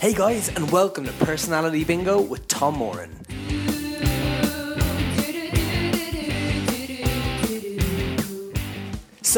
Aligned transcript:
Hey 0.00 0.14
guys, 0.14 0.48
and 0.50 0.70
welcome 0.70 1.06
to 1.06 1.12
Personality 1.14 1.82
Bingo 1.82 2.20
with 2.20 2.46
Tom 2.46 2.76
Moran. 2.76 3.10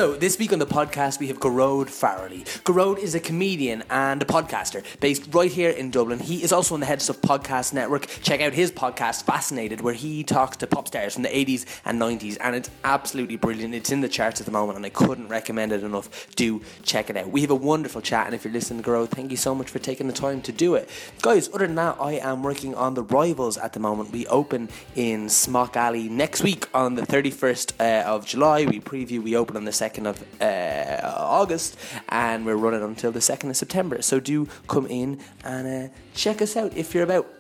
So, 0.01 0.15
this 0.17 0.39
week 0.39 0.51
on 0.55 0.59
the 0.59 0.67
podcast, 0.67 1.21
we 1.21 1.27
have 1.27 1.41
Gearóid 1.41 1.89
Farrelly. 1.89 2.45
Gearóid 2.63 3.01
is 3.01 3.15
a 3.15 3.21
comedian 3.21 3.85
and 3.91 4.23
a 4.23 4.25
podcaster 4.25 4.83
based 4.99 5.29
right 5.35 5.53
here 5.53 5.69
in 5.69 5.91
Dublin. 5.91 6.21
He 6.21 6.43
is 6.43 6.55
also 6.55 6.73
on 6.73 6.81
the 6.81 6.87
Head 6.87 7.03
Stuff 7.03 7.21
Podcast 7.21 7.75
Network. 7.75 8.07
Check 8.23 8.41
out 8.41 8.55
his 8.55 8.73
podcast, 8.73 9.25
Fascinated, 9.25 9.83
where 9.83 9.93
he 9.93 10.25
talks 10.25 10.57
to 10.57 10.67
pop 10.67 10.89
stars 10.89 11.13
from 11.13 11.25
the 11.25 11.29
80s 11.29 11.67
and 11.85 12.01
90s, 12.01 12.39
and 12.41 12.57
it's 12.57 12.71
absolutely 12.83 13.37
brilliant. 13.37 13.75
It's 13.75 13.93
in 13.93 14.01
the 14.01 14.09
charts 14.09 14.41
at 14.41 14.47
the 14.47 14.53
moment, 14.53 14.79
and 14.79 14.87
I 14.87 14.89
couldn't 14.89 15.29
recommend 15.29 15.71
it 15.71 15.85
enough. 15.85 16.35
Do 16.35 16.63
check 16.83 17.11
it 17.11 17.19
out. 17.19 17.31
We 17.31 17.43
have 17.43 17.51
a 17.51 17.55
wonderful 17.55 18.01
chat, 18.01 18.25
and 18.25 18.35
if 18.35 18.43
you're 18.43 18.55
listening 18.55 18.83
to 18.83 18.89
Gearóid, 18.89 19.11
thank 19.11 19.31
you 19.31 19.37
so 19.37 19.55
much 19.55 19.69
for 19.69 19.81
taking 19.81 20.07
the 20.07 20.15
time 20.15 20.41
to 20.41 20.51
do 20.51 20.77
it. 20.77 20.89
Guys, 21.21 21.51
other 21.53 21.67
than 21.67 21.75
that, 21.75 21.99
I 22.01 22.13
am 22.13 22.43
working 22.43 22.75
on 22.75 22.95
The 22.95 23.03
Rivals 23.03 23.59
at 23.59 23.75
the 23.75 23.81
moment. 23.81 24.13
We 24.13 24.27
open 24.29 24.71
in 24.97 25.29
Smock 25.29 25.77
Alley 25.77 26.09
next 26.09 26.43
week 26.43 26.69
on 26.73 26.95
the 26.95 27.03
31st 27.03 27.75
uh, 27.79 28.09
of 28.09 28.25
July. 28.25 28.65
We 28.65 28.81
preview, 28.81 29.23
we 29.23 29.37
open 29.37 29.59
on 29.59 29.67
the 29.67 29.71
2nd 29.71 29.90
of 29.99 30.25
uh, 30.41 31.01
August, 31.17 31.79
and 32.09 32.45
we're 32.47 32.57
running 32.57 32.83
until 32.83 33.13
the 33.13 33.21
2nd 33.21 33.51
of 33.51 33.57
September. 33.57 34.03
So 34.03 34.21
do 34.21 34.47
come 34.67 34.87
in 34.87 35.21
and 35.45 35.91
uh, 35.91 35.93
check 36.15 36.43
us 36.43 36.57
out 36.57 36.77
if 36.77 36.95
you're 36.95 37.05
about. 37.05 37.40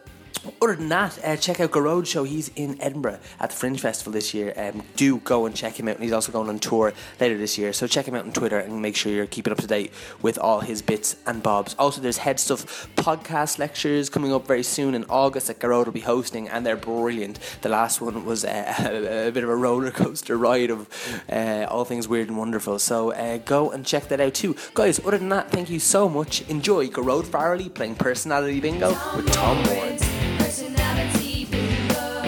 Other 0.63 0.77
than 0.77 0.89
that, 0.89 1.19
uh, 1.25 1.37
check 1.37 1.61
out 1.61 1.71
Gearóid 1.71 2.07
Show. 2.07 2.25
He's 2.25 2.51
in 2.57 2.81
Edinburgh 2.81 3.19
at 3.39 3.51
the 3.51 3.57
Fringe 3.57 3.81
Festival 3.81 4.13
this 4.13 4.33
year. 4.33 4.53
Um, 4.57 4.83
do 4.97 5.19
go 5.19 5.47
and 5.47 5.55
check 5.55 5.79
him 5.79 5.89
out. 5.89 5.97
And 5.97 6.05
he's 6.05 6.13
also 6.13 6.33
going 6.33 6.49
on 6.49 6.59
tour 6.59 6.93
later 7.19 7.37
this 7.37 7.59
year. 7.59 7.73
So 7.73 7.87
check 7.87 8.07
him 8.07 8.15
out 8.15 8.25
on 8.25 8.33
Twitter 8.33 8.59
and 8.59 8.81
make 8.81 8.97
sure 8.97 9.13
you're 9.13 9.27
keeping 9.27 9.53
up 9.53 9.59
to 9.59 9.67
date 9.67 9.93
with 10.23 10.39
all 10.39 10.61
his 10.61 10.81
bits 10.83 11.17
and 11.27 11.43
bobs. 11.43 11.75
Also, 11.79 12.01
there's 12.01 12.19
Head 12.19 12.41
Stuff 12.41 12.89
podcast 12.97 13.59
lectures 13.59 14.09
coming 14.09 14.33
up 14.33 14.47
very 14.47 14.63
soon 14.63 14.95
in 14.95 15.05
August 15.09 15.49
that 15.49 15.59
Gearóid 15.59 15.87
will 15.87 15.93
be 15.93 16.01
hosting, 16.01 16.49
and 16.49 16.65
they're 16.65 16.77
brilliant. 16.77 17.39
The 17.63 17.69
last 17.69 18.01
one 18.01 18.25
was 18.25 18.45
uh, 18.45 18.75
a, 19.27 19.31
bit 19.31 19.45
of 19.45 19.51
a 19.51 19.57
roller 19.57 19.91
coaster 19.91 20.39
ride 20.39 20.71
of 20.71 20.89
uh, 21.31 21.67
all 21.69 21.85
things 21.85 22.09
weird 22.09 22.29
and 22.29 22.39
wonderful. 22.39 22.79
So 22.79 23.13
uh, 23.13 23.39
go 23.39 23.71
and 23.71 23.85
check 23.85 24.09
that 24.09 24.21
out 24.21 24.35
too. 24.35 24.57
Guys, 24.75 24.99
other 25.01 25.19
than 25.19 25.29
that, 25.31 25.51
thank 25.51 25.69
you 25.69 25.81
so 25.81 26.09
much. 26.09 26.43
Enjoy 26.49 26.87
Gearóid 26.89 27.25
Farrelly 27.25 27.73
playing 27.73 27.97
Personality 27.97 28.61
Bingo 28.61 28.91
with 29.17 29.31
Tom 29.33 29.63
Moore. 29.65 30.30
Personality 30.61 31.47
bingo. 31.47 32.21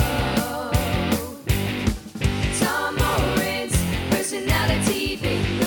Tom 2.58 2.96
Moran's 2.96 3.76
personality 4.08 5.16
bingo. 5.16 5.66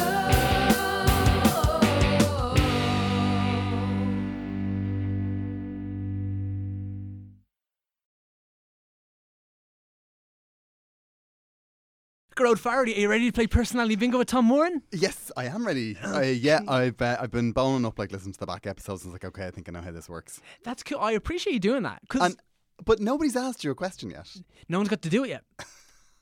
Gearóid 12.36 12.58
Farrelly, 12.58 12.98
are 12.98 13.00
you 13.00 13.08
ready 13.08 13.28
to 13.28 13.32
play 13.32 13.46
Personality 13.46 13.96
Bingo 13.96 14.18
with 14.18 14.28
Tom 14.28 14.46
Moran? 14.46 14.82
Yes, 14.92 15.32
I 15.38 15.46
am 15.46 15.68
ready. 15.68 15.98
Uh, 16.04 16.22
yeah, 16.22 16.62
I've 16.68 17.00
uh, 17.00 17.18
I've 17.20 17.32
been 17.32 17.52
boning 17.52 17.86
up 17.86 18.00
like 18.00 18.12
listening 18.12 18.34
to 18.34 18.40
the 18.40 18.48
back 18.48 18.66
episodes. 18.66 19.04
and 19.04 19.12
I 19.12 19.14
was 19.14 19.24
like, 19.24 19.26
okay, 19.26 19.46
I 19.46 19.52
think 19.52 19.70
I 19.70 19.72
know 19.72 19.82
how 19.82 19.92
this 19.92 20.10
works. 20.10 20.42
That's 20.64 20.82
cool. 20.82 20.98
I 21.00 21.12
appreciate 21.12 21.54
you 21.54 21.60
doing 21.60 21.84
that 21.84 22.02
because 22.02 22.22
And 22.32 22.42
but 22.84 23.00
nobody's 23.00 23.36
asked 23.36 23.64
you 23.64 23.72
a 23.72 23.76
question 23.76 24.10
yet. 24.10 24.30
no 24.68 24.80
one's 24.80 24.90
got 24.90 25.02
to 25.04 25.10
do 25.10 25.24
it 25.24 25.30
yet. 25.30 25.44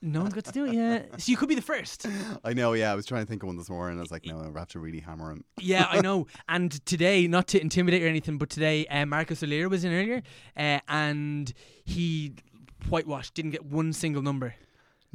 No 0.05 0.21
one's 0.21 0.33
got 0.33 0.43
to 0.43 0.51
do 0.51 0.65
it 0.65 0.73
yet. 0.73 1.21
So 1.21 1.31
you 1.31 1.37
could 1.37 1.47
be 1.47 1.55
the 1.55 1.61
first. 1.61 2.05
I 2.43 2.51
know. 2.53 2.73
Yeah, 2.73 2.91
I 2.91 2.95
was 2.95 3.05
trying 3.05 3.23
to 3.23 3.25
think 3.25 3.41
of 3.41 3.47
one 3.47 3.55
this 3.55 3.69
morning. 3.69 3.97
I 3.97 4.01
was 4.01 4.11
like, 4.11 4.25
no, 4.25 4.41
I 4.41 4.59
have 4.59 4.67
to 4.69 4.79
really 4.79 4.99
hammer 4.99 5.31
him. 5.31 5.45
Yeah, 5.61 5.87
I 5.89 6.01
know. 6.01 6.27
And 6.49 6.85
today, 6.85 7.25
not 7.27 7.47
to 7.47 7.61
intimidate 7.61 8.03
or 8.03 8.07
anything, 8.07 8.37
but 8.37 8.49
today 8.49 8.85
uh, 8.87 9.05
Marcus 9.05 9.41
O'Leary 9.41 9.67
was 9.67 9.85
in 9.85 9.93
earlier 9.93 10.21
uh, 10.57 10.79
and 10.89 11.53
he 11.85 12.33
whitewashed, 12.89 13.33
didn't 13.33 13.51
get 13.51 13.65
one 13.65 13.93
single 13.93 14.21
number, 14.21 14.55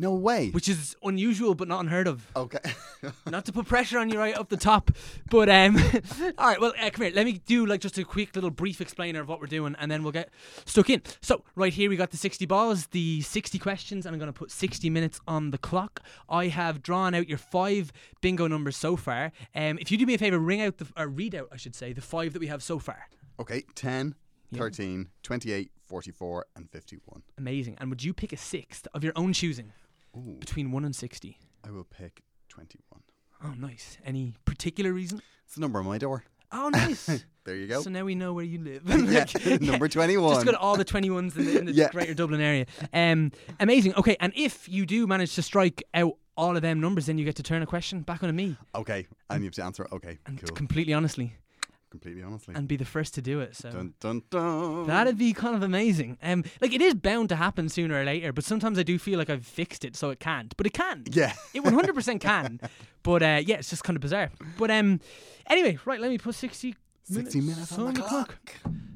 No 0.00 0.14
way. 0.14 0.50
which 0.50 0.68
is 0.68 0.94
unusual 1.02 1.54
but 1.56 1.66
not 1.66 1.80
unheard 1.80 2.06
of. 2.06 2.24
okay. 2.36 2.60
not 3.26 3.44
to 3.46 3.52
put 3.52 3.66
pressure 3.66 3.98
on 3.98 4.08
you 4.08 4.18
right 4.18 4.34
up 4.36 4.48
the 4.48 4.56
top, 4.56 4.92
but 5.28 5.48
um, 5.48 5.76
all 6.38 6.46
right. 6.46 6.60
Well, 6.60 6.72
uh, 6.80 6.90
come 6.90 7.06
here. 7.06 7.12
Let 7.14 7.26
me 7.26 7.40
do 7.46 7.66
like 7.66 7.80
just 7.80 7.98
a 7.98 8.04
quick 8.04 8.34
little 8.34 8.50
brief 8.50 8.80
explainer 8.80 9.20
of 9.20 9.28
what 9.28 9.40
we're 9.40 9.46
doing, 9.46 9.74
and 9.78 9.90
then 9.90 10.02
we'll 10.04 10.12
get 10.12 10.30
stuck 10.64 10.88
in. 10.88 11.02
So 11.20 11.42
right 11.56 11.72
here 11.72 11.90
we 11.90 11.96
got 11.96 12.10
the 12.10 12.16
sixty 12.16 12.46
balls, 12.46 12.86
the 12.88 13.20
sixty 13.22 13.58
questions, 13.58 14.06
and 14.06 14.14
I'm 14.14 14.20
going 14.20 14.32
to 14.32 14.38
put 14.38 14.50
sixty 14.52 14.88
minutes 14.88 15.20
on 15.26 15.50
the 15.50 15.58
clock. 15.58 16.00
I 16.28 16.46
have 16.46 16.82
drawn 16.82 17.14
out 17.14 17.28
your 17.28 17.38
five 17.38 17.92
bingo 18.20 18.46
numbers 18.46 18.76
so 18.76 18.96
far. 18.96 19.32
Um, 19.54 19.78
if 19.80 19.90
you 19.90 19.98
do 19.98 20.06
me 20.06 20.14
a 20.14 20.18
favor, 20.18 20.38
ring 20.38 20.62
out 20.62 20.78
the 20.78 20.86
or 20.96 21.08
read 21.08 21.34
out, 21.34 21.48
I 21.52 21.56
should 21.56 21.74
say, 21.74 21.92
the 21.92 22.00
five 22.00 22.32
that 22.34 22.40
we 22.40 22.46
have 22.46 22.62
so 22.62 22.78
far. 22.78 23.08
okay. 23.40 23.64
10, 23.74 24.14
13, 24.54 25.08
28, 25.22 25.70
44, 25.86 26.46
and 26.56 26.70
51. 26.70 27.22
Amazing. 27.36 27.76
And 27.78 27.90
would 27.90 28.02
you 28.02 28.12
pick 28.14 28.32
a 28.32 28.36
sixth 28.36 28.86
of 28.94 29.02
your 29.04 29.12
own 29.16 29.32
choosing 29.32 29.72
Ooh, 30.16 30.36
between 30.40 30.70
one 30.70 30.84
and 30.84 30.94
sixty? 30.94 31.38
I 31.66 31.70
will 31.70 31.84
pick 31.84 32.22
21. 32.48 33.02
Oh, 33.44 33.54
nice. 33.58 33.98
Any 34.04 34.34
particular 34.44 34.92
reason? 34.92 35.20
It's 35.44 35.54
the 35.54 35.60
number 35.60 35.78
on 35.78 35.84
my 35.86 35.98
door. 35.98 36.24
Oh, 36.52 36.68
nice. 36.70 37.24
There 37.44 37.56
you 37.56 37.66
go. 37.66 37.80
So 37.80 37.88
now 37.88 38.04
we 38.04 38.14
know 38.14 38.34
where 38.34 38.44
you 38.44 38.58
live. 38.62 38.82
yeah, 38.86 39.24
number 39.62 39.88
Just 39.88 39.94
21. 39.94 40.44
got 40.44 40.54
all 40.56 40.76
the 40.76 40.84
21s 40.84 41.34
in 41.38 41.46
the, 41.46 41.58
in 41.60 41.64
the 41.64 41.72
Yeah. 41.72 41.88
greater 41.88 42.12
Dublin 42.12 42.42
area. 42.42 42.66
Um, 42.92 43.32
amazing. 43.58 43.94
Okay, 43.94 44.18
and 44.20 44.34
if 44.36 44.68
you 44.68 44.84
do 44.84 45.06
manage 45.06 45.34
to 45.36 45.40
strike 45.40 45.82
out 45.94 46.12
all 46.36 46.56
of 46.56 46.60
them 46.62 46.78
numbers, 46.78 47.06
then 47.06 47.16
you 47.16 47.24
get 47.24 47.36
to 47.36 47.42
turn 47.42 47.62
a 47.62 47.66
question 47.66 48.02
back 48.02 48.22
on 48.22 48.36
me. 48.36 48.58
Okay, 48.74 49.06
and 49.30 49.40
you 49.42 49.46
have 49.46 49.54
to 49.54 49.64
answer. 49.64 49.84
it. 49.84 49.92
Okay, 49.92 50.18
And 50.26 50.38
cool. 50.44 50.54
completely 50.54 50.92
honestly, 50.92 51.32
Completely 51.90 52.22
honestly. 52.22 52.54
and 52.54 52.68
be 52.68 52.76
the 52.76 52.84
first 52.84 53.14
to 53.14 53.22
do 53.22 53.40
it. 53.40 53.56
So 53.56 53.70
dun 53.70 53.94
dun 54.00 54.22
dun. 54.30 54.86
that'd 54.86 55.16
be 55.16 55.32
kind 55.32 55.54
of 55.56 55.62
amazing. 55.62 56.18
Um, 56.22 56.44
like 56.60 56.74
it 56.74 56.82
is 56.82 56.94
bound 56.94 57.28
to 57.30 57.36
happen 57.36 57.68
sooner 57.68 58.00
or 58.00 58.04
later, 58.04 58.32
but 58.32 58.44
sometimes 58.44 58.78
I 58.78 58.82
do 58.82 58.98
feel 58.98 59.18
like 59.18 59.30
I've 59.30 59.46
fixed 59.46 59.84
it, 59.84 59.96
so 59.96 60.10
it 60.10 60.20
can't. 60.20 60.54
But 60.56 60.66
it 60.66 60.74
can. 60.74 61.04
yeah. 61.10 61.32
It 61.54 61.62
100% 61.62 62.20
can. 62.20 62.60
But 63.04 63.22
uh, 63.22 63.40
yeah, 63.46 63.56
it's 63.56 63.70
just 63.70 63.84
kind 63.84 63.96
of 63.96 64.02
bizarre. 64.02 64.30
But 64.58 64.70
um, 64.70 65.00
anyway, 65.46 65.78
right. 65.86 65.98
Let 66.00 66.10
me 66.10 66.18
put 66.18 66.34
60 66.34 66.74
60 67.04 67.40
minutes 67.40 67.78
on 67.78 67.94
the 67.94 68.02
clock. 68.02 68.34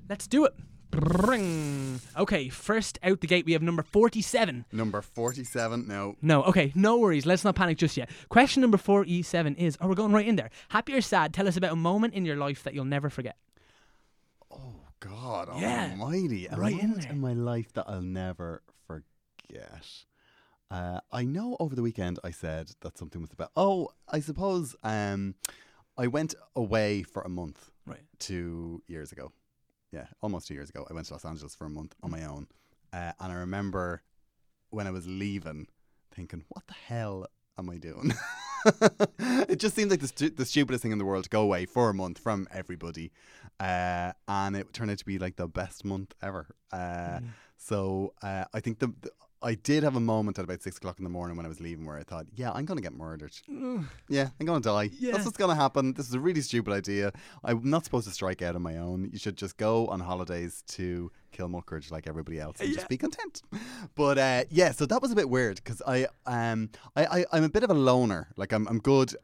Let's 0.09 0.27
do 0.27 0.45
it. 0.45 0.53
Bring. 0.93 2.01
Okay, 2.17 2.49
first 2.49 2.99
out 3.03 3.21
the 3.21 3.27
gate, 3.27 3.45
we 3.47 3.53
have 3.55 3.63
number 3.63 3.83
47. 3.83 4.67
Number 4.71 5.03
47. 5.03 5.89
No. 5.89 6.17
No, 6.23 6.43
okay, 6.45 6.71
no 6.75 6.99
worries. 6.99 7.27
Let's 7.27 7.45
not 7.45 7.55
panic 7.57 7.79
just 7.79 7.97
yet. 7.97 8.11
Question 8.29 8.61
number 8.61 8.77
47 8.79 9.57
is 9.57 9.77
Oh, 9.81 9.89
we're 9.89 9.95
going 9.95 10.13
right 10.13 10.27
in 10.29 10.37
there. 10.37 10.51
Happy 10.69 10.95
or 10.95 11.01
sad? 11.01 11.33
Tell 11.35 11.49
us 11.49 11.57
about 11.57 11.73
a 11.73 11.77
moment 11.77 12.15
in 12.15 12.25
your 12.25 12.37
life 12.37 12.63
that 12.63 12.75
you'll 12.75 12.85
never 12.85 13.09
forget. 13.11 13.37
Oh 14.51 14.75
God 15.01 15.49
Yeah. 15.59 15.91
Almighty! 15.99 16.47
A 16.47 16.57
Right 16.57 16.73
in 16.73 16.79
moment 16.91 17.03
there. 17.03 17.13
in 17.13 17.21
my 17.21 17.33
life 17.33 17.73
that 17.73 17.87
I'll 17.89 18.03
never 18.03 18.63
forget. 18.87 19.87
Uh, 20.71 21.01
I 21.11 21.25
know 21.25 21.57
over 21.59 21.75
the 21.75 21.83
weekend 21.83 22.19
I 22.23 22.31
said 22.31 22.71
that 22.83 22.97
something 22.99 23.21
was 23.21 23.33
about. 23.33 23.51
Oh, 23.57 23.89
I 24.09 24.21
suppose 24.21 24.77
um, 24.85 25.35
I 25.99 26.07
went 26.07 26.35
away 26.55 27.03
for 27.03 27.23
a 27.23 27.29
month 27.29 27.71
Right. 27.87 28.01
two 28.19 28.83
years 28.87 29.11
ago. 29.11 29.33
Yeah, 29.93 30.07
almost 30.23 30.49
two 30.49 30.55
years 30.55 30.71
ago. 30.71 30.87
I 30.89 30.95
went 30.95 31.07
to 31.09 31.13
Los 31.15 31.25
Angeles 31.25 31.55
for 31.55 31.67
a 31.67 31.71
month 31.71 31.95
on 32.03 32.11
my 32.11 32.25
own, 32.25 32.47
uh, 32.93 33.13
and 33.21 33.33
I 33.33 33.35
remember 33.35 34.03
when 34.71 34.87
I 34.87 34.91
was 34.91 35.07
leaving, 35.07 35.67
thinking, 36.15 36.45
"What 36.49 36.67
the 36.67 36.75
hell 36.75 37.27
am 37.59 37.69
I 37.69 37.77
doing?" 37.77 38.13
it 39.49 39.57
just 39.59 39.75
seemed 39.77 39.91
like 39.91 40.01
the, 40.01 40.09
stu- 40.09 40.31
the 40.31 40.45
stupidest 40.47 40.83
thing 40.83 40.93
in 40.93 40.99
the 40.99 41.05
world 41.05 41.25
to 41.25 41.31
go 41.31 41.43
away 41.43 41.67
for 41.67 41.91
a 41.91 41.95
month 41.95 42.19
from 42.19 42.49
everybody, 42.53 43.13
uh, 43.61 44.13
and 44.29 44.57
it 44.57 44.73
turned 44.73 44.91
out 44.91 44.99
to 44.99 45.05
be 45.05 45.19
like 45.19 45.37
the 45.37 45.49
best 45.49 45.85
month 45.85 46.15
ever. 46.23 46.47
Uh, 46.73 47.21
So 47.59 48.15
uh, 48.23 48.45
I 48.53 48.61
think 48.61 48.81
the, 48.81 48.89
the 49.03 49.11
I 49.43 49.55
did 49.55 49.83
have 49.83 49.97
a 49.97 50.01
moment 50.01 50.39
at 50.39 50.45
about 50.45 50.63
six 50.63 50.77
o'clock 50.77 50.99
in 50.99 51.05
the 51.05 51.11
morning 51.11 51.37
when 51.37 51.47
I 51.47 51.49
was 51.49 51.61
leaving 51.61 51.85
where 51.85 51.99
I 51.99 52.03
thought, 52.03 52.27
yeah, 52.35 52.53
I'm 52.53 52.65
going 52.65 52.77
to 52.77 52.83
get 52.83 52.93
murdered. 52.93 53.33
Yeah, 54.09 54.29
I'm 54.39 54.47
going 54.47 54.63
to 54.63 54.69
die. 54.69 54.91
Yeah. 54.99 55.13
That's 55.13 55.25
what's 55.25 55.37
going 55.37 55.51
to 55.51 55.61
happen. 55.61 55.95
This 55.95 56.09
is 56.09 56.15
a 56.15 56.21
really 56.21 56.41
stupid 56.41 56.73
idea. 56.73 57.13
I'm 57.45 57.69
not 57.69 57.85
supposed 57.85 58.07
to 58.09 58.15
strike 58.15 58.43
out 58.43 58.55
on 58.55 58.63
my 58.63 58.79
own. 58.79 59.09
You 59.13 59.19
should 59.19 59.37
just 59.37 59.57
go 59.57 59.87
on 59.89 60.01
holidays 60.01 60.63
to 60.69 61.11
Kilmuckridge 61.33 61.91
like 61.91 62.07
everybody 62.07 62.39
else 62.39 62.61
and 62.61 62.73
just 62.73 62.89
be 62.89 62.97
content. 62.97 63.43
But 63.95 64.19
uh, 64.19 64.45
yeah, 64.51 64.73
so 64.73 64.87
that 64.87 65.01
was 65.01 65.11
a 65.11 65.17
bit 65.17 65.29
weird 65.29 65.57
because 65.57 65.83
I 65.87 66.07
um 66.27 66.71
I, 66.95 67.05
I 67.21 67.25
I'm 67.33 67.45
a 67.45 67.49
bit 67.49 67.65
of 67.65 67.71
a 67.71 67.75
loner. 67.75 68.29
Like 68.37 68.53
I'm 68.53 68.67
I'm 68.69 68.79
good 68.79 69.15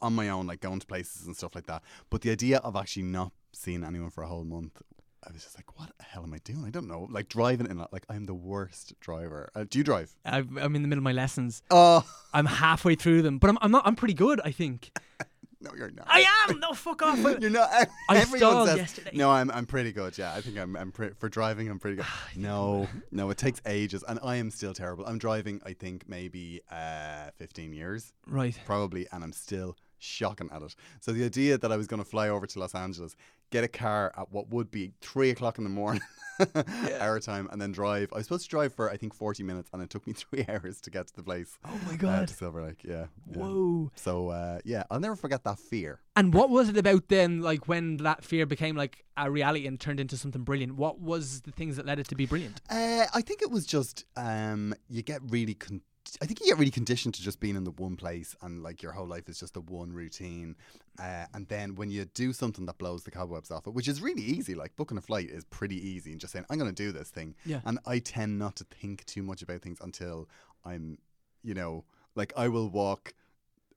on 0.00 0.14
my 0.14 0.28
own, 0.28 0.46
like 0.46 0.60
going 0.60 0.80
to 0.80 0.86
places 0.86 1.26
and 1.26 1.34
stuff 1.34 1.54
like 1.54 1.66
that. 1.66 1.82
But 2.10 2.20
the 2.20 2.30
idea 2.30 2.58
of 2.58 2.76
actually 2.76 3.04
not 3.04 3.32
seeing 3.52 3.82
anyone 3.84 4.10
for 4.10 4.22
a 4.22 4.28
whole 4.28 4.44
month. 4.44 4.82
I 5.26 5.32
was 5.32 5.42
just 5.42 5.56
like, 5.56 5.78
what 5.78 5.90
the 5.98 6.04
hell 6.04 6.22
am 6.22 6.34
I 6.34 6.38
doing? 6.44 6.64
I 6.66 6.70
don't 6.70 6.88
know. 6.88 7.06
Like 7.10 7.28
driving 7.28 7.66
in, 7.66 7.78
like 7.92 8.04
I'm 8.08 8.26
the 8.26 8.34
worst 8.34 8.98
driver. 9.00 9.50
Uh, 9.54 9.64
do 9.68 9.78
you 9.78 9.84
drive? 9.84 10.14
I've, 10.24 10.56
I'm 10.56 10.76
in 10.76 10.82
the 10.82 10.88
middle 10.88 11.00
of 11.00 11.04
my 11.04 11.12
lessons. 11.12 11.62
Oh 11.70 12.04
I'm 12.32 12.46
halfway 12.46 12.94
through 12.94 13.22
them, 13.22 13.38
but 13.38 13.50
I'm, 13.50 13.58
I'm 13.60 13.70
not. 13.70 13.86
I'm 13.86 13.96
pretty 13.96 14.14
good, 14.14 14.40
I 14.44 14.50
think. 14.50 14.90
no, 15.60 15.70
you're 15.76 15.90
not. 15.90 16.06
I 16.08 16.24
am. 16.48 16.60
No, 16.60 16.72
fuck 16.72 17.02
off. 17.02 17.18
You're 17.40 17.50
not. 17.50 17.70
I 17.72 17.86
everyone 18.16 18.38
stalled 18.38 18.68
says, 18.68 18.76
yesterday. 18.76 19.10
No, 19.14 19.30
I'm 19.30 19.50
I'm 19.50 19.66
pretty 19.66 19.92
good. 19.92 20.16
Yeah, 20.18 20.34
I 20.34 20.40
think 20.40 20.58
I'm 20.58 20.76
I'm 20.76 20.92
pre- 20.92 21.14
for 21.18 21.28
driving. 21.28 21.68
I'm 21.70 21.78
pretty 21.78 21.96
good. 21.96 22.06
no, 22.36 22.88
no, 23.10 23.30
it 23.30 23.38
takes 23.38 23.60
ages, 23.66 24.04
and 24.06 24.18
I 24.22 24.36
am 24.36 24.50
still 24.50 24.74
terrible. 24.74 25.06
I'm 25.06 25.18
driving. 25.18 25.60
I 25.64 25.72
think 25.72 26.08
maybe 26.08 26.60
uh 26.70 27.30
15 27.36 27.72
years 27.72 28.12
right. 28.26 28.58
probably, 28.66 29.06
and 29.12 29.24
I'm 29.24 29.32
still 29.32 29.76
shocking 29.98 30.50
at 30.52 30.62
it. 30.62 30.74
So 31.00 31.12
the 31.12 31.24
idea 31.24 31.58
that 31.58 31.72
I 31.72 31.76
was 31.76 31.86
going 31.86 32.02
to 32.02 32.08
fly 32.08 32.28
over 32.28 32.46
to 32.46 32.58
Los 32.58 32.74
Angeles, 32.74 33.16
get 33.50 33.64
a 33.64 33.68
car 33.68 34.12
at 34.16 34.30
what 34.32 34.50
would 34.50 34.70
be 34.70 34.92
three 35.00 35.30
o'clock 35.30 35.58
in 35.58 35.64
the 35.64 35.70
morning, 35.70 36.02
our 37.00 37.20
time, 37.20 37.48
and 37.52 37.60
then 37.60 37.72
drive. 37.72 38.12
I 38.12 38.16
was 38.16 38.26
supposed 38.26 38.44
to 38.44 38.48
drive 38.48 38.74
for 38.74 38.90
I 38.90 38.96
think 38.96 39.14
forty 39.14 39.42
minutes, 39.42 39.70
and 39.72 39.82
it 39.82 39.90
took 39.90 40.06
me 40.06 40.12
three 40.14 40.44
hours 40.48 40.80
to 40.82 40.90
get 40.90 41.06
to 41.08 41.16
the 41.16 41.22
place. 41.22 41.58
Oh 41.64 41.80
my 41.86 41.94
uh, 41.94 41.96
god. 41.96 42.28
to 42.28 42.34
Silver 42.34 42.62
Lake, 42.64 42.82
yeah. 42.84 43.06
yeah. 43.30 43.36
Whoa. 43.38 43.90
So 43.94 44.28
uh, 44.30 44.58
yeah, 44.64 44.84
I'll 44.90 45.00
never 45.00 45.16
forget 45.16 45.44
that 45.44 45.58
fear. 45.58 46.00
And 46.16 46.32
what 46.32 46.50
was 46.50 46.68
it 46.68 46.76
about 46.76 47.08
then, 47.08 47.40
like 47.40 47.68
when 47.68 47.96
that 47.98 48.24
fear 48.24 48.46
became 48.46 48.76
like 48.76 49.04
a 49.16 49.30
reality 49.30 49.66
and 49.66 49.78
turned 49.78 50.00
into 50.00 50.16
something 50.16 50.42
brilliant? 50.42 50.76
What 50.76 51.00
was 51.00 51.42
the 51.42 51.52
things 51.52 51.76
that 51.76 51.86
led 51.86 51.98
it 51.98 52.08
to 52.08 52.14
be 52.14 52.26
brilliant? 52.26 52.60
Uh, 52.70 53.06
I 53.14 53.20
think 53.20 53.42
it 53.42 53.50
was 53.50 53.66
just 53.66 54.04
um, 54.16 54.74
you 54.88 55.02
get 55.02 55.20
really. 55.28 55.54
Con- 55.54 55.82
I 56.22 56.26
think 56.26 56.40
you 56.40 56.46
get 56.46 56.58
really 56.58 56.70
conditioned 56.70 57.14
to 57.14 57.22
just 57.22 57.40
being 57.40 57.56
in 57.56 57.64
the 57.64 57.70
one 57.72 57.96
place 57.96 58.36
and 58.42 58.62
like 58.62 58.82
your 58.82 58.92
whole 58.92 59.06
life 59.06 59.28
is 59.28 59.40
just 59.40 59.54
the 59.54 59.60
one 59.60 59.92
routine. 59.92 60.56
Uh, 60.98 61.26
and 61.34 61.48
then 61.48 61.74
when 61.74 61.90
you 61.90 62.04
do 62.04 62.32
something 62.32 62.66
that 62.66 62.78
blows 62.78 63.04
the 63.04 63.10
cobwebs 63.10 63.50
off 63.50 63.66
it, 63.66 63.74
which 63.74 63.88
is 63.88 64.00
really 64.00 64.22
easy, 64.22 64.54
like 64.54 64.76
booking 64.76 64.98
a 64.98 65.00
flight 65.00 65.28
is 65.28 65.44
pretty 65.44 65.76
easy 65.76 66.12
and 66.12 66.20
just 66.20 66.32
saying, 66.32 66.44
I'm 66.50 66.58
going 66.58 66.72
to 66.72 66.82
do 66.82 66.92
this 66.92 67.10
thing. 67.10 67.34
Yeah. 67.44 67.60
And 67.64 67.78
I 67.86 67.98
tend 67.98 68.38
not 68.38 68.56
to 68.56 68.64
think 68.64 69.04
too 69.06 69.22
much 69.22 69.42
about 69.42 69.62
things 69.62 69.78
until 69.80 70.28
I'm, 70.64 70.98
you 71.42 71.54
know, 71.54 71.84
like 72.14 72.32
I 72.36 72.48
will 72.48 72.68
walk. 72.68 73.14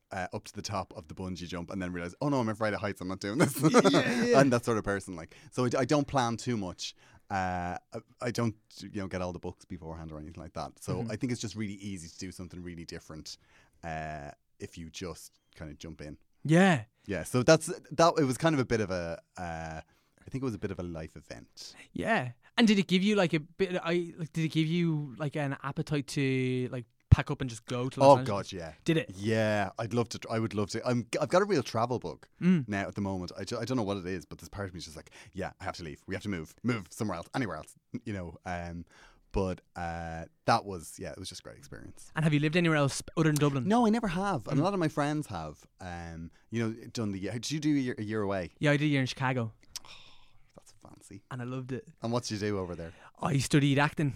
Uh, 0.10 0.26
up 0.32 0.46
to 0.46 0.54
the 0.54 0.62
top 0.62 0.94
of 0.96 1.06
the 1.10 1.14
bungee 1.14 1.46
jump 1.50 1.70
and 1.70 1.82
then 1.82 1.92
realize, 1.92 2.16
oh 2.22 2.30
no, 2.30 2.40
I'm 2.40 2.48
afraid 2.48 2.74
of 2.74 2.80
heights. 2.80 3.02
I'm 3.02 3.10
not 3.10 3.20
doing 3.20 3.40
this. 3.40 3.62
I'm 3.62 4.50
that 4.52 4.62
sort 4.64 4.78
of 4.78 4.86
person. 4.86 5.18
Like, 5.18 5.36
so 5.52 5.66
I, 5.66 5.80
I 5.80 5.84
don't 5.84 6.08
plan 6.08 6.38
too 6.38 6.56
much. 6.56 6.96
Uh, 7.30 7.78
I, 8.22 8.32
don't, 8.32 8.56
you 8.80 9.02
know, 9.02 9.08
get 9.08 9.22
all 9.22 9.34
the 9.34 9.40
books 9.40 9.66
beforehand 9.66 10.12
or 10.12 10.18
anything 10.18 10.42
like 10.42 10.54
that. 10.54 10.72
So 10.80 11.06
I 11.10 11.18
think 11.18 11.32
it's 11.32 11.42
just 11.42 11.56
really 11.56 11.74
easy 11.74 12.08
to 12.08 12.18
do 12.18 12.32
something 12.32 12.64
really 12.64 12.86
different 12.86 13.38
uh, 13.84 14.32
if 14.60 14.78
you 14.78 14.90
just 14.90 15.34
kind 15.56 15.70
of 15.70 15.78
jump 15.78 16.02
in. 16.02 16.18
Yeah. 16.46 16.84
Yeah. 17.06 17.24
So 17.24 17.44
that's 17.44 17.68
that. 17.92 18.14
It 18.18 18.24
was 18.24 18.38
kind 18.38 18.56
of 18.56 18.60
a 18.60 18.66
bit 18.66 18.82
of 18.82 18.92
a. 18.92 19.20
Uh, 19.38 19.82
I 19.82 20.30
think 20.30 20.42
it 20.42 20.46
was 20.46 20.56
a 20.56 20.60
bit 20.60 20.72
of 20.72 20.80
a 20.80 20.84
life 20.84 21.16
event. 21.16 21.74
Yeah. 21.94 22.30
And 22.58 22.68
did 22.68 22.80
it 22.80 22.88
give 22.88 23.04
you 23.04 23.16
like 23.16 23.34
a 23.34 23.40
bit? 23.40 23.78
I 23.84 24.14
like. 24.18 24.34
Did 24.34 24.46
it 24.46 24.52
give 24.52 24.68
you 24.68 25.16
like 25.18 25.36
an 25.36 25.58
appetite 25.64 26.08
to 26.08 26.70
like 26.72 26.86
pack 27.18 27.32
up 27.32 27.42
and 27.42 27.50
just 27.50 27.66
go 27.66 27.90
to? 27.90 28.00
Los 28.00 28.08
Oh 28.08 28.18
Angeles? 28.20 28.52
God, 28.52 28.58
yeah. 28.58 28.72
Did 28.86 28.98
it? 28.98 29.12
Yeah, 29.18 29.70
I'd 29.80 29.94
love 29.94 30.08
to. 30.10 30.20
I 30.30 30.38
would 30.40 30.54
love 30.54 30.70
to. 30.72 30.88
I'm. 30.88 31.06
I've 31.22 31.30
got 31.30 31.42
a 31.42 31.46
real 31.46 31.64
travel 31.64 31.98
bug 32.00 32.26
Mm. 32.42 32.68
now 32.68 32.88
at 32.88 32.96
the 32.96 33.02
moment. 33.02 33.32
I, 33.38 33.44
ju- 33.44 33.58
I 33.60 33.66
don't 33.66 33.78
know 33.78 33.84
what 33.84 33.98
it 33.98 34.06
is, 34.06 34.26
but 34.26 34.38
this 34.38 34.50
part 34.50 34.68
of 34.68 34.74
me 34.74 34.78
is 34.80 34.86
just 34.86 34.96
like, 34.98 35.10
yeah, 35.34 35.52
I 35.60 35.64
have 35.64 35.76
to 35.78 35.84
leave. 35.84 36.02
We 36.08 36.14
have 36.16 36.24
to 36.24 36.30
move. 36.30 36.54
Move 36.64 36.86
somewhere 36.92 37.18
else, 37.18 37.28
anywhere 37.36 37.58
else. 37.58 37.74
You 38.06 38.14
know. 38.14 38.38
Um. 38.46 38.86
But 39.34 39.60
uh, 39.76 40.24
that 40.46 40.64
was 40.66 40.96
yeah, 40.98 41.12
it 41.12 41.20
was 41.20 41.30
just 41.30 41.42
a 41.42 41.44
great 41.44 41.58
experience. 41.58 42.12
And 42.16 42.24
have 42.24 42.34
you 42.34 42.40
lived 42.40 42.56
anywhere 42.56 42.78
else 42.78 43.04
other 43.18 43.30
than 43.30 43.36
Dublin? 43.36 43.68
No, 43.68 43.86
I 43.86 43.90
never 43.90 44.08
have, 44.08 44.48
and 44.48 44.60
a 44.60 44.64
lot 44.64 44.74
of 44.74 44.80
my 44.80 44.88
friends 44.88 45.28
have. 45.28 45.58
Um. 45.82 46.32
You 46.50 46.60
know, 46.64 46.70
done 46.94 47.12
the. 47.12 47.20
Year. 47.20 47.34
Did 47.34 47.52
you 47.52 47.60
do 47.60 47.76
a 47.76 47.80
year, 47.88 47.96
a 47.98 48.04
year 48.04 48.22
away? 48.22 48.52
Yeah, 48.60 48.72
I 48.72 48.78
did 48.78 48.86
a 48.86 48.88
year 48.88 49.02
in 49.02 49.08
Chicago, 49.08 49.52
That's 50.56 50.74
fancy. 50.82 51.22
and 51.32 51.42
I 51.42 51.46
loved 51.46 51.72
it. 51.72 51.86
And 52.02 52.12
what 52.12 52.24
did 52.24 52.32
you 52.42 52.48
do 52.50 52.58
over 52.60 52.74
there? 52.76 52.94
I 53.22 53.38
studied 53.40 53.80
acting 53.80 54.14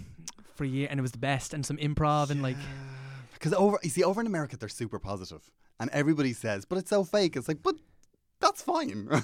for 0.62 0.66
a 0.66 0.68
year, 0.68 0.88
and 0.92 1.00
it 1.00 1.02
was 1.02 1.12
the 1.12 1.18
best, 1.18 1.54
and 1.56 1.66
some 1.66 1.78
improv, 1.78 2.30
and 2.30 2.42
like, 2.44 2.70
Because 3.34 3.52
over, 3.54 3.80
you 3.82 3.90
see, 3.90 4.04
over 4.04 4.22
in 4.22 4.28
America, 4.28 4.56
they're 4.58 4.70
super 4.70 5.00
positive, 5.00 5.50
and 5.80 5.90
everybody 5.90 6.34
says, 6.34 6.66
"But 6.66 6.78
it's 6.78 6.90
so 6.92 7.04
fake." 7.04 7.36
It's 7.36 7.48
like, 7.48 7.64
but 7.64 7.76
that's 8.40 8.62
fine. 8.62 9.08
like, 9.10 9.24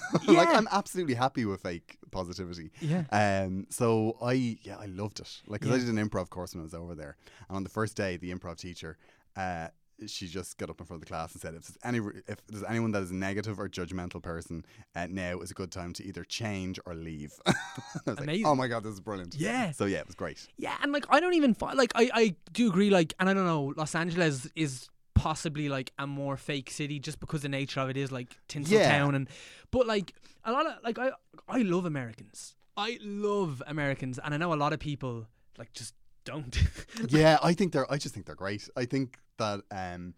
Yeah. 0.49 0.57
I'm 0.57 0.67
absolutely 0.71 1.13
happy 1.13 1.45
with 1.45 1.61
fake 1.61 1.97
positivity. 2.11 2.71
yeah, 2.81 3.03
Um, 3.11 3.67
so 3.69 4.17
I, 4.21 4.57
yeah, 4.63 4.77
I 4.79 4.87
loved 4.87 5.19
it. 5.19 5.41
Like, 5.47 5.61
'cause 5.61 5.69
I 5.71 5.75
Yeah. 5.75 5.85
did 5.85 5.89
an 5.95 6.09
improv 6.09 6.29
course 6.29 6.55
when 6.55 6.61
I 6.61 6.63
was 6.63 6.73
over 6.73 6.95
there, 6.95 7.17
and 7.47 7.55
on 7.57 7.63
the 7.63 7.69
first 7.69 7.95
day, 7.95 8.17
the 8.17 8.31
improv 8.33 8.57
teacher, 8.57 8.97
uh, 9.35 9.67
she 10.05 10.27
just 10.27 10.57
got 10.57 10.69
up 10.69 10.79
in 10.79 10.85
front 10.85 11.01
of 11.01 11.07
the 11.07 11.11
class 11.11 11.33
and 11.33 11.41
said, 11.41 11.55
"If 11.55 11.63
there's 11.65 11.77
any, 11.83 11.99
if 12.27 12.37
there's 12.47 12.63
anyone 12.63 12.91
that 12.91 13.01
is 13.03 13.11
a 13.11 13.15
negative 13.15 13.59
or 13.59 13.67
judgmental 13.67 14.21
person, 14.21 14.65
uh, 14.95 15.07
now 15.09 15.39
is 15.39 15.51
a 15.51 15.53
good 15.55 15.71
time 15.71 15.93
to 15.93 16.05
either 16.05 16.23
change 16.23 16.79
or 16.85 16.93
leave." 16.93 17.33
Amazing. 18.05 18.25
like, 18.27 18.41
"Oh 18.45 18.55
my 18.55 18.67
god, 18.67 18.83
this 18.83 18.93
is 18.93 18.99
brilliant!" 18.99 19.35
Yeah. 19.35 19.71
So 19.71 19.85
yeah, 19.85 19.99
it 19.99 20.07
was 20.07 20.15
great. 20.15 20.47
yeah, 20.57 20.75
and 20.83 20.91
like 20.91 21.05
I 21.09 21.19
don't 21.19 21.33
even 21.33 21.53
fi- 21.53 21.73
like 21.73 21.91
I 21.95 22.09
I 22.13 22.35
do 22.53 22.67
agree 22.69 22.89
like, 22.89 23.13
and 23.19 23.27
I 23.29 23.33
don't 23.33 23.45
know, 23.45 23.73
Los 23.75 23.95
Angeles 23.95 24.47
is 24.55 24.89
possibly 25.15 25.67
like 25.67 25.91
a 25.97 26.05
more 26.05 26.37
fake 26.37 26.69
city 26.69 26.99
just 26.99 27.19
because 27.19 27.41
the 27.41 27.49
nature 27.49 27.79
of 27.79 27.89
it 27.89 27.97
is 27.97 28.11
like 28.11 28.37
Tinseltown 28.47 28.69
Yeah. 28.69 29.09
and 29.15 29.27
but 29.71 29.87
like 29.87 30.13
a 30.43 30.51
lot 30.51 30.67
of 30.67 30.73
like 30.83 30.99
I 30.99 31.11
I 31.47 31.59
love 31.63 31.85
Americans. 31.85 32.55
I 32.77 32.99
love 33.01 33.63
Americans 33.65 34.19
and 34.23 34.33
I 34.33 34.37
know 34.37 34.53
a 34.53 34.55
lot 34.55 34.73
of 34.73 34.79
people 34.79 35.25
like 35.57 35.73
just 35.73 35.95
don't. 36.23 36.55
yeah, 37.09 37.39
I 37.41 37.53
think 37.53 37.71
they're. 37.73 37.91
I 37.91 37.97
just 37.97 38.13
think 38.13 38.25
they're 38.27 38.35
great. 38.35 38.69
I 38.75 38.85
think 38.85 39.17
that 39.37 39.61
um, 39.71 40.13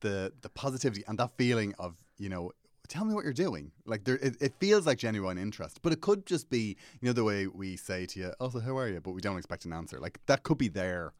the 0.00 0.32
the 0.42 0.48
positivity 0.48 1.04
and 1.06 1.18
that 1.18 1.30
feeling 1.36 1.74
of 1.78 1.96
you 2.18 2.28
know, 2.28 2.52
tell 2.88 3.04
me 3.04 3.14
what 3.14 3.24
you're 3.24 3.32
doing. 3.32 3.72
Like 3.86 4.04
there, 4.04 4.16
it, 4.16 4.36
it 4.40 4.54
feels 4.60 4.86
like 4.86 4.98
genuine 4.98 5.38
interest, 5.38 5.80
but 5.82 5.92
it 5.92 6.00
could 6.00 6.26
just 6.26 6.50
be 6.50 6.76
you 7.00 7.06
know 7.06 7.12
the 7.12 7.24
way 7.24 7.46
we 7.46 7.76
say 7.76 8.06
to 8.06 8.18
you, 8.18 8.32
"Oh, 8.40 8.50
so 8.50 8.60
how 8.60 8.76
are 8.76 8.88
you?" 8.88 9.00
But 9.00 9.12
we 9.12 9.20
don't 9.20 9.36
expect 9.38 9.64
an 9.64 9.72
answer. 9.72 9.98
Like 9.98 10.20
that 10.26 10.42
could 10.42 10.58
be 10.58 10.68
their 10.68 11.12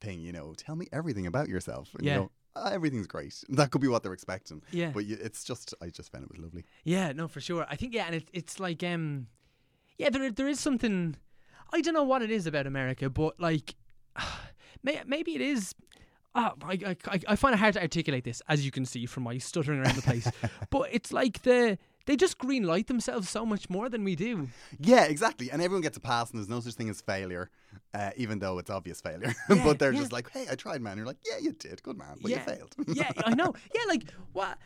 thing. 0.00 0.20
You 0.20 0.32
know, 0.32 0.54
tell 0.56 0.76
me 0.76 0.86
everything 0.92 1.26
about 1.26 1.48
yourself. 1.48 1.94
And 1.94 2.04
Yeah. 2.06 2.14
You 2.14 2.20
go, 2.20 2.30
"Ah, 2.56 2.70
everything's 2.70 3.06
great. 3.06 3.42
That 3.48 3.70
could 3.70 3.80
be 3.80 3.88
what 3.88 4.02
they're 4.02 4.12
expecting. 4.12 4.62
Yeah. 4.72 4.90
But 4.90 5.04
you, 5.06 5.18
it's 5.20 5.44
just, 5.44 5.74
I 5.82 5.88
just 5.88 6.10
found 6.12 6.24
it 6.24 6.30
was 6.30 6.40
lovely. 6.40 6.64
Yeah, 6.84 7.12
no, 7.12 7.28
for 7.28 7.40
sure. 7.40 7.66
I 7.68 7.76
think 7.76 7.94
yeah, 7.94 8.06
and 8.06 8.14
it, 8.16 8.28
it's 8.32 8.60
like 8.60 8.82
um, 8.82 9.26
yeah, 9.98 10.10
there 10.10 10.30
there 10.30 10.48
is 10.48 10.60
something. 10.60 11.16
I 11.72 11.80
don't 11.82 11.94
know 11.94 12.02
what 12.02 12.22
it 12.22 12.30
is 12.30 12.46
about 12.46 12.66
America, 12.66 13.08
but 13.10 13.38
like, 13.38 13.74
may, 14.82 15.02
maybe 15.06 15.34
it 15.34 15.40
is. 15.40 15.74
Uh, 16.34 16.50
I, 16.62 16.96
I 17.06 17.20
I 17.28 17.36
find 17.36 17.54
it 17.54 17.58
hard 17.58 17.74
to 17.74 17.82
articulate 17.82 18.24
this, 18.24 18.40
as 18.48 18.64
you 18.64 18.70
can 18.70 18.84
see 18.84 19.04
from 19.06 19.24
my 19.24 19.38
stuttering 19.38 19.80
around 19.80 19.96
the 19.96 20.02
place. 20.02 20.30
but 20.70 20.88
it's 20.92 21.12
like 21.12 21.42
the 21.42 21.76
they 22.06 22.16
just 22.16 22.38
green 22.38 22.64
light 22.64 22.86
themselves 22.86 23.28
so 23.28 23.44
much 23.44 23.68
more 23.68 23.88
than 23.88 24.04
we 24.04 24.16
do. 24.16 24.48
Yeah, 24.78 25.04
exactly. 25.04 25.50
And 25.50 25.60
everyone 25.60 25.82
gets 25.82 25.96
a 25.96 26.00
pass, 26.00 26.30
and 26.30 26.38
there's 26.38 26.48
no 26.48 26.60
such 26.60 26.74
thing 26.74 26.88
as 26.88 27.00
failure, 27.00 27.50
uh, 27.94 28.10
even 28.16 28.38
though 28.38 28.58
it's 28.58 28.70
obvious 28.70 29.00
failure. 29.00 29.34
Yeah, 29.48 29.64
but 29.64 29.78
they're 29.78 29.92
yeah. 29.92 30.00
just 30.00 30.12
like, 30.12 30.30
"Hey, 30.30 30.46
I 30.50 30.54
tried, 30.54 30.80
man." 30.82 30.96
You're 30.96 31.06
like, 31.06 31.18
"Yeah, 31.28 31.38
you 31.40 31.52
did, 31.52 31.82
good 31.82 31.98
man, 31.98 32.16
but 32.22 32.30
yeah, 32.30 32.38
you 32.38 32.44
failed." 32.44 32.74
yeah, 32.88 33.12
I 33.24 33.34
know. 33.40 33.54
Yeah, 33.74 33.82
like 33.88 34.04
what. 34.32 34.58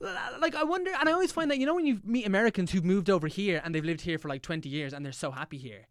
Like 0.00 0.54
I 0.54 0.62
wonder, 0.62 0.92
and 1.00 1.08
I 1.08 1.12
always 1.12 1.32
find 1.32 1.50
that 1.50 1.58
you 1.58 1.66
know 1.66 1.74
when 1.74 1.84
you 1.84 2.00
meet 2.04 2.24
Americans 2.24 2.70
who've 2.70 2.84
moved 2.84 3.10
over 3.10 3.26
here 3.26 3.60
and 3.64 3.74
they've 3.74 3.84
lived 3.84 4.02
here 4.02 4.16
for 4.16 4.28
like 4.28 4.42
twenty 4.42 4.68
years 4.68 4.92
and 4.92 5.04
they're 5.04 5.12
so 5.12 5.32
happy 5.32 5.58
here, 5.58 5.88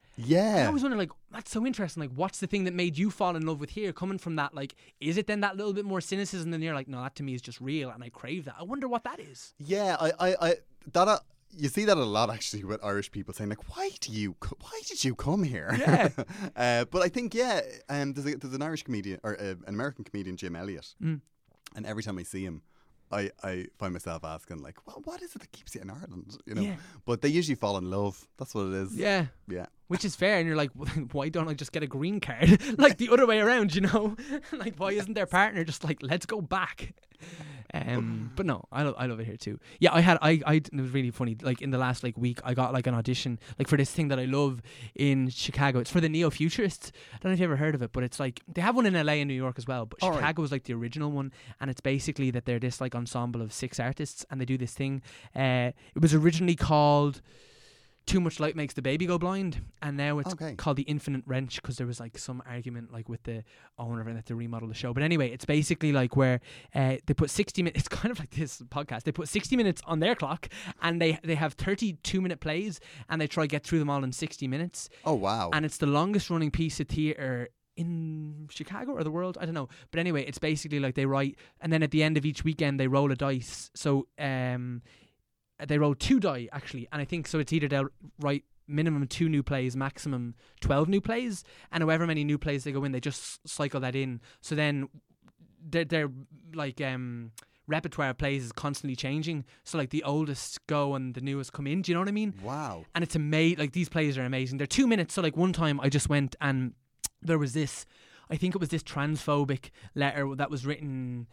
I 0.68 0.70
was 0.70 0.82
wondering, 0.82 1.00
like, 1.00 1.12
that's 1.32 1.52
so 1.52 1.66
interesting. 1.66 2.02
Like, 2.02 2.12
what's 2.16 2.40
the 2.40 2.48
thing 2.48 2.64
that 2.64 2.74
made 2.74 2.98
you 2.98 3.12
fall 3.12 3.36
in 3.36 3.46
love 3.46 3.60
with 3.60 3.70
here? 3.70 3.94
Coming 3.94 4.18
from 4.18 4.36
that, 4.38 4.54
like, 4.56 4.74
is 5.00 5.18
it 5.18 5.28
then 5.28 5.42
that 5.42 5.56
little 5.58 5.74
bit 5.74 5.86
more 5.86 6.02
cynicism? 6.02 6.52
Then 6.52 6.62
you're 6.62 6.74
like, 6.74 6.88
no, 6.88 7.02
that 7.04 7.16
to 7.18 7.24
me 7.24 7.34
is 7.34 7.42
just 7.42 7.62
real, 7.62 7.90
and 7.92 8.04
I 8.04 8.10
crave 8.10 8.46
that. 8.46 8.56
I 8.60 8.64
wonder 8.64 8.88
what 8.88 9.04
that 9.04 9.20
is. 9.20 9.54
Yeah, 9.60 9.96
I, 10.00 10.12
I, 10.20 10.36
I 10.50 10.56
that 10.94 11.08
uh, 11.08 11.20
you 11.56 11.70
see 11.70 11.86
that 11.86 11.98
a 11.98 12.04
lot 12.04 12.30
actually 12.30 12.64
with 12.64 12.84
Irish 12.84 13.12
people 13.12 13.34
saying 13.34 13.50
like, 13.50 13.76
"Why 13.76 13.90
do 14.02 14.12
you, 14.12 14.36
why 14.60 14.82
did 14.88 15.04
you 15.04 15.14
come 15.16 15.44
here?" 15.44 15.76
Yeah. 15.80 16.10
uh, 16.56 16.86
but 16.86 17.02
I 17.04 17.10
think 17.10 17.34
yeah, 17.36 17.62
um, 17.90 18.14
there's, 18.14 18.28
a, 18.34 18.38
there's 18.38 18.54
an 18.54 18.62
Irish 18.62 18.84
comedian 18.84 19.20
or 19.24 19.40
uh, 19.40 19.44
an 19.44 19.64
American 19.68 20.04
comedian, 20.04 20.36
Jim 20.38 20.56
Elliott, 20.56 20.96
Mm. 21.04 21.22
and 21.76 21.86
every 21.86 22.02
time 22.04 22.18
I 22.18 22.24
see 22.24 22.44
him. 22.44 22.62
I, 23.10 23.32
I 23.42 23.68
find 23.80 23.94
myself 23.94 24.26
asking 24.26 24.58
like, 24.62 24.86
well, 24.86 25.00
what 25.06 25.22
is 25.22 25.34
it 25.34 25.40
that 25.40 25.54
keeps 25.54 25.74
you 25.76 25.80
in 25.80 25.90
Ireland? 25.90 26.38
You 26.46 26.56
know, 26.56 26.62
Yeah. 26.62 26.76
but 27.06 27.22
they 27.22 27.30
usually 27.30 27.56
fall 27.56 27.78
in 27.78 27.90
love. 27.90 28.28
That's 28.36 28.54
what 28.54 28.68
it 28.68 28.74
is. 28.74 28.98
Yeah. 28.98 29.28
yeah. 29.48 29.68
Which 29.88 30.04
is 30.04 30.16
fair, 30.16 30.38
and 30.38 30.48
you're 30.48 30.58
like, 30.58 30.72
why 31.12 31.30
don't 31.30 31.48
I 31.48 31.54
just 31.54 31.72
get 31.72 31.84
a 31.84 31.88
green 31.88 32.20
card? 32.20 32.62
like 32.78 32.98
the 32.98 33.10
other 33.10 33.26
way 33.26 33.40
around, 33.40 33.74
you 33.74 33.82
know? 33.82 34.18
like, 34.52 34.76
why 34.78 34.92
isn't 34.92 35.14
their 35.14 35.26
partner 35.26 35.64
just 35.64 35.84
like, 35.84 36.00
let's 36.02 36.26
go 36.26 36.42
back? 36.42 36.94
Um, 37.74 38.32
but 38.36 38.46
no, 38.46 38.64
I 38.72 38.84
love, 38.84 38.96
I 38.98 39.06
love 39.08 39.20
it 39.20 39.26
here 39.26 39.38
too. 39.38 39.60
Yeah, 39.80 39.94
I 39.94 40.02
had, 40.02 40.18
I, 40.22 40.42
I, 40.46 40.54
it 40.56 40.74
was 40.74 40.92
really 40.92 41.12
funny. 41.12 41.36
Like 41.42 41.62
in 41.62 41.72
the 41.72 41.78
last 41.78 42.04
like 42.04 42.18
week, 42.18 42.40
I 42.44 42.54
got 42.54 42.74
like 42.74 42.88
an 42.88 42.94
audition, 42.94 43.40
like 43.60 43.68
for 43.68 43.78
this 43.78 43.92
thing 43.92 44.08
that 44.08 44.20
I 44.20 44.26
love 44.26 44.62
in 44.96 45.30
Chicago. 45.30 45.80
It's 45.80 45.92
for 45.92 46.00
the 46.00 46.10
Neo 46.10 46.30
Futurists. 46.30 46.92
I 47.14 47.18
don't 47.18 47.32
know 47.32 47.34
if 47.34 47.40
you 47.40 47.46
ever 47.46 47.58
heard 47.58 47.76
of 47.76 47.82
it, 47.82 47.92
but 47.92 48.04
it's 48.04 48.20
like 48.20 48.42
they 48.48 48.62
have 48.62 48.76
one 48.76 48.86
in 48.86 48.94
LA 48.94 49.14
and 49.14 49.28
New 49.28 49.34
York 49.34 49.56
as 49.58 49.68
well. 49.68 49.86
But 49.86 50.02
All 50.02 50.12
right. 50.12 50.18
Chicago 50.18 50.44
is 50.44 50.52
like 50.52 50.64
the 50.64 50.74
original 50.74 51.12
one, 51.12 51.34
and 51.60 51.70
it's 51.70 51.82
basically 51.82 52.32
that 52.32 52.46
they're 52.46 52.60
this 52.60 52.80
like 52.80 52.96
ensemble 52.96 53.42
of 53.42 53.52
six 53.52 53.80
artists, 53.80 54.26
and 54.30 54.40
they 54.40 54.46
do 54.46 54.58
this 54.58 54.74
thing. 54.74 55.02
Uh, 55.36 55.72
it 55.96 56.02
was 56.02 56.14
originally 56.14 56.56
called 56.56 57.22
too 58.08 58.20
much 58.20 58.40
light 58.40 58.56
makes 58.56 58.74
the 58.74 58.82
baby 58.82 59.06
go 59.06 59.18
blind 59.20 59.62
and 59.82 59.96
now 59.98 60.18
it's 60.18 60.34
Okay. 60.34 60.56
called 60.56 60.78
the 60.78 60.84
infinite 60.84 61.22
wrench 61.28 61.62
because 61.62 61.78
there 61.78 61.86
was 61.86 62.00
like 62.00 62.18
some 62.18 62.42
argument 62.48 62.92
like 62.92 63.08
with 63.08 63.22
the 63.24 63.44
owner 63.78 64.02
and 64.08 64.18
that 64.18 64.26
to 64.26 64.36
remodel 64.36 64.68
the 64.68 64.74
show 64.74 64.94
but 64.94 65.04
anyway 65.04 65.30
it's 65.30 65.46
basically 65.46 65.92
like 65.92 66.16
where 66.16 66.40
uh, 66.74 66.96
they 67.06 67.14
put 67.14 67.30
60 67.30 67.62
minutes 67.62 67.80
it's 67.86 67.88
kind 67.90 68.12
of 68.12 68.18
like 68.20 68.32
this 68.32 68.62
podcast 68.70 69.04
they 69.04 69.12
put 69.12 69.28
60 69.28 69.56
minutes 69.56 69.82
on 69.86 70.00
their 70.00 70.16
clock 70.16 70.48
and 70.82 71.00
they 71.02 71.20
they 71.24 71.36
have 71.36 71.54
32 71.54 72.20
minute 72.22 72.40
plays 72.40 72.80
and 73.10 73.22
they 73.22 73.28
try 73.28 73.44
to 73.44 73.48
get 73.48 73.64
through 73.64 73.80
them 73.80 73.90
all 73.90 74.04
in 74.04 74.12
60 74.12 74.48
minutes 74.48 74.90
Oh 75.06 75.14
wow. 75.14 75.50
and 75.54 75.66
it's 75.66 75.78
the 75.78 75.86
longest 75.86 76.30
running 76.30 76.50
piece 76.50 76.80
of 76.80 76.88
theatre 76.88 77.50
in 77.76 78.48
Chicago 78.50 78.94
or 78.94 79.04
the 79.04 79.12
world. 79.12 79.38
I 79.40 79.46
don't 79.46 79.54
know. 79.54 79.70
But 79.92 80.00
anyway, 80.00 80.24
it's 80.26 80.40
basically 80.40 80.80
like 80.80 80.96
they 80.96 81.06
write, 81.06 81.36
and 81.62 81.72
then 81.72 81.84
at 81.84 81.92
the 81.92 82.02
end 82.02 82.18
of 82.18 82.26
each 82.26 82.44
weekend 82.44 82.80
they 82.80 82.88
roll 82.88 83.12
a 83.12 83.16
dice. 83.16 83.70
So 83.76 84.08
um, 84.18 84.82
they 85.66 85.78
roll 85.78 85.96
two 85.96 86.20
die 86.20 86.48
actually, 86.52 86.88
and 86.92 87.02
I 87.02 87.06
think 87.06 87.28
so. 87.28 87.40
It's 87.40 87.54
either 87.54 87.68
they'll 87.68 87.90
write 88.20 88.44
minimum 88.68 89.08
two 89.08 89.30
new 89.30 89.44
plays, 89.44 89.76
maximum 89.76 90.36
twelve 90.62 90.88
new 90.90 91.02
plays, 91.02 91.44
and 91.72 91.82
however 91.82 92.06
many 92.06 92.24
new 92.24 92.38
plays 92.38 92.64
they 92.64 92.72
go 92.72 92.84
in, 92.84 92.92
they 92.92 93.00
just 93.00 93.48
cycle 93.48 93.80
that 93.80 93.96
in. 93.96 94.22
So 94.42 94.56
then 94.56 94.90
they're 95.70 95.86
they're 95.86 96.12
like 96.54 96.80
um 96.82 97.32
repertoire 97.68 98.12
of 98.12 98.18
plays 98.18 98.46
is 98.46 98.52
constantly 98.52 98.96
changing. 98.96 99.44
So 99.64 99.78
like 99.78 99.90
the 99.90 100.04
oldest 100.04 100.66
go 100.68 100.96
and 100.96 101.14
the 101.14 101.22
newest 101.22 101.52
come 101.54 101.68
in. 101.68 101.82
Do 101.82 101.92
you 101.92 101.96
know 101.96 102.02
what 102.02 102.08
I 102.08 102.14
mean? 102.14 102.34
Wow. 102.42 102.86
and 102.96 103.04
it's 103.04 103.16
amazing. 103.16 103.60
Like 103.60 103.74
these 103.74 103.90
plays 103.90 104.18
are 104.18 104.24
amazing. 104.24 104.58
They're 104.58 104.68
two 104.68 104.88
minutes. 104.88 105.14
So 105.16 105.22
like 105.22 105.36
one 105.36 105.52
time 105.54 105.80
I 105.82 105.90
just 105.90 106.08
went 106.08 106.36
and 106.40 106.74
there 107.22 107.38
was 107.38 107.54
this. 107.54 107.86
I 108.30 108.36
think 108.38 108.56
it 108.56 108.60
was 108.60 108.70
this 108.70 108.84
transphobic 108.84 109.70
letter 109.96 110.34
that 110.36 110.50
was 110.50 110.66
written 110.66 111.28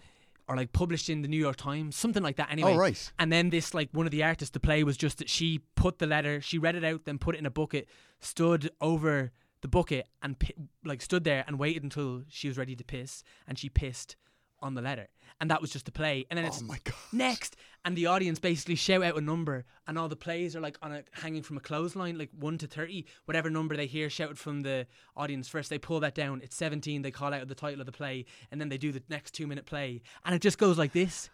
or 0.49 0.57
like 0.57 0.73
published 0.73 1.09
in 1.09 1.23
the 1.23 1.29
New 1.29 1.39
York 1.39 1.57
Times, 1.57 1.97
something 1.97 2.23
like 2.23 2.37
that. 2.37 2.51
Anyway, 2.51 2.75
Oh, 2.75 2.77
right. 2.77 3.13
And 3.19 3.33
then 3.33 3.51
this 3.51 3.73
like 3.75 3.89
one 3.93 4.07
of 4.07 4.13
the 4.13 4.23
artists 4.23 4.53
to 4.53 4.61
play 4.61 4.85
was 4.85 4.97
just 4.97 5.19
that 5.19 5.29
she 5.31 5.61
put 5.75 5.99
the 5.99 6.07
letter, 6.07 6.41
she 6.41 6.59
read 6.59 6.77
it 6.77 6.85
out, 6.85 7.05
then 7.05 7.19
put 7.19 7.35
it 7.35 7.39
in 7.39 7.47
a 7.47 7.51
bucket, 7.51 7.89
stood 8.21 8.71
over 8.81 9.33
the 9.63 9.69
bucket 9.69 10.07
and 10.23 10.37
like 10.85 11.01
stood 11.01 11.25
there 11.25 11.45
and 11.47 11.59
waited 11.59 11.83
until 11.83 12.23
she 12.29 12.49
was 12.49 12.59
ready 12.59 12.77
to 12.77 12.85
piss, 12.85 13.23
and 13.49 13.59
she 13.59 13.69
pissed 13.69 14.17
on 14.65 14.75
the 14.75 14.83
letter, 14.83 15.07
and 15.41 15.49
that 15.51 15.61
was 15.61 15.71
just 15.71 15.85
the 15.85 15.93
play. 15.93 16.27
And 16.31 16.37
then 16.39 16.45
it's 16.47 16.61
Oh 16.61 16.67
my 16.67 16.79
god. 16.83 16.95
next 17.13 17.55
and 17.85 17.95
the 17.97 18.07
audience 18.07 18.39
basically 18.39 18.75
shout 18.77 19.03
out 19.05 19.17
a 19.17 19.21
number 19.21 19.67
and 19.87 19.99
all 19.99 20.09
the 20.09 20.17
plays 20.17 20.57
are 20.57 20.61
like 20.61 20.79
on 20.81 20.91
a 20.91 21.05
hanging 21.13 21.43
from 21.43 21.59
a 21.59 21.61
clothesline 21.61 22.17
like 22.17 22.31
1 22.39 22.57
to 22.59 22.67
30 22.67 23.05
whatever 23.27 23.51
number 23.51 23.77
they 23.77 23.85
hear 23.87 24.09
shouted 24.09 24.39
from 24.39 24.63
the 24.63 24.87
audience 25.17 25.49
first 25.49 25.69
they 25.69 25.79
pull 25.79 26.01
that 26.01 26.15
down 26.15 26.41
it's 26.43 26.57
17 26.57 27.03
they 27.03 27.11
call 27.11 27.35
out 27.35 27.47
the 27.47 27.55
title 27.55 27.81
of 27.81 27.87
the 27.87 27.93
play 27.93 28.25
and 28.51 28.59
then 28.59 28.71
they 28.71 28.79
do 28.79 28.91
the 28.91 29.03
next 29.11 29.33
2 29.33 29.47
minute 29.47 29.67
play 29.67 30.01
and 30.25 30.35
it 30.35 30.41
just 30.41 30.57
goes 30.57 30.79
like 30.79 30.93
this 30.95 31.29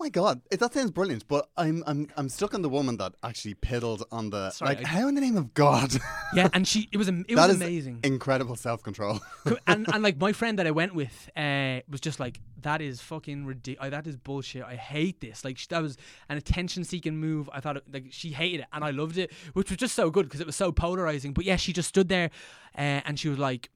My 0.00 0.08
God, 0.08 0.40
it, 0.50 0.60
that 0.60 0.72
sounds 0.72 0.90
brilliant. 0.90 1.28
But 1.28 1.50
I'm 1.58 1.84
I'm 1.86 2.08
I'm 2.16 2.28
stuck 2.30 2.54
on 2.54 2.62
the 2.62 2.70
woman 2.70 2.96
that 2.96 3.12
actually 3.22 3.54
piddled 3.54 4.02
on 4.10 4.30
the 4.30 4.48
Sorry, 4.50 4.70
like. 4.76 4.84
I- 4.86 4.88
how 4.88 5.08
in 5.08 5.14
the 5.14 5.20
name 5.20 5.36
of 5.36 5.52
God? 5.52 5.92
yeah 6.34 6.48
and 6.54 6.66
she 6.66 6.88
it 6.90 6.96
was 6.96 7.06
am- 7.08 7.26
it 7.28 7.34
That 7.36 7.48
was 7.48 7.56
is 7.56 7.62
amazing 7.62 8.00
Incredible 8.02 8.56
self 8.56 8.82
control. 8.82 9.20
Co- 9.46 9.58
and 9.66 9.86
and 9.92 10.02
like 10.02 10.18
my 10.28 10.32
friend 10.32 10.58
that 10.58 10.66
I 10.66 10.70
went 10.70 10.94
with 10.94 11.28
uh, 11.36 11.80
was 11.90 12.00
just 12.00 12.18
like 12.18 12.40
that 12.62 12.80
is 12.80 13.00
fucking 13.02 13.44
ridiculous. 13.44 13.90
That 13.90 14.06
is 14.06 14.16
bullshit. 14.16 14.62
I 14.64 14.76
hate 14.76 15.20
this. 15.20 15.44
Like 15.44 15.58
sh- 15.58 15.66
that 15.68 15.82
was 15.82 15.96
an 16.30 16.38
attention 16.38 16.84
seeking 16.84 17.16
move. 17.18 17.50
I 17.52 17.60
thought 17.60 17.76
it, 17.76 17.84
like 17.92 18.06
she 18.10 18.30
hated 18.30 18.60
it, 18.60 18.66
and 18.72 18.82
I 18.82 18.90
loved 18.90 19.18
it, 19.18 19.30
which 19.52 19.68
was 19.70 19.76
just 19.76 19.94
so 19.94 20.08
good 20.10 20.26
because 20.26 20.40
it 20.40 20.46
was 20.46 20.56
so 20.56 20.72
polarizing. 20.72 21.32
But 21.34 21.44
yeah, 21.44 21.56
she 21.56 21.72
just 21.74 21.88
stood 21.90 22.08
there, 22.08 22.30
uh, 22.76 23.00
and 23.06 23.18
she 23.20 23.28
was 23.28 23.38
like, 23.38 23.68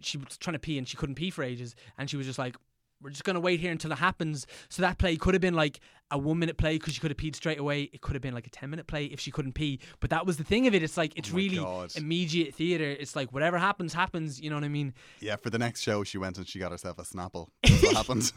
she 0.00 0.16
was 0.18 0.36
trying 0.38 0.52
to 0.54 0.58
pee 0.58 0.78
and 0.78 0.86
she 0.88 0.96
couldn't 0.96 1.16
pee 1.16 1.30
for 1.30 1.42
ages, 1.44 1.74
and 1.98 2.08
she 2.08 2.16
was 2.16 2.24
just 2.26 2.38
like. 2.38 2.56
We're 3.02 3.10
just 3.10 3.24
gonna 3.24 3.40
wait 3.40 3.60
here 3.60 3.70
until 3.72 3.92
it 3.92 3.98
happens. 3.98 4.46
So 4.68 4.82
that 4.82 4.98
play 4.98 5.16
could 5.16 5.34
have 5.34 5.40
been 5.40 5.54
like 5.54 5.80
a 6.10 6.16
one 6.18 6.38
minute 6.38 6.56
play 6.56 6.78
because 6.78 6.94
she 6.94 7.00
could 7.00 7.10
have 7.10 7.18
peed 7.18 7.34
straight 7.36 7.58
away. 7.58 7.82
It 7.92 8.00
could 8.00 8.14
have 8.14 8.22
been 8.22 8.32
like 8.34 8.46
a 8.46 8.50
ten 8.50 8.70
minute 8.70 8.86
play 8.86 9.04
if 9.06 9.20
she 9.20 9.30
couldn't 9.30 9.52
pee. 9.52 9.80
But 10.00 10.10
that 10.10 10.24
was 10.24 10.36
the 10.38 10.44
thing 10.44 10.66
of 10.66 10.74
it. 10.74 10.82
It's 10.82 10.96
like 10.96 11.12
it's 11.16 11.30
Oh 11.32 11.36
really 11.36 11.58
God. 11.58 11.92
immediate 11.96 12.54
theater. 12.54 12.84
It's 12.84 13.14
like 13.14 13.32
whatever 13.32 13.58
happens, 13.58 13.92
happens. 13.92 14.40
You 14.40 14.50
know 14.50 14.56
what 14.56 14.64
I 14.64 14.68
mean? 14.68 14.94
yeah, 15.20 15.36
for 15.36 15.50
the 15.50 15.58
next 15.58 15.82
show, 15.82 16.04
she 16.04 16.16
went 16.16 16.38
and 16.38 16.48
she 16.48 16.58
got 16.58 16.70
herself 16.72 16.98
a 16.98 17.02
Snapple. 17.02 17.48
That's 17.62 17.82
what 17.82 17.96
happened. 17.96 18.32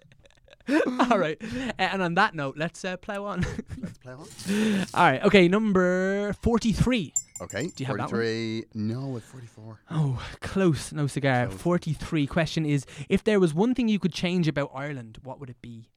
All 1.10 1.18
right. 1.18 1.40
Uh, 1.42 1.72
and 1.78 2.02
on 2.02 2.14
that 2.14 2.34
note, 2.34 2.56
let's 2.56 2.84
uh, 2.84 2.96
plow 2.96 3.24
on. 3.24 3.44
Let's 3.80 3.98
play 3.98 4.12
on. 4.12 4.86
All 4.94 5.04
right. 5.04 5.22
Okay. 5.24 5.48
Number 5.48 6.32
43. 6.34 7.12
Okay. 7.42 7.66
Do 7.66 7.72
you 7.78 7.86
have 7.86 7.96
that 7.96 8.02
one? 8.02 8.10
43. 8.10 8.64
No, 8.74 9.16
at 9.16 9.22
44. 9.22 9.80
Oh, 9.90 10.22
close. 10.40 10.92
No 10.92 11.06
cigar. 11.06 11.46
Close. 11.48 11.60
43. 11.60 12.26
Question 12.26 12.64
is 12.64 12.86
If 13.08 13.24
there 13.24 13.38
was 13.38 13.52
one 13.52 13.74
thing 13.74 13.88
you 13.88 13.98
could 13.98 14.12
change 14.12 14.48
about 14.48 14.70
Ireland, 14.74 15.18
what 15.22 15.38
would 15.40 15.50
it 15.50 15.60
be? 15.60 15.90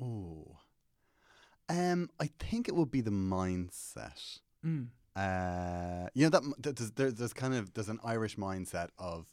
Oh. 0.00 0.58
Um, 1.68 2.10
I 2.20 2.30
think 2.38 2.68
it 2.68 2.74
would 2.74 2.90
be 2.90 3.00
the 3.00 3.10
mindset. 3.10 4.40
Mm. 4.64 4.88
Uh, 5.14 6.08
you 6.14 6.24
know 6.24 6.30
that, 6.30 6.42
that 6.62 6.94
there's, 6.96 7.14
there's 7.14 7.32
kind 7.32 7.54
of 7.54 7.74
there's 7.74 7.88
an 7.88 7.98
Irish 8.04 8.36
mindset 8.36 8.88
of, 8.98 9.26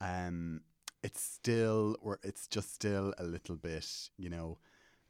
um, 0.00 0.62
it's 1.02 1.22
still 1.22 1.96
or 2.00 2.18
it's 2.22 2.46
just 2.46 2.74
still 2.74 3.14
a 3.18 3.24
little 3.24 3.56
bit, 3.56 3.86
you 4.16 4.28
know, 4.30 4.58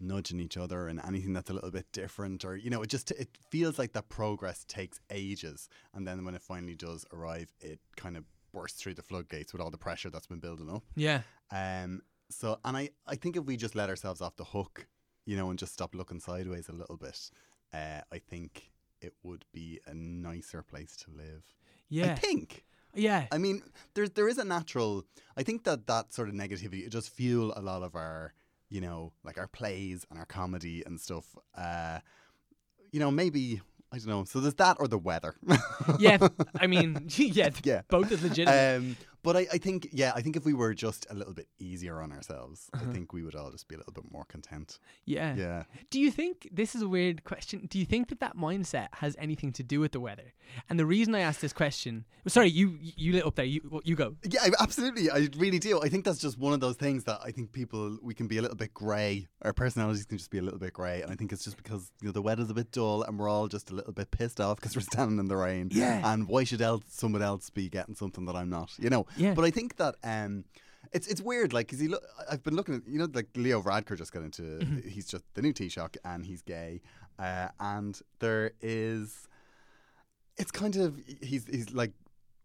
nudging 0.01 0.39
each 0.39 0.57
other 0.57 0.87
and 0.89 1.01
anything 1.05 1.33
that's 1.33 1.51
a 1.51 1.53
little 1.53 1.73
bit 1.73 1.87
different 1.91 2.45
or 2.45 2.55
you 2.55 2.71
know 2.71 2.83
it 2.83 2.89
just 2.89 3.11
it 3.11 3.29
feels 3.51 3.81
like 3.81 3.93
that 3.95 4.09
progress 4.09 4.65
takes 4.69 5.01
ages 5.11 5.69
and 5.93 6.07
then 6.07 6.25
when 6.25 6.37
it 6.37 6.41
finally 6.41 6.77
does 6.77 7.05
arrive 7.13 7.53
it 7.61 7.81
kind 7.97 8.17
of 8.17 8.23
bursts 8.55 8.81
through 8.81 8.95
the 8.95 9.03
floodgates 9.03 9.53
with 9.53 9.61
all 9.61 9.73
the 9.73 9.77
pressure 9.77 10.09
that's 10.09 10.29
been 10.29 10.39
building 10.39 10.71
up 10.71 10.85
Yeah. 10.95 11.23
um 11.51 12.03
so 12.31 12.61
and 12.65 12.77
i 12.77 12.91
i 13.09 13.17
think 13.17 13.37
if 13.37 13.43
we 13.45 13.57
just 13.57 13.75
let 13.75 13.89
ourselves 13.91 14.21
off 14.21 14.37
the 14.37 14.45
hook 14.45 14.87
you 15.27 15.37
know 15.37 15.51
and 15.51 15.59
just 15.59 15.73
stop 15.73 15.97
looking 15.97 16.21
sideways 16.21 16.69
a 16.69 16.73
little 16.73 16.97
bit 16.97 17.19
uh 17.75 18.01
i 18.13 18.19
think 18.19 18.71
it 19.01 19.15
would 19.25 19.45
be 19.53 19.81
a 19.89 19.95
nicer 19.95 20.63
place 20.63 20.95
to 20.99 21.11
live 21.11 21.43
Yeah. 21.89 22.13
i 22.13 22.15
think 22.15 22.65
Yeah. 22.99 23.27
I 23.33 23.39
mean, 23.39 23.63
there's 23.95 24.11
there 24.11 24.29
is 24.29 24.39
a 24.39 24.45
natural. 24.45 25.05
I 25.37 25.43
think 25.43 25.65
that 25.65 25.87
that 25.87 26.13
sort 26.13 26.29
of 26.29 26.35
negativity 26.35 26.85
it 26.87 26.91
does 26.93 27.09
fuel 27.09 27.53
a 27.57 27.63
lot 27.63 27.83
of 27.83 27.95
our, 27.95 28.35
you 28.69 28.81
know, 28.81 29.13
like 29.25 29.39
our 29.39 29.47
plays 29.47 30.05
and 30.11 30.19
our 30.19 30.27
comedy 30.27 30.83
and 30.85 31.01
stuff. 31.01 31.37
Uh, 31.57 32.01
you 32.91 33.01
know, 33.01 33.11
maybe 33.11 33.61
I 33.93 33.99
don't 33.99 34.07
know. 34.09 34.25
So 34.25 34.41
there's 34.41 34.55
that 34.55 34.77
or 34.81 34.89
the 34.89 34.99
weather. 34.99 35.35
yeah. 35.99 36.19
I 36.61 36.67
mean, 36.75 37.07
yeah. 37.17 37.51
Yeah. 37.65 37.83
Both 37.89 38.13
is 38.13 38.23
legitimate. 38.23 38.77
um, 38.77 38.97
but 39.23 39.37
I, 39.37 39.47
I 39.53 39.59
think, 39.59 39.89
yeah, 39.93 40.13
I 40.15 40.23
think 40.23 40.37
if 40.37 40.45
we 40.45 40.53
were 40.55 40.75
just 40.75 41.07
a 41.11 41.15
little 41.15 41.35
bit 41.35 41.49
easier 41.59 42.01
on 42.01 42.13
ourselves, 42.13 42.69
Uh-huh. 42.73 42.85
I 42.89 42.93
think 42.93 43.13
we 43.13 43.23
would 43.23 43.35
all 43.35 43.51
just 43.51 43.69
be 43.69 43.75
a 43.75 43.79
little 43.79 43.93
bit 43.93 44.05
more 44.11 44.25
content. 44.25 44.79
yeah. 45.05 45.35
Yeah. 45.37 45.63
Do 45.91 46.01
you 46.01 46.11
think 46.11 46.49
this 46.53 46.75
is 46.75 46.83
a 46.83 46.89
weird 46.89 47.25
question? 47.25 47.67
Do 47.69 47.79
you 47.79 47.85
think 47.87 48.09
that 48.09 48.21
that 48.21 48.37
mindset 48.37 48.89
has 48.95 49.17
anything 49.19 49.53
to 49.53 49.63
do 49.63 49.81
with 49.81 49.93
the 49.93 50.01
weather? 50.01 50.33
And 50.69 50.79
the 50.79 50.87
reason 50.87 51.15
I 51.15 51.21
asked 51.21 51.41
this 51.41 51.53
question, 51.53 52.05
sorry, 52.27 52.49
you 52.51 52.77
you 52.81 53.13
lit 53.13 53.27
up 53.27 53.35
there. 53.35 53.45
You 53.45 53.81
you 53.85 53.95
go. 53.97 54.17
Yeah, 54.29 54.49
absolutely. 54.61 55.11
I 55.11 55.29
really 55.37 55.59
do. 55.59 55.81
I 55.83 55.89
think 55.89 56.05
that's 56.05 56.19
just 56.19 56.39
one 56.39 56.53
of 56.55 56.61
those 56.61 56.77
things 56.77 57.05
that 57.05 57.21
I 57.23 57.31
think 57.33 57.53
people 57.53 57.99
we 58.03 58.15
can 58.15 58.29
be 58.29 58.39
a 58.39 58.43
little 58.43 58.57
bit 58.57 58.73
grey. 58.73 59.27
Our 59.43 59.53
personalities 59.53 60.05
can 60.07 60.17
just 60.19 60.31
be 60.31 60.39
a 60.39 60.43
little 60.43 60.59
bit 60.59 60.73
grey, 60.73 61.03
and 61.03 61.11
I 61.13 61.17
think 61.17 61.33
it's 61.33 61.45
just 61.45 61.57
because 61.57 61.91
you 62.01 62.07
know 62.09 62.13
the 62.13 62.23
weather's 62.23 62.51
a 62.51 62.55
bit 62.55 62.71
dull, 62.73 63.03
and 63.03 63.19
we're 63.19 63.29
all 63.29 63.49
just 63.49 63.71
a 63.71 63.75
little 63.75 63.93
bit 63.93 64.11
pissed 64.11 64.41
off 64.41 64.57
because 64.57 64.75
we're 64.77 64.83
standing 64.83 65.19
in 65.19 65.29
the 65.29 65.37
rain. 65.37 65.69
Yeah. 65.73 66.01
And 66.13 66.27
why 66.29 66.45
should 66.45 66.63
else 66.63 66.85
someone 66.89 67.23
else 67.23 67.51
be 67.51 67.69
getting 67.69 67.95
something 67.95 68.25
that 68.27 68.37
I'm 68.37 68.49
not? 68.51 68.73
You 68.79 68.91
know. 68.91 69.07
Yeah. 69.17 69.35
But 69.35 69.45
I 69.45 69.51
think 69.51 69.77
that 69.77 69.97
um. 70.03 70.45
It's 70.91 71.07
it's 71.07 71.21
weird, 71.21 71.53
like, 71.53 71.69
cause 71.69 71.81
he 71.81 71.89
look. 71.89 72.03
I've 72.31 72.43
been 72.43 72.57
looking 72.57 72.77
at, 72.77 72.89
you 72.89 72.99
know, 72.99 73.09
like 73.13 73.27
Leo 73.37 73.61
Varadkar 73.61 73.99
just 73.99 74.11
got 74.11 74.23
into. 74.23 74.43
Mm-hmm. 74.43 74.89
He's 74.89 75.07
just 75.07 75.23
the 75.35 75.43
new 75.43 75.53
Taoiseach, 75.53 75.99
and 76.03 76.25
he's 76.25 76.41
gay, 76.41 76.81
uh, 77.19 77.49
and 77.61 78.01
there 78.21 78.53
is 78.63 79.29
it's 80.39 80.51
kind 80.51 80.77
of 80.77 80.99
he's 81.21 81.47
he's 81.47 81.73
like 81.73 81.93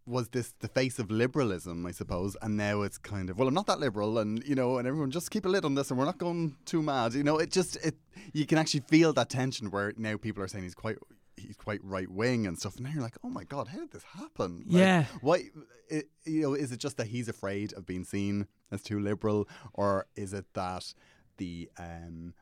was 0.06 0.28
this 0.28 0.52
the 0.60 0.68
face 0.68 0.98
of 0.98 1.10
liberalism, 1.10 1.86
I 1.86 1.90
suppose, 1.92 2.36
and 2.42 2.56
now 2.58 2.82
it's 2.82 2.98
kind 2.98 3.30
of 3.30 3.38
well, 3.38 3.48
I'm 3.48 3.54
not 3.54 3.66
that 3.68 3.80
liberal, 3.80 4.18
and 4.18 4.44
you 4.46 4.54
know, 4.54 4.76
and 4.76 4.86
everyone 4.86 5.10
just 5.10 5.30
keep 5.30 5.46
a 5.46 5.48
lid 5.48 5.64
on 5.64 5.74
this, 5.74 5.90
and 5.90 5.98
we're 5.98 6.04
not 6.04 6.18
going 6.18 6.56
too 6.66 6.82
mad, 6.82 7.14
you 7.14 7.22
know. 7.22 7.38
It 7.38 7.50
just 7.50 7.76
it 7.76 7.94
you 8.32 8.44
can 8.46 8.58
actually 8.58 8.82
feel 8.88 9.12
that 9.14 9.30
tension 9.30 9.70
where 9.70 9.94
now 9.96 10.16
people 10.16 10.42
are 10.42 10.48
saying 10.48 10.64
he's 10.64 10.74
quite 10.74 10.98
he's 11.46 11.56
quite 11.56 11.80
right 11.84 12.10
wing 12.10 12.46
and 12.46 12.58
stuff, 12.58 12.76
and 12.76 12.86
now 12.86 12.92
you're 12.92 13.02
like, 13.02 13.16
oh 13.24 13.28
my 13.30 13.44
god, 13.44 13.68
how 13.68 13.78
did 13.78 13.90
this 13.92 14.02
happen? 14.04 14.64
Like, 14.66 14.80
Yeah. 14.80 15.04
why? 15.20 15.44
It, 15.88 16.08
you 16.24 16.42
know, 16.42 16.54
is 16.54 16.72
it 16.72 16.78
just 16.78 16.96
that 16.96 17.08
he's 17.08 17.28
afraid 17.28 17.72
of 17.74 17.86
being 17.86 18.04
seen 18.04 18.46
as 18.72 18.82
too 18.82 18.98
liberal, 19.00 19.48
or 19.74 20.06
is 20.16 20.32
it 20.32 20.46
that 20.54 20.92
the 21.36 21.68
um, 21.78 22.34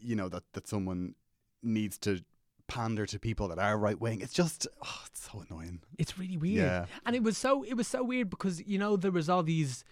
you 0.00 0.14
know, 0.16 0.28
that 0.28 0.44
that 0.52 0.68
someone 0.68 1.14
needs 1.62 1.98
to 1.98 2.20
pander 2.68 3.04
to 3.06 3.18
people 3.18 3.48
that 3.48 3.58
are 3.58 3.76
right 3.78 4.00
wing? 4.00 4.20
It's 4.20 4.32
just 4.34 4.66
oh, 4.84 5.02
it's 5.06 5.28
so 5.30 5.44
annoying. 5.48 5.80
It's 5.98 6.18
really 6.18 6.36
weird. 6.36 6.58
Yeah. 6.58 6.86
And 7.06 7.16
it 7.16 7.22
was 7.22 7.36
so 7.38 7.62
it 7.64 7.74
was 7.74 7.88
so 7.88 8.02
weird 8.04 8.30
because 8.30 8.62
you 8.66 8.78
know 8.78 8.96
there 8.96 9.10
was 9.10 9.28
all 9.28 9.42
these 9.42 9.84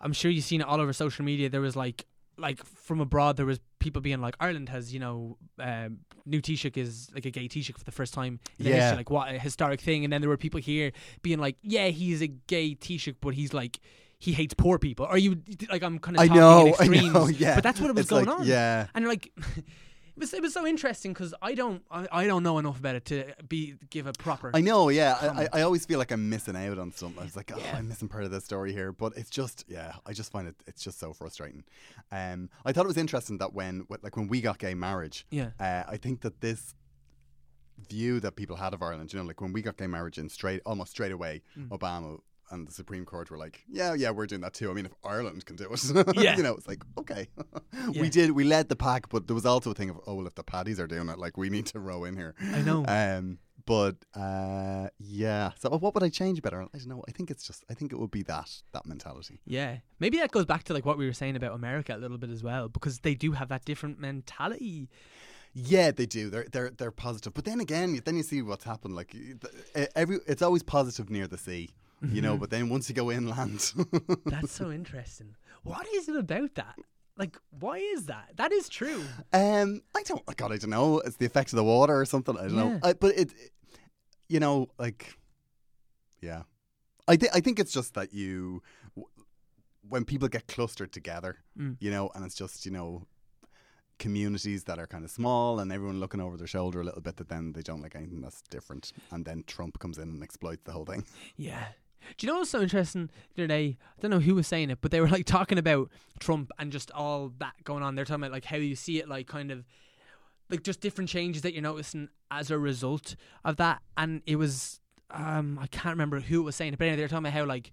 I'm 0.00 0.12
sure 0.12 0.30
you've 0.30 0.44
seen 0.44 0.60
it 0.60 0.66
all 0.66 0.80
over 0.80 0.92
social 0.92 1.24
media. 1.24 1.48
There 1.48 1.60
was 1.60 1.76
like 1.76 2.06
like 2.36 2.64
from 2.64 3.00
abroad 3.00 3.36
there 3.36 3.46
was 3.46 3.60
people 3.78 4.00
being 4.02 4.20
like 4.20 4.34
Ireland 4.40 4.68
has, 4.68 4.92
you 4.92 5.00
know, 5.00 5.36
um, 5.58 5.98
new 6.26 6.40
Taoiseach 6.40 6.76
is 6.76 7.10
like 7.14 7.26
a 7.26 7.30
gay 7.30 7.48
Taoiseach 7.48 7.76
for 7.78 7.84
the 7.84 7.92
first 7.92 8.14
time 8.14 8.40
in 8.58 8.66
Yeah. 8.66 8.74
history, 8.80 8.96
like 8.98 9.10
what 9.10 9.34
a 9.34 9.38
historic 9.38 9.80
thing. 9.80 10.04
And 10.04 10.12
then 10.12 10.20
there 10.20 10.28
were 10.30 10.36
people 10.36 10.60
here 10.60 10.92
being 11.22 11.38
like, 11.38 11.56
Yeah, 11.62 11.88
he's 11.88 12.22
a 12.22 12.28
gay 12.28 12.74
Taoiseach 12.74 13.16
but 13.20 13.34
he's 13.34 13.52
like 13.54 13.78
he 14.18 14.32
hates 14.32 14.54
poor 14.54 14.78
people. 14.78 15.04
are 15.06 15.18
you 15.18 15.42
like 15.70 15.82
I'm 15.82 15.98
kind 15.98 16.16
of 16.16 16.22
I 16.22 16.26
talking 16.28 16.40
know, 16.40 16.60
in 16.60 16.66
I 16.68 16.70
extremes. 16.70 17.12
know, 17.14 17.26
yeah. 17.28 17.54
But 17.56 17.64
that's 17.64 17.80
what 17.80 17.90
it 17.90 17.94
was 17.96 18.02
It's 18.04 18.10
going 18.10 18.24
like, 18.26 18.40
on. 18.40 18.46
yeah. 18.46 18.86
And 18.94 19.06
like 19.06 19.30
it 20.16 20.20
was, 20.20 20.32
it 20.34 20.42
was 20.42 20.52
so 20.52 20.66
interesting 20.66 21.12
because 21.12 21.34
I 21.42 21.54
don't 21.54 21.82
I, 21.90 22.06
I 22.12 22.26
don't 22.26 22.42
know 22.42 22.58
enough 22.58 22.78
about 22.78 22.94
it 22.94 23.04
to 23.06 23.34
be 23.48 23.74
give 23.90 24.06
a 24.06 24.12
proper 24.12 24.50
I 24.54 24.60
know, 24.60 24.88
yeah. 24.88 25.16
I, 25.52 25.58
I, 25.58 25.62
always 25.62 25.84
feel 25.84 25.98
like 25.98 26.12
I'm 26.12 26.28
missing 26.28 26.56
out 26.56 26.78
on 26.78 26.92
something. 26.92 27.20
I 27.20 27.24
was 27.24 27.36
like, 27.36 27.50
oh, 27.54 27.58
Yeah. 27.58 27.76
I'm 27.76 27.88
missing 27.88 28.08
part 28.08 28.24
of 28.24 28.30
the 28.30 28.40
story 28.40 28.72
here. 28.72 28.92
But 28.92 29.14
it's 29.16 29.30
just, 29.30 29.64
yeah, 29.66 29.94
I 30.06 30.12
just 30.12 30.30
find 30.30 30.46
it, 30.46 30.54
it's 30.66 30.82
just 30.82 31.00
so 31.00 31.12
frustrating. 31.12 31.64
Um, 32.12 32.48
I 32.64 32.72
thought 32.72 32.84
it 32.84 32.88
was 32.88 32.96
interesting 32.96 33.38
that 33.38 33.54
when, 33.54 33.86
like, 34.02 34.16
when 34.16 34.28
we 34.28 34.40
got 34.40 34.58
gay 34.58 34.74
marriage, 34.74 35.26
Yeah. 35.30 35.50
uh, 35.58 35.82
I 35.88 35.96
think 35.96 36.20
that 36.20 36.40
this 36.40 36.74
view 37.88 38.20
that 38.20 38.36
people 38.36 38.56
had 38.56 38.72
of 38.72 38.82
Ireland, 38.82 39.12
you 39.12 39.18
know, 39.18 39.24
like 39.24 39.40
when 39.40 39.52
we 39.52 39.62
got 39.62 39.76
gay 39.76 39.88
marriage 39.88 40.18
in 40.18 40.28
straight, 40.28 40.60
almost 40.64 40.92
straight 40.92 41.12
away, 41.12 41.42
Mm. 41.58 41.68
Obama 41.68 42.20
and 42.50 42.66
the 42.68 42.72
Supreme 42.72 43.04
Court 43.04 43.30
were 43.30 43.38
like, 43.38 43.62
yeah, 43.68 43.94
yeah, 43.94 44.10
we're 44.10 44.26
doing 44.26 44.40
that 44.42 44.54
too. 44.54 44.70
I 44.70 44.74
mean, 44.74 44.86
if 44.86 44.92
Ireland 45.04 45.44
can 45.46 45.56
do 45.56 45.68
it, 45.72 46.16
Yeah. 46.16 46.36
you 46.36 46.42
know, 46.42 46.54
it's 46.54 46.68
like, 46.68 46.82
okay, 46.98 47.28
Yeah. 47.90 48.00
we 48.02 48.08
did, 48.10 48.30
we 48.32 48.44
led 48.44 48.68
the 48.68 48.76
pack, 48.76 49.08
but 49.08 49.26
there 49.26 49.34
was 49.34 49.46
also 49.46 49.70
a 49.70 49.74
thing 49.74 49.90
of, 49.90 50.00
oh, 50.06 50.14
well, 50.14 50.26
if 50.26 50.34
the 50.34 50.42
paddies 50.44 50.78
are 50.80 50.86
doing 50.86 51.08
it, 51.08 51.18
like, 51.18 51.36
we 51.36 51.50
need 51.50 51.66
to 51.66 51.80
row 51.80 52.04
in 52.04 52.16
here. 52.16 52.34
I 52.52 52.62
know. 52.62 52.84
Um, 52.86 53.38
but 53.66 53.96
uh, 54.14 54.88
yeah. 54.98 55.52
So 55.58 55.70
what 55.70 55.94
would 55.94 56.02
I 56.02 56.10
change 56.10 56.42
better? 56.42 56.60
I 56.60 56.66
don't 56.78 56.86
know. 56.86 57.02
I 57.08 57.12
think 57.12 57.30
it's 57.30 57.46
just. 57.46 57.64
I 57.70 57.74
think 57.74 57.92
it 57.92 57.98
would 57.98 58.10
be 58.10 58.22
that 58.24 58.50
that 58.74 58.84
mentality. 58.84 59.40
Yeah, 59.46 59.78
maybe 60.00 60.18
that 60.18 60.32
goes 60.32 60.44
back 60.44 60.64
to 60.64 60.74
like 60.74 60.84
what 60.84 60.98
we 60.98 61.06
were 61.06 61.14
saying 61.14 61.34
about 61.34 61.54
America 61.54 61.96
a 61.96 61.96
little 61.96 62.18
bit 62.18 62.28
as 62.28 62.42
well, 62.42 62.68
because 62.68 62.98
they 62.98 63.14
do 63.14 63.32
have 63.32 63.48
that 63.48 63.64
different 63.64 63.98
mentality. 63.98 64.90
Yeah, 65.54 65.92
they 65.92 66.04
do. 66.04 66.28
They're 66.28 66.44
they're 66.52 66.70
they're 66.76 66.90
positive. 66.90 67.32
But 67.32 67.46
then 67.46 67.58
again, 67.60 67.98
then 68.04 68.16
you 68.16 68.22
see 68.22 68.42
what's 68.42 68.64
happened. 68.64 68.96
Like 68.96 69.16
every, 69.96 70.18
it's 70.26 70.42
always 70.42 70.62
positive 70.62 71.08
near 71.08 71.26
the 71.26 71.38
sea, 71.38 71.70
you 72.12 72.22
know. 72.22 72.36
But 72.36 72.50
then 72.50 72.68
once 72.68 72.88
you 72.88 72.94
go 72.94 73.10
inland, 73.10 73.72
That's 74.26 74.52
so 74.60 74.70
interesting. 74.70 75.34
What 75.62 75.86
is 75.94 76.08
it 76.08 76.16
about 76.16 76.54
that? 76.56 76.76
Like, 77.16 77.38
why 77.50 77.76
is 77.78 78.06
that? 78.06 78.30
That 78.36 78.50
is 78.52 78.68
true. 78.68 79.02
um, 79.32 79.80
I 79.96 80.02
don't. 80.02 80.24
God, 80.36 80.52
I 80.52 80.56
don't 80.56 80.70
know. 80.70 80.98
It's 81.00 81.16
the 81.16 81.26
effect 81.26 81.52
of 81.52 81.56
the 81.56 81.64
water 81.64 81.98
or 81.98 82.04
something. 82.04 82.36
I 82.36 82.42
don't 82.42 82.56
know. 82.56 82.80
I, 82.82 82.92
but 82.94 83.14
it, 83.14 83.32
it- 83.32 83.50
you 84.28 84.40
know, 84.40 84.68
like, 84.78 85.16
yeah. 86.20 86.42
I 87.06 87.16
think 87.16 87.36
I 87.36 87.40
think 87.40 87.58
it's 87.60 87.72
just 87.72 87.92
that 87.94 88.14
you, 88.14 88.62
w- 88.96 89.06
when 89.88 90.04
people 90.06 90.28
get 90.28 90.46
clustered 90.48 90.92
together, 90.92 91.36
Mm. 91.58 91.76
you 91.78 91.90
know, 91.90 92.10
and 92.14 92.24
it's 92.24 92.34
just 92.34 92.64
you 92.66 92.72
know. 92.72 93.06
Communities 94.00 94.64
that 94.64 94.80
are 94.80 94.88
kind 94.88 95.04
of 95.04 95.10
small 95.12 95.60
and 95.60 95.70
everyone 95.70 96.00
looking 96.00 96.20
over 96.20 96.36
their 96.36 96.48
shoulder 96.48 96.80
a 96.80 96.84
little 96.84 97.00
bit, 97.00 97.16
that 97.18 97.28
then 97.28 97.52
they 97.52 97.62
don't 97.62 97.80
like 97.80 97.94
anything 97.94 98.20
that's 98.20 98.42
different, 98.50 98.92
and 99.12 99.24
then 99.24 99.44
Trump 99.46 99.78
comes 99.78 99.98
in 99.98 100.08
and 100.08 100.20
exploits 100.20 100.62
the 100.64 100.72
whole 100.72 100.84
thing. 100.84 101.04
Yeah. 101.36 101.64
Do 102.16 102.26
you 102.26 102.32
know 102.32 102.38
what's 102.38 102.50
so 102.50 102.60
interesting 102.62 103.10
the 103.34 103.42
other 103.42 103.48
day? 103.48 103.76
I 103.98 104.00
don't 104.00 104.10
know 104.10 104.20
who 104.20 104.34
was 104.34 104.46
saying 104.46 104.70
it, 104.70 104.78
but 104.80 104.90
they 104.90 105.00
were 105.00 105.08
like 105.08 105.26
talking 105.26 105.58
about 105.58 105.90
Trump 106.18 106.50
and 106.58 106.70
just 106.72 106.90
all 106.90 107.32
that 107.38 107.54
going 107.64 107.82
on. 107.82 107.94
They're 107.94 108.04
talking 108.04 108.22
about 108.22 108.32
like 108.32 108.44
how 108.44 108.56
you 108.56 108.76
see 108.76 108.98
it, 108.98 109.08
like 109.08 109.26
kind 109.26 109.50
of 109.50 109.64
like 110.50 110.62
just 110.62 110.80
different 110.80 111.08
changes 111.10 111.42
that 111.42 111.52
you're 111.52 111.62
noticing 111.62 112.08
as 112.30 112.50
a 112.50 112.58
result 112.58 113.16
of 113.44 113.56
that. 113.56 113.80
And 113.96 114.22
it 114.26 114.36
was, 114.36 114.80
um, 115.10 115.58
I 115.60 115.66
can't 115.66 115.94
remember 115.94 116.20
who 116.20 116.42
was 116.42 116.54
saying 116.56 116.72
it, 116.74 116.78
but 116.78 116.84
anyway, 116.84 116.96
they 116.96 117.02
were 117.02 117.08
talking 117.08 117.26
about 117.26 117.32
how 117.32 117.44
like, 117.44 117.72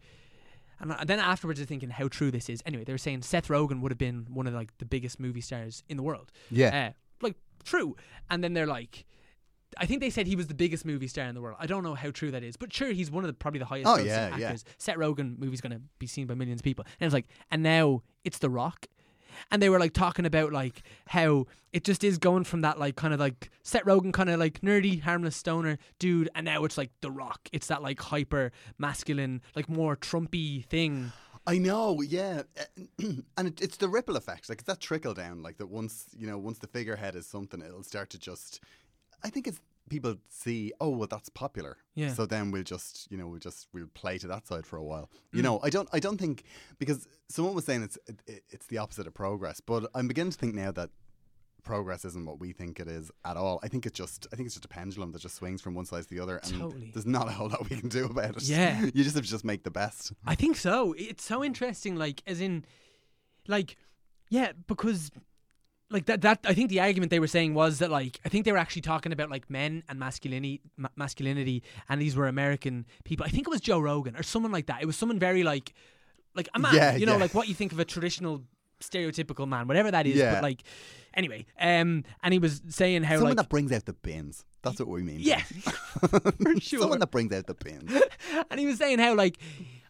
and 0.80 0.92
then 1.08 1.20
afterwards, 1.20 1.60
they're 1.60 1.68
thinking 1.68 1.92
how 1.92 2.08
true 2.08 2.32
this 2.32 2.50
is. 2.50 2.64
Anyway, 2.66 2.84
they 2.84 2.92
were 2.92 2.98
saying 2.98 3.22
Seth 3.22 3.50
Rogen 3.50 3.82
would 3.82 3.92
have 3.92 4.00
been 4.00 4.26
one 4.34 4.48
of 4.48 4.54
like 4.56 4.76
the 4.80 4.86
biggest 4.86 5.20
movie 5.20 5.42
stars 5.42 5.84
in 5.90 5.96
the 5.98 6.02
world. 6.02 6.32
Yeah, 6.50 6.90
Uh, 6.90 6.92
like 7.22 7.36
true. 7.64 7.96
And 8.32 8.44
then 8.44 8.54
they're 8.54 8.66
like, 8.66 9.06
I 9.78 9.86
think 9.86 10.02
they 10.02 10.10
said 10.10 10.28
he 10.28 10.36
was 10.36 10.48
the 10.48 10.54
biggest 10.54 10.86
movie 10.86 11.08
star 11.08 11.26
in 11.26 11.36
the 11.36 11.42
world. 11.42 11.58
I 11.60 11.66
don't 11.68 11.84
know 11.84 11.96
how 11.96 12.12
true 12.12 12.32
that 12.32 12.44
is, 12.44 12.58
but 12.58 12.74
sure, 12.74 12.92
he's 12.92 13.10
one 13.10 13.24
of 13.24 13.28
the 13.28 13.34
probably 13.34 13.60
the 13.60 13.66
highest 13.66 13.88
Oh, 13.88 13.98
yeah, 13.98 14.36
yeah. 14.36 14.46
actors. 14.48 14.66
Seth 14.78 14.98
Rogen 14.98 15.38
movie's 15.40 15.62
gonna 15.62 15.82
be 16.00 16.08
seen 16.08 16.28
by 16.28 16.34
millions 16.36 16.60
of 16.62 16.64
people, 16.66 16.86
and 17.00 17.06
it's 17.06 17.14
like, 17.14 17.28
and 17.50 17.64
now 17.64 18.04
it's 18.24 18.38
The 18.40 18.50
Rock. 18.50 18.88
And 19.50 19.62
they 19.62 19.70
were 19.70 19.80
like 19.80 19.94
talking 19.94 20.26
about 20.26 20.52
like 20.52 20.84
how 21.08 21.46
it 21.72 21.84
just 21.86 22.04
is 22.04 22.18
going 22.18 22.44
from 22.44 22.62
that 22.62 22.78
like 22.80 22.96
kind 22.98 23.14
of 23.14 23.20
like 23.20 23.50
Seth 23.64 23.86
Rogen 23.86 24.12
kind 24.14 24.30
of 24.30 24.40
like 24.40 24.60
nerdy, 24.62 25.02
harmless 25.02 25.36
stoner 25.38 25.78
dude, 26.00 26.30
and 26.36 26.46
now 26.46 26.64
it's 26.66 26.78
like 26.78 26.92
The 27.02 27.10
Rock. 27.10 27.40
It's 27.54 27.68
that 27.68 27.82
like 27.82 28.00
hyper 28.02 28.52
masculine, 28.78 29.42
like 29.56 29.70
more 29.70 29.96
Trumpy 29.96 30.66
thing. 30.66 31.12
I 31.48 31.58
know, 31.58 32.02
yeah, 32.02 32.44
and 33.00 33.48
it, 33.48 33.62
it's 33.62 33.78
the 33.78 33.90
ripple 33.90 34.16
effect. 34.16 34.48
Like 34.50 34.60
it's 34.60 34.68
that 34.68 34.80
trickle 34.80 35.14
down. 35.16 35.42
Like 35.42 35.58
that 35.58 35.68
once 35.68 36.06
you 36.16 36.28
know, 36.28 36.38
once 36.38 36.60
the 36.60 36.68
figurehead 36.68 37.16
is 37.16 37.26
something, 37.26 37.62
it'll 37.62 37.84
start 37.84 38.10
to 38.12 38.20
just. 38.20 38.60
I 39.24 39.30
think 39.30 39.48
it's 39.48 39.60
people 39.90 40.16
see, 40.30 40.72
oh 40.80 40.90
well, 40.90 41.08
that's 41.08 41.30
popular. 41.30 41.78
Yeah. 41.96 42.14
So 42.14 42.26
then 42.26 42.52
we'll 42.52 42.64
just, 42.64 43.08
you 43.12 43.18
know, 43.18 43.28
we'll 43.28 43.40
just 43.40 43.68
we'll 43.74 43.88
play 43.94 44.18
to 44.20 44.28
that 44.28 44.48
side 44.48 44.66
for 44.66 44.78
a 44.78 44.84
while. 44.84 45.10
Mm. 45.34 45.38
You 45.38 45.44
know, 45.44 45.60
I 45.64 45.70
don't, 45.70 45.90
I 45.92 46.00
don't 46.00 46.18
think 46.18 46.44
because 46.80 47.08
someone 47.30 47.54
was 47.54 47.66
saying 47.66 47.84
it's 47.84 47.98
it, 48.08 48.20
it- 48.28 48.44
it's 48.50 48.66
the 48.68 48.78
opposite 48.78 49.08
of 49.08 49.14
progress, 49.14 49.60
but 49.60 49.90
I'm 49.94 50.08
beginning 50.08 50.32
to 50.32 50.38
think 50.38 50.56
now 50.56 50.72
that 50.72 50.90
progress 51.64 52.06
isn't 52.06 52.26
what 52.26 52.40
we 52.40 52.54
think 52.54 52.80
it 52.80 52.88
is 52.88 53.12
at 53.24 53.38
all. 53.38 53.60
I 53.62 53.68
think 53.68 53.86
it's 53.86 53.96
just, 53.96 54.26
I 54.34 54.36
think 54.36 54.48
it's 54.48 54.56
just 54.56 54.66
a 54.66 54.68
pendulum 54.68 55.12
that 55.12 55.22
just 55.22 55.36
swings 55.36 55.62
from 55.62 55.76
one 55.76 55.86
side 55.86 56.02
to 56.04 56.10
the 56.10 56.20
other, 56.20 56.38
and 56.38 56.60
Totally. 56.60 56.90
there's 56.92 57.06
not 57.06 57.28
a 57.28 57.32
whole 57.32 57.50
lot 57.50 57.70
we 57.70 57.78
can 57.80 57.88
do 57.90 58.06
about 58.06 58.36
it. 58.38 58.44
Yeah. 58.44 58.82
you 58.96 59.04
just 59.04 59.16
have 59.16 59.24
to 59.26 59.30
just 59.30 59.46
make 59.46 59.64
the 59.64 59.70
best. 59.70 60.12
I 60.26 60.34
think 60.36 60.56
so. 60.58 60.96
It's 60.98 61.24
so 61.24 61.44
interesting, 61.44 61.96
like 61.96 62.24
as 62.26 62.42
in, 62.42 62.66
like, 63.48 63.78
yeah, 64.30 64.54
because 64.68 65.12
like 65.92 66.06
that. 66.06 66.22
That 66.22 66.40
I 66.46 66.54
think 66.54 66.70
the 66.70 66.80
argument 66.80 67.10
they 67.10 67.20
were 67.20 67.28
saying 67.28 67.54
was 67.54 67.80
that 67.80 67.92
like 67.92 68.20
I 68.26 68.30
think 68.30 68.46
they 68.46 68.52
were 68.52 68.58
actually 68.58 68.82
talking 68.82 69.12
about 69.12 69.30
like 69.30 69.50
men 69.50 69.84
and 69.90 70.00
masculinity, 70.00 70.62
ma- 70.78 70.90
masculinity, 70.96 71.64
and 71.90 72.02
these 72.02 72.16
were 72.16 72.28
American 72.28 72.86
people. 73.04 73.26
I 73.26 73.30
think 73.30 73.48
it 73.48 73.50
was 73.50 73.62
Joe 73.62 73.80
Rogan 73.80 74.16
or 74.16 74.24
someone 74.24 74.52
like 74.52 74.68
that. 74.68 74.82
It 74.82 74.86
was 74.86 74.96
someone 74.96 75.20
very 75.20 75.44
like, 75.44 75.74
like 76.36 76.50
a 76.54 76.60
man. 76.60 76.76
Yeah, 76.76 76.96
you 76.96 77.06
know, 77.06 77.14
yeah. 77.14 77.20
like 77.20 77.34
what 77.34 77.48
you 77.48 77.54
think 77.54 77.72
of 77.72 77.80
a 77.80 77.86
traditional 77.86 78.44
stereotypical 78.82 79.48
man, 79.48 79.68
whatever 79.68 79.92
that 79.92 80.08
is. 80.08 80.16
Yeah. 80.16 80.36
But 80.36 80.44
like, 80.44 80.64
anyway, 81.14 81.46
um, 81.60 82.04
and 82.24 82.34
he 82.34 82.40
was 82.40 82.62
saying 82.70 83.04
how 83.04 83.16
Someone 83.16 83.32
like 83.32 83.38
that 83.38 83.50
brings 83.50 83.72
out 83.72 83.86
the 83.86 83.94
bins. 83.94 84.46
That's 84.64 84.80
what 84.80 84.90
we 84.90 85.02
mean. 85.02 85.20
yeah, 85.20 85.42
for 86.10 86.60
sure. 86.60 86.82
Someone 86.82 87.00
that 87.00 87.12
brings 87.12 87.34
out 87.34 87.48
the 87.48 87.56
bins. 87.56 87.92
and 88.52 88.60
he 88.60 88.66
was 88.66 88.78
saying 88.78 89.00
how 89.00 89.16
like 89.16 89.38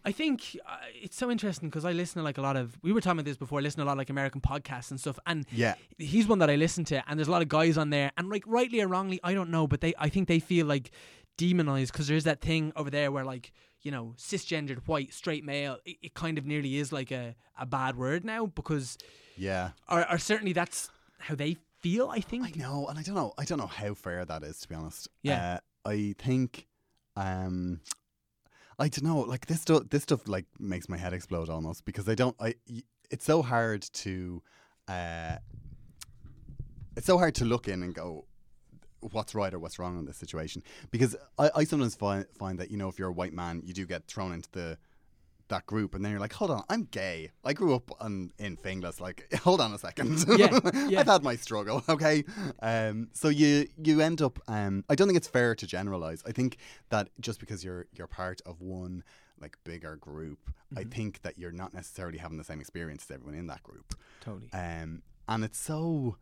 I 0.04 0.12
think 0.12 0.58
uh, 0.68 0.78
it's 0.94 1.16
so 1.16 1.30
interesting 1.30 1.70
because 1.70 1.86
I 1.86 1.92
listen 1.92 2.20
to 2.20 2.24
like 2.24 2.38
a 2.38 2.42
lot 2.42 2.56
of 2.58 2.78
we 2.82 2.92
were 2.92 3.02
talking 3.02 3.20
about 3.20 3.26
this 3.26 3.38
before. 3.38 3.60
I 3.60 3.62
listen 3.62 3.78
to 3.80 3.84
a 3.84 3.88
lot 3.88 3.94
of 3.94 3.98
like 4.00 4.10
American 4.10 4.42
podcasts 4.42 4.90
and 4.92 5.00
stuff, 5.00 5.20
and 5.28 5.46
Yeah. 5.52 5.76
he's 5.98 6.28
one 6.28 6.40
that 6.40 6.50
I 6.50 6.56
listen 6.56 6.84
to, 6.86 7.04
and 7.10 7.20
there's 7.20 7.28
a 7.28 7.32
lot 7.32 7.42
of 7.42 7.50
guys 7.50 7.78
on 7.78 7.90
there, 7.92 8.12
and 8.18 8.30
like 8.30 8.44
rightly 8.48 8.82
or 8.82 8.88
wrongly, 8.88 9.20
I 9.24 9.34
don't 9.34 9.50
know, 9.52 9.68
but 9.68 9.82
they 9.82 9.94
I 10.00 10.10
think 10.10 10.28
they 10.28 10.40
feel 10.40 10.66
like 10.66 10.92
demonized 11.38 11.92
because 11.94 12.08
there's 12.08 12.24
that 12.26 12.42
thing 12.42 12.72
over 12.76 12.90
there 12.90 13.12
where 13.12 13.24
like 13.26 13.52
you 13.82 13.90
know 13.92 14.14
cisgendered 14.18 14.88
white 14.88 15.14
straight 15.14 15.44
male, 15.44 15.78
it, 15.86 15.98
it 16.02 16.14
kind 16.14 16.38
of 16.38 16.46
nearly 16.46 16.78
is 16.78 16.92
like 16.92 17.12
a 17.12 17.36
a 17.60 17.66
bad 17.66 17.96
word 17.96 18.24
now 18.26 18.48
because 18.48 18.98
Yeah. 19.38 19.72
or, 19.90 20.10
or 20.12 20.18
certainly 20.18 20.54
that's 20.54 20.90
how 21.20 21.36
they 21.36 21.58
feel. 21.80 22.10
I 22.10 22.20
think. 22.22 22.46
I 22.46 22.52
know, 22.60 22.88
and 22.88 22.98
I 22.98 23.04
don't 23.04 23.16
know. 23.16 23.34
I 23.38 23.46
don't 23.46 23.58
know 23.60 23.68
how 23.68 23.94
fair 23.94 24.26
that 24.26 24.44
is, 24.44 24.60
to 24.62 24.68
be 24.68 24.76
honest. 24.76 25.08
Yeah. 25.24 25.60
Uh, 25.86 25.90
I 25.90 26.14
think, 26.18 26.68
um, 27.16 27.82
I 28.82 28.88
don't 28.88 29.04
know. 29.04 29.20
Like 29.20 29.46
this 29.46 29.62
stuff, 29.62 29.84
this 29.90 30.04
stuff 30.04 30.28
like 30.28 30.46
makes 30.60 30.90
my 30.90 30.98
head 30.98 31.14
explode 31.14 31.50
almost 31.50 31.86
because 31.86 32.10
I 32.10 32.16
don't. 32.16 32.36
I 32.40 32.56
It's 33.12 33.26
so 33.26 33.42
hard 33.42 33.84
to. 34.04 34.42
Uh, 34.88 35.38
it's 36.98 37.06
so 37.06 37.18
hard 37.18 37.36
to 37.36 37.46
look 37.46 37.68
in 37.68 37.84
and 37.84 37.94
go, 37.94 38.26
what's 39.12 39.34
right 39.36 39.54
or 39.54 39.60
what's 39.60 39.80
wrong 39.80 39.98
in 40.00 40.06
this 40.06 40.18
situation 40.18 40.64
because 40.92 41.16
I, 41.38 41.50
I 41.56 41.64
sometimes 41.64 41.96
find 41.96 42.26
find 42.38 42.60
that 42.60 42.70
you 42.72 42.78
know 42.78 42.88
if 42.88 43.00
you're 43.00 43.10
a 43.10 43.14
white 43.14 43.34
man 43.34 43.62
you 43.66 43.74
do 43.74 43.86
get 43.86 44.08
thrown 44.08 44.32
into 44.32 44.50
the 44.52 44.78
that 45.52 45.66
group 45.68 45.94
and 45.96 46.04
then 46.04 46.12
you're 46.12 46.20
like 46.20 46.34
hold 46.34 46.50
on 46.52 46.64
I'm 46.70 46.84
gay 46.92 47.30
I 47.46 47.54
grew 47.54 47.76
up 47.76 47.92
on, 48.02 48.32
in 48.40 48.58
Finglas 48.58 49.00
like 49.00 49.32
hold 49.44 49.62
on 49.62 49.72
a 49.74 49.78
second 49.78 50.26
Yeah, 50.38 50.60
yeah. 50.90 51.00
I've 51.02 51.08
had 51.08 51.24
my 51.24 51.36
struggle 51.36 51.84
okay 51.90 52.24
um 52.62 53.10
so 53.14 53.30
you 53.30 53.68
you 53.78 54.02
end 54.02 54.22
up 54.22 54.40
um 54.48 54.84
I 54.90 54.96
don't 54.96 55.08
think 55.08 55.18
it's 55.18 55.28
fair 55.28 55.54
to 55.56 55.66
generalize 55.68 56.24
I 56.26 56.32
think 56.32 56.58
that 56.90 57.10
just 57.20 57.40
because 57.40 57.64
you're 57.64 57.86
you're 57.94 58.08
part 58.08 58.42
of 58.46 58.62
one 58.62 59.04
like 59.40 59.58
bigger 59.64 59.96
group 59.96 60.40
I 60.76 60.84
think 60.86 61.22
that 61.24 61.38
you're 61.38 61.52
not 61.52 61.74
necessarily 61.74 62.18
having 62.18 62.38
the 62.38 62.44
same 62.44 62.60
experience 62.62 63.06
as 63.08 63.12
everyone 63.16 63.36
in 63.38 63.48
that 63.48 63.62
group 63.64 63.94
Totally. 64.22 64.50
um, 64.54 65.02
and 65.28 65.44
it's 65.46 65.60
so, 65.60 66.18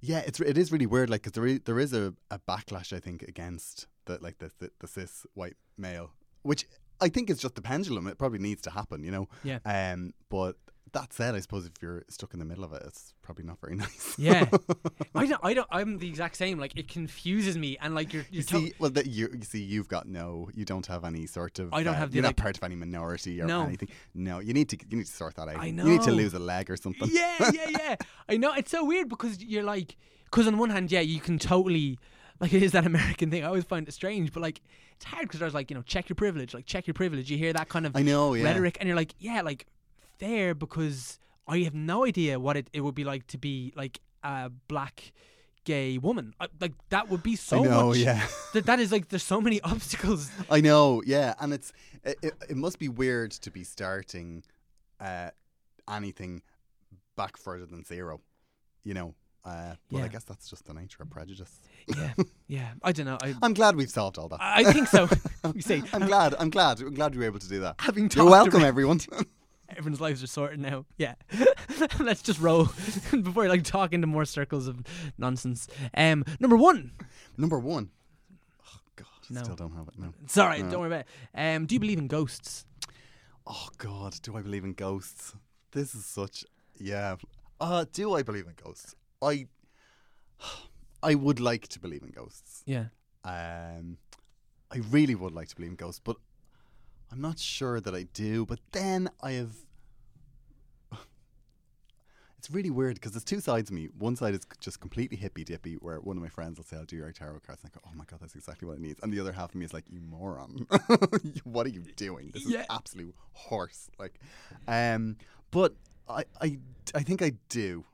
yeah, 0.00 0.20
it's 0.20 0.38
it 0.40 0.56
is 0.58 0.70
really 0.70 0.86
weird. 0.86 1.10
Like, 1.10 1.22
cause 1.24 1.32
there 1.32 1.46
is, 1.46 1.60
there 1.64 1.80
is 1.80 1.92
a, 1.92 2.14
a 2.30 2.38
backlash, 2.38 2.92
I 2.92 3.00
think, 3.00 3.22
against 3.22 3.86
the 4.04 4.18
like 4.20 4.38
the, 4.38 4.50
the 4.60 4.70
the 4.78 4.86
cis 4.86 5.26
white 5.34 5.56
male, 5.76 6.12
which 6.42 6.66
I 7.02 7.08
think 7.08 7.28
it's 7.30 7.40
just 7.42 7.54
the 7.56 7.62
pendulum. 7.62 8.06
It 8.06 8.16
probably 8.18 8.38
needs 8.38 8.62
to 8.62 8.70
happen, 8.70 9.02
you 9.04 9.10
know. 9.10 9.28
Yeah. 9.44 9.58
Um, 9.64 10.14
but 10.30 10.56
that 10.92 11.10
said, 11.14 11.34
I 11.34 11.40
suppose 11.40 11.64
if 11.64 11.72
you're 11.80 12.04
stuck 12.10 12.34
in 12.34 12.38
the 12.38 12.44
middle 12.44 12.64
of 12.64 12.72
it, 12.74 12.82
it's 12.86 13.14
probably 13.22 13.44
not 13.44 13.58
very 13.60 13.74
nice. 13.84 14.14
Yeah, 14.18 14.44
I 15.14 15.26
don't. 15.26 15.40
I 15.42 15.54
don't. 15.54 15.68
I'm 15.70 15.98
the 15.98 16.06
exact 16.08 16.36
same. 16.36 16.58
Like 16.58 16.76
it 16.76 16.86
confuses 16.88 17.56
me, 17.56 17.78
and 17.80 17.94
like 17.94 18.12
you're. 18.12 18.22
You 18.30 18.40
you're 18.40 18.42
to- 18.44 18.58
see, 18.58 18.74
well, 18.78 18.90
that 18.90 19.06
you, 19.06 19.28
you 19.32 19.42
see, 19.42 19.62
you've 19.62 19.88
got 19.88 20.06
no, 20.06 20.50
you 20.54 20.64
don't 20.66 20.86
have 20.86 21.04
any 21.04 21.26
sort 21.26 21.58
of. 21.58 21.72
I 21.72 21.82
don't 21.82 21.94
uh, 21.94 21.98
have 21.98 22.10
the, 22.10 22.16
You're 22.16 22.24
like- 22.24 22.36
not 22.36 22.42
part 22.42 22.56
of 22.58 22.62
any 22.64 22.76
minority 22.76 23.40
or 23.40 23.46
No. 23.46 23.62
anything. 23.64 23.88
No, 24.14 24.38
you 24.40 24.52
need 24.52 24.68
to, 24.68 24.76
you 24.90 24.98
need 24.98 25.06
to 25.06 25.12
sort 25.12 25.34
that 25.36 25.48
out. 25.48 25.58
I 25.58 25.70
know. 25.70 25.84
You 25.86 25.92
need 25.92 26.02
to 26.02 26.12
lose 26.12 26.34
a 26.34 26.38
leg 26.38 26.70
or 26.70 26.76
something. 26.76 27.08
yeah, 27.10 27.50
yeah, 27.52 27.68
yeah. 27.78 27.96
I 28.28 28.36
know 28.36 28.52
it's 28.52 28.70
so 28.70 28.84
weird 28.84 29.08
because 29.08 29.42
you're 29.42 29.64
like, 29.64 29.96
because 30.26 30.46
on 30.46 30.58
one 30.58 30.68
hand, 30.70 30.92
yeah, 30.92 31.00
you 31.00 31.20
can 31.20 31.38
totally 31.38 31.98
like 32.40 32.52
it 32.52 32.62
is 32.66 32.72
that 32.72 32.86
American 32.86 33.30
thing. 33.30 33.44
I 33.44 33.46
always 33.46 33.64
find 33.64 33.86
it 33.86 33.92
strange, 33.92 34.32
but 34.32 34.42
like 34.42 34.60
it's 34.96 35.04
hard 35.04 35.28
because 35.28 35.40
there's 35.40 35.54
like 35.54 35.70
you 35.70 35.76
know 35.76 35.82
check 35.82 36.08
your 36.08 36.16
privilege, 36.16 36.54
like 36.54 36.66
check 36.66 36.86
your 36.86 36.94
privilege. 36.94 37.30
You 37.30 37.38
hear 37.38 37.52
that 37.52 37.68
kind 37.68 37.86
of 37.86 37.96
I 37.96 38.02
know, 38.02 38.34
yeah. 38.34 38.44
rhetoric, 38.44 38.76
and 38.80 38.86
you're 38.86 38.96
like, 38.96 39.14
yeah, 39.18 39.42
like 39.42 39.66
fair 40.18 40.54
because 40.54 41.18
I 41.46 41.58
have 41.60 41.74
no 41.74 42.04
idea 42.04 42.38
what 42.38 42.56
it, 42.56 42.68
it 42.72 42.80
would 42.80 42.94
be 42.94 43.04
like 43.04 43.26
to 43.28 43.38
be 43.38 43.72
like 43.76 44.00
a 44.22 44.50
black 44.68 45.12
gay 45.64 45.98
woman. 45.98 46.34
I, 46.40 46.48
like 46.60 46.72
that 46.90 47.08
would 47.08 47.22
be 47.22 47.36
so 47.36 47.64
I 47.64 47.68
know, 47.68 47.88
much. 47.88 47.98
yeah. 47.98 48.26
That 48.52 48.66
that 48.66 48.80
is 48.80 48.92
like 48.92 49.08
there's 49.08 49.22
so 49.22 49.40
many 49.40 49.60
obstacles. 49.72 50.30
I 50.50 50.60
know, 50.60 51.02
yeah, 51.06 51.34
and 51.40 51.52
it's 51.52 51.72
it, 52.04 52.18
it, 52.22 52.34
it 52.50 52.56
must 52.56 52.78
be 52.78 52.88
weird 52.88 53.32
to 53.32 53.50
be 53.50 53.64
starting 53.64 54.44
uh, 55.00 55.30
anything 55.88 56.42
back 57.16 57.36
further 57.36 57.66
than 57.66 57.84
zero, 57.84 58.20
you 58.84 58.94
know. 58.94 59.14
Uh, 59.44 59.74
but 59.90 59.98
Yeah. 59.98 60.04
I 60.04 60.08
guess 60.08 60.22
that's 60.24 60.48
just 60.48 60.66
the 60.66 60.74
nature 60.74 61.02
of 61.02 61.10
prejudice. 61.10 61.60
yeah, 61.88 62.12
yeah. 62.46 62.72
I 62.82 62.92
don't 62.92 63.06
know. 63.06 63.18
I 63.22 63.34
I'm 63.42 63.54
glad 63.54 63.74
we've 63.76 63.90
solved 63.90 64.16
all 64.18 64.28
that. 64.28 64.38
I 64.40 64.62
think 64.72 64.86
so. 64.88 65.08
we 65.54 65.60
say 65.62 65.82
I'm 65.92 66.06
glad. 66.06 66.34
I'm 66.38 66.50
glad. 66.50 66.80
I'm 66.80 66.94
glad 66.94 67.12
we 67.14 67.18
were 67.18 67.24
able 67.26 67.40
to 67.40 67.48
do 67.48 67.60
that. 67.60 67.74
having 67.78 68.08
You're 68.14 68.24
welcome, 68.30 68.62
everyone. 68.62 69.00
everyone's 69.68 70.00
lives 70.00 70.22
are 70.22 70.28
sorted 70.28 70.60
now. 70.60 70.84
Yeah, 70.96 71.14
let's 71.98 72.22
just 72.22 72.38
roll 72.40 72.66
before 73.10 73.48
like 73.48 73.64
talk 73.64 73.92
into 73.92 74.06
more 74.06 74.24
circles 74.24 74.68
of 74.68 74.80
nonsense. 75.18 75.66
Um, 75.94 76.24
number 76.38 76.56
one. 76.56 76.92
Number 77.36 77.58
one. 77.58 77.90
Oh 78.64 78.78
God. 78.94 79.06
No. 79.28 79.42
Still 79.42 79.56
don't 79.56 79.74
have 79.74 79.88
it. 79.88 79.98
No. 79.98 80.12
It's 80.22 80.38
all 80.38 80.46
right. 80.46 80.62
No. 80.64 80.70
Don't 80.70 80.80
worry 80.80 80.88
about 80.88 81.00
it. 81.00 81.06
Um, 81.56 81.66
do 81.66 81.74
you 81.74 81.80
believe 81.80 81.98
in 81.98 82.06
ghosts? 82.06 82.64
Oh 83.44 83.68
God, 83.78 84.14
do 84.22 84.36
I 84.36 84.42
believe 84.42 84.62
in 84.62 84.72
ghosts? 84.74 85.34
This 85.72 85.96
is 85.96 86.06
such 86.06 86.44
yeah. 86.78 87.16
Uh, 87.60 87.86
do 87.92 88.14
I 88.14 88.22
believe 88.22 88.46
in 88.46 88.54
ghosts? 88.62 88.94
I 89.22 89.46
I 91.02 91.14
would 91.14 91.40
like 91.40 91.68
to 91.68 91.80
believe 91.80 92.02
in 92.02 92.10
ghosts. 92.10 92.62
Yeah. 92.66 92.86
Um, 93.24 93.98
I 94.70 94.78
really 94.90 95.14
would 95.14 95.32
like 95.32 95.48
to 95.48 95.56
believe 95.56 95.70
in 95.70 95.76
ghosts, 95.76 96.00
but 96.02 96.16
I'm 97.10 97.20
not 97.20 97.38
sure 97.38 97.80
that 97.80 97.94
I 97.94 98.04
do. 98.14 98.44
But 98.46 98.60
then 98.72 99.10
I 99.22 99.32
have. 99.32 99.54
It's 102.38 102.50
really 102.50 102.70
weird 102.70 102.94
because 102.96 103.12
there's 103.12 103.22
two 103.22 103.38
sides 103.38 103.70
of 103.70 103.76
me. 103.76 103.86
One 103.96 104.16
side 104.16 104.34
is 104.34 104.40
just 104.58 104.80
completely 104.80 105.16
hippy 105.16 105.44
dippy, 105.44 105.74
where 105.74 106.00
one 106.00 106.16
of 106.16 106.22
my 106.24 106.28
friends 106.28 106.58
will 106.58 106.64
say, 106.64 106.76
"I'll 106.76 106.84
do 106.84 106.96
your 106.96 107.12
tarot 107.12 107.38
cards," 107.46 107.62
and 107.62 107.70
I 107.72 107.78
go, 107.78 107.88
"Oh 107.88 107.94
my 107.96 108.04
god, 108.04 108.18
that's 108.20 108.34
exactly 108.34 108.66
what 108.66 108.78
it 108.78 108.80
needs." 108.80 108.98
And 109.00 109.12
the 109.12 109.20
other 109.20 109.30
half 109.30 109.50
of 109.50 109.54
me 109.54 109.64
is 109.64 109.72
like, 109.72 109.84
"You 109.88 110.00
moron! 110.00 110.66
what 111.44 111.66
are 111.66 111.70
you 111.70 111.84
doing? 111.94 112.32
This 112.32 112.44
Yeah. 112.44 112.62
is 112.62 112.66
absolute 112.68 113.14
horse!" 113.32 113.88
Like, 113.96 114.18
um, 114.66 115.18
but 115.52 115.76
I, 116.08 116.24
I, 116.40 116.58
I 116.96 117.02
think 117.04 117.22
I 117.22 117.34
do. 117.48 117.84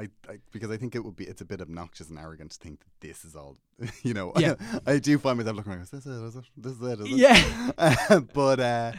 I, 0.00 0.08
I 0.28 0.38
because 0.50 0.70
I 0.70 0.78
think 0.78 0.94
it 0.94 1.04
would 1.04 1.16
be 1.16 1.24
it's 1.24 1.42
a 1.42 1.44
bit 1.44 1.60
obnoxious 1.60 2.08
and 2.08 2.18
arrogant 2.18 2.52
to 2.52 2.58
think 2.58 2.80
that 2.80 3.06
this 3.06 3.24
is 3.24 3.36
all 3.36 3.58
you 4.02 4.14
know. 4.14 4.32
Yeah. 4.36 4.54
I 4.86 4.98
do 4.98 5.18
find 5.18 5.38
myself 5.38 5.56
looking 5.56 5.72
like 5.72 5.82
is 5.82 5.90
this 5.90 6.06
it? 6.06 6.10
Is 6.10 6.36
it? 6.36 6.44
This 6.56 6.72
is 6.72 6.82
it? 6.82 7.00
Is 7.00 7.12
it? 7.12 7.18
Yeah. 7.18 8.20
but 8.34 8.60
uh, 8.60 8.92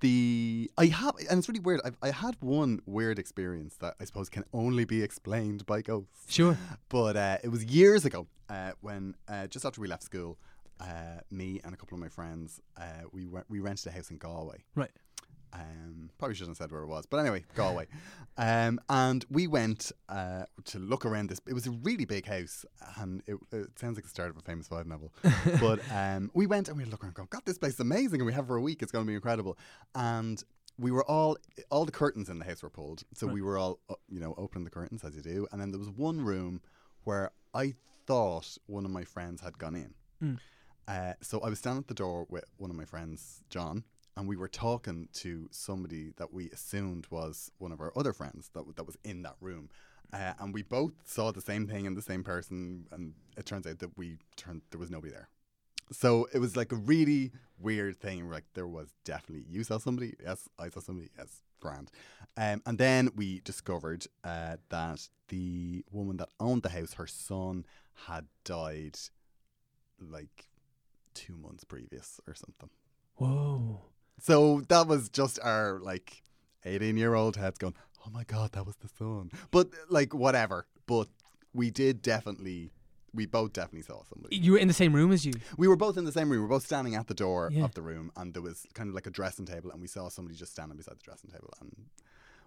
the 0.00 0.70
I 0.78 0.86
have 0.86 1.14
and 1.28 1.38
it's 1.38 1.48
really 1.48 1.60
weird. 1.60 1.80
I've, 1.84 1.96
I 2.02 2.10
had 2.10 2.36
one 2.40 2.80
weird 2.86 3.18
experience 3.18 3.76
that 3.76 3.94
I 4.00 4.04
suppose 4.04 4.28
can 4.28 4.44
only 4.52 4.84
be 4.84 5.02
explained 5.02 5.66
by 5.66 5.82
ghosts. 5.82 6.32
Sure. 6.32 6.56
But 6.88 7.16
uh, 7.16 7.38
it 7.42 7.48
was 7.48 7.64
years 7.64 8.04
ago 8.04 8.28
uh, 8.48 8.72
when 8.80 9.16
uh, 9.28 9.48
just 9.48 9.64
after 9.64 9.80
we 9.80 9.88
left 9.88 10.04
school, 10.04 10.38
uh, 10.80 11.20
me 11.30 11.60
and 11.64 11.74
a 11.74 11.76
couple 11.76 11.96
of 11.96 12.00
my 12.00 12.08
friends 12.08 12.60
uh, 12.76 13.08
we 13.12 13.26
went, 13.26 13.46
we 13.48 13.58
rented 13.58 13.88
a 13.88 13.90
house 13.90 14.10
in 14.10 14.18
Galway. 14.18 14.64
Right. 14.76 14.90
Um, 15.54 16.10
probably 16.18 16.34
shouldn't 16.34 16.58
have 16.58 16.64
said 16.64 16.72
where 16.72 16.82
it 16.82 16.88
was, 16.88 17.06
but 17.06 17.18
anyway, 17.18 17.44
Galway. 17.54 17.86
um, 18.36 18.80
and 18.88 19.24
we 19.30 19.46
went 19.46 19.92
uh, 20.08 20.44
to 20.64 20.78
look 20.78 21.06
around 21.06 21.30
this. 21.30 21.40
It 21.46 21.54
was 21.54 21.66
a 21.66 21.70
really 21.70 22.04
big 22.04 22.26
house, 22.26 22.64
and 22.96 23.22
it, 23.26 23.36
it 23.52 23.78
sounds 23.78 23.96
like 23.96 24.04
the 24.04 24.10
start 24.10 24.30
of 24.30 24.36
a 24.36 24.40
famous 24.40 24.66
five 24.66 24.86
novel. 24.86 25.12
but 25.60 25.80
um, 25.92 26.30
we 26.34 26.46
went 26.46 26.68
and 26.68 26.76
we 26.76 26.84
looked 26.84 27.04
around, 27.04 27.14
going, 27.14 27.28
"God, 27.30 27.42
this 27.44 27.58
place 27.58 27.74
is 27.74 27.80
amazing!" 27.80 28.20
And 28.20 28.26
we 28.26 28.32
have 28.32 28.48
for 28.48 28.56
a 28.56 28.62
week. 28.62 28.82
It's 28.82 28.90
going 28.90 29.04
to 29.04 29.08
be 29.08 29.14
incredible. 29.14 29.56
And 29.94 30.42
we 30.78 30.90
were 30.90 31.04
all 31.04 31.36
all 31.70 31.84
the 31.84 31.92
curtains 31.92 32.28
in 32.28 32.38
the 32.38 32.44
house 32.44 32.62
were 32.62 32.70
pulled, 32.70 33.04
so 33.14 33.26
we 33.26 33.42
were 33.42 33.56
all 33.56 33.78
uh, 33.88 33.94
you 34.08 34.20
know 34.20 34.34
opening 34.36 34.64
the 34.64 34.70
curtains 34.70 35.04
as 35.04 35.14
you 35.14 35.22
do. 35.22 35.46
And 35.52 35.60
then 35.60 35.70
there 35.70 35.78
was 35.78 35.90
one 35.90 36.20
room 36.20 36.60
where 37.04 37.30
I 37.52 37.74
thought 38.06 38.58
one 38.66 38.84
of 38.84 38.90
my 38.90 39.04
friends 39.04 39.40
had 39.40 39.58
gone 39.58 39.76
in. 39.76 39.94
Mm. 40.22 40.38
Uh, 40.86 41.14
so 41.22 41.40
I 41.40 41.48
was 41.48 41.58
standing 41.58 41.80
at 41.80 41.88
the 41.88 41.94
door 41.94 42.26
with 42.28 42.44
one 42.58 42.70
of 42.70 42.76
my 42.76 42.84
friends, 42.84 43.42
John, 43.48 43.84
and 44.16 44.28
we 44.28 44.36
were 44.36 44.48
talking 44.48 45.08
to 45.14 45.48
somebody 45.50 46.12
that 46.16 46.32
we 46.32 46.50
assumed 46.50 47.06
was 47.10 47.50
one 47.58 47.72
of 47.72 47.80
our 47.80 47.92
other 47.96 48.12
friends 48.12 48.50
that, 48.54 48.76
that 48.76 48.84
was 48.84 48.96
in 49.04 49.22
that 49.22 49.36
room. 49.40 49.68
Uh, 50.12 50.32
and 50.38 50.54
we 50.54 50.62
both 50.62 50.92
saw 51.04 51.32
the 51.32 51.40
same 51.40 51.66
thing 51.66 51.86
in 51.86 51.94
the 51.94 52.02
same 52.02 52.22
person, 52.22 52.86
and 52.92 53.14
it 53.36 53.46
turns 53.46 53.66
out 53.66 53.80
that 53.80 53.96
we 53.98 54.18
turned 54.36 54.62
there 54.70 54.78
was 54.78 54.90
nobody 54.90 55.12
there. 55.12 55.28
So 55.90 56.28
it 56.32 56.38
was 56.38 56.56
like 56.56 56.72
a 56.72 56.76
really 56.76 57.32
weird 57.58 57.98
thing. 57.98 58.26
We're 58.26 58.34
like, 58.34 58.44
there 58.54 58.66
was 58.66 58.94
definitely 59.04 59.44
you 59.48 59.64
saw 59.64 59.78
somebody, 59.78 60.14
yes, 60.22 60.48
I 60.58 60.68
saw 60.68 60.80
somebody, 60.80 61.10
yes, 61.18 61.42
grand. 61.60 61.90
Um, 62.36 62.62
and 62.66 62.78
then 62.78 63.10
we 63.16 63.40
discovered 63.40 64.06
uh, 64.22 64.56
that 64.68 65.08
the 65.28 65.84
woman 65.90 66.18
that 66.18 66.28
owned 66.38 66.62
the 66.62 66.68
house, 66.68 66.94
her 66.94 67.06
son 67.06 67.64
had 68.06 68.26
died 68.44 68.98
like 70.00 70.46
two 71.14 71.36
months 71.36 71.64
previous 71.64 72.20
or 72.26 72.34
something. 72.34 72.70
Whoa. 73.16 73.80
So 74.20 74.62
that 74.68 74.86
was 74.86 75.08
just 75.08 75.38
our 75.42 75.78
like 75.80 76.22
18 76.64 76.96
year 76.96 77.14
old 77.14 77.36
heads 77.36 77.58
going, 77.58 77.74
oh 78.06 78.10
my 78.10 78.24
God, 78.24 78.52
that 78.52 78.66
was 78.66 78.76
the 78.76 78.88
son. 78.98 79.30
But 79.50 79.68
like, 79.88 80.14
whatever. 80.14 80.66
But 80.86 81.08
we 81.52 81.70
did 81.70 82.02
definitely, 82.02 82.72
we 83.12 83.26
both 83.26 83.52
definitely 83.52 83.82
saw 83.82 84.02
somebody. 84.04 84.36
You 84.36 84.52
were 84.52 84.58
in 84.58 84.68
the 84.68 84.74
same 84.74 84.92
room 84.94 85.12
as 85.12 85.24
you. 85.24 85.32
We 85.56 85.68
were 85.68 85.76
both 85.76 85.96
in 85.96 86.04
the 86.04 86.12
same 86.12 86.28
room. 86.30 86.38
We 86.40 86.42
were 86.42 86.48
both 86.48 86.66
standing 86.66 86.94
at 86.94 87.06
the 87.06 87.14
door 87.14 87.48
Yeah. 87.52 87.64
of 87.64 87.74
the 87.74 87.82
room, 87.82 88.10
and 88.16 88.34
there 88.34 88.42
was 88.42 88.66
kind 88.74 88.88
of 88.88 88.94
like 88.94 89.06
a 89.06 89.10
dressing 89.10 89.46
table, 89.46 89.70
and 89.70 89.80
we 89.80 89.86
saw 89.88 90.08
somebody 90.08 90.36
just 90.36 90.52
standing 90.52 90.76
beside 90.76 90.96
the 90.98 91.02
dressing 91.04 91.30
table. 91.30 91.52
And 91.60 91.74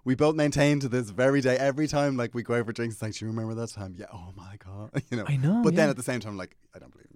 we 0.04 0.14
both 0.16 0.36
maintained 0.36 0.82
to 0.82 0.90
this 0.90 1.10
very 1.10 1.42
day, 1.42 1.58
every 1.58 1.88
time 1.88 2.18
like 2.18 2.34
we 2.34 2.44
go 2.44 2.54
over 2.56 2.72
drinks, 2.72 2.96
it's 2.96 3.02
like, 3.02 3.14
do 3.14 3.26
you 3.26 3.32
remember 3.32 3.54
that 3.56 3.70
time? 3.72 3.96
Yeah, 3.98 4.06
oh 4.14 4.34
my 4.36 4.56
God. 4.64 4.92
You 5.12 5.18
know, 5.18 5.26
I 5.28 5.38
know, 5.38 5.62
But 5.64 5.76
then 5.76 5.90
at 5.90 5.96
the 5.98 6.04
same 6.04 6.20
time, 6.20 6.38
like, 6.38 6.56
I 6.76 6.80
don't 6.80 6.92
believe. 6.92 7.08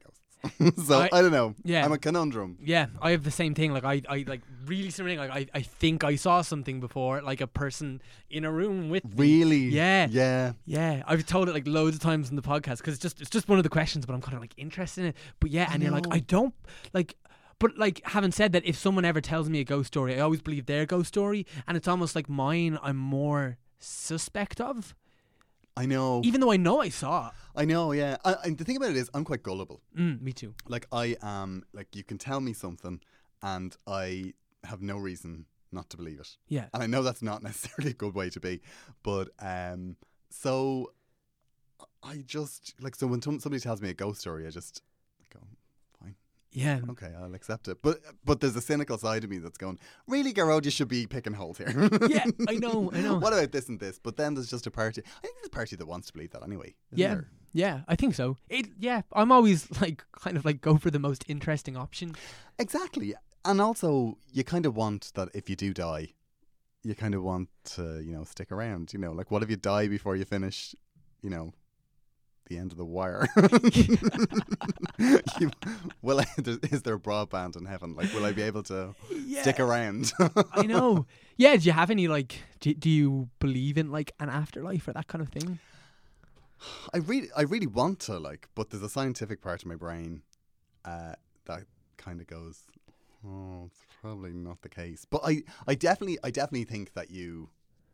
so 0.85 0.99
I, 0.99 1.09
I- 1.11 1.21
don't 1.21 1.31
know. 1.31 1.55
yeah. 1.63 1.85
I'm 1.85 1.91
a 1.91 1.97
conundrum. 1.97 2.57
Yeah, 2.61 2.87
I 3.01 3.11
have 3.11 3.23
the 3.23 3.31
same 3.31 3.53
thing. 3.53 3.73
Like 3.73 3.83
I, 3.83 4.01
I 4.09 4.25
like 4.27 4.41
really 4.65 4.89
something. 4.89 5.17
Like 5.17 5.31
I, 5.31 5.47
I 5.53 5.61
think 5.61 6.03
I 6.03 6.15
saw 6.15 6.41
something 6.41 6.79
before, 6.79 7.21
like 7.21 7.41
a 7.41 7.47
person 7.47 8.01
in 8.29 8.45
a 8.45 8.51
room 8.51 8.89
with 8.89 9.03
me. 9.05 9.11
Really? 9.15 9.63
Yeah. 9.65 10.07
Yeah. 10.09 10.53
Yeah, 10.65 11.03
I've 11.05 11.25
told 11.25 11.49
it 11.49 11.53
like 11.53 11.67
loads 11.67 11.95
of 11.95 12.01
times 12.01 12.29
in 12.29 12.35
the 12.35 12.41
podcast 12.41 12.77
because 12.77 12.95
it's 12.95 13.01
just 13.01 13.21
it's 13.21 13.29
just 13.29 13.47
one 13.47 13.59
of 13.59 13.63
the 13.63 13.69
questions, 13.69 14.05
but 14.05 14.13
I'm 14.13 14.21
kind 14.21 14.35
of 14.35 14.41
like 14.41 14.53
interested 14.57 15.01
in 15.01 15.07
it. 15.09 15.15
But 15.39 15.51
yeah, 15.51 15.67
I 15.69 15.73
and 15.73 15.83
you're 15.83 15.91
like. 15.91 16.05
I 16.09 16.19
don't 16.19 16.53
like. 16.93 17.15
But 17.59 17.77
like, 17.77 18.01
having 18.05 18.31
said 18.31 18.53
that, 18.53 18.65
if 18.65 18.75
someone 18.75 19.05
ever 19.05 19.21
tells 19.21 19.47
me 19.47 19.59
a 19.59 19.63
ghost 19.63 19.85
story, 19.89 20.15
I 20.15 20.21
always 20.21 20.41
believe 20.41 20.65
their 20.65 20.87
ghost 20.87 21.09
story, 21.09 21.45
and 21.67 21.77
it's 21.77 21.87
almost 21.87 22.15
like 22.15 22.27
mine. 22.27 22.79
I'm 22.81 22.97
more 22.97 23.57
suspect 23.77 24.59
of, 24.59 24.95
I 25.77 25.85
know. 25.85 26.21
even 26.23 26.41
though 26.41 26.51
I 26.51 26.57
know 26.57 26.81
I 26.81 26.89
saw 26.89 27.27
it. 27.29 27.33
I 27.55 27.65
know, 27.65 27.91
yeah. 27.93 28.17
I, 28.25 28.35
and 28.45 28.57
the 28.57 28.63
thing 28.65 28.77
about 28.77 28.89
it 28.91 28.97
is, 28.97 29.09
I'm 29.13 29.23
quite 29.23 29.41
gullible. 29.43 29.81
Mm, 29.97 30.21
me 30.21 30.33
too. 30.33 30.53
Like, 30.67 30.85
I 30.91 31.15
am, 31.21 31.63
like, 31.73 31.95
you 31.95 32.03
can 32.03 32.17
tell 32.17 32.39
me 32.41 32.53
something, 32.53 32.99
and 33.41 33.75
I 33.87 34.33
have 34.65 34.81
no 34.81 34.97
reason 34.97 35.45
not 35.71 35.89
to 35.91 35.97
believe 35.97 36.19
it. 36.19 36.35
Yeah, 36.49 36.65
And 36.73 36.83
I 36.83 36.87
know 36.87 37.01
that's 37.03 37.21
not 37.21 37.41
necessarily 37.49 37.91
a 37.91 37.95
good 37.95 38.13
way 38.15 38.29
to 38.29 38.39
be, 38.39 38.61
but 39.03 39.29
um, 39.39 39.95
so 40.29 40.91
I 42.03 42.23
just 42.25 42.73
like 42.81 42.95
so 42.95 43.07
when 43.07 43.21
some- 43.21 43.39
somebody 43.39 43.61
tells 43.61 43.81
me 43.81 43.89
a 43.89 43.93
ghost 43.93 44.21
story, 44.21 44.45
I 44.45 44.49
just 44.49 44.81
yeah, 46.51 46.79
okay, 46.89 47.11
I'll 47.19 47.33
accept 47.33 47.67
it. 47.67 47.81
But 47.81 47.99
but 48.25 48.41
there's 48.41 48.55
a 48.55 48.61
cynical 48.61 48.97
side 48.97 49.23
of 49.23 49.29
me 49.29 49.37
that's 49.37 49.57
going, 49.57 49.79
really, 50.07 50.33
Gearóid, 50.33 50.65
you 50.65 50.71
should 50.71 50.87
be 50.87 51.07
picking 51.07 51.33
holes 51.33 51.57
here. 51.57 51.89
yeah. 52.09 52.25
I 52.47 52.55
know, 52.57 52.91
I 52.93 53.01
know. 53.01 53.17
what 53.17 53.33
about 53.33 53.51
this 53.51 53.69
and 53.69 53.79
this? 53.79 53.99
But 53.99 54.17
then 54.17 54.33
there's 54.33 54.49
just 54.49 54.67
a 54.67 54.71
party. 54.71 55.01
I 55.05 55.21
think 55.21 55.35
there's 55.35 55.47
a 55.47 55.51
party 55.51 55.75
that 55.77 55.87
wants 55.87 56.07
to 56.07 56.13
believe 56.13 56.31
that 56.31 56.43
anyway. 56.43 56.75
yeah, 56.93 57.07
there? 57.15 57.27
yeah. 57.53 57.81
I 57.87 57.95
think 57.95 58.15
so. 58.15 58.37
It. 58.49 58.67
Yeah, 58.77 59.01
I'm 59.13 59.31
always 59.31 59.67
like 59.81 60.03
kind 60.19 60.35
of 60.37 60.45
like 60.45 60.61
go 60.61 60.77
for 60.77 60.91
the 60.91 60.99
most 60.99 61.23
interesting 61.27 61.77
option. 61.77 62.15
exactly. 62.59 63.15
And 63.43 63.59
also, 63.59 64.17
you 64.31 64.43
kind 64.43 64.65
of 64.65 64.75
want 64.75 65.11
that 65.15 65.29
if 65.33 65.49
you 65.49 65.55
do 65.55 65.73
die, 65.73 66.09
you 66.83 66.95
kind 66.95 67.15
of 67.15 67.23
want 67.23 67.49
to, 67.75 67.99
you 67.99 68.11
know, 68.11 68.23
stick 68.23 68.51
around. 68.51 68.93
You 68.93 68.99
know, 68.99 69.13
like 69.13 69.31
what 69.31 69.41
if 69.41 69.49
you 69.49 69.55
die 69.55 69.87
before 69.87 70.15
you 70.15 70.25
finish, 70.25 70.75
you 71.21 71.29
know, 71.29 71.53
the 72.51 72.57
end 72.57 72.71
of 72.71 72.77
the 72.77 72.85
wire? 72.85 73.27
you, 75.39 75.51
will 76.01 76.19
I, 76.19 76.25
is 76.37 76.81
there 76.83 76.99
broadband 76.99 77.55
in 77.55 77.65
heaven? 77.65 77.95
Like, 77.95 78.13
will 78.13 78.25
I 78.25 78.33
be 78.33 78.41
able 78.41 78.63
to 78.63 78.93
stick 79.39 79.59
around? 79.59 80.11
I 80.53 80.63
know. 80.63 81.05
Yeah. 81.37 81.55
Do 81.55 81.63
you 81.63 81.71
have 81.71 81.89
any 81.89 82.07
like? 82.07 82.43
Do, 82.59 82.71
do 82.71 82.87
you 82.87 83.29
believe 83.39 83.75
in 83.75 83.91
like 83.91 84.11
an 84.19 84.29
afterlife 84.29 84.87
or 84.87 84.93
that 84.93 85.07
kind 85.07 85.23
of 85.23 85.29
thing? 85.29 85.57
I 86.93 86.97
really, 86.97 87.29
I 87.35 87.41
really 87.41 87.65
want 87.65 87.99
to 88.01 88.19
like, 88.19 88.47
but 88.53 88.69
there's 88.69 88.83
a 88.83 88.89
scientific 88.89 89.41
part 89.41 89.63
of 89.63 89.67
my 89.67 89.73
brain 89.73 90.21
uh, 90.85 91.13
that 91.45 91.63
kind 91.97 92.21
of 92.21 92.27
goes, 92.27 92.59
"Oh, 93.25 93.63
it's 93.65 93.81
probably 94.01 94.33
not 94.33 94.61
the 94.61 94.69
case." 94.69 95.03
But 95.09 95.21
I, 95.25 95.41
I 95.67 95.73
definitely, 95.73 96.19
I 96.23 96.29
definitely 96.29 96.65
think 96.65 96.93
that 96.93 97.09
you 97.09 97.49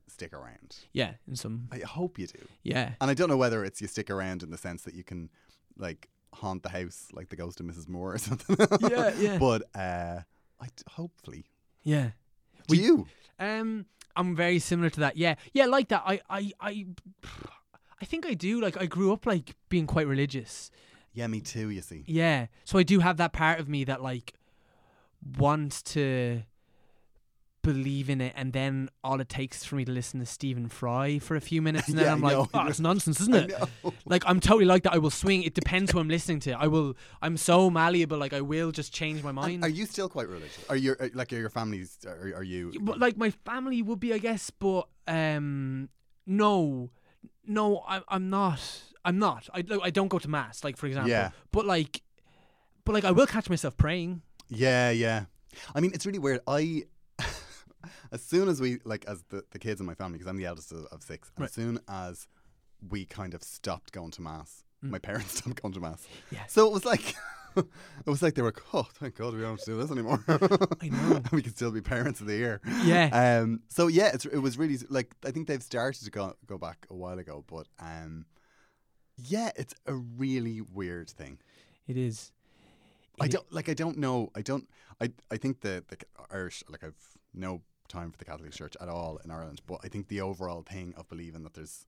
stick 0.08 0.34
around. 0.34 0.78
Yeah, 0.94 1.14
in 1.28 1.36
some. 1.36 1.68
I 1.72 1.80
hope 1.80 2.18
you 2.20 2.28
do, 2.28 2.48
Yeah. 2.64 2.94
and 3.02 3.10
I 3.12 3.14
don't 3.14 3.30
know 3.30 3.38
whether 3.38 3.64
it's 3.66 3.82
you 3.82 3.88
stick 3.88 4.10
around 4.10 4.44
in 4.44 4.50
the 4.52 4.58
sense 4.58 4.84
that 4.84 4.94
you 4.96 5.04
can, 5.04 5.30
like, 5.78 6.08
haunt 6.34 6.62
the 6.64 6.70
house 6.70 7.08
like 7.14 7.30
the 7.30 7.36
ghost 7.36 7.60
of 7.60 7.66
Mrs. 7.66 7.88
Moore 7.88 8.14
or 8.14 8.18
something. 8.28 8.58
Yeah, 8.90 9.14
yeah. 9.18 9.38
But 9.38 9.64
uh, 9.76 10.22
I 10.62 10.68
hopefully 10.92 11.46
Yeah. 11.84 12.12
do 12.68 12.78
We- 12.78 12.84
you? 12.84 13.08
Um, 13.40 13.86
I'm 14.16 14.36
very 14.36 14.58
similar 14.60 14.90
to 14.90 15.00
that. 15.02 15.16
Yeah, 15.18 15.36
yeah, 15.54 15.66
like 15.68 15.90
that. 15.90 16.02
I, 16.06 16.22
I, 16.30 16.52
I, 16.60 16.86
I 18.02 18.06
think 18.06 18.26
I 18.26 18.34
do. 18.34 18.60
Like, 18.60 18.76
I 18.76 18.86
grew 18.88 19.14
up 19.14 19.26
like 19.28 19.56
being 19.70 19.86
quite 19.88 20.08
religious. 20.08 20.72
Yeah, 21.14 21.28
me 21.28 21.40
too. 21.42 21.70
You 21.70 21.82
see. 21.82 22.04
Yeah, 22.08 22.48
so 22.66 22.78
I 22.80 22.84
do 22.84 23.00
have 23.00 23.18
that 23.18 23.34
part 23.34 23.60
of 23.60 23.70
me 23.70 23.84
that 23.86 24.02
like 24.02 24.34
wants 25.38 25.82
to 25.84 26.42
believe 27.72 28.10
in 28.10 28.20
it, 28.22 28.34
and 28.36 28.54
then 28.54 28.90
all 29.04 29.20
it 29.22 29.30
takes 29.30 29.64
for 29.64 29.76
me 29.76 29.84
to 29.86 29.92
listen 29.92 30.20
to 30.20 30.26
Stephen 30.26 30.68
Fry 30.70 31.20
for 31.20 31.36
a 31.36 31.42
few 31.42 31.62
minutes, 31.62 31.88
and 31.90 31.98
then 31.98 32.06
Yeah, 32.06 32.14
I'm 32.14 32.22
like, 32.22 32.38
oh, 32.54 32.68
it's 32.68 32.80
nonsense, 32.80 33.20
isn't 33.22 33.36
it? 33.44 33.54
Like 34.06 34.24
I'm 34.26 34.40
totally 34.40 34.66
like 34.66 34.84
that. 34.84 34.94
I 34.94 34.98
will 34.98 35.12
swing. 35.24 35.44
It 35.44 35.54
depends 35.54 35.92
who 35.92 36.00
I'm 36.00 36.08
listening 36.18 36.40
to. 36.42 36.52
I 36.54 36.68
will. 36.68 36.96
I'm 37.22 37.38
so 37.38 37.70
malleable. 37.70 38.18
Like 38.18 38.34
I 38.34 38.42
will 38.42 38.72
just 38.72 38.94
change 38.94 39.22
my 39.24 39.32
mind. 39.32 39.56
And 39.56 39.64
Are 39.66 39.70
you 39.80 39.86
still 39.86 40.10
quite 40.10 40.28
religious? 40.30 40.66
Are 40.70 40.76
you 40.76 40.96
like 41.14 41.32
are 41.34 41.38
your 41.38 41.50
families? 41.50 41.98
Are, 42.08 42.34
are 42.40 42.44
you? 42.44 42.72
but 42.82 43.00
like 43.00 43.18
my 43.18 43.32
family 43.46 43.82
would 43.82 44.00
be, 44.00 44.14
I 44.14 44.18
guess. 44.18 44.50
But 44.50 44.88
um, 45.08 45.90
no, 46.26 46.90
no, 47.46 47.84
I, 47.88 48.02
I'm 48.08 48.30
not. 48.30 48.62
I'm 49.06 49.20
not. 49.20 49.48
I 49.54 49.64
I 49.84 49.92
don't 49.92 50.10
go 50.10 50.20
to 50.20 50.30
mass, 50.30 50.64
like 50.64 50.78
for 50.78 50.88
example. 50.88 51.10
Yeah. 51.12 51.30
But 51.52 51.66
like, 51.66 52.02
But 52.86 52.94
like, 52.94 53.06
I 53.06 53.12
will 53.12 53.28
catch 53.28 53.50
myself 53.50 53.76
praying. 53.78 54.22
Yeah, 54.50 54.92
yeah. 54.92 55.26
I 55.76 55.80
mean, 55.82 55.92
it's 55.94 56.06
really 56.06 56.20
weird. 56.20 56.40
I, 56.48 56.84
as 58.12 58.22
soon 58.24 58.50
as 58.50 58.60
we 58.62 58.80
like, 58.84 59.06
as 59.06 59.24
the, 59.30 59.44
the 59.52 59.60
kids 59.60 59.80
in 59.80 59.86
my 59.86 59.96
family, 59.96 60.18
because 60.18 60.30
I'm 60.30 60.38
the 60.38 60.46
eldest 60.46 60.72
of, 60.72 60.86
of 60.86 61.02
six, 61.04 61.32
Right. 61.38 61.46
as 61.46 61.54
soon 61.54 61.80
as 61.88 62.28
we 62.88 63.06
kind 63.06 63.34
of 63.34 63.44
stopped 63.44 63.92
going 63.92 64.12
to 64.12 64.22
mass, 64.22 64.64
my 64.82 65.00
parents 65.00 65.38
stopped 65.40 65.62
going 65.62 65.74
to 65.74 65.80
mass. 65.80 66.02
Mm. 66.04 66.36
Yeah. 66.38 66.46
So 66.48 66.68
it 66.68 66.74
was 66.74 66.86
like, 66.86 67.16
it 67.56 67.66
was 68.06 68.22
like 68.22 68.36
they 68.36 68.44
were, 68.44 68.54
oh, 68.74 68.88
thank 69.00 69.16
God 69.16 69.34
we 69.34 69.42
don't 69.42 69.52
have 69.52 69.60
to 69.62 69.66
do 69.72 69.78
this 69.78 69.90
anymore. 69.92 70.24
I 70.28 70.90
know. 70.90 71.22
we 71.32 71.42
can 71.42 71.56
still 71.56 71.72
be 71.72 71.82
parents 71.82 72.22
of 72.22 72.28
the 72.28 72.36
year. 72.36 72.62
Yeah. 72.84 73.40
Um. 73.42 73.62
So 73.70 73.88
yeah, 73.88 74.12
it's, 74.14 74.26
it 74.26 74.38
was 74.38 74.58
really 74.58 74.78
like 74.90 75.14
I 75.26 75.32
think 75.32 75.48
they've 75.48 75.64
started 75.64 76.04
to 76.06 76.12
go 76.12 76.36
go 76.46 76.58
back 76.58 76.86
a 76.90 76.96
while 76.96 77.18
ago, 77.18 77.44
but 77.48 77.68
um, 77.80 78.26
yeah, 79.18 79.50
it's 79.56 79.74
a 79.88 79.96
really 79.96 80.62
weird 80.62 81.10
thing. 81.10 81.40
It 81.88 81.98
is. 81.98 82.32
I 83.20 83.28
don't 83.28 83.52
like. 83.52 83.68
I 83.70 83.74
don't 83.74 83.98
know. 83.98 84.30
I 84.36 84.44
don't. 84.44 84.68
I. 85.02 85.12
I 85.32 85.38
think 85.38 85.62
the 85.62 85.84
the 85.88 85.98
Irish 86.30 86.64
like 86.70 86.84
I've 86.84 86.94
no 87.34 87.62
time 87.88 88.12
for 88.12 88.18
the 88.18 88.26
Catholic 88.26 88.52
Church 88.52 88.76
at 88.80 88.90
all 88.90 89.20
in 89.24 89.32
Ireland, 89.32 89.62
but 89.68 89.80
I 89.84 89.88
think 89.88 90.08
the 90.08 90.22
overall 90.22 90.64
thing 90.64 90.94
of 90.98 91.08
believing 91.10 91.44
that 91.44 91.54
there's 91.54 91.86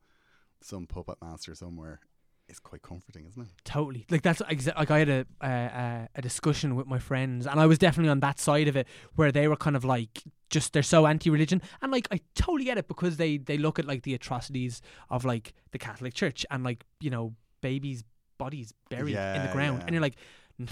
some 0.61 0.87
puppet 0.87 1.17
master 1.21 1.55
somewhere 1.55 1.99
is 2.49 2.59
quite 2.59 2.81
comforting, 2.81 3.25
isn't 3.27 3.41
it? 3.41 3.49
Totally. 3.63 4.05
Like 4.09 4.23
that's 4.23 4.41
exa- 4.41 4.75
like 4.75 4.91
I 4.91 4.99
had 4.99 5.09
a, 5.09 5.25
a 5.41 5.47
a 5.47 6.09
a 6.15 6.21
discussion 6.21 6.75
with 6.75 6.87
my 6.87 6.99
friends, 6.99 7.45
and 7.45 7.59
I 7.59 7.65
was 7.65 7.77
definitely 7.77 8.09
on 8.09 8.19
that 8.21 8.39
side 8.39 8.67
of 8.67 8.75
it, 8.75 8.87
where 9.15 9.31
they 9.31 9.47
were 9.47 9.55
kind 9.55 9.75
of 9.75 9.85
like, 9.85 10.23
just 10.49 10.73
they're 10.73 10.83
so 10.83 11.05
anti-religion, 11.05 11.61
and 11.81 11.91
like 11.91 12.07
I 12.11 12.19
totally 12.35 12.65
get 12.65 12.77
it 12.77 12.87
because 12.87 13.17
they 13.17 13.37
they 13.37 13.57
look 13.57 13.79
at 13.79 13.85
like 13.85 14.03
the 14.03 14.13
atrocities 14.13 14.81
of 15.09 15.25
like 15.25 15.53
the 15.71 15.77
Catholic 15.77 16.13
Church 16.13 16.45
and 16.49 16.63
like 16.63 16.85
you 16.99 17.09
know 17.09 17.35
babies' 17.61 18.03
bodies 18.37 18.73
buried 18.89 19.15
in 19.15 19.45
the 19.45 19.51
ground, 19.51 19.79
yeah. 19.79 19.85
and 19.85 19.93
you're 19.93 20.01
like, 20.01 20.17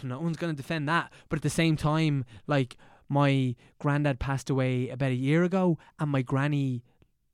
no 0.04 0.20
one's 0.20 0.38
gonna 0.38 0.54
defend 0.54 0.90
that, 0.90 1.12
but 1.30 1.38
at 1.38 1.44
the 1.44 1.50
same 1.50 1.78
time, 1.78 2.26
like 2.48 2.78
my 3.10 3.56
granddad 3.80 4.20
passed 4.20 4.50
away 4.50 4.90
about 4.90 5.12
a 5.12 5.16
year 5.16 5.44
ago, 5.44 5.78
and 6.00 6.12
my 6.12 6.22
granny 6.22 6.84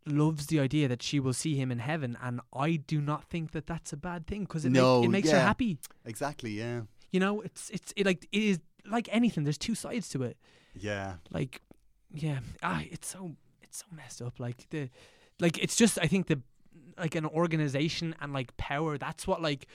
loves 0.06 0.48
the 0.48 0.60
idea 0.60 0.88
that 0.88 1.02
she 1.02 1.20
will 1.20 1.32
see 1.34 1.56
him 1.56 1.72
in 1.72 1.80
heaven 1.80 2.18
and 2.22 2.42
I 2.54 2.76
do 2.76 3.00
not 3.00 3.24
think 3.30 3.52
that 3.54 3.68
that's 3.68 3.94
a 3.94 3.98
bad 3.98 4.28
thing 4.28 4.42
because 4.42 4.66
it, 4.66 4.72
make- 4.72 4.82
it 5.06 5.08
makes 5.08 5.32
her 5.32 5.40
happy 5.40 5.78
Exactly. 6.04 6.52
Yeah. 6.52 6.82
you 7.12 7.22
know 7.22 7.40
it's 7.40 7.70
it's 7.70 7.94
it 7.96 8.06
like 8.06 8.28
it 8.34 8.42
is 8.44 8.60
like 8.86 9.08
anything 9.14 9.46
there's 9.46 9.58
two 9.58 9.76
sides 9.76 10.10
to 10.10 10.24
it 10.24 10.36
Yeah. 10.76 11.14
like 11.32 11.62
yeah 12.14 12.40
ah 12.62 12.82
it's 12.92 13.08
so 13.08 13.32
it's 13.62 13.78
so 13.78 13.86
messed 13.96 14.22
up 14.22 14.42
like 14.42 14.68
the 14.72 14.90
like 15.40 15.58
it's 15.58 15.78
just 15.78 15.98
i 16.02 16.06
think 16.08 16.28
the 16.28 16.42
like 16.98 17.16
an 17.16 17.26
organization 17.26 18.14
and 18.20 18.34
like 18.34 18.58
power 18.58 18.98
that's 18.98 19.26
what 19.26 19.42
like 19.42 19.68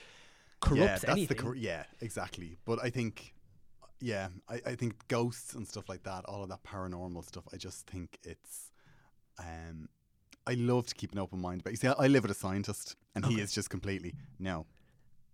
corrupts 0.61 0.79
yeah, 0.79 0.87
that's 0.91 1.03
anything 1.05 1.37
the 1.37 1.43
cor- 1.43 1.55
yeah, 1.55 1.85
exactly. 2.01 2.57
But 2.65 2.77
I 2.83 2.91
think, 2.91 3.33
yeah, 4.01 4.29
I, 4.47 4.61
I 4.65 4.75
think 4.75 5.07
ghosts 5.07 5.53
and 5.53 5.67
stuff 5.67 5.89
like 5.89 6.03
that, 6.03 6.25
all 6.25 6.43
of 6.43 6.49
that 6.49 6.63
paranormal 6.63 7.25
stuff. 7.25 7.43
I 7.53 7.57
just 7.57 7.87
think 7.87 8.17
it's, 8.23 8.71
um, 9.37 9.89
I 10.47 10.53
love 10.53 10.87
to 10.87 10.95
keep 10.95 11.11
an 11.11 11.19
open 11.19 11.39
mind. 11.41 11.63
But 11.63 11.71
you 11.71 11.77
see, 11.77 11.87
I, 11.87 11.93
I 11.93 12.07
live 12.07 12.23
with 12.23 12.31
a 12.31 12.35
scientist, 12.35 12.95
and 13.15 13.25
he 13.25 13.39
is 13.41 13.51
just 13.51 13.69
completely 13.69 14.15
no, 14.39 14.65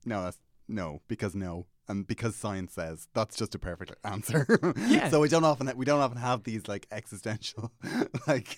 no, 0.05 0.23
that's 0.23 0.39
no, 0.67 1.01
because 1.07 1.35
no, 1.35 1.67
and 1.87 2.07
because 2.07 2.35
science 2.35 2.73
says 2.73 3.07
that's 3.13 3.35
just 3.35 3.55
a 3.55 3.59
perfect 3.59 3.93
answer. 4.03 4.45
Yeah. 4.87 5.09
so 5.09 5.19
we 5.21 5.29
don't 5.29 5.43
often 5.43 5.71
we 5.75 5.85
don't 5.85 5.99
often 6.01 6.17
have 6.17 6.43
these 6.43 6.67
like 6.67 6.87
existential 6.91 7.71
like 8.27 8.57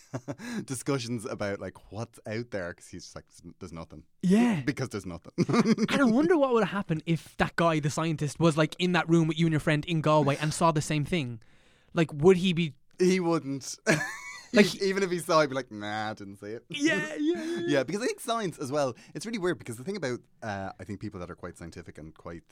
discussions 0.65 1.25
about 1.25 1.59
like 1.59 1.91
what's 1.91 2.19
out 2.27 2.51
there 2.51 2.69
because 2.69 2.87
he's 2.87 3.03
just 3.03 3.15
like 3.15 3.25
there's 3.59 3.73
nothing 3.73 4.03
yeah 4.21 4.61
because 4.65 4.89
there's 4.89 5.05
nothing. 5.05 5.31
and 5.47 6.01
I 6.01 6.03
wonder 6.03 6.37
what 6.41 6.53
would 6.53 6.63
have 6.63 6.71
happened 6.73 7.03
if 7.05 7.35
that 7.37 7.55
guy, 7.55 7.79
the 7.79 7.89
scientist, 7.89 8.39
was 8.39 8.57
like 8.57 8.75
in 8.79 8.91
that 8.93 9.07
room 9.09 9.27
with 9.27 9.37
you 9.39 9.45
and 9.45 9.53
your 9.53 9.59
friend 9.59 9.85
in 9.85 10.01
Galway 10.01 10.37
and 10.41 10.53
saw 10.53 10.71
the 10.71 10.81
same 10.81 11.05
thing. 11.05 11.39
Like, 11.93 12.11
would 12.13 12.37
he 12.37 12.53
be? 12.53 12.73
He 12.99 13.19
wouldn't. 13.19 13.77
Like- 14.53 14.81
even 14.81 15.03
if 15.03 15.11
he 15.11 15.19
saw, 15.19 15.41
he'd 15.41 15.49
be 15.49 15.55
like, 15.55 15.71
"Nah, 15.71 16.11
I 16.11 16.13
didn't 16.13 16.37
see 16.37 16.47
it." 16.47 16.63
Yeah, 16.69 17.15
yeah, 17.19 17.43
yeah. 17.43 17.61
yeah. 17.67 17.83
Because 17.83 18.01
I 18.01 18.05
think 18.05 18.19
science 18.19 18.57
as 18.57 18.71
well. 18.71 18.95
It's 19.13 19.25
really 19.25 19.39
weird 19.39 19.59
because 19.59 19.75
the 19.77 19.83
thing 19.83 19.97
about 19.97 20.19
uh, 20.41 20.71
I 20.79 20.83
think 20.83 20.99
people 20.99 21.19
that 21.19 21.29
are 21.29 21.35
quite 21.35 21.57
scientific 21.57 21.97
and 21.97 22.13
quite 22.15 22.43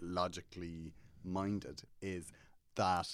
logically 0.00 0.92
minded 1.24 1.82
is 2.00 2.32
that 2.76 3.08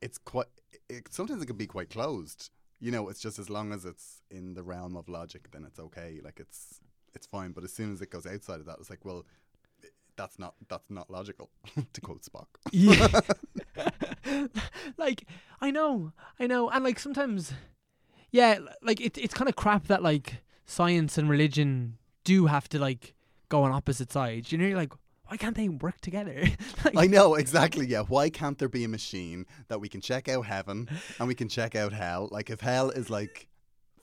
it's 0.00 0.18
quite. 0.18 0.46
It, 0.88 1.08
sometimes 1.12 1.42
it 1.42 1.46
can 1.46 1.56
be 1.56 1.66
quite 1.66 1.90
closed. 1.90 2.50
You 2.80 2.90
know, 2.90 3.08
it's 3.08 3.20
just 3.20 3.38
as 3.38 3.48
long 3.48 3.72
as 3.72 3.84
it's 3.84 4.22
in 4.30 4.54
the 4.54 4.62
realm 4.62 4.96
of 4.96 5.08
logic, 5.08 5.50
then 5.50 5.64
it's 5.64 5.78
okay. 5.78 6.20
Like 6.22 6.38
it's 6.40 6.80
it's 7.14 7.26
fine. 7.26 7.52
But 7.52 7.64
as 7.64 7.72
soon 7.72 7.92
as 7.92 8.02
it 8.02 8.10
goes 8.10 8.26
outside 8.26 8.60
of 8.60 8.66
that, 8.66 8.76
it's 8.78 8.90
like, 8.90 9.04
well, 9.04 9.24
that's 10.16 10.38
not 10.38 10.54
that's 10.68 10.90
not 10.90 11.10
logical. 11.10 11.50
to 11.92 12.00
quote 12.00 12.22
Spock. 12.22 12.46
Yeah. 12.72 13.20
like 14.96 15.26
I 15.60 15.70
know, 15.70 16.12
I 16.38 16.46
know, 16.46 16.68
and 16.70 16.84
like 16.84 16.98
sometimes, 16.98 17.52
yeah, 18.30 18.58
like 18.82 19.00
it, 19.00 19.18
it's 19.18 19.34
kind 19.34 19.48
of 19.48 19.56
crap 19.56 19.86
that 19.86 20.02
like 20.02 20.42
science 20.66 21.16
and 21.16 21.30
religion 21.30 21.98
do 22.24 22.46
have 22.46 22.68
to 22.68 22.78
like 22.78 23.14
go 23.48 23.62
on 23.62 23.72
opposite 23.72 24.12
sides. 24.12 24.52
You 24.52 24.58
know, 24.58 24.66
you're 24.66 24.76
like, 24.76 24.92
why 25.28 25.36
can't 25.36 25.56
they 25.56 25.68
work 25.68 26.00
together? 26.00 26.44
like, 26.84 26.96
I 26.96 27.06
know 27.06 27.34
exactly. 27.34 27.86
Yeah, 27.86 28.02
why 28.02 28.30
can't 28.30 28.58
there 28.58 28.68
be 28.68 28.84
a 28.84 28.88
machine 28.88 29.46
that 29.68 29.80
we 29.80 29.88
can 29.88 30.00
check 30.00 30.28
out 30.28 30.46
heaven 30.46 30.88
and 31.18 31.28
we 31.28 31.34
can 31.34 31.48
check 31.48 31.74
out 31.74 31.92
hell? 31.92 32.28
Like 32.30 32.50
if 32.50 32.60
hell 32.60 32.90
is 32.90 33.10
like 33.10 33.48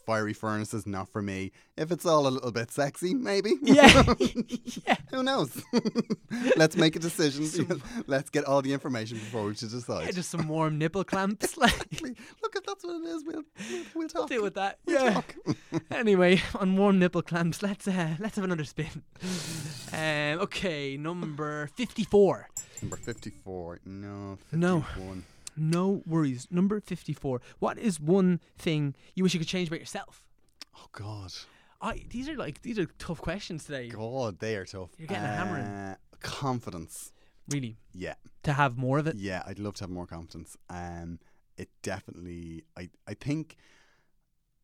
fiery 0.05 0.33
furnaces, 0.33 0.85
not 0.85 1.09
for 1.09 1.21
me. 1.21 1.51
If 1.77 1.91
it's 1.91 2.05
all 2.05 2.27
a 2.27 2.29
little 2.29 2.51
bit 2.51 2.71
sexy, 2.71 3.13
maybe. 3.13 3.53
yeah, 3.61 4.03
yeah. 4.87 4.97
Who 5.11 5.23
knows? 5.23 5.61
Let's 6.57 6.75
make 6.77 6.95
a 6.95 6.99
decision. 6.99 7.81
Let's 8.07 8.29
get 8.29 8.45
all 8.45 8.61
the 8.61 8.73
information 8.73 9.17
before 9.17 9.45
we 9.45 9.55
should 9.55 9.71
decide. 9.71 10.05
Yeah, 10.05 10.11
just 10.11 10.29
some 10.29 10.47
warm 10.47 10.77
nipple 10.77 11.03
clamps. 11.03 11.57
Like, 11.57 11.73
Exactly. 11.91 12.15
Look, 12.41 12.55
if 12.55 12.63
that's 12.65 12.83
what 12.83 12.95
it 13.01 13.05
is, 13.07 13.23
we'll 13.25 13.43
we'll, 13.71 13.83
we'll 13.95 14.07
talk. 14.09 14.29
deal 14.29 14.43
with 14.43 14.55
that. 14.55 14.79
We'll 14.85 15.03
Yeah. 15.03 15.21
anyway, 15.91 16.41
on 16.59 16.75
warm 16.77 16.99
nipple 16.99 17.21
clamps, 17.21 17.61
let's 17.63 17.87
uh, 17.87 18.15
let's 18.19 18.35
have 18.35 18.45
another 18.45 18.63
spin. 18.65 19.03
Um, 19.91 20.39
okay, 20.41 20.97
number 20.97 21.67
fifty-four. 21.75 22.49
Number 22.81 22.97
fifty-four. 22.97 23.79
No. 23.85 24.37
No. 24.51 24.81
51. 24.81 25.07
No 25.07 25.15
worries. 25.57 26.47
Number 26.51 26.79
fifty-four. 26.79 27.41
What 27.59 27.77
is 27.77 27.99
one 27.99 28.39
thing 28.57 28.95
you 29.15 29.23
wish 29.23 29.33
you 29.33 29.39
could 29.39 29.47
change 29.47 29.67
about 29.67 29.79
yourself? 29.79 30.25
Oh 30.75 30.87
God. 30.91 31.31
I 31.81 32.05
these 32.09 32.29
are 32.29 32.35
like 32.37 32.61
these 32.61 32.79
are 32.79 32.85
tough 32.97 33.21
questions 33.21 33.65
today. 33.65 33.89
God, 33.89 34.39
they 34.39 34.55
are 34.55 34.65
tough. 34.65 34.91
You're 34.97 35.07
getting 35.07 35.23
a 35.25 35.27
hammering. 35.27 35.65
Uh, 35.65 35.95
Confidence. 36.21 37.11
Really, 37.49 37.75
Yeah. 37.93 38.13
to 38.43 38.53
have 38.53 38.77
more 38.77 38.97
of 38.99 39.07
it. 39.07 39.17
Yeah, 39.17 39.43
I'd 39.45 39.59
love 39.59 39.73
to 39.75 39.83
have 39.83 39.89
more 39.89 40.07
confidence. 40.07 40.55
Um, 40.69 41.19
it 41.57 41.69
definitely. 41.81 42.63
I 42.77 42.89
I 43.05 43.13
think. 43.15 43.57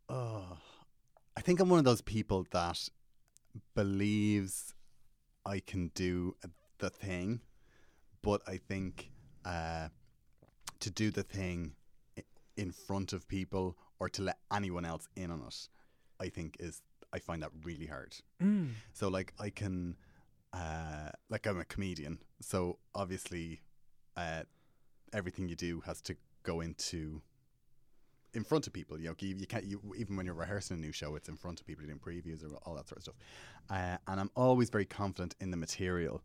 Uh, 0.08 0.56
I 1.38 1.42
think 1.42 1.60
I'm 1.60 1.70
one 1.70 1.80
of 1.80 1.86
those 1.86 2.02
people 2.02 2.46
that 2.52 2.90
believes 3.76 4.74
I 5.46 5.60
can 5.60 5.92
do 5.94 6.36
the 6.80 6.90
thing, 6.90 7.42
but 8.22 8.42
I 8.48 8.58
think 8.58 9.12
uh, 9.46 9.90
to 10.80 10.90
do 10.90 11.12
the 11.12 11.24
thing 11.24 11.74
in 12.58 12.72
front 12.72 13.14
of 13.14 13.28
people 13.28 13.78
or 14.00 14.10
to 14.10 14.22
let 14.22 14.38
anyone 14.54 14.86
else 14.86 15.08
in 15.16 15.32
on 15.32 15.42
it, 15.48 15.70
I 16.20 16.30
think 16.30 16.58
is 16.60 16.82
I 17.12 17.20
find 17.20 17.42
that 17.42 17.52
really 17.64 17.88
hard. 17.88 18.16
Mm. 18.42 18.72
So 18.94 19.08
like 19.08 19.34
I 19.40 19.50
can, 19.50 19.96
uh, 20.54 21.10
like 21.30 21.48
I'm 21.48 21.60
a 21.60 21.66
comedian, 21.66 22.20
so 22.42 22.78
obviously, 22.94 23.62
uh, 24.16 24.44
everything 25.14 25.48
you 25.50 25.56
do 25.56 25.82
has 25.82 26.02
to 26.02 26.16
go 26.44 26.62
into 26.62 27.22
in 28.34 28.44
front 28.44 28.68
of 28.68 28.74
people. 28.74 29.00
You 29.00 29.10
know, 29.10 29.16
you, 29.20 29.36
you 29.36 29.48
can't 29.48 29.66
you, 29.66 29.82
even 29.98 30.16
when 30.16 30.26
you're 30.26 30.36
rehearsing 30.36 30.78
a 30.78 30.80
new 30.80 30.92
show, 30.92 31.16
it's 31.16 31.30
in 31.30 31.36
front 31.36 31.60
of 31.60 31.66
people, 31.66 31.86
doing 31.86 32.00
previews 32.00 32.44
or 32.44 32.56
all 32.66 32.76
that 32.76 32.88
sort 32.88 32.98
of 32.98 33.04
stuff. 33.04 33.16
Uh, 33.70 33.98
and 34.08 34.20
I'm 34.20 34.32
always 34.36 34.70
very 34.70 34.86
confident 34.86 35.36
in 35.40 35.52
the 35.52 35.58
material, 35.58 36.22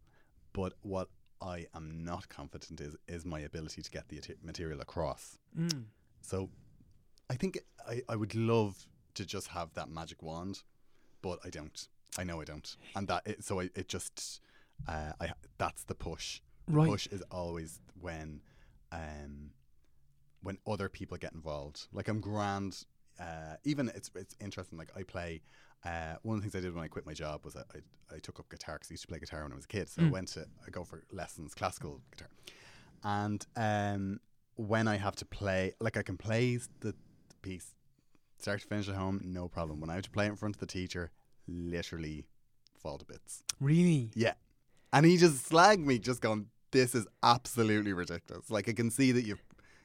but 0.52 0.74
what 0.82 1.08
I 1.40 1.66
am 1.74 2.04
not 2.04 2.28
confident 2.28 2.80
is 2.80 2.96
is 3.08 3.24
my 3.24 3.40
ability 3.40 3.82
to 3.82 3.90
get 3.90 4.08
the 4.08 4.20
material 4.42 4.80
across. 4.80 5.38
Mm. 5.58 5.84
So 6.20 6.48
I 7.30 7.34
think 7.34 7.58
I, 7.88 8.02
I 8.08 8.16
would 8.16 8.34
love 8.34 8.86
to 9.14 9.24
just 9.24 9.48
have 9.48 9.72
that 9.74 9.88
magic 9.88 10.22
wand, 10.22 10.62
but 11.22 11.38
I 11.44 11.50
don't. 11.50 11.88
I 12.18 12.24
know 12.24 12.40
I 12.40 12.44
don't. 12.44 12.76
And 12.94 13.08
that 13.08 13.22
it, 13.26 13.44
so 13.44 13.60
I, 13.60 13.70
it 13.74 13.88
just 13.88 14.40
uh, 14.88 15.12
I 15.20 15.32
that's 15.58 15.84
the 15.84 15.94
push. 15.94 16.40
The 16.66 16.74
Right. 16.76 16.88
push 16.88 17.06
is 17.08 17.22
always 17.30 17.80
when 18.00 18.40
um 18.92 19.50
when 20.42 20.58
other 20.66 20.88
people 20.88 21.16
get 21.18 21.32
involved. 21.32 21.88
Like 21.92 22.08
I'm 22.08 22.20
grand. 22.20 22.84
Uh, 23.20 23.56
even 23.64 23.88
it's 23.94 24.10
it's 24.14 24.34
interesting. 24.40 24.78
Like 24.78 24.90
I 24.96 25.02
play. 25.02 25.42
Uh, 25.84 26.16
one 26.22 26.36
of 26.38 26.42
the 26.42 26.48
things 26.48 26.54
I 26.56 26.66
did 26.66 26.74
when 26.74 26.84
I 26.84 26.88
quit 26.88 27.04
my 27.04 27.12
job 27.12 27.44
was 27.44 27.56
I, 27.56 27.60
I, 27.60 28.14
I 28.16 28.18
took 28.18 28.40
up 28.40 28.48
guitar 28.48 28.76
because 28.76 28.90
I 28.90 28.94
used 28.94 29.02
to 29.02 29.08
play 29.08 29.18
guitar 29.18 29.42
when 29.42 29.52
I 29.52 29.56
was 29.56 29.64
a 29.64 29.68
kid. 29.68 29.88
So 29.88 30.02
I 30.02 30.04
Mm. 30.06 30.10
went 30.10 30.28
to 30.28 30.46
I 30.66 30.70
go 30.70 30.84
for 30.84 31.04
lessons, 31.12 31.54
classical 31.54 32.00
guitar, 32.10 32.28
and 33.02 33.46
um, 33.56 34.20
when 34.56 34.88
I 34.88 34.96
have 34.96 35.16
to 35.16 35.24
play, 35.26 35.72
like 35.80 35.96
I 35.96 36.02
can 36.02 36.16
play 36.16 36.58
the, 36.80 36.94
piece 37.42 37.74
start 38.38 38.60
to 38.62 38.66
finish 38.66 38.88
at 38.88 38.94
home, 38.94 39.20
no 39.22 39.48
problem. 39.48 39.80
When 39.80 39.90
I 39.90 39.94
have 39.94 40.04
to 40.04 40.10
play 40.10 40.26
in 40.26 40.36
front 40.36 40.56
of 40.56 40.60
the 40.60 40.66
teacher, 40.66 41.10
literally 41.46 42.24
fall 42.80 42.96
to 42.98 43.04
bits. 43.04 43.42
Really? 43.60 44.10
Yeah, 44.14 44.32
and 44.92 45.04
he 45.04 45.18
just 45.18 45.50
slagged 45.50 45.84
me, 45.84 45.98
just 45.98 46.22
going, 46.22 46.46
this 46.70 46.94
is 46.94 47.06
absolutely 47.22 47.92
ridiculous. 47.92 48.50
Like 48.50 48.68
I 48.68 48.72
can 48.72 48.90
see 48.90 49.12
that 49.12 49.26
you, 49.26 49.36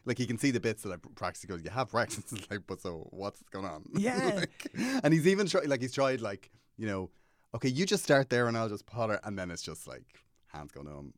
like 0.10 0.19
you 0.19 0.28
can 0.28 0.38
see 0.38 0.52
the 0.52 0.60
bits 0.60 0.84
that 0.84 0.91
I 0.91 0.95
practically 1.15 1.56
go, 1.56 1.63
you 1.63 1.69
have 1.69 1.89
breakfast. 1.89 2.34
It's 2.34 2.50
like, 2.52 2.62
but 2.67 2.82
so 2.82 3.08
what's 3.12 3.41
going 3.52 3.65
on? 3.65 3.86
Yeah. 3.93 4.32
like, 4.36 4.67
and 5.04 5.13
he's 5.13 5.28
even 5.28 5.48
tried, 5.48 5.67
like 5.67 5.82
he's 5.82 5.93
tried, 5.93 6.19
like 6.19 6.50
you 6.78 6.88
know, 6.88 7.12
okay, 7.56 7.69
you 7.69 7.86
just 7.86 8.04
start 8.04 8.30
there 8.30 8.48
and 8.48 8.58
I'll 8.58 8.67
just 8.69 8.86
potter, 8.86 9.19
and 9.24 9.38
then 9.38 9.52
it's 9.52 9.62
just 9.62 9.88
like 9.88 10.04
hands 10.48 10.72
going 10.72 10.88
numb, 10.88 11.13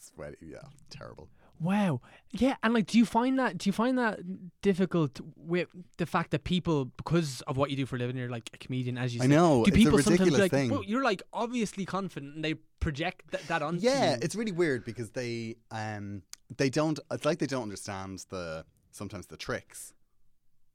sweaty, 0.00 0.38
yeah, 0.40 0.58
terrible. 0.90 1.28
Wow. 1.60 2.00
Yeah, 2.32 2.56
and 2.62 2.74
like 2.74 2.86
do 2.86 2.98
you 2.98 3.06
find 3.06 3.38
that 3.38 3.58
do 3.58 3.68
you 3.68 3.72
find 3.72 3.96
that 3.98 4.20
difficult 4.60 5.20
with 5.36 5.68
the 5.98 6.06
fact 6.06 6.32
that 6.32 6.42
people 6.44 6.86
because 6.96 7.42
of 7.42 7.56
what 7.56 7.70
you 7.70 7.76
do 7.76 7.86
for 7.86 7.96
a 7.96 7.98
living 8.00 8.16
you're 8.16 8.28
like 8.28 8.50
a 8.52 8.58
comedian 8.58 8.98
as 8.98 9.14
you 9.14 9.20
I 9.22 9.26
say. 9.26 9.30
know, 9.30 9.64
Do 9.64 9.70
people 9.72 9.98
sometimes 10.02 10.36
like 10.36 10.50
thing. 10.50 10.70
"Well, 10.70 10.82
you're 10.84 11.04
like 11.04 11.22
obviously 11.32 11.84
confident 11.86 12.34
and 12.34 12.44
they 12.44 12.54
project 12.80 13.30
that, 13.30 13.46
that 13.48 13.62
onto 13.62 13.80
Yeah, 13.84 14.12
you. 14.12 14.18
it's 14.20 14.34
really 14.34 14.52
weird 14.52 14.84
because 14.84 15.10
they 15.10 15.56
um 15.70 16.22
they 16.56 16.70
don't 16.70 16.98
it's 17.10 17.24
like 17.24 17.38
they 17.38 17.46
don't 17.46 17.62
understand 17.62 18.24
the 18.30 18.64
sometimes 18.90 19.26
the 19.28 19.36
tricks. 19.36 19.94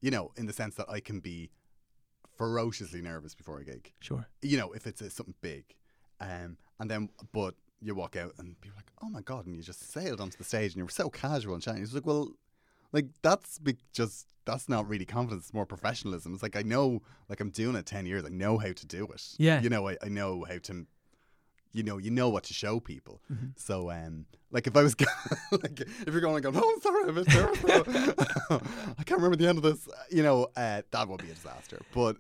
You 0.02 0.12
know, 0.12 0.32
in 0.38 0.46
the 0.46 0.54
sense 0.54 0.76
that 0.76 0.90
I 0.90 1.02
can 1.02 1.20
be 1.20 1.52
ferociously 2.38 3.02
nervous 3.02 3.36
before 3.36 3.60
a 3.60 3.66
gig. 3.66 3.92
Sure. 4.00 4.26
You 4.42 4.58
know, 4.58 4.72
if 4.72 4.88
it's 4.88 5.02
uh, 5.02 5.10
something 5.10 5.36
big. 5.42 5.66
Um 6.22 6.58
and 6.80 6.90
then 6.90 7.10
but 7.34 7.56
you 7.82 7.96
walk 7.96 8.16
out 8.16 8.34
and 8.38 8.60
people 8.62 8.76
are 8.78 8.80
like, 8.82 8.92
"Oh 9.02 9.10
my 9.10 9.22
god," 9.22 9.46
and 9.46 9.56
you 9.56 9.62
just 9.62 9.92
sailed 9.92 10.20
onto 10.22 10.38
the 10.38 10.44
stage 10.44 10.72
and 10.72 10.78
you 10.78 10.84
were 10.86 10.90
so 10.90 11.10
casual 11.10 11.54
and 11.54 11.64
chatting. 11.64 11.84
It's 11.84 11.94
like, 11.94 12.06
"Well, 12.06 12.32
like 12.92 13.08
that's 13.22 13.60
be- 13.60 13.78
just 13.94 14.28
that's 14.46 14.68
not 14.68 14.88
really 14.90 15.06
confidence, 15.06 15.46
it's 15.46 15.54
more 15.54 15.66
professionalism." 15.66 16.34
It's 16.34 16.44
like 16.44 16.56
I 16.56 16.62
know 16.64 17.02
like 17.30 17.40
I'm 17.40 17.50
doing 17.52 17.76
it 17.76 17.86
10 17.86 18.06
years. 18.06 18.26
I 18.26 18.30
know 18.30 18.58
how 18.58 18.72
to 18.72 18.86
do 18.86 19.06
it. 19.06 19.24
Yeah. 19.38 19.62
You 19.62 19.70
know, 19.70 19.88
I, 19.88 19.98
I 20.04 20.10
know 20.10 20.46
how 20.48 20.58
to 20.64 20.86
you 21.72 21.84
know, 21.84 22.00
you 22.00 22.10
know 22.10 22.30
what 22.30 22.46
to 22.46 22.54
show 22.54 22.80
people. 22.80 23.22
Mm-hmm. 23.32 23.50
So, 23.56 23.92
um, 23.92 24.26
like 24.50 24.66
if 24.66 24.76
I 24.76 24.82
was, 24.82 24.96
like 25.52 25.80
if 25.82 26.08
you're 26.08 26.20
going 26.20 26.34
like, 26.44 26.52
oh, 26.52 26.80
sorry, 26.82 27.12
bit 27.12 27.28
nervous. 27.28 27.64
I 28.98 29.04
can't 29.04 29.22
remember 29.22 29.36
the 29.36 29.48
end 29.48 29.60
of 29.60 29.64
this. 29.64 29.88
You 30.10 30.24
know, 30.24 30.48
uh, 30.56 30.82
that 30.90 31.08
would 31.08 31.22
be 31.22 31.30
a 31.30 31.34
disaster. 31.36 31.80
But 31.94 32.18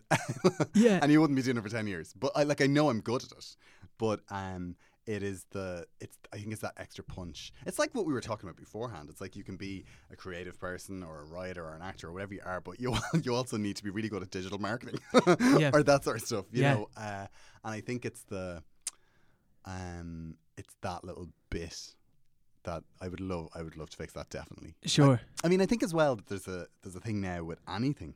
Yeah. 0.75 0.99
and 1.01 1.11
you 1.11 1.19
wouldn't 1.19 1.35
be 1.35 1.41
doing 1.41 1.57
it 1.57 1.63
for 1.63 1.69
ten 1.69 1.87
years. 1.87 2.13
But 2.13 2.31
I 2.35 2.43
like 2.43 2.61
I 2.61 2.67
know 2.67 2.89
I'm 2.91 3.01
good 3.01 3.23
at 3.23 3.31
it. 3.31 3.55
But 3.97 4.19
um, 4.29 4.75
it 5.15 5.23
is 5.23 5.45
the 5.51 5.85
it's 5.99 6.15
I 6.31 6.37
think 6.37 6.51
it's 6.51 6.61
that 6.61 6.73
extra 6.77 7.03
punch. 7.03 7.51
It's 7.65 7.79
like 7.79 7.95
what 7.95 8.05
we 8.05 8.13
were 8.13 8.21
talking 8.21 8.47
about 8.47 8.57
beforehand. 8.57 9.09
It's 9.09 9.19
like 9.21 9.35
you 9.35 9.43
can 9.43 9.57
be 9.57 9.85
a 10.11 10.15
creative 10.15 10.59
person 10.59 11.01
or 11.03 11.21
a 11.21 11.25
writer 11.25 11.63
or 11.65 11.73
an 11.73 11.81
actor 11.81 12.07
or 12.09 12.13
whatever 12.13 12.35
you 12.35 12.41
are, 12.45 12.61
but 12.61 12.79
you 12.79 12.95
you 13.23 13.33
also 13.33 13.57
need 13.57 13.75
to 13.77 13.83
be 13.83 13.89
really 13.89 14.09
good 14.09 14.21
at 14.21 14.29
digital 14.29 14.59
marketing 14.59 14.99
Yeah. 15.57 15.71
or 15.75 15.81
that 15.83 16.03
sort 16.03 16.17
of 16.17 16.23
stuff. 16.27 16.45
You 16.51 16.61
Yeah. 16.61 16.73
know, 16.73 16.89
uh, 16.95 17.25
and 17.63 17.73
I 17.73 17.81
think 17.81 18.05
it's 18.05 18.23
the 18.23 18.63
um, 19.65 20.35
it's 20.57 20.75
that 20.81 21.03
little 21.03 21.27
bit 21.49 21.95
that 22.63 22.83
I 23.01 23.07
would 23.07 23.19
love. 23.21 23.49
I 23.55 23.61
would 23.63 23.77
love 23.77 23.89
to 23.89 23.97
fix 23.97 24.13
that 24.13 24.29
definitely. 24.29 24.75
Sure. 24.85 25.19
I 25.43 25.47
mean, 25.47 25.61
I 25.61 25.65
think 25.65 25.83
as 25.83 25.93
well 25.93 26.15
that 26.17 26.27
there's 26.27 26.47
a 26.47 26.67
there's 26.83 26.95
a 26.95 26.99
thing 26.99 27.21
now 27.21 27.43
with 27.43 27.59
anything, 27.67 28.15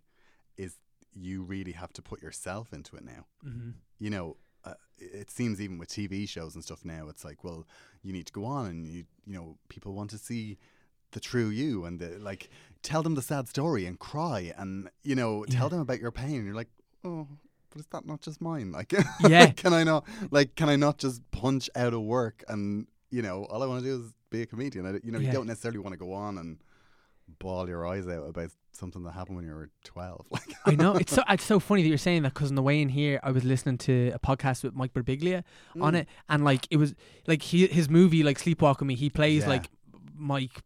is 0.58 0.78
you 1.14 1.44
really 1.44 1.72
have 1.74 1.94
to 1.94 2.02
put 2.02 2.22
yourself 2.22 2.74
into 2.74 2.96
it 2.96 3.04
now. 3.04 3.26
Mm-hmm. 3.46 3.72
You 4.00 4.10
know, 4.10 4.38
uh, 4.66 4.74
it 4.98 5.30
seems 5.32 5.60
even 5.62 5.78
with 5.78 5.90
TV 5.90 6.28
shows 6.28 6.56
and 6.56 6.64
stuff 6.64 6.84
now, 6.86 7.08
it's 7.10 7.26
like, 7.26 7.44
well, 7.44 7.66
you 8.04 8.14
need 8.14 8.26
to 8.28 8.34
go 8.34 8.46
on 8.46 8.66
and 8.68 8.88
you 8.88 9.04
you 9.26 9.34
know 9.34 9.58
people 9.70 9.94
want 9.94 10.10
to 10.12 10.18
see 10.18 10.58
the 11.12 11.20
true 11.20 11.50
you 11.50 11.86
and 11.86 12.00
the, 12.00 12.18
like 12.20 12.50
tell 12.82 13.04
them 13.04 13.14
the 13.16 13.22
sad 13.22 13.48
story 13.48 13.86
and 13.86 14.00
cry 14.00 14.52
and 14.58 14.90
you 15.04 15.16
know 15.16 15.46
tell 15.46 15.70
them 15.70 15.80
about 15.80 16.00
your 16.00 16.12
pain. 16.12 16.38
And 16.38 16.46
you're 16.46 16.56
like, 16.56 16.70
oh. 17.04 17.28
But 17.70 17.80
is 17.80 17.88
that 17.88 18.06
not 18.06 18.22
just 18.22 18.40
mine? 18.40 18.72
Like, 18.78 18.94
Yeah. 19.28 19.48
can 19.56 19.74
I 19.74 19.84
not 19.84 20.06
like? 20.32 20.56
Can 20.56 20.70
I 20.70 20.76
not 20.76 21.00
just 21.00 21.22
punch 21.32 21.70
out 21.76 21.94
of 21.94 22.02
work 22.02 22.44
and 22.48 22.88
you 23.10 23.22
know 23.24 23.46
all 23.46 23.64
I 23.64 23.66
want 23.66 23.84
to 23.84 23.90
do 23.90 24.04
is 24.04 24.14
be 24.30 24.42
a 24.44 24.46
comedian? 24.46 24.86
I, 24.86 25.00
you 25.04 25.12
know, 25.12 25.20
Yeah. 25.20 25.28
you 25.28 25.34
don't 25.34 25.48
necessarily 25.48 25.80
want 25.80 25.94
to 25.94 25.98
go 25.98 26.14
on 26.14 26.38
and 26.38 26.60
bawl 27.40 27.68
your 27.68 27.86
eyes 27.88 28.08
out 28.08 28.28
about 28.28 28.52
something 28.72 29.04
that 29.04 29.12
happened 29.12 29.36
when 29.38 29.46
you 29.46 29.54
were 29.54 29.70
twelve. 29.84 30.26
Like, 30.32 30.56
I 30.66 30.72
know. 30.76 30.96
It's 31.04 31.14
so 31.14 31.24
it's 31.30 31.44
so 31.44 31.60
funny 31.60 31.84
that 31.84 31.90
you're 31.90 31.98
saying 31.98 32.24
that 32.24 32.34
because 32.34 32.50
on 32.50 32.56
the 32.56 32.62
way 32.62 32.82
in 32.82 32.90
here 32.90 33.20
I 33.24 33.32
was 33.32 33.44
listening 33.44 33.78
to 33.80 34.12
a 34.14 34.20
podcast 34.20 34.64
with 34.64 34.74
Mike 34.76 34.94
Birbiglia 34.94 35.44
Mm. 35.76 35.84
on 35.84 35.96
it 35.96 36.08
and 36.30 36.44
like 36.44 36.68
it 36.72 36.78
was 36.78 36.94
like 37.28 37.42
he 37.42 37.68
his 37.68 37.90
movie 37.90 38.24
like 38.24 38.38
Sleepwalk 38.40 38.80
with 38.80 38.88
Me 38.88 38.96
he 38.96 39.10
plays 39.10 39.44
Yeah. 39.44 39.50
like 39.50 39.70
Mike 40.16 40.62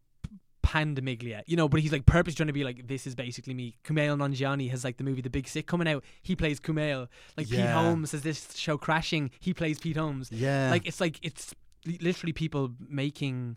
Pandemiglia 0.62 1.42
you 1.46 1.56
know 1.56 1.66
but 1.68 1.80
he's 1.80 1.92
like 1.92 2.04
purpose 2.04 2.34
trying 2.34 2.48
to 2.48 2.52
be 2.52 2.62
like 2.64 2.86
this 2.88 3.06
is 3.06 3.14
basically 3.14 3.54
me. 3.54 3.76
Kumail 3.84 4.16
Nanjiani 4.18 4.70
has 4.70 4.84
like 4.84 4.98
the 4.98 5.04
movie 5.04 5.22
The 5.22 5.30
Big 5.30 5.48
Sick 5.48 5.66
coming 5.66 5.88
out. 5.88 6.04
He 6.22 6.36
plays 6.36 6.60
Kumail. 6.60 7.08
Like 7.36 7.48
Pete 7.48 7.60
Holmes 7.64 8.12
has 8.12 8.22
this 8.22 8.54
show 8.54 8.76
Crashing. 8.76 9.30
He 9.40 9.54
plays 9.54 9.78
Pete 9.78 9.96
Holmes. 9.96 10.30
Yeah, 10.30 10.70
like 10.70 10.86
it's 10.86 11.00
like 11.00 11.18
it's 11.22 11.54
literally 12.00 12.32
people 12.34 12.72
making 12.86 13.56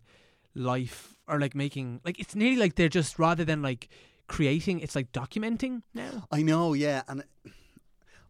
life 0.54 1.16
or 1.26 1.38
like 1.40 1.54
making 1.54 2.00
like 2.04 2.18
it's 2.20 2.34
nearly 2.34 2.56
like 2.56 2.74
they're 2.74 2.88
just 2.88 3.18
rather 3.18 3.44
than 3.44 3.62
like 3.62 3.88
creating 4.28 4.80
it's 4.80 4.94
like 4.94 5.10
documenting 5.12 5.82
now 5.94 6.26
I 6.30 6.42
know. 6.42 6.74
Yeah, 6.74 7.02
and 7.08 7.24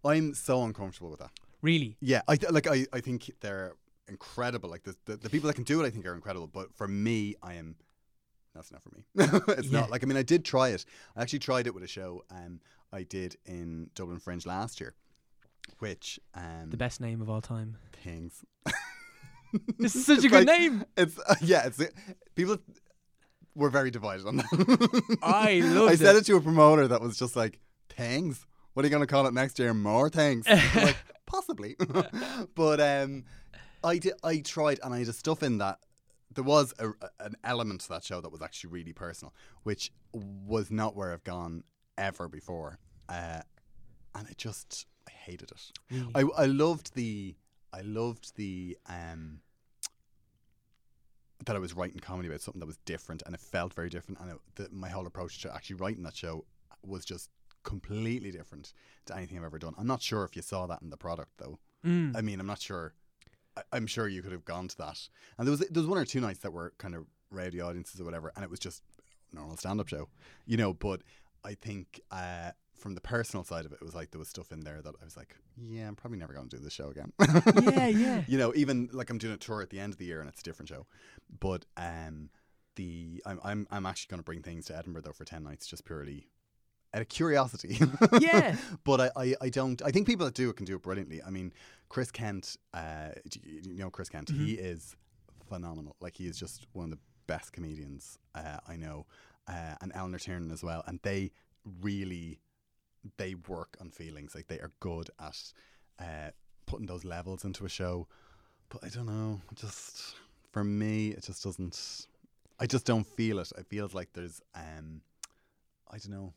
I'm 0.04 0.34
so 0.34 0.62
uncomfortable 0.64 1.10
with 1.10 1.20
that. 1.20 1.30
really 1.62 1.96
Yeah, 2.00 2.22
I 2.28 2.36
th- 2.36 2.52
like. 2.52 2.66
I, 2.66 2.86
I 2.92 3.00
think 3.00 3.30
they're 3.40 3.74
incredible. 4.08 4.68
Like 4.68 4.82
the, 4.82 4.96
the 5.04 5.16
the 5.16 5.30
people 5.30 5.46
that 5.48 5.54
can 5.54 5.64
do 5.64 5.80
it, 5.82 5.86
I 5.86 5.90
think 5.90 6.06
are 6.06 6.14
incredible. 6.14 6.46
But 6.48 6.74
for 6.74 6.88
me, 6.88 7.36
I 7.42 7.54
am. 7.54 7.76
That's 8.54 8.70
not 8.72 8.82
for 8.82 8.90
me. 8.90 9.04
it's 9.58 9.68
Yeah. 9.68 9.80
not 9.80 9.90
like 9.90 10.02
I 10.02 10.06
mean 10.06 10.16
I 10.18 10.22
did 10.22 10.44
try 10.44 10.68
it. 10.70 10.84
I 11.16 11.22
actually 11.22 11.38
tried 11.38 11.66
it 11.66 11.74
with 11.74 11.82
a 11.84 11.88
show 11.88 12.22
um 12.30 12.60
I 12.92 13.04
did 13.04 13.36
in 13.46 13.90
Dublin 13.94 14.18
Fringe 14.18 14.44
last 14.44 14.80
year, 14.80 14.94
which 15.78 16.18
um 16.34 16.68
the 16.70 16.76
best 16.76 17.00
name 17.00 17.22
of 17.22 17.30
all 17.30 17.40
time 17.40 17.76
things. 18.02 18.44
This 19.78 19.94
is 19.96 20.06
such 20.06 20.24
a 20.24 20.28
good 20.28 20.46
like- 20.46 20.58
name. 20.58 20.84
It's 20.96 21.18
uh, 21.18 21.34
yeah. 21.40 21.66
It's 21.66 21.80
people 22.34 22.58
were 23.54 23.70
very 23.70 23.90
divided 23.90 24.26
on 24.26 24.36
that. 24.38 25.18
I 25.22 25.60
loved 25.60 25.92
I 25.92 25.94
said 25.96 26.16
it. 26.16 26.20
it 26.22 26.24
to 26.26 26.36
a 26.36 26.40
promoter 26.40 26.88
that 26.88 27.00
was 27.00 27.18
just 27.18 27.36
like 27.36 27.60
things. 27.90 28.46
What 28.74 28.84
are 28.84 28.88
you 28.88 28.90
going 28.90 29.02
to 29.02 29.06
call 29.06 29.26
it 29.26 29.34
next 29.34 29.58
year? 29.58 29.74
More 29.74 30.08
things? 30.08 30.46
Like 30.74 30.96
possibly, 31.26 31.76
but 32.54 32.80
um, 32.80 33.24
I 33.84 33.98
did. 33.98 34.14
I 34.22 34.38
tried, 34.40 34.80
and 34.82 34.92
I 34.94 34.98
had 35.00 35.08
a 35.08 35.12
stuff 35.12 35.42
in 35.42 35.58
that. 35.58 35.78
There 36.34 36.44
was 36.44 36.72
a- 36.78 36.92
an 37.20 37.34
element 37.44 37.82
to 37.82 37.88
that 37.90 38.04
show 38.04 38.20
that 38.22 38.30
was 38.32 38.40
actually 38.42 38.70
really 38.70 38.92
personal, 38.92 39.34
which 39.64 39.92
was 40.14 40.70
not 40.70 40.94
where 40.96 41.12
I've 41.12 41.24
gone 41.24 41.64
ever 41.98 42.28
before, 42.28 42.78
uh, 43.08 43.40
and 44.14 44.26
I 44.28 44.32
just 44.36 44.86
I 45.08 45.12
hated 45.12 45.50
it. 45.50 45.72
Really? 45.90 46.10
I 46.14 46.42
I 46.42 46.46
loved 46.46 46.94
the 46.94 47.34
I 47.72 47.80
loved 47.80 48.36
the 48.36 48.76
um 48.88 49.40
that 51.44 51.56
I 51.56 51.58
was 51.58 51.74
writing 51.74 51.98
comedy 51.98 52.28
about 52.28 52.40
something 52.40 52.60
that 52.60 52.66
was 52.66 52.78
different 52.84 53.22
and 53.26 53.34
it 53.34 53.40
felt 53.40 53.74
very 53.74 53.88
different 53.88 54.20
and 54.20 54.30
it, 54.30 54.36
the, 54.54 54.68
my 54.70 54.88
whole 54.88 55.06
approach 55.06 55.42
to 55.42 55.52
actually 55.52 55.76
writing 55.76 56.04
that 56.04 56.14
show 56.14 56.44
was 56.84 57.04
just 57.04 57.30
completely 57.64 58.30
different 58.30 58.72
to 59.06 59.16
anything 59.16 59.38
I've 59.38 59.44
ever 59.44 59.58
done. 59.58 59.74
I'm 59.78 59.86
not 59.86 60.02
sure 60.02 60.24
if 60.24 60.36
you 60.36 60.42
saw 60.42 60.66
that 60.66 60.82
in 60.82 60.90
the 60.90 60.96
product 60.96 61.32
though. 61.38 61.58
Mm. 61.84 62.16
I 62.16 62.20
mean, 62.20 62.40
I'm 62.40 62.46
not 62.46 62.60
sure. 62.60 62.94
I, 63.56 63.62
I'm 63.72 63.86
sure 63.86 64.08
you 64.08 64.22
could 64.22 64.32
have 64.32 64.44
gone 64.44 64.68
to 64.68 64.78
that. 64.78 64.98
And 65.38 65.46
there 65.46 65.50
was 65.50 65.60
there 65.60 65.82
was 65.82 65.86
one 65.86 65.98
or 65.98 66.04
two 66.04 66.20
nights 66.20 66.40
that 66.40 66.52
were 66.52 66.72
kind 66.78 66.94
of 66.94 67.06
rowdy 67.30 67.60
audiences 67.60 68.00
or 68.00 68.04
whatever, 68.04 68.32
and 68.36 68.44
it 68.44 68.50
was 68.50 68.60
just 68.60 68.82
normal 69.32 69.56
stand 69.56 69.80
up 69.80 69.88
show, 69.88 70.08
you 70.46 70.56
know. 70.56 70.72
But 70.72 71.02
I 71.44 71.54
think 71.54 72.00
uh, 72.10 72.52
from 72.74 72.94
the 72.94 73.00
personal 73.00 73.44
side 73.44 73.64
of 73.64 73.72
it, 73.72 73.78
it 73.80 73.84
was 73.84 73.94
like 73.94 74.10
there 74.10 74.18
was 74.18 74.28
stuff 74.28 74.50
in 74.52 74.60
there 74.60 74.82
that 74.82 74.94
I 75.00 75.04
was 75.04 75.16
like, 75.16 75.36
yeah, 75.56 75.86
I'm 75.86 75.94
probably 75.94 76.18
never 76.18 76.32
going 76.32 76.48
to 76.48 76.56
do 76.56 76.62
this 76.62 76.72
show 76.72 76.88
again. 76.90 77.12
yeah, 77.72 77.86
yeah. 77.88 78.24
you 78.28 78.38
know, 78.38 78.52
even 78.54 78.88
like 78.92 79.10
I'm 79.10 79.18
doing 79.18 79.34
a 79.34 79.38
tour 79.38 79.62
at 79.62 79.70
the 79.70 79.78
end 79.80 79.92
of 79.92 79.98
the 79.98 80.04
year 80.04 80.20
and 80.20 80.28
it's 80.28 80.40
a 80.40 80.44
different 80.44 80.68
show, 80.68 80.86
but 81.40 81.64
um, 81.76 82.30
the 82.76 83.22
I'm 83.26 83.40
I'm 83.44 83.66
I'm 83.70 83.86
actually 83.86 84.10
going 84.10 84.20
to 84.20 84.24
bring 84.24 84.42
things 84.42 84.66
to 84.66 84.76
Edinburgh 84.76 85.02
though 85.02 85.12
for 85.12 85.24
ten 85.24 85.42
nights 85.44 85.66
just 85.66 85.84
purely 85.84 86.28
out 86.94 87.02
of 87.02 87.08
curiosity. 87.08 87.78
Yeah. 88.20 88.56
but 88.84 89.00
I, 89.00 89.10
I 89.16 89.34
I 89.42 89.48
don't. 89.48 89.80
I 89.82 89.90
think 89.90 90.06
people 90.06 90.26
that 90.26 90.34
do 90.34 90.50
it 90.50 90.56
can 90.56 90.66
do 90.66 90.76
it 90.76 90.82
brilliantly. 90.82 91.22
I 91.22 91.30
mean, 91.30 91.52
Chris 91.88 92.10
Kent, 92.10 92.56
uh, 92.74 93.10
you 93.44 93.78
know 93.78 93.90
Chris 93.90 94.08
Kent, 94.08 94.30
he 94.30 94.54
is 94.54 94.96
phenomenal. 95.48 95.96
Like 96.00 96.16
he 96.16 96.26
is 96.26 96.38
just 96.38 96.66
one 96.72 96.84
of 96.84 96.90
the 96.90 96.98
best 97.26 97.52
comedians 97.52 98.18
uh, 98.34 98.58
I 98.66 98.76
know, 98.76 99.06
uh, 99.48 99.74
and 99.80 99.92
Eleanor 99.94 100.18
Tiernan 100.18 100.50
as 100.50 100.62
well. 100.62 100.82
And 100.86 100.98
they 101.02 101.32
really 101.80 102.40
they 103.16 103.34
work 103.48 103.76
on 103.80 103.90
feelings. 103.90 104.34
Like 104.34 104.48
they 104.48 104.58
are 104.58 104.72
good 104.80 105.10
at 105.20 105.38
uh, 105.98 106.30
putting 106.66 106.86
those 106.86 107.04
levels 107.04 107.44
into 107.44 107.64
a 107.64 107.68
show. 107.68 108.06
But 108.68 108.84
I 108.84 108.88
don't 108.88 109.06
know. 109.06 109.40
Just 109.54 110.14
for 110.52 110.64
me, 110.64 111.08
it 111.08 111.24
just 111.24 111.42
doesn't. 111.42 112.06
I 112.58 112.66
just 112.66 112.86
don't 112.86 113.06
feel 113.06 113.38
it. 113.38 113.52
It 113.58 113.66
feels 113.66 113.94
like 113.94 114.12
there's 114.12 114.40
um, 114.54 115.02
I 115.90 115.98
don't 115.98 116.10
know. 116.10 116.32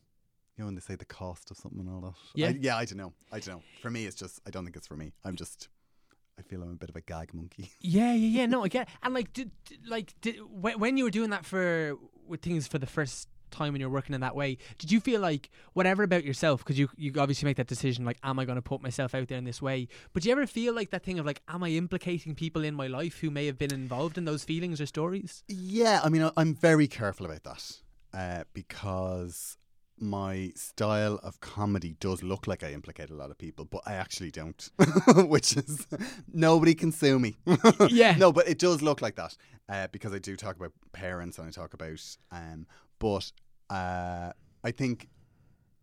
You 0.56 0.62
know 0.62 0.66
when 0.66 0.74
they 0.74 0.80
say 0.80 0.94
the 0.94 1.04
cost 1.04 1.50
of 1.50 1.58
something 1.58 1.80
and 1.80 1.88
all 1.88 2.00
that. 2.00 2.14
Yeah. 2.34 2.48
I, 2.48 2.58
yeah. 2.60 2.76
I 2.76 2.84
don't 2.84 2.98
know. 2.98 3.12
I 3.30 3.40
don't 3.40 3.56
know. 3.56 3.62
For 3.82 3.90
me, 3.90 4.06
it's 4.06 4.16
just 4.16 4.40
I 4.46 4.50
don't 4.50 4.64
think 4.64 4.76
it's 4.76 4.86
for 4.86 4.96
me. 4.96 5.12
I'm 5.24 5.36
just. 5.36 5.68
I 6.38 6.42
feel 6.42 6.62
I'm 6.62 6.70
a 6.70 6.74
bit 6.74 6.90
of 6.90 6.96
a 6.96 7.00
gag 7.00 7.32
monkey. 7.32 7.70
Yeah, 7.80 8.12
yeah, 8.12 8.40
yeah. 8.40 8.46
No, 8.46 8.62
I 8.62 8.68
get. 8.68 8.88
It. 8.88 8.94
And 9.02 9.14
like, 9.14 9.32
did, 9.32 9.50
like, 9.86 10.12
did, 10.20 10.36
when 10.50 10.98
you 10.98 11.04
were 11.04 11.10
doing 11.10 11.30
that 11.30 11.46
for 11.46 11.96
with 12.26 12.42
things 12.42 12.68
for 12.68 12.78
the 12.78 12.86
first 12.86 13.28
time 13.50 13.72
when 13.72 13.80
you're 13.80 13.90
working 13.90 14.14
in 14.14 14.20
that 14.20 14.36
way. 14.36 14.58
Did 14.78 14.90
you 14.92 15.00
feel 15.00 15.20
like 15.20 15.50
whatever 15.72 16.02
about 16.02 16.24
yourself? 16.24 16.64
Because 16.64 16.78
you 16.78 16.88
you 16.96 17.12
obviously 17.18 17.46
make 17.46 17.56
that 17.56 17.66
decision. 17.66 18.04
Like, 18.04 18.18
am 18.22 18.38
I 18.38 18.44
going 18.44 18.56
to 18.56 18.62
put 18.62 18.82
myself 18.82 19.14
out 19.14 19.28
there 19.28 19.38
in 19.38 19.44
this 19.44 19.62
way? 19.62 19.88
But 20.12 20.22
do 20.22 20.28
you 20.28 20.32
ever 20.34 20.46
feel 20.46 20.74
like 20.74 20.90
that 20.90 21.04
thing 21.04 21.18
of 21.18 21.26
like, 21.26 21.42
am 21.48 21.62
I 21.62 21.70
implicating 21.70 22.34
people 22.34 22.64
in 22.64 22.74
my 22.74 22.86
life 22.86 23.18
who 23.20 23.30
may 23.30 23.46
have 23.46 23.58
been 23.58 23.72
involved 23.72 24.18
in 24.18 24.24
those 24.24 24.44
feelings 24.44 24.80
or 24.80 24.86
stories? 24.86 25.42
Yeah, 25.48 26.00
I 26.04 26.08
mean, 26.08 26.30
I'm 26.36 26.54
very 26.54 26.88
careful 26.88 27.26
about 27.26 27.44
that 27.44 27.80
uh, 28.14 28.44
because 28.52 29.56
my 29.98 30.52
style 30.54 31.18
of 31.22 31.40
comedy 31.40 31.96
does 32.00 32.22
look 32.22 32.46
like 32.46 32.62
I 32.62 32.72
implicate 32.72 33.10
a 33.10 33.14
lot 33.14 33.30
of 33.30 33.38
people, 33.38 33.64
but 33.64 33.80
I 33.86 33.94
actually 33.94 34.30
don't, 34.30 34.70
which 35.16 35.56
is 35.56 35.86
nobody 36.32 36.74
can 36.74 36.92
sue 36.92 37.18
me. 37.18 37.36
Yeah. 37.88 38.16
no, 38.16 38.32
but 38.32 38.48
it 38.48 38.58
does 38.58 38.82
look 38.82 39.00
like 39.00 39.16
that 39.16 39.36
uh, 39.68 39.86
because 39.92 40.12
I 40.12 40.18
do 40.18 40.36
talk 40.36 40.56
about 40.56 40.72
parents 40.92 41.38
and 41.38 41.48
I 41.48 41.50
talk 41.50 41.72
about, 41.72 42.02
um, 42.30 42.66
but 42.98 43.30
uh, 43.70 44.32
I 44.64 44.70
think 44.70 45.08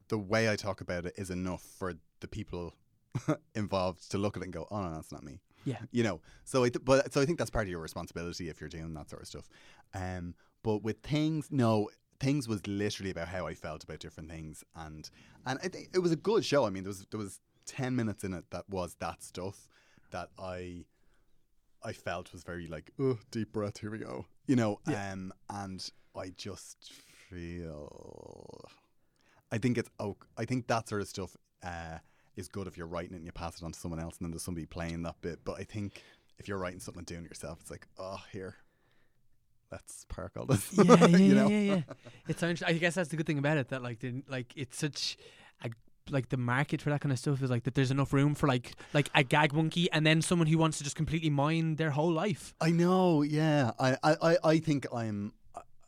the 0.07 0.18
way 0.18 0.49
I 0.49 0.55
talk 0.55 0.82
about 0.82 1.05
it 1.05 1.14
is 1.18 1.30
enough 1.30 1.61
for 1.61 1.93
the 2.20 2.28
people 2.28 2.74
involved 3.55 4.11
to 4.11 4.18
look 4.18 4.38
at 4.38 4.43
it 4.43 4.45
and 4.45 4.53
go, 4.53 4.68
"Oh 4.72 4.82
no, 4.82 4.93
that's 4.93 5.11
not 5.11 5.24
me." 5.24 5.41
Yeah. 5.66 5.78
you 5.91 6.03
know. 6.03 6.20
So 6.43 6.64
I, 6.66 6.70
th- 6.70 6.84
but 6.84 7.14
so 7.14 7.22
I 7.22 7.26
think 7.26 7.38
that's 7.39 7.49
part 7.49 7.66
of 7.66 7.70
your 7.70 7.80
responsibility 7.80 8.49
if 8.49 8.59
you're 8.59 8.70
doing 8.70 8.93
that 8.95 9.09
sort 9.09 9.22
of 9.22 9.28
stuff. 9.28 9.47
Um, 9.93 10.36
but 10.61 10.84
with 10.84 10.97
things, 11.01 11.47
no, 11.51 11.89
things 12.20 12.47
was 12.47 12.66
literally 12.68 13.11
about 13.11 13.30
how 13.30 13.47
I 13.47 13.53
felt 13.53 13.84
about 13.84 13.99
different 13.99 14.30
things, 14.30 14.64
and 14.76 15.09
and 15.45 15.59
I 15.64 15.68
think 15.68 15.89
it 15.93 15.99
was 15.99 16.11
a 16.11 16.18
good 16.18 16.43
show. 16.43 16.66
I 16.66 16.70
mean, 16.70 16.84
there 16.84 16.89
was 16.89 17.05
there 17.11 17.20
was 17.20 17.39
ten 17.66 17.95
minutes 17.95 18.24
in 18.24 18.34
it 18.34 18.45
that 18.51 18.70
was 18.70 18.95
that 18.99 19.24
stuff 19.24 19.68
that 20.11 20.30
I 20.38 20.86
I 21.84 21.93
felt 21.93 22.32
was 22.32 22.43
very 22.43 22.68
like, 22.68 22.91
oh, 22.99 23.20
deep 23.32 23.51
breath, 23.51 23.80
here 23.80 23.91
we 23.91 23.99
go, 23.99 24.26
you 24.48 24.56
know. 24.56 24.80
Um, 24.88 25.34
and 25.50 25.88
I 26.16 26.34
just 26.36 26.91
feel, 27.30 28.66
I 29.52 29.58
think 29.58 29.78
it's 29.78 29.89
oh, 30.00 30.18
I 30.38 30.46
think 30.46 30.68
that 30.68 30.89
sort 30.89 31.02
of 31.02 31.08
stuff 31.08 31.36
uh, 31.64 32.00
is 32.36 32.48
good 32.48 32.68
if 32.68 32.78
you're 32.78 32.88
writing 32.88 33.14
it 33.14 33.18
and 33.18 33.26
you 33.26 33.32
pass 33.32 33.62
it 33.62 33.64
on 33.64 33.72
to 33.72 33.80
someone 33.80 34.00
else, 34.00 34.18
and 34.18 34.26
then 34.26 34.32
there's 34.32 34.44
somebody 34.44 34.66
playing 34.66 35.04
that 35.04 35.16
bit. 35.22 35.39
But 35.44 35.60
I 35.60 35.64
think 35.64 36.02
if 36.38 36.48
you're 36.48 36.58
writing 36.58 36.80
something 36.80 37.00
and 37.00 37.08
doing 37.08 37.26
it 37.26 37.30
yourself, 37.30 37.60
it's 37.62 37.72
like, 37.72 37.88
oh, 37.98 38.22
here, 38.32 38.56
let's 39.72 40.06
park 40.10 40.34
all 40.38 40.46
this. 40.46 40.72
yeah, 40.78 40.84
yeah, 40.84 41.18
you 41.18 41.36
know? 41.36 41.48
yeah, 41.48 41.60
yeah, 41.60 41.76
yeah. 41.76 41.82
It's 42.28 42.39
so 42.39 42.48
interesting. 42.50 42.76
I 42.76 42.80
guess 42.80 42.96
that's 42.96 43.10
the 43.10 43.18
good 43.18 43.28
thing 43.28 43.39
about 43.39 43.58
it 43.58 43.70
that 43.70 43.82
like 43.84 44.00
the, 44.00 44.24
like 44.28 44.54
it's 44.56 44.78
such 44.78 45.18
like 46.10 46.30
the 46.30 46.38
market 46.38 46.82
for 46.82 46.89
that 46.89 47.01
kind 47.01 47.12
of 47.12 47.20
stuff 47.20 47.41
is 47.41 47.49
like 47.49 47.64
that 47.64 47.76
there's 47.76 47.91
enough 47.91 48.14
room 48.14 48.36
for 48.36 48.47
like 48.47 48.74
like 48.93 49.10
a 49.16 49.24
gag 49.24 49.54
monkey 49.54 49.89
and 49.91 50.06
then 50.06 50.22
someone 50.22 50.47
who 50.47 50.58
wants 50.58 50.78
to 50.78 50.84
just 50.84 50.95
completely 50.95 51.30
mine 51.30 51.76
their 51.76 51.91
whole 51.91 52.12
life. 52.12 52.54
I 52.60 52.72
know, 52.72 53.22
yeah. 53.22 53.72
I, 53.80 53.97
I, 54.04 54.38
I, 54.43 54.60
think 54.60 54.86
I'm. 54.93 55.34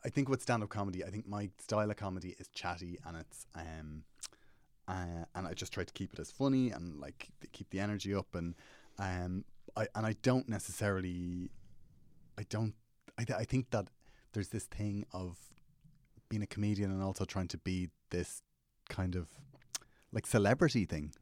I 0.04 0.10
think 0.10 0.30
with 0.30 0.42
stand-up 0.42 0.70
comedy, 0.70 1.04
I 1.04 1.10
think 1.10 1.28
my 1.28 1.50
style 1.58 1.90
of 1.90 1.98
comedy 1.98 2.36
is 2.40 2.48
chatty 2.50 3.00
and 3.06 3.18
it's 3.18 3.48
um, 3.56 4.04
uh, 4.88 5.26
and 5.34 5.48
I 5.48 5.54
just 5.54 5.74
try 5.74 5.84
to 5.84 5.94
keep 5.94 6.14
it 6.14 6.20
as 6.20 6.32
funny 6.32 6.70
and 6.70 7.00
like 7.00 7.30
keep 7.52 7.70
the 7.72 7.80
energy 7.80 8.14
up 8.14 8.36
and 8.36 8.56
um, 9.00 9.44
I 9.76 9.88
and 9.96 10.06
I 10.06 10.16
don't 10.22 10.48
necessarily, 10.48 11.50
I 12.38 12.44
don't. 12.50 12.74
I, 13.18 13.24
th- 13.24 13.40
I 13.40 13.46
think 13.46 13.72
that 13.72 13.88
there's 14.34 14.50
this 14.50 14.66
thing 14.66 15.06
of 15.14 15.38
being 16.30 16.44
a 16.44 16.48
comedian 16.48 16.92
and 16.92 17.02
also 17.02 17.26
trying 17.26 17.48
to 17.48 17.58
be 17.58 17.90
this 18.10 18.42
kind 18.90 19.16
of 19.16 19.28
like 20.16 20.26
celebrity 20.26 20.86
thing. 20.86 21.14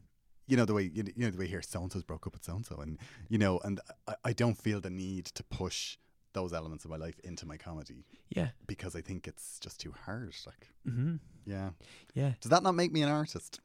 You 0.48 0.58
know 0.58 0.66
the 0.66 0.74
way 0.74 0.92
you 0.94 1.04
know 1.18 1.32
the 1.32 1.38
way 1.38 1.48
here 1.48 1.62
so 1.62 1.82
and 1.82 1.92
so's 1.92 2.04
broke 2.04 2.28
up 2.28 2.34
with 2.34 2.44
so 2.44 2.56
and 2.56 2.66
so, 2.66 2.78
and 2.78 3.00
you 3.28 3.38
know, 3.38 3.60
and 3.64 3.82
I, 4.08 4.16
I 4.26 4.34
don't 4.34 4.58
feel 4.58 4.80
the 4.80 4.90
need 4.90 5.26
to 5.26 5.44
push 5.44 5.98
those 6.34 6.54
elements 6.54 6.84
of 6.86 6.92
my 6.92 6.98
life 6.98 7.20
into 7.24 7.46
my 7.46 7.58
comedy 7.58 8.06
Yeah. 8.30 8.50
because 8.68 8.96
I 8.96 9.02
think 9.02 9.28
it's 9.28 9.60
just 9.60 9.80
too 9.80 9.94
hard. 10.06 10.36
Like, 10.46 10.68
hmm 10.86 11.16
yeah, 11.46 11.72
Yeah. 12.14 12.32
does 12.40 12.50
that 12.52 12.64
not 12.64 12.74
make 12.74 12.94
me 12.94 13.02
an 13.04 13.10
artist? 13.10 13.60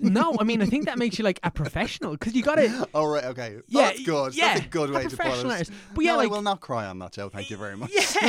no, 0.00 0.36
I 0.38 0.44
mean 0.44 0.60
I 0.62 0.66
think 0.66 0.84
that 0.84 0.98
makes 0.98 1.18
you 1.18 1.24
like 1.24 1.40
a 1.42 1.50
professional 1.62 2.12
because 2.12 2.34
you 2.34 2.42
got 2.42 2.56
to. 2.56 2.88
oh 2.94 3.06
right, 3.06 3.24
okay, 3.24 3.56
Yeah, 3.68 3.86
that's 3.86 4.02
good. 4.04 4.34
yeah, 4.36 4.54
that's 4.54 4.66
a 4.66 4.68
good 4.68 4.90
a 4.90 4.92
way 4.92 5.06
to 5.08 5.16
put 5.16 5.26
it. 5.26 5.44
artist. 5.46 5.72
But 5.94 6.04
yeah, 6.04 6.12
no, 6.12 6.18
like- 6.18 6.28
I 6.28 6.30
will 6.30 6.42
not 6.42 6.60
cry 6.60 6.86
on 6.86 6.98
that, 7.00 7.12
Joe. 7.12 7.28
Thank 7.28 7.50
you 7.50 7.56
very 7.56 7.76
much. 7.76 7.90
Yeah. 7.92 8.02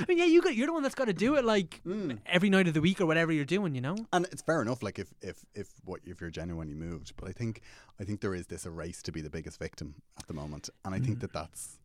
I 0.00 0.04
mean, 0.08 0.18
yeah, 0.18 0.24
you 0.24 0.40
got 0.42 0.54
you're 0.54 0.66
the 0.68 0.72
one 0.72 0.82
that's 0.82 0.94
got 0.94 1.06
to 1.06 1.12
do 1.12 1.34
it 1.36 1.44
like 1.44 1.80
Mm. 1.84 2.18
every 2.26 2.48
night 2.50 2.68
of 2.68 2.74
the 2.74 2.80
week 2.80 3.00
or 3.00 3.06
whatever 3.06 3.32
you're 3.32 3.44
doing. 3.44 3.74
You 3.74 3.80
know. 3.80 3.96
and 4.12 4.26
it's 4.32 4.42
fair 4.42 4.62
enough 4.62 4.82
like 4.82 4.98
if 4.98 5.12
if 5.20 5.44
if 5.54 5.68
what 5.84 6.00
if 6.04 6.20
you're 6.20 6.30
genuinely 6.30 6.74
moved 6.74 7.12
but 7.16 7.28
i 7.28 7.32
think 7.32 7.60
i 8.00 8.04
think 8.04 8.20
there 8.20 8.34
is 8.34 8.46
this 8.46 8.64
a 8.66 8.70
race 8.70 9.02
to 9.02 9.12
be 9.12 9.20
the 9.20 9.30
biggest 9.30 9.58
victim 9.58 9.94
at 10.18 10.26
the 10.28 10.34
moment 10.34 10.70
and 10.84 10.94
i 10.94 10.98
think 11.00 11.20
that 11.20 11.32
that's 11.32 11.78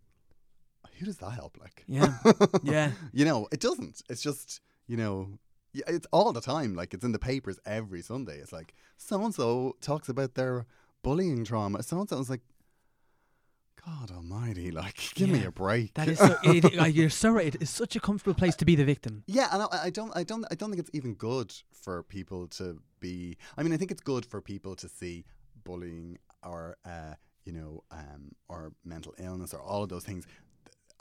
who 0.99 1.05
does 1.05 1.17
that 1.17 1.31
help 1.31 1.57
like 1.59 1.83
Yeah. 1.87 2.13
Yeah. 2.63 2.91
you 3.13 3.25
know 3.25 3.47
it 3.51 3.59
doesn't 3.59 4.01
it's 4.09 4.21
just 4.21 4.61
you 4.87 4.97
know 4.97 5.39
it's 5.73 6.07
all 6.11 6.33
the 6.33 6.41
time 6.41 6.75
like 6.75 6.93
it's 6.93 7.03
in 7.05 7.11
the 7.11 7.19
papers 7.19 7.59
every 7.65 8.01
sunday 8.01 8.37
it's 8.37 8.51
like 8.51 8.73
so 8.97 9.23
and 9.23 9.33
so 9.33 9.75
talks 9.81 10.09
about 10.09 10.35
their 10.35 10.65
bullying 11.03 11.45
trauma 11.45 11.81
so 11.83 11.99
and 11.99 12.09
so 12.09 12.19
is 12.19 12.29
like 12.29 12.41
god 13.85 14.11
almighty 14.11 14.71
like 14.71 15.11
give 15.15 15.29
me 15.29 15.43
a 15.45 15.51
break 15.51 15.93
That 15.93 16.07
is 16.07 16.17
so. 16.19 16.35
It, 16.43 16.75
like, 16.75 16.95
you're 16.95 17.09
so 17.09 17.29
right. 17.31 17.55
It's 17.55 17.71
such 17.71 17.95
a 17.95 17.99
comfortable 17.99 18.33
place 18.33 18.55
to 18.57 18.65
be 18.65 18.75
the 18.75 18.83
victim. 18.83 19.23
Yeah, 19.27 19.47
and 19.51 19.63
I, 19.63 19.85
I 19.85 19.89
don't, 19.89 20.11
I 20.15 20.23
don't, 20.23 20.45
I 20.51 20.55
don't 20.55 20.69
think 20.69 20.81
it's 20.81 20.89
even 20.93 21.13
good 21.13 21.53
for 21.71 22.03
people 22.03 22.47
to 22.59 22.81
be. 22.99 23.37
I 23.57 23.63
mean, 23.63 23.71
I 23.73 23.77
think 23.77 23.91
it's 23.91 24.01
good 24.01 24.25
for 24.25 24.41
people 24.41 24.75
to 24.75 24.89
see 24.89 25.23
bullying 25.63 26.17
or, 26.43 26.75
uh, 26.85 27.13
you 27.45 27.53
know, 27.53 27.83
um, 27.91 28.31
or 28.49 28.73
mental 28.83 29.13
illness 29.17 29.53
or 29.53 29.61
all 29.61 29.83
of 29.83 29.89
those 29.89 30.03
things 30.03 30.25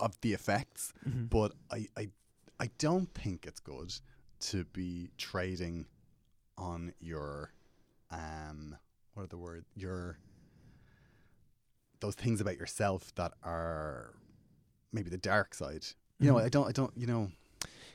of 0.01 0.21
the 0.21 0.33
effects. 0.33 0.93
But 1.05 1.53
I, 1.71 1.87
I, 1.97 2.09
I 2.61 2.71
don't 2.79 3.13
think 3.15 3.47
it's 3.47 3.61
good 3.61 3.93
to 4.41 4.65
be 4.67 5.11
trading 5.19 5.87
on 6.57 6.93
your, 7.01 7.53
um, 8.11 8.77
what 9.15 9.25
are 9.25 9.27
the 9.29 9.39
word? 9.39 9.65
Your 9.75 10.19
those 12.01 12.15
things 12.15 12.41
about 12.41 12.57
yourself 12.57 13.13
that 13.17 13.33
are 13.43 14.15
maybe 14.93 15.11
the 15.11 15.19
dark 15.19 15.53
side. 15.55 15.85
You 16.21 16.31
know, 16.31 16.39
I 16.39 16.49
don't, 16.49 16.69
I 16.69 16.73
don't, 16.73 16.93
you 16.97 17.07
know, 17.07 17.31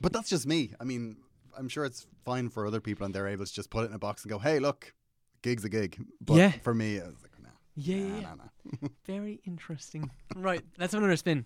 but 0.02 0.12
that's 0.14 0.30
just 0.30 0.46
me. 0.46 0.74
I 0.80 0.84
mean, 0.84 1.18
I'm 1.58 1.68
sure 1.70 1.86
it's 1.86 2.06
fine 2.26 2.50
for 2.50 2.66
other 2.66 2.82
people 2.82 3.06
and 3.06 3.14
they're 3.16 3.28
able 3.28 3.46
to 3.46 3.54
just 3.54 3.70
put 3.70 3.84
it 3.86 3.88
in 3.90 3.94
a 3.94 4.00
box 4.00 4.24
and 4.24 4.30
go, 4.32 4.40
hey, 4.40 4.60
look, 4.60 4.94
gig's 5.42 5.64
a 5.66 5.70
gig. 5.70 5.98
But 6.22 6.36
Yeah. 6.36 6.52
for 6.64 6.74
me, 6.74 7.00
I 7.00 7.06
was 7.06 7.16
like. 7.22 7.32
Yeah, 7.76 7.98
nah, 7.98 8.04
yeah, 8.04 8.16
yeah. 8.16 8.22
nah, 8.22 8.36
nah. 8.82 8.88
Very 9.06 9.40
interesting. 9.46 10.10
right, 10.36 10.62
let's 10.78 10.94
have 10.94 11.02
another 11.02 11.16
spin. 11.18 11.46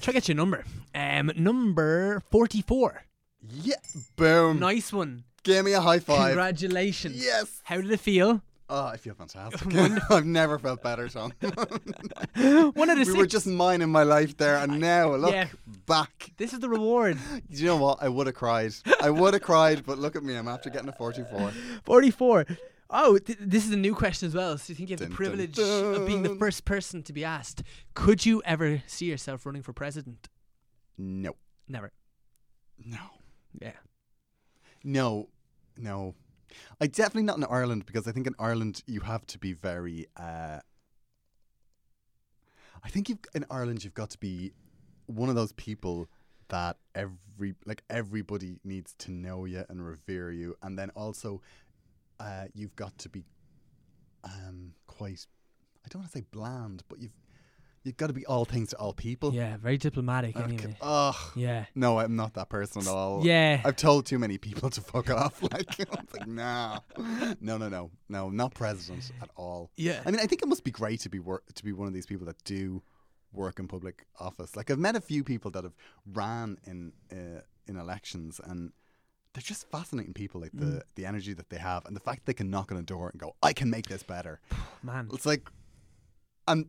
Try 0.00 0.12
to 0.12 0.16
get 0.18 0.28
your 0.28 0.36
number. 0.36 0.64
Um, 0.94 1.30
number 1.36 2.22
forty-four. 2.30 3.02
Yeah, 3.50 3.74
boom. 4.16 4.58
Nice 4.58 4.92
one. 4.92 5.24
Give 5.42 5.64
me 5.64 5.72
a 5.72 5.80
high 5.80 5.98
five. 6.00 6.28
Congratulations. 6.28 7.22
yes. 7.24 7.60
How 7.64 7.76
did 7.80 7.90
it 7.90 8.00
feel? 8.00 8.42
Oh, 8.70 8.84
I 8.86 8.96
feel 8.98 9.14
fantastic. 9.14 9.74
I've 10.10 10.26
never 10.26 10.58
felt 10.58 10.82
better, 10.82 11.08
Tom. 11.08 11.32
One 11.40 12.90
of 12.90 12.98
the 12.98 13.04
we 13.06 13.12
were 13.16 13.22
six. 13.24 13.32
just 13.32 13.46
mining 13.46 13.88
my 13.88 14.02
life 14.02 14.36
there, 14.36 14.56
and 14.56 14.78
now 14.78 15.14
look 15.14 15.32
Yeah. 15.32 15.48
back. 15.86 16.32
This 16.36 16.52
is 16.52 16.58
the 16.60 16.68
reward. 16.68 17.16
You 17.48 17.66
know 17.66 17.76
what? 17.76 18.02
I 18.02 18.08
would 18.08 18.26
have 18.26 18.36
cried. 18.36 18.72
I 19.00 19.08
would 19.10 19.32
have 19.34 19.42
cried, 19.42 19.84
but 19.86 19.98
look 19.98 20.16
at 20.16 20.22
me. 20.22 20.34
I'm 20.36 20.48
after 20.48 20.68
getting 20.68 20.88
a 20.88 20.92
44. 20.92 21.52
Forty-four. 21.84 22.44
Oh, 22.90 23.18
th- 23.18 23.38
this 23.40 23.66
is 23.66 23.72
a 23.72 23.76
new 23.76 23.94
question 23.94 24.26
as 24.28 24.34
well. 24.34 24.56
So 24.56 24.70
you 24.70 24.74
think 24.74 24.88
you 24.88 24.94
have 24.94 25.00
Dun, 25.00 25.10
the 25.10 25.14
dun, 25.14 25.16
privilege 25.16 25.58
of 25.58 26.06
being 26.06 26.22
the 26.22 26.36
first 26.36 26.64
person 26.64 27.02
to 27.02 27.12
be 27.12 27.24
asked? 27.24 27.62
Could 27.94 28.24
you 28.24 28.42
ever 28.44 28.82
see 28.86 29.06
yourself 29.06 29.44
running 29.44 29.62
for 29.62 29.72
president? 29.72 30.28
No. 30.96 31.36
Never. 31.68 31.92
No. 32.82 32.98
Yeah. 33.60 33.72
No, 34.84 35.28
no. 35.76 36.14
I 36.80 36.86
definitely 36.86 37.24
not 37.24 37.36
in 37.36 37.44
Ireland 37.44 37.84
because 37.84 38.08
I 38.08 38.12
think 38.12 38.26
in 38.26 38.34
Ireland 38.38 38.82
you 38.86 39.00
have 39.00 39.26
to 39.26 39.38
be 39.38 39.52
very. 39.52 40.06
Uh, 40.16 40.60
I 42.82 42.88
think 42.88 43.08
you've 43.08 43.18
in 43.34 43.44
Ireland 43.50 43.84
you've 43.84 43.94
got 43.94 44.10
to 44.10 44.18
be 44.18 44.52
one 45.06 45.28
of 45.28 45.34
those 45.34 45.52
people 45.52 46.08
that 46.48 46.78
every 46.94 47.54
like 47.66 47.82
everybody 47.90 48.60
needs 48.64 48.94
to 49.00 49.10
know 49.10 49.44
you 49.44 49.64
and 49.68 49.84
revere 49.86 50.30
you, 50.30 50.56
and 50.62 50.78
then 50.78 50.90
also 50.90 51.42
uh, 52.20 52.44
you've 52.54 52.76
got 52.76 52.96
to 52.98 53.08
be 53.08 53.24
um, 54.24 54.74
quite. 54.86 55.26
I 55.84 55.88
don't 55.88 56.02
want 56.02 56.12
to 56.12 56.18
say 56.18 56.24
bland, 56.30 56.82
but 56.88 57.00
you've 57.00 57.12
you've 57.84 57.96
got 57.96 58.08
to 58.08 58.12
be 58.12 58.26
all 58.26 58.44
things 58.44 58.70
to 58.70 58.76
all 58.76 58.92
people. 58.92 59.32
Yeah. 59.34 59.56
Very 59.56 59.78
diplomatic. 59.78 60.36
I 60.36 60.42
Anyway. 60.42 60.76
Ugh. 60.80 61.14
Yeah. 61.34 61.64
No, 61.74 61.98
I'm 61.98 62.16
not 62.16 62.34
that 62.34 62.48
person 62.48 62.82
at 62.82 62.88
all. 62.88 63.24
Yeah. 63.24 63.60
I've 63.64 63.76
told 63.76 64.06
too 64.06 64.18
many 64.18 64.38
people 64.38 64.70
to 64.70 64.80
fuck 64.80 65.10
off. 65.10 65.42
Like, 65.48 65.78
it's 65.80 66.14
like, 66.14 66.26
nah, 66.26 66.80
no, 67.40 67.56
no, 67.56 67.68
no, 67.68 67.90
no, 68.08 68.28
not 68.28 68.52
president 68.52 69.10
at 69.22 69.30
all. 69.34 69.70
Yeah. 69.76 70.02
I 70.04 70.10
mean, 70.10 70.20
I 70.20 70.26
think 70.26 70.42
it 70.42 70.48
must 70.48 70.62
be 70.62 70.70
great 70.70 71.00
to 71.00 71.08
be 71.08 71.18
wor- 71.18 71.42
to 71.54 71.64
be 71.64 71.72
one 71.72 71.88
of 71.88 71.94
these 71.94 72.04
people 72.04 72.26
that 72.26 72.42
do 72.44 72.82
work 73.32 73.58
in 73.58 73.66
public 73.66 74.04
office. 74.20 74.56
Like, 74.56 74.70
I've 74.70 74.78
met 74.78 74.94
a 74.94 75.00
few 75.00 75.24
people 75.24 75.50
that 75.52 75.64
have 75.64 75.74
ran 76.12 76.58
in 76.64 76.92
uh, 77.10 77.40
in 77.66 77.76
elections, 77.76 78.40
and 78.44 78.72
they're 79.34 79.42
just 79.42 79.70
fascinating 79.70 80.14
people. 80.14 80.40
Like 80.40 80.52
the 80.52 80.82
the 80.94 81.06
energy 81.06 81.34
that 81.34 81.50
they 81.50 81.58
have, 81.58 81.84
and 81.86 81.94
the 81.94 82.00
fact 82.00 82.26
they 82.26 82.34
can 82.34 82.50
knock 82.50 82.72
on 82.72 82.78
a 82.78 82.82
door 82.82 83.10
and 83.10 83.20
go, 83.20 83.34
"I 83.42 83.52
can 83.52 83.70
make 83.70 83.86
this 83.86 84.02
better." 84.02 84.40
Man. 84.82 85.08
It's 85.12 85.26
like, 85.26 85.48
and 86.46 86.66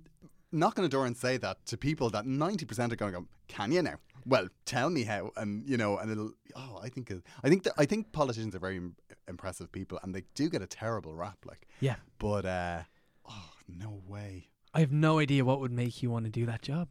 knock 0.52 0.80
on 0.80 0.86
a 0.86 0.90
door 0.90 1.06
and 1.06 1.16
say 1.16 1.38
that 1.38 1.66
to 1.68 1.78
people 1.78 2.10
that 2.12 2.26
ninety 2.26 2.66
percent 2.66 2.92
are 2.94 2.96
going 2.96 3.14
to 3.14 3.20
go, 3.22 3.28
"Can 3.48 3.72
you 3.72 3.82
now?" 3.82 3.96
Well, 4.26 4.50
tell 4.66 4.90
me 4.90 5.04
how, 5.04 5.32
and 5.38 5.68
you 5.68 5.78
know, 5.78 5.98
and 5.98 6.12
it'll. 6.12 6.32
Oh, 6.56 6.80
I 6.84 6.90
think, 6.90 7.12
I 7.44 7.50
think, 7.50 7.64
that, 7.64 7.74
I 7.78 7.86
think 7.86 8.12
politicians 8.12 8.54
are 8.56 8.60
very 8.60 8.78
im- 8.78 8.96
impressive 9.28 9.72
people, 9.72 10.00
and 10.04 10.14
they 10.14 10.24
do 10.36 10.50
get 10.50 10.62
a 10.62 10.68
terrible 10.68 11.16
rap, 11.16 11.38
like. 11.46 11.68
Yeah. 11.80 11.96
But 12.18 12.46
uh, 12.46 12.82
oh 13.28 13.52
no 13.68 14.02
way. 14.08 14.50
I 14.74 14.82
have 14.82 14.92
no 14.92 15.20
idea 15.20 15.46
what 15.46 15.60
would 15.62 15.72
make 15.72 16.04
you 16.04 16.12
want 16.12 16.26
to 16.26 16.32
do 16.32 16.46
that 16.46 16.62
job. 16.62 16.90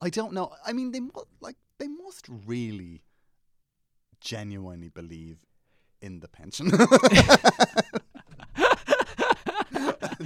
I 0.00 0.10
don't 0.10 0.32
know. 0.32 0.52
I 0.66 0.72
mean, 0.72 0.90
they 0.90 1.00
like 1.40 1.56
they 1.78 1.88
must 1.88 2.26
really 2.46 3.02
genuinely 4.22 4.88
believe 4.88 5.38
in 6.00 6.20
the 6.20 6.28
pension. 6.28 6.70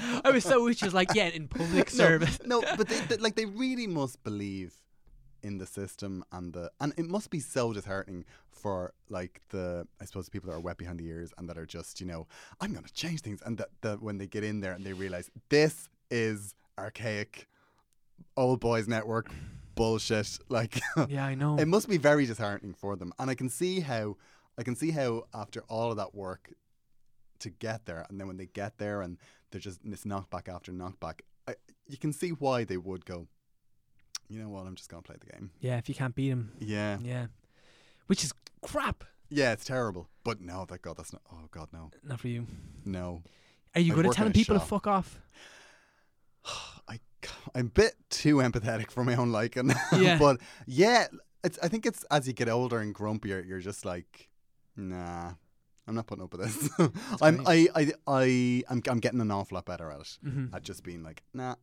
I 0.24 0.30
was 0.30 0.44
so 0.44 0.64
which 0.64 0.82
is 0.82 0.94
like, 0.94 1.14
yeah, 1.14 1.28
in 1.28 1.48
public 1.48 1.90
service. 2.02 2.38
No, 2.44 2.60
no 2.60 2.76
but 2.76 2.88
they, 2.88 3.00
they, 3.00 3.16
like 3.16 3.34
they 3.34 3.46
really 3.46 3.86
must 3.86 4.22
believe 4.22 4.74
in 5.42 5.58
the 5.58 5.66
system 5.66 6.24
and 6.32 6.52
the 6.52 6.70
and 6.80 6.92
it 6.96 7.06
must 7.06 7.30
be 7.30 7.38
so 7.38 7.72
disheartening 7.72 8.24
for 8.50 8.92
like 9.08 9.40
the 9.50 9.86
I 10.00 10.04
suppose 10.04 10.28
people 10.28 10.50
that 10.50 10.56
are 10.56 10.60
wet 10.60 10.76
behind 10.76 10.98
the 10.98 11.06
ears 11.06 11.32
and 11.38 11.48
that 11.48 11.56
are 11.58 11.66
just 11.66 12.00
you 12.00 12.06
know 12.06 12.26
I'm 12.60 12.72
going 12.72 12.84
to 12.84 12.92
change 12.92 13.20
things 13.20 13.42
and 13.44 13.58
that, 13.58 13.68
that 13.82 14.02
when 14.02 14.18
they 14.18 14.26
get 14.26 14.42
in 14.44 14.60
there 14.60 14.72
and 14.72 14.84
they 14.84 14.92
realize 14.92 15.30
this 15.48 15.88
is 16.10 16.54
archaic 16.78 17.48
old 18.36 18.60
boys 18.60 18.88
network 18.88 19.30
bullshit 19.76 20.38
like 20.48 20.80
Yeah, 21.08 21.24
I 21.24 21.34
know. 21.36 21.56
it 21.58 21.66
must 21.68 21.88
be 21.88 21.98
very 21.98 22.26
disheartening 22.26 22.74
for 22.74 22.96
them 22.96 23.12
and 23.18 23.30
I 23.30 23.34
can 23.36 23.48
see 23.48 23.78
how 23.80 24.16
I 24.58 24.62
can 24.64 24.74
see 24.74 24.90
how 24.90 25.24
after 25.32 25.60
all 25.68 25.90
of 25.92 25.96
that 25.98 26.14
work 26.14 26.52
to 27.40 27.50
get 27.50 27.86
there 27.86 28.04
and 28.08 28.18
then 28.18 28.26
when 28.26 28.36
they 28.38 28.46
get 28.46 28.78
there 28.78 29.02
and 29.02 29.18
they're 29.50 29.60
just 29.60 29.80
this 29.88 30.02
knockback 30.04 30.48
after 30.52 30.72
knockback 30.72 31.20
I, 31.46 31.54
you 31.86 31.98
can 31.98 32.12
see 32.12 32.30
why 32.30 32.64
they 32.64 32.76
would 32.78 33.04
go 33.04 33.28
you 34.28 34.40
know 34.40 34.48
what 34.48 34.66
I'm 34.66 34.74
just 34.74 34.88
going 34.90 35.02
to 35.02 35.06
play 35.06 35.16
the 35.24 35.30
game 35.32 35.50
yeah, 35.60 35.76
if 35.78 35.88
you 35.88 35.94
can't 35.94 36.14
beat 36.14 36.30
him. 36.30 36.52
yeah 36.58 36.98
Yeah. 37.00 37.26
Which 38.08 38.24
is 38.24 38.32
crap. 38.62 39.04
yeah 39.28 39.52
it's 39.52 39.64
terrible 39.64 40.08
but 40.24 40.40
no 40.40 40.64
that 40.68 40.80
god 40.82 40.96
that's 40.96 41.12
not 41.12 41.22
oh 41.32 41.46
god 41.50 41.68
no 41.72 41.90
Not 42.02 42.18
for 42.20 42.28
you. 42.28 42.46
no 42.84 43.22
Are 43.74 43.80
you 43.80 43.92
good 43.92 44.06
at 44.06 44.08
work 44.08 44.16
telling 44.16 44.32
people 44.32 44.58
to 44.58 44.64
fuck 44.64 44.86
off? 44.86 45.20
I 46.88 46.98
I'm 47.54 47.66
a 47.66 47.70
bit 47.70 47.94
too 48.10 48.36
empathetic 48.36 48.90
for 48.90 49.04
my 49.04 49.14
own 49.14 49.30
liking 49.32 49.72
Yeah. 49.96 50.18
but 50.18 50.40
yeah 50.66 51.06
it's 51.44 51.58
I 51.62 51.68
think 51.68 51.86
it's 51.86 52.04
as 52.10 52.26
you 52.26 52.32
get 52.32 52.48
older 52.48 52.78
and 52.78 52.94
grumpier 52.94 53.46
you're 53.46 53.60
just 53.60 53.84
like 53.84 54.28
nah 54.76 55.32
I'm 55.88 55.94
not 55.94 56.06
putting 56.06 56.24
up 56.24 56.32
with 56.32 56.42
this 56.42 56.70
I'm 57.22 57.46
I, 57.46 57.68
I 57.74 57.92
I 58.06 58.62
I'm 58.68 58.82
I'm 58.88 58.98
getting 58.98 59.20
an 59.20 59.30
awful 59.30 59.54
lot 59.54 59.66
better 59.66 59.90
at 59.90 60.00
it 60.00 60.18
hmm 60.22 60.46
at 60.52 60.62
just 60.62 60.82
being 60.82 61.02
like, 61.02 61.22
nah, 61.32 61.54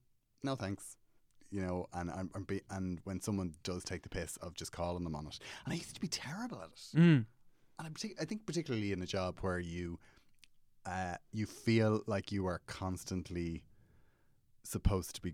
no 0.43 0.55
thanks. 0.55 0.95
You 1.51 1.61
know, 1.61 1.85
and 1.93 2.09
I'm, 2.09 2.31
I'm 2.33 2.45
be, 2.45 2.61
and 2.71 2.99
when 3.03 3.21
someone 3.21 3.53
does 3.63 3.83
take 3.83 4.01
the 4.01 4.09
piss 4.09 4.37
of 4.37 4.55
just 4.55 4.71
calling 4.71 5.03
them 5.03 5.13
on 5.13 5.27
it, 5.27 5.37
and 5.65 5.71
I 5.73 5.75
used 5.77 5.93
to 5.93 6.01
be 6.01 6.07
terrible 6.07 6.57
at 6.59 6.69
it. 6.69 6.97
Mm. 6.97 7.25
And 7.77 7.87
I, 7.87 7.89
partic- 7.89 8.19
I 8.19 8.25
think 8.25 8.47
particularly 8.47 8.91
in 8.91 9.03
a 9.03 9.05
job 9.05 9.37
where 9.41 9.59
you, 9.59 9.99
uh, 10.87 11.17
you 11.31 11.45
feel 11.45 12.01
like 12.07 12.31
you 12.31 12.47
are 12.47 12.59
constantly 12.65 13.61
supposed 14.63 15.13
to 15.15 15.21
be 15.21 15.33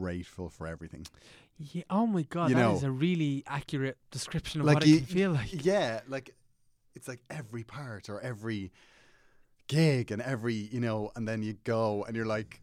grateful 0.00 0.48
for 0.50 0.66
everything. 0.66 1.06
Yeah. 1.58 1.82
Oh 1.90 2.06
my 2.06 2.22
god, 2.22 2.50
You 2.50 2.56
that 2.56 2.74
is 2.74 2.82
know- 2.82 2.88
a 2.88 2.92
really 2.92 3.42
accurate 3.46 3.98
description 4.10 4.60
of 4.60 4.66
Like 4.66 4.74
what 4.76 4.86
you- 4.86 4.96
it 4.96 5.06
can 5.06 5.06
feel 5.06 5.32
like. 5.32 5.64
Yeah, 5.64 6.00
like 6.08 6.34
it's 6.94 7.08
like 7.08 7.22
every 7.30 7.64
part 7.64 8.08
or 8.08 8.20
every 8.20 8.72
gig 9.68 10.10
and 10.10 10.20
every 10.22 10.54
you 10.54 10.80
know, 10.80 11.10
and 11.16 11.26
then 11.28 11.42
you 11.42 11.54
go 11.64 12.04
and 12.04 12.16
you're 12.16 12.26
like, 12.26 12.60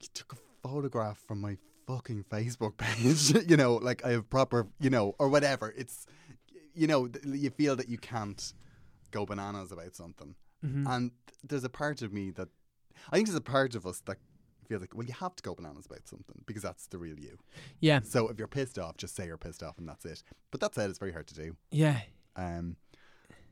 you 0.00 0.08
took 0.14 0.32
a 0.32 0.36
photograph 0.68 1.18
from 1.26 1.40
my 1.40 1.56
fucking 1.86 2.24
Facebook 2.30 2.76
page, 2.76 3.32
you 3.50 3.56
know, 3.56 3.76
like 3.76 4.04
I 4.04 4.10
have 4.10 4.28
proper, 4.28 4.68
you 4.80 4.90
know, 4.90 5.14
or 5.18 5.28
whatever. 5.28 5.72
It's, 5.76 6.06
you 6.74 6.86
know, 6.86 7.08
th- 7.08 7.24
you 7.24 7.50
feel 7.50 7.76
that 7.76 7.88
you 7.88 7.98
can't 7.98 8.52
go 9.10 9.24
bananas 9.24 9.72
about 9.72 9.94
something, 9.94 10.34
Mhm. 10.64 10.86
and 10.88 11.10
there's 11.42 11.64
a 11.64 11.68
part 11.70 12.02
of 12.02 12.12
me 12.12 12.30
that 12.32 12.48
I 13.10 13.16
think 13.16 13.28
there's 13.28 13.36
a 13.38 13.40
part 13.40 13.74
of 13.74 13.86
us 13.86 14.00
that 14.06 14.18
feels 14.68 14.80
like, 14.80 14.94
well, 14.94 15.06
you 15.06 15.14
have 15.14 15.34
to 15.36 15.42
go 15.42 15.54
bananas 15.54 15.86
about 15.86 16.06
something 16.06 16.42
because 16.46 16.62
that's 16.62 16.86
the 16.86 16.98
real 16.98 17.18
you. 17.18 17.38
Yeah. 17.80 18.00
So 18.02 18.28
if 18.28 18.38
you're 18.38 18.48
pissed 18.48 18.78
off, 18.78 18.96
just 18.96 19.16
say 19.16 19.26
you're 19.26 19.38
pissed 19.38 19.62
off, 19.62 19.78
and 19.78 19.88
that's 19.88 20.04
it. 20.04 20.22
But 20.50 20.60
that 20.60 20.74
said, 20.74 20.90
it's 20.90 20.98
very 20.98 21.12
hard 21.12 21.26
to 21.28 21.34
do. 21.34 21.56
Yeah. 21.70 22.00
Um, 22.36 22.76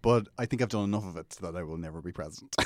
but 0.03 0.29
I 0.39 0.47
think 0.47 0.63
I've 0.63 0.69
done 0.69 0.85
enough 0.85 1.07
of 1.07 1.17
it 1.17 1.33
so 1.33 1.51
that 1.51 1.59
I 1.59 1.63
will 1.63 1.79
never 1.79 2.01
be 2.01 2.13
president. 2.13 2.55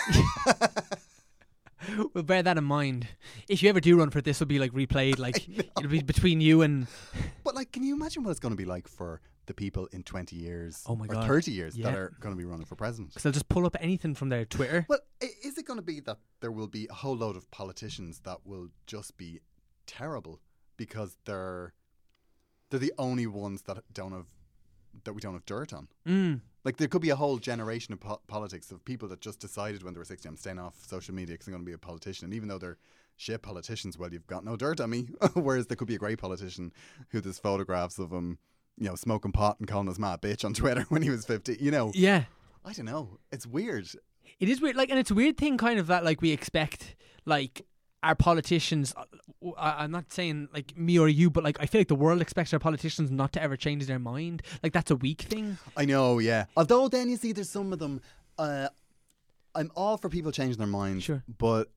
Well, 2.15 2.25
bear 2.25 2.43
that 2.43 2.59
in 2.59 2.65
mind. 2.65 3.09
If 3.49 3.63
you 3.63 3.71
ever 3.71 3.81
do 3.81 3.97
run 3.97 4.11
for 4.11 4.19
it, 4.19 4.25
this 4.25 4.39
will 4.39 4.47
be 4.47 4.59
like 4.59 4.73
replayed. 4.73 5.19
Like 5.21 5.49
it'll 5.49 5.89
be 5.91 6.03
between 6.03 6.41
you 6.41 6.63
and 6.63 6.87
but 7.45 7.55
like, 7.55 7.73
can 7.73 7.83
you 7.83 7.95
imagine 7.95 8.23
what 8.23 8.31
it's 8.31 8.41
going 8.41 8.53
to 8.53 8.57
be 8.57 8.65
like 8.65 8.89
for 8.89 9.21
the 9.47 9.55
people 9.55 9.89
in 9.93 10.03
20 10.03 10.37
years 10.37 10.85
Oh 10.87 10.95
my 10.97 11.07
or 11.07 11.15
God. 11.15 11.27
30 11.27 11.51
years 11.51 11.75
that 11.77 11.95
are 11.95 12.13
going 12.21 12.35
to 12.35 12.39
be 12.39 12.45
running 12.45 12.67
for 12.67 12.77
president? 12.77 13.09
because 13.11 13.23
they'll 13.25 13.33
just 13.33 13.49
pull 13.49 13.67
up 13.67 13.77
anything 13.81 14.15
from 14.15 14.29
their 14.29 14.45
Twitter. 14.45 14.87
Well, 14.89 15.01
is 15.21 15.59
it 15.59 15.67
going 15.67 15.79
to 15.79 15.83
be 15.85 16.01
that 16.01 16.19
there 16.41 16.53
will 16.53 16.69
be 16.69 16.87
a 16.91 16.95
whole 16.95 17.17
load 17.17 17.37
of 17.37 17.51
politicians 17.51 18.21
that 18.25 18.39
will 18.45 18.69
just 18.87 19.17
be 19.17 19.41
terrible 19.87 20.41
because 20.77 21.17
they're 21.25 21.73
they're 22.71 22.79
the 22.81 22.93
only 22.99 23.27
ones 23.27 23.63
that 23.63 23.79
don't 23.93 24.13
have 24.13 24.27
that 25.05 25.13
we 25.13 25.21
don't 25.21 25.35
have 25.35 25.45
dirt 25.47 25.73
on? 25.73 25.89
Mm. 26.07 26.41
Like 26.65 26.77
there 26.77 26.89
could 26.89 27.03
be 27.03 27.11
a 27.11 27.17
whole 27.17 27.39
generation 27.39 27.93
of 27.95 28.01
po- 28.01 28.21
politics 28.27 28.71
of 28.71 28.85
people 28.85 29.09
that 29.09 29.21
just 29.21 29.41
decided 29.41 29.83
when 29.83 29.95
they 29.95 29.99
were 29.99 30.05
60, 30.05 30.29
I'm 30.29 30.37
staying 30.37 30.59
off 30.59 30.75
social 30.87 31.15
media 31.15 31.35
because 31.35 31.47
I'm 31.49 31.53
going 31.55 31.65
to 31.65 31.67
be 31.67 31.73
a 31.73 31.79
politician. 31.79 32.27
And 32.27 32.35
even 32.35 32.49
though 32.49 32.59
they're 32.59 32.79
shit 33.17 33.41
politicians, 33.43 33.97
well, 33.99 34.13
you've 34.13 34.27
got 34.27 34.45
no 34.45 34.57
dirt 34.57 34.79
on 34.81 34.91
me. 34.91 35.09
Whereas 35.35 35.67
there 35.69 35.77
could 35.77 35.89
be 35.89 35.95
a 35.95 35.99
great 35.99 36.19
politician 36.19 36.73
who 37.11 37.21
there's 37.21 37.39
photographs 37.39 37.99
of 37.99 38.11
him, 38.13 38.39
you 38.81 38.87
know, 38.89 38.97
smoking 38.97 39.31
pot 39.31 39.59
and 39.61 39.69
calling 39.69 39.89
us 39.89 39.99
mad 39.99 40.21
bitch 40.21 40.45
on 40.45 40.53
Twitter 40.61 40.83
when 40.89 41.03
he 41.03 41.11
was 41.11 41.25
50. 41.25 41.59
You 41.61 41.71
know, 41.71 41.93
Yeah. 41.95 42.25
I 42.65 42.73
don't 42.73 42.87
know. 42.87 43.19
It's 43.31 43.47
weird. 43.47 43.89
It 44.41 44.49
is 44.49 44.61
weird, 44.61 44.75
like, 44.77 44.91
and 44.91 44.99
it's 44.99 45.11
a 45.11 45.15
weird 45.15 45.37
thing, 45.37 45.57
kind 45.59 45.79
of 45.79 45.87
that, 45.87 46.05
like, 46.05 46.21
we 46.21 46.31
expect, 46.33 46.97
like, 47.25 47.65
our 48.03 48.15
politicians. 48.15 48.93
uh, 48.97 49.51
I, 49.59 49.85
I'm 49.85 49.91
not 49.91 50.11
saying 50.11 50.49
like 50.55 50.75
me 50.77 50.99
or 50.99 51.07
you, 51.09 51.29
but 51.31 51.45
like, 51.45 51.59
I 51.61 51.67
feel 51.67 51.81
like 51.83 51.89
the 51.89 51.95
world 51.95 52.23
expects 52.23 52.51
our 52.55 52.59
politicians 52.59 53.11
not 53.11 53.33
to 53.35 53.43
ever 53.43 53.57
change 53.59 53.85
their 53.87 53.99
mind. 53.99 54.41
Like, 54.63 54.73
that's 54.73 54.91
a 54.91 54.97
weak 54.97 55.21
thing. 55.23 55.59
I 55.77 55.85
know, 55.85 56.19
yeah. 56.19 56.47
Although 56.57 56.89
then 56.89 57.11
you 57.11 57.17
see 57.19 57.33
there's 57.33 57.51
some 57.51 57.75
of 57.75 57.79
them, 57.79 58.01
uh, 58.39 58.69
I'm 59.55 59.71
all 59.77 59.99
for 59.99 60.09
people 60.09 60.33
changing 60.33 60.57
their 60.59 60.67
minds. 60.67 61.05
Sure. 61.05 61.23
But 61.39 61.69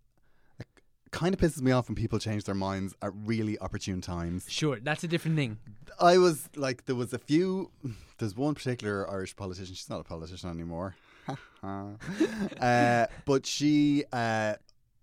kind 1.13 1.33
of 1.33 1.39
pisses 1.39 1.61
me 1.61 1.71
off 1.71 1.87
when 1.87 1.95
people 1.95 2.19
change 2.19 2.43
their 2.43 2.55
minds 2.55 2.93
at 3.01 3.11
really 3.25 3.57
opportune 3.59 4.01
times. 4.01 4.45
Sure, 4.49 4.79
that's 4.81 5.03
a 5.03 5.07
different 5.07 5.37
thing. 5.37 5.57
I 5.99 6.17
was 6.17 6.49
like, 6.55 6.85
there 6.85 6.95
was 6.95 7.13
a 7.13 7.19
few. 7.19 7.71
There's 8.17 8.35
one 8.35 8.55
particular 8.55 9.09
Irish 9.09 9.35
politician. 9.35 9.75
She's 9.75 9.89
not 9.89 10.01
a 10.01 10.03
politician 10.03 10.49
anymore. 10.49 10.95
uh, 11.63 13.05
but 13.25 13.45
she, 13.45 14.03
uh, 14.11 14.55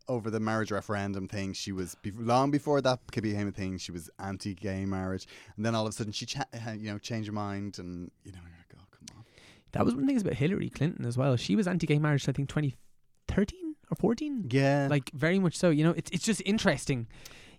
over 0.09 0.31
the 0.31 0.41
marriage 0.41 0.71
referendum 0.71 1.29
thing, 1.29 1.53
she 1.55 1.73
was 1.73 1.97
be- 2.03 2.11
long 2.11 2.51
before 2.51 2.81
that 2.83 3.01
became 3.07 3.49
a 3.49 3.53
thing. 3.53 3.79
She 3.79 3.93
was 3.93 4.11
anti-gay 4.19 4.85
marriage, 4.85 5.27
and 5.57 5.65
then 5.65 5.75
all 5.75 5.87
of 5.87 5.91
a 5.91 5.93
sudden 5.93 6.13
she, 6.13 6.27
cha- 6.27 6.45
uh, 6.67 6.73
you 6.73 6.91
know, 6.91 6.99
changed 6.99 7.29
her 7.29 7.33
mind, 7.33 7.79
and 7.79 8.11
you 8.25 8.33
know, 8.33 8.39
you're 8.43 8.59
like, 8.59 8.75
oh, 8.77 8.85
come 8.91 9.17
on. 9.17 9.25
That 9.73 9.85
was 9.85 9.95
one 9.95 10.03
of 10.03 10.07
the 10.07 10.13
things 10.13 10.23
about 10.23 10.35
Hillary 10.35 10.69
Clinton 10.71 11.07
as 11.07 11.17
well. 11.17 11.37
She 11.37 11.57
was 11.57 11.69
anti-gay 11.69 11.99
marriage, 11.99 12.29
I 12.29 12.33
think, 12.33 12.49
2013 12.49 13.70
or 13.91 13.97
14. 13.97 14.47
Yeah, 14.51 14.87
Like 14.91 15.11
very 15.13 15.39
much 15.39 15.57
so. 15.57 15.71
You 15.71 15.85
know, 15.85 15.91
it's 15.97 16.11
it's 16.11 16.25
just 16.25 16.43
interesting. 16.47 17.07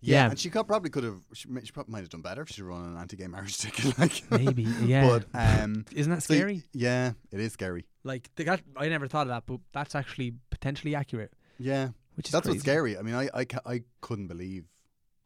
yeah, 0.01 0.23
yeah. 0.25 0.29
and 0.31 0.39
she 0.39 0.49
could, 0.49 0.65
probably 0.67 0.89
could 0.89 1.03
have. 1.03 1.19
She, 1.33 1.47
she 1.63 1.71
probably 1.71 1.91
might 1.91 1.99
have 1.99 2.09
done 2.09 2.21
better 2.21 2.41
if 2.41 2.49
she'd 2.49 2.63
run 2.63 2.83
an 2.83 2.97
anti-gay 2.97 3.27
marriage 3.27 3.57
ticket, 3.63 3.97
like 3.99 4.23
Maybe, 4.31 4.63
yeah. 4.83 5.07
But 5.07 5.25
um, 5.33 5.85
Isn't 5.93 6.11
that 6.11 6.23
so 6.23 6.33
scary? 6.33 6.63
yeah, 6.73 7.11
it 7.31 7.39
is 7.39 7.53
scary. 7.53 7.85
like 8.03 8.29
the 8.35 8.43
guy, 8.43 8.59
I 8.77 8.87
never 8.89 9.07
thought 9.07 9.23
of 9.23 9.27
that, 9.29 9.43
but 9.45 9.59
that's 9.73 9.93
actually 9.95 10.33
potentially 10.49 10.95
accurate, 10.95 11.33
Yeah, 11.59 11.89
which 12.15 12.27
is 12.27 12.31
That's 12.31 12.45
crazy. 12.47 12.57
what's 12.57 12.63
scary. 12.63 12.97
I 12.97 13.01
mean, 13.03 13.15
I 13.15 13.29
I, 13.33 13.45
ca- 13.45 13.65
I 13.65 13.83
couldn't 14.01 14.27
believe. 14.27 14.65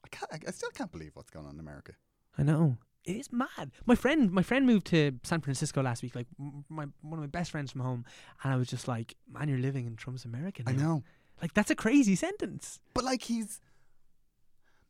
I 0.04 0.08
can't. 0.10 0.32
I, 0.34 0.40
I 0.48 0.52
still 0.52 0.70
can't 0.72 0.92
believe 0.92 1.12
what's 1.16 1.30
going 1.32 1.46
on 1.46 1.54
in 1.54 1.60
America. 1.60 1.94
I 2.38 2.44
know. 2.44 2.78
It 3.06 3.16
is 3.18 3.32
mad. 3.32 3.72
My 3.86 3.96
friend, 3.96 4.32
my 4.32 4.42
friend 4.42 4.66
moved 4.66 4.88
to 4.88 5.20
San 5.24 5.42
Francisco 5.42 5.82
last 5.84 6.02
week. 6.04 6.16
Like 6.16 6.28
my 6.70 6.86
one 7.02 7.14
of 7.14 7.20
my 7.20 7.28
best 7.28 7.52
friends 7.52 7.72
from 7.72 7.82
home, 7.82 8.06
and 8.44 8.52
I 8.54 8.56
was 8.58 8.68
just 8.68 8.88
like, 8.88 9.16
"Man, 9.32 9.48
you're 9.48 9.60
living 9.60 9.86
in 9.86 9.96
Trump's 9.96 10.26
America." 10.26 10.64
I 10.66 10.72
know, 10.74 11.04
Like 11.42 11.54
that's 11.54 11.70
a 11.70 11.76
crazy 11.76 12.16
sentence. 12.16 12.80
but 12.94 13.04
like 13.04 13.22
he's. 13.24 13.60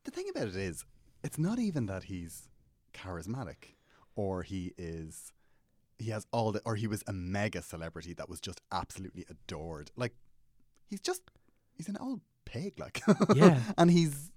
The 0.05 0.11
thing 0.11 0.27
about 0.29 0.47
it 0.49 0.55
is, 0.55 0.85
it's 1.23 1.39
not 1.39 1.57
even 1.59 1.87
that 1.87 2.03
he's 2.03 2.47
charismatic, 2.93 3.75
or 4.15 4.43
he 4.43 4.73
is. 4.77 5.33
He 5.97 6.11
has 6.11 6.27
all 6.31 6.51
the, 6.51 6.61
or 6.65 6.75
he 6.75 6.87
was 6.87 7.03
a 7.07 7.13
mega 7.13 7.61
celebrity 7.61 8.13
that 8.13 8.29
was 8.29 8.39
just 8.39 8.61
absolutely 8.71 9.25
adored. 9.29 9.91
Like, 9.95 10.13
he's 10.89 10.99
just, 10.99 11.21
he's 11.77 11.87
an 11.87 11.97
old 12.01 12.19
pig, 12.43 12.77
like. 12.77 13.01
Yeah. 13.33 13.59
and 13.77 13.89
he's, 13.89 14.31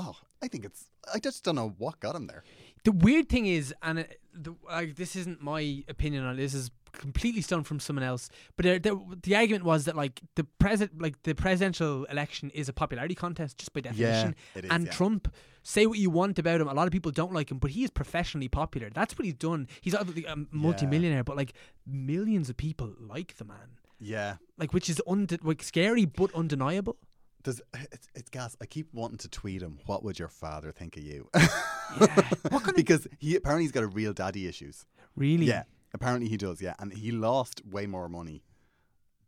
oh, 0.00 0.16
I 0.42 0.48
think 0.48 0.64
it's. 0.64 0.86
I 1.12 1.18
just 1.18 1.44
don't 1.44 1.56
know 1.56 1.74
what 1.78 2.00
got 2.00 2.14
him 2.14 2.26
there. 2.26 2.42
The 2.84 2.92
weird 2.92 3.28
thing 3.28 3.46
is, 3.46 3.74
and 3.82 3.98
it, 3.98 4.20
the, 4.32 4.54
like, 4.64 4.96
this 4.96 5.14
isn't 5.14 5.42
my 5.42 5.84
opinion 5.88 6.24
on 6.24 6.34
it, 6.34 6.38
this 6.38 6.54
is 6.54 6.70
completely 6.92 7.42
stolen 7.42 7.64
from 7.64 7.78
someone 7.78 8.02
else. 8.02 8.30
But 8.56 8.64
there, 8.64 8.78
there, 8.78 8.94
the 9.22 9.36
argument 9.36 9.64
was 9.64 9.84
that 9.84 9.96
like 9.96 10.20
the 10.34 10.44
president, 10.44 11.00
like 11.00 11.22
the 11.22 11.34
presidential 11.34 12.04
election, 12.04 12.50
is 12.50 12.68
a 12.68 12.72
popularity 12.72 13.14
contest 13.14 13.58
just 13.58 13.72
by 13.72 13.80
definition. 13.80 14.34
Yeah, 14.54 14.58
it 14.58 14.64
is, 14.64 14.70
and 14.70 14.86
yeah. 14.86 14.92
Trump, 14.92 15.32
say 15.62 15.86
what 15.86 15.98
you 15.98 16.10
want 16.10 16.38
about 16.38 16.60
him, 16.60 16.68
a 16.68 16.74
lot 16.74 16.86
of 16.86 16.92
people 16.92 17.12
don't 17.12 17.32
like 17.32 17.50
him, 17.50 17.58
but 17.58 17.70
he 17.72 17.84
is 17.84 17.90
professionally 17.90 18.48
popular. 18.48 18.88
That's 18.90 19.18
what 19.18 19.26
he's 19.26 19.34
done. 19.34 19.68
He's 19.82 19.94
obviously 19.94 20.24
a 20.24 20.36
multimillionaire, 20.50 21.24
but 21.24 21.36
like 21.36 21.52
millions 21.86 22.48
of 22.48 22.56
people 22.56 22.94
like 22.98 23.36
the 23.36 23.44
man. 23.44 23.76
Yeah. 23.98 24.36
Like, 24.56 24.72
which 24.72 24.88
is 24.88 25.00
unde- 25.06 25.44
like 25.44 25.62
scary 25.62 26.06
but 26.06 26.34
undeniable. 26.34 26.96
There's, 27.42 27.60
it's, 27.92 28.08
it's 28.14 28.28
gas. 28.30 28.56
I 28.60 28.66
keep 28.66 28.88
wanting 28.92 29.18
to 29.18 29.28
tweet 29.28 29.62
him. 29.62 29.78
What 29.86 30.02
would 30.04 30.18
your 30.18 30.28
father 30.28 30.72
think 30.72 30.96
of 30.96 31.02
you? 31.02 31.28
Yeah. 31.34 31.48
what 32.50 32.62
kind 32.64 32.76
because 32.76 33.06
he 33.18 33.36
apparently 33.36 33.64
he's 33.64 33.72
got 33.72 33.82
a 33.82 33.86
real 33.88 34.12
daddy 34.12 34.46
issues. 34.46 34.84
really? 35.16 35.46
Yeah, 35.46 35.64
apparently 35.94 36.28
he 36.28 36.36
does. 36.36 36.60
Yeah, 36.60 36.74
and 36.78 36.92
he 36.92 37.10
lost 37.10 37.62
way 37.64 37.86
more 37.86 38.08
money 38.08 38.42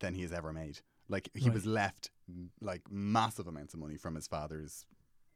than 0.01 0.15
he 0.15 0.23
has 0.23 0.33
ever 0.33 0.53
made. 0.53 0.81
Like 1.09 1.31
he 1.35 1.47
Right. 1.47 1.55
was 1.55 1.67
left 1.67 2.11
like 2.61 2.83
massive 2.91 3.47
amounts 3.47 3.75
of 3.75 3.81
money 3.81 3.97
from 3.97 4.15
his 4.15 4.27
father's. 4.27 4.85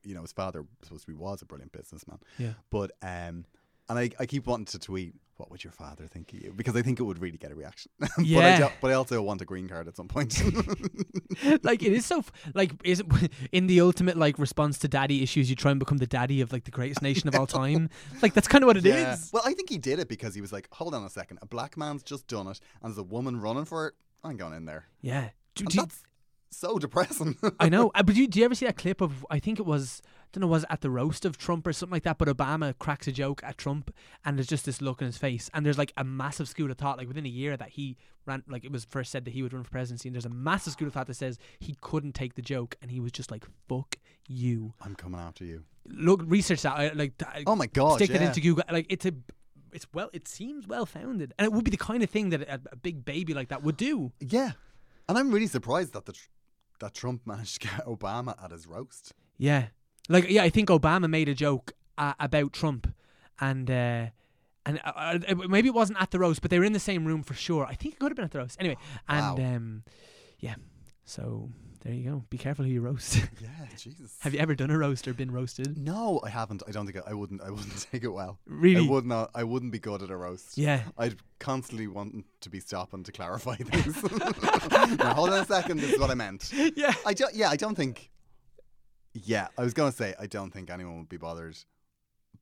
You 0.04 0.14
know, 0.14 0.22
his 0.22 0.32
father 0.32 0.64
supposed 0.82 1.04
to 1.06 1.10
be 1.10 1.16
was 1.16 1.42
a 1.42 1.46
brilliant 1.46 1.72
businessman. 1.72 2.18
Yeah. 2.38 2.52
But 2.70 2.92
um, 3.02 3.44
and 3.88 3.98
I, 3.98 4.10
I 4.20 4.26
keep 4.26 4.46
wanting 4.46 4.66
to 4.66 4.78
tweet. 4.78 5.14
What 5.36 5.50
would 5.50 5.62
your 5.62 5.72
father 5.72 6.06
think 6.06 6.32
of 6.32 6.40
you? 6.40 6.52
Because 6.54 6.76
I 6.76 6.82
think 6.82 6.98
it 6.98 7.02
would 7.02 7.20
really 7.20 7.36
get 7.36 7.50
a 7.50 7.54
reaction. 7.54 7.90
but 7.98 8.10
I 8.18 8.22
Yeah. 8.22 8.70
but 8.80 8.90
I 8.90 8.94
also 8.94 9.20
want 9.22 9.42
a 9.42 9.44
green 9.44 9.68
card 9.68 9.86
at 9.88 9.96
some 9.96 10.08
point. 10.08 10.42
like 11.62 11.82
it 11.82 11.92
is 11.92 12.06
so 12.06 12.24
like 12.54 12.72
is 12.84 13.00
it 13.00 13.06
in 13.52 13.66
the 13.66 13.80
ultimate 13.80 14.16
like 14.16 14.38
response 14.38 14.78
to 14.78 14.88
daddy 14.88 15.22
issues 15.22 15.50
you 15.50 15.56
try 15.56 15.70
and 15.70 15.80
become 15.80 15.98
the 15.98 16.06
daddy 16.06 16.40
of 16.40 16.52
like 16.52 16.64
the 16.64 16.70
greatest 16.70 17.02
nation 17.02 17.28
of 17.28 17.34
all 17.34 17.46
time 17.46 17.90
like 18.22 18.32
that's 18.32 18.48
kind 18.48 18.64
of 18.64 18.66
what 18.66 18.76
it 18.76 18.86
is. 18.86 18.94
Yeah. 18.94 19.16
Well, 19.32 19.42
I 19.44 19.52
think 19.52 19.68
he 19.68 19.78
did 19.78 19.98
it 19.98 20.08
because 20.08 20.34
he 20.34 20.40
was 20.40 20.52
like, 20.52 20.68
hold 20.72 20.94
on 20.94 21.04
a 21.04 21.10
second, 21.10 21.38
a 21.42 21.46
black 21.46 21.76
man's 21.76 22.02
just 22.02 22.26
done 22.26 22.46
it, 22.46 22.60
and 22.82 22.90
there's 22.90 22.98
a 22.98 23.02
woman 23.02 23.40
running 23.40 23.64
for 23.64 23.88
it. 23.88 23.94
I'm 24.24 24.36
going 24.36 24.54
in 24.54 24.64
there. 24.64 24.86
yeah 25.00 25.30
do, 25.54 25.64
do 25.64 25.76
that's 25.78 26.02
so 26.50 26.78
depressing. 26.78 27.36
I 27.60 27.68
know 27.68 27.90
uh, 27.94 28.02
but 28.02 28.14
do 28.14 28.20
you, 28.22 28.28
do 28.28 28.38
you 28.38 28.44
ever 28.44 28.54
see 28.54 28.66
that 28.66 28.76
clip 28.76 29.00
of 29.00 29.26
I 29.30 29.38
think 29.38 29.58
it 29.58 29.66
was 29.66 30.00
I 30.26 30.38
don't 30.38 30.42
know 30.42 30.48
was 30.48 30.64
it 30.64 30.68
at 30.70 30.80
the 30.82 30.90
roast 30.90 31.24
of 31.24 31.38
Trump 31.38 31.66
or 31.66 31.72
something 31.72 31.94
like 31.94 32.02
that 32.02 32.18
but 32.18 32.28
Obama 32.28 32.76
cracks 32.78 33.06
a 33.08 33.12
joke 33.12 33.40
at 33.44 33.56
Trump 33.56 33.94
and 34.24 34.36
there's 34.36 34.46
just 34.46 34.66
this 34.66 34.82
look 34.82 35.00
on 35.00 35.06
his 35.06 35.16
face 35.16 35.48
and 35.54 35.64
there's 35.64 35.78
like 35.78 35.92
a 35.96 36.04
massive 36.04 36.48
school 36.48 36.70
of 36.70 36.76
thought 36.76 36.98
like 36.98 37.08
within 37.08 37.24
a 37.24 37.30
year 37.30 37.56
that 37.56 37.70
he 37.70 37.96
ran 38.26 38.42
like 38.48 38.64
it 38.64 38.72
was 38.72 38.84
first 38.84 39.10
said 39.12 39.24
that 39.24 39.32
he 39.32 39.42
would 39.42 39.52
run 39.52 39.62
for 39.62 39.70
presidency 39.70 40.08
and 40.08 40.14
there's 40.14 40.26
a 40.26 40.30
massive 40.30 40.72
school 40.74 40.88
of 40.88 40.94
thought 40.94 41.06
that 41.06 41.14
says 41.14 41.38
he 41.60 41.76
couldn't 41.80 42.12
take 42.12 42.34
the 42.34 42.42
joke 42.42 42.76
and 42.82 42.90
he 42.90 43.00
was 43.00 43.12
just 43.12 43.30
like 43.30 43.44
fuck 43.68 43.96
you 44.28 44.74
I'm 44.82 44.94
coming 44.94 45.20
after 45.20 45.44
you. 45.44 45.62
look 45.88 46.20
research 46.24 46.62
that 46.62 46.72
I, 46.76 46.88
like 46.88 47.12
Oh 47.46 47.54
my 47.56 47.66
god! 47.66 47.96
stick 47.96 48.10
yeah. 48.10 48.16
it 48.16 48.22
into 48.22 48.40
Google. 48.40 48.64
Like 48.70 48.86
it's 48.88 49.06
a, 49.06 49.12
it's 49.72 49.86
well, 49.94 50.10
it 50.12 50.26
seems 50.26 50.66
well 50.66 50.84
founded, 50.86 51.32
and 51.38 51.44
it 51.46 51.52
would 51.52 51.64
be 51.64 51.70
the 51.70 51.76
kind 51.76 52.02
of 52.02 52.10
thing 52.10 52.30
that 52.30 52.42
a, 52.42 52.60
a 52.72 52.76
big 52.76 53.04
baby 53.04 53.34
like 53.34 53.48
that 53.48 53.62
would 53.62 53.76
do. 53.76 54.10
Yeah, 54.20 54.52
and 55.08 55.16
I'm 55.16 55.30
really 55.30 55.46
surprised 55.46 55.92
that 55.92 56.06
the 56.06 56.12
tr- 56.12 56.28
that 56.80 56.94
Trump 56.94 57.22
managed 57.26 57.60
to 57.60 57.68
get 57.68 57.84
Obama 57.86 58.34
at 58.42 58.50
his 58.50 58.66
roast. 58.66 59.14
Yeah, 59.38 59.66
like 60.08 60.28
yeah, 60.30 60.42
I 60.42 60.50
think 60.50 60.68
Obama 60.68 61.08
made 61.08 61.28
a 61.28 61.34
joke 61.34 61.72
uh, 61.98 62.14
about 62.20 62.52
Trump, 62.52 62.92
and 63.40 63.70
uh, 63.70 64.06
and 64.64 64.80
uh, 64.84 65.18
uh, 65.28 65.34
maybe 65.48 65.68
it 65.68 65.74
wasn't 65.74 66.00
at 66.00 66.10
the 66.10 66.18
roast, 66.18 66.42
but 66.42 66.50
they 66.50 66.58
were 66.58 66.64
in 66.64 66.72
the 66.72 66.78
same 66.80 67.04
room 67.06 67.22
for 67.22 67.34
sure. 67.34 67.64
I 67.66 67.74
think 67.74 67.94
it 67.94 67.98
could 68.00 68.10
have 68.12 68.16
been 68.16 68.24
at 68.24 68.30
the 68.32 68.38
roast. 68.38 68.56
Anyway, 68.60 68.76
and 69.08 69.38
Wow. 69.38 69.44
um, 69.56 69.82
yeah, 70.40 70.54
so 71.04 71.50
there 71.82 71.94
you 71.94 72.10
go. 72.10 72.24
Be 72.30 72.38
careful 72.38 72.64
who 72.64 72.70
you 72.70 72.80
roast. 72.80 73.16
Yeah, 73.40 73.48
Jesus. 73.76 74.16
have 74.20 74.34
you 74.34 74.40
ever 74.40 74.54
done 74.54 74.70
a 74.70 74.78
roast 74.78 75.06
or 75.06 75.14
been 75.14 75.30
roasted? 75.30 75.78
No, 75.78 76.20
I 76.24 76.30
haven't. 76.30 76.62
I 76.66 76.72
don't 76.72 76.84
think 76.86 76.98
I, 77.06 77.10
I 77.10 77.14
wouldn't. 77.14 77.40
I 77.42 77.50
wouldn't 77.50 77.86
take 77.92 78.02
it 78.02 78.08
well. 78.08 78.38
Really? 78.46 78.86
I 78.86 78.90
would 78.90 79.06
not. 79.06 79.30
I 79.34 79.44
wouldn't 79.44 79.70
be 79.72 79.78
good 79.78 80.02
at 80.02 80.10
a 80.10 80.16
roast. 80.16 80.58
Yeah. 80.58 80.82
I'd 80.98 81.16
constantly 81.38 81.86
want 81.86 82.24
to 82.40 82.50
be 82.50 82.58
stopping 82.60 83.04
to 83.04 83.12
clarify 83.12 83.54
things. 83.56 84.02
now, 84.98 85.14
hold 85.14 85.30
on 85.30 85.40
a 85.40 85.44
second. 85.44 85.78
This 85.80 85.92
is 85.92 86.00
what 86.00 86.10
I 86.10 86.14
meant. 86.14 86.52
Yeah. 86.74 86.92
I 87.04 87.14
don't. 87.14 87.34
Yeah, 87.34 87.50
I 87.50 87.56
don't 87.56 87.74
think. 87.76 88.10
Yeah, 89.24 89.48
I 89.58 89.62
was 89.62 89.72
gonna 89.74 89.92
say 89.92 90.14
I 90.18 90.26
don't 90.26 90.50
think 90.52 90.70
anyone 90.70 90.98
would 90.98 91.08
be 91.08 91.16
bothered, 91.16 91.56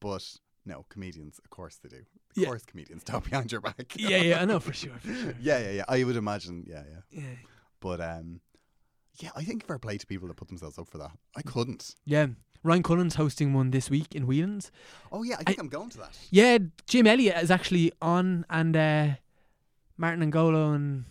but 0.00 0.24
no, 0.66 0.84
comedians, 0.88 1.38
of 1.38 1.50
course 1.50 1.76
they 1.82 1.88
do. 1.88 1.96
Of 1.96 2.02
Yeah. 2.36 2.46
course, 2.46 2.64
comedians 2.64 3.04
talk 3.04 3.24
behind 3.24 3.52
your 3.52 3.60
back. 3.60 3.94
Yeah, 3.96 4.16
yeah, 4.18 4.40
I 4.40 4.44
know 4.44 4.60
for 4.66 4.72
sure. 4.72 4.92
For 4.98 5.14
sure. 5.14 5.34
yeah, 5.40 5.58
yeah, 5.58 5.70
yeah. 5.70 5.84
I 5.88 6.02
would 6.04 6.16
imagine. 6.16 6.64
Yeah, 6.66 6.82
yeah. 6.90 7.20
Yeah. 7.22 7.36
But 7.80 8.00
um, 8.00 8.40
yeah, 9.20 9.30
I 9.36 9.44
think 9.44 9.66
fair 9.66 9.78
play 9.78 9.98
to 9.98 10.06
people 10.06 10.26
that 10.28 10.34
put 10.36 10.48
themselves 10.48 10.78
up 10.78 10.88
for 10.88 10.98
that. 10.98 11.12
I 11.36 11.42
couldn't. 11.42 11.94
Yeah. 12.04 12.28
Ryan 12.62 12.82
Cullen's 12.82 13.16
hosting 13.16 13.52
one 13.52 13.70
this 13.72 13.90
week 13.90 14.14
in 14.14 14.26
Whelan's. 14.26 14.72
Oh 15.12 15.22
yeah, 15.22 15.34
I 15.38 15.44
think 15.44 15.58
I, 15.58 15.62
am 15.62 15.68
going 15.68 15.90
to 15.90 15.98
that. 15.98 16.16
Yeah, 16.30 16.56
Jim 16.86 17.06
Elliott 17.06 17.42
is 17.42 17.50
actually 17.50 17.92
on, 18.00 18.46
and 18.48 18.74
uh, 18.74 19.08
Martin 19.98 20.32
Angolo 20.32 20.74
and 20.74 21.04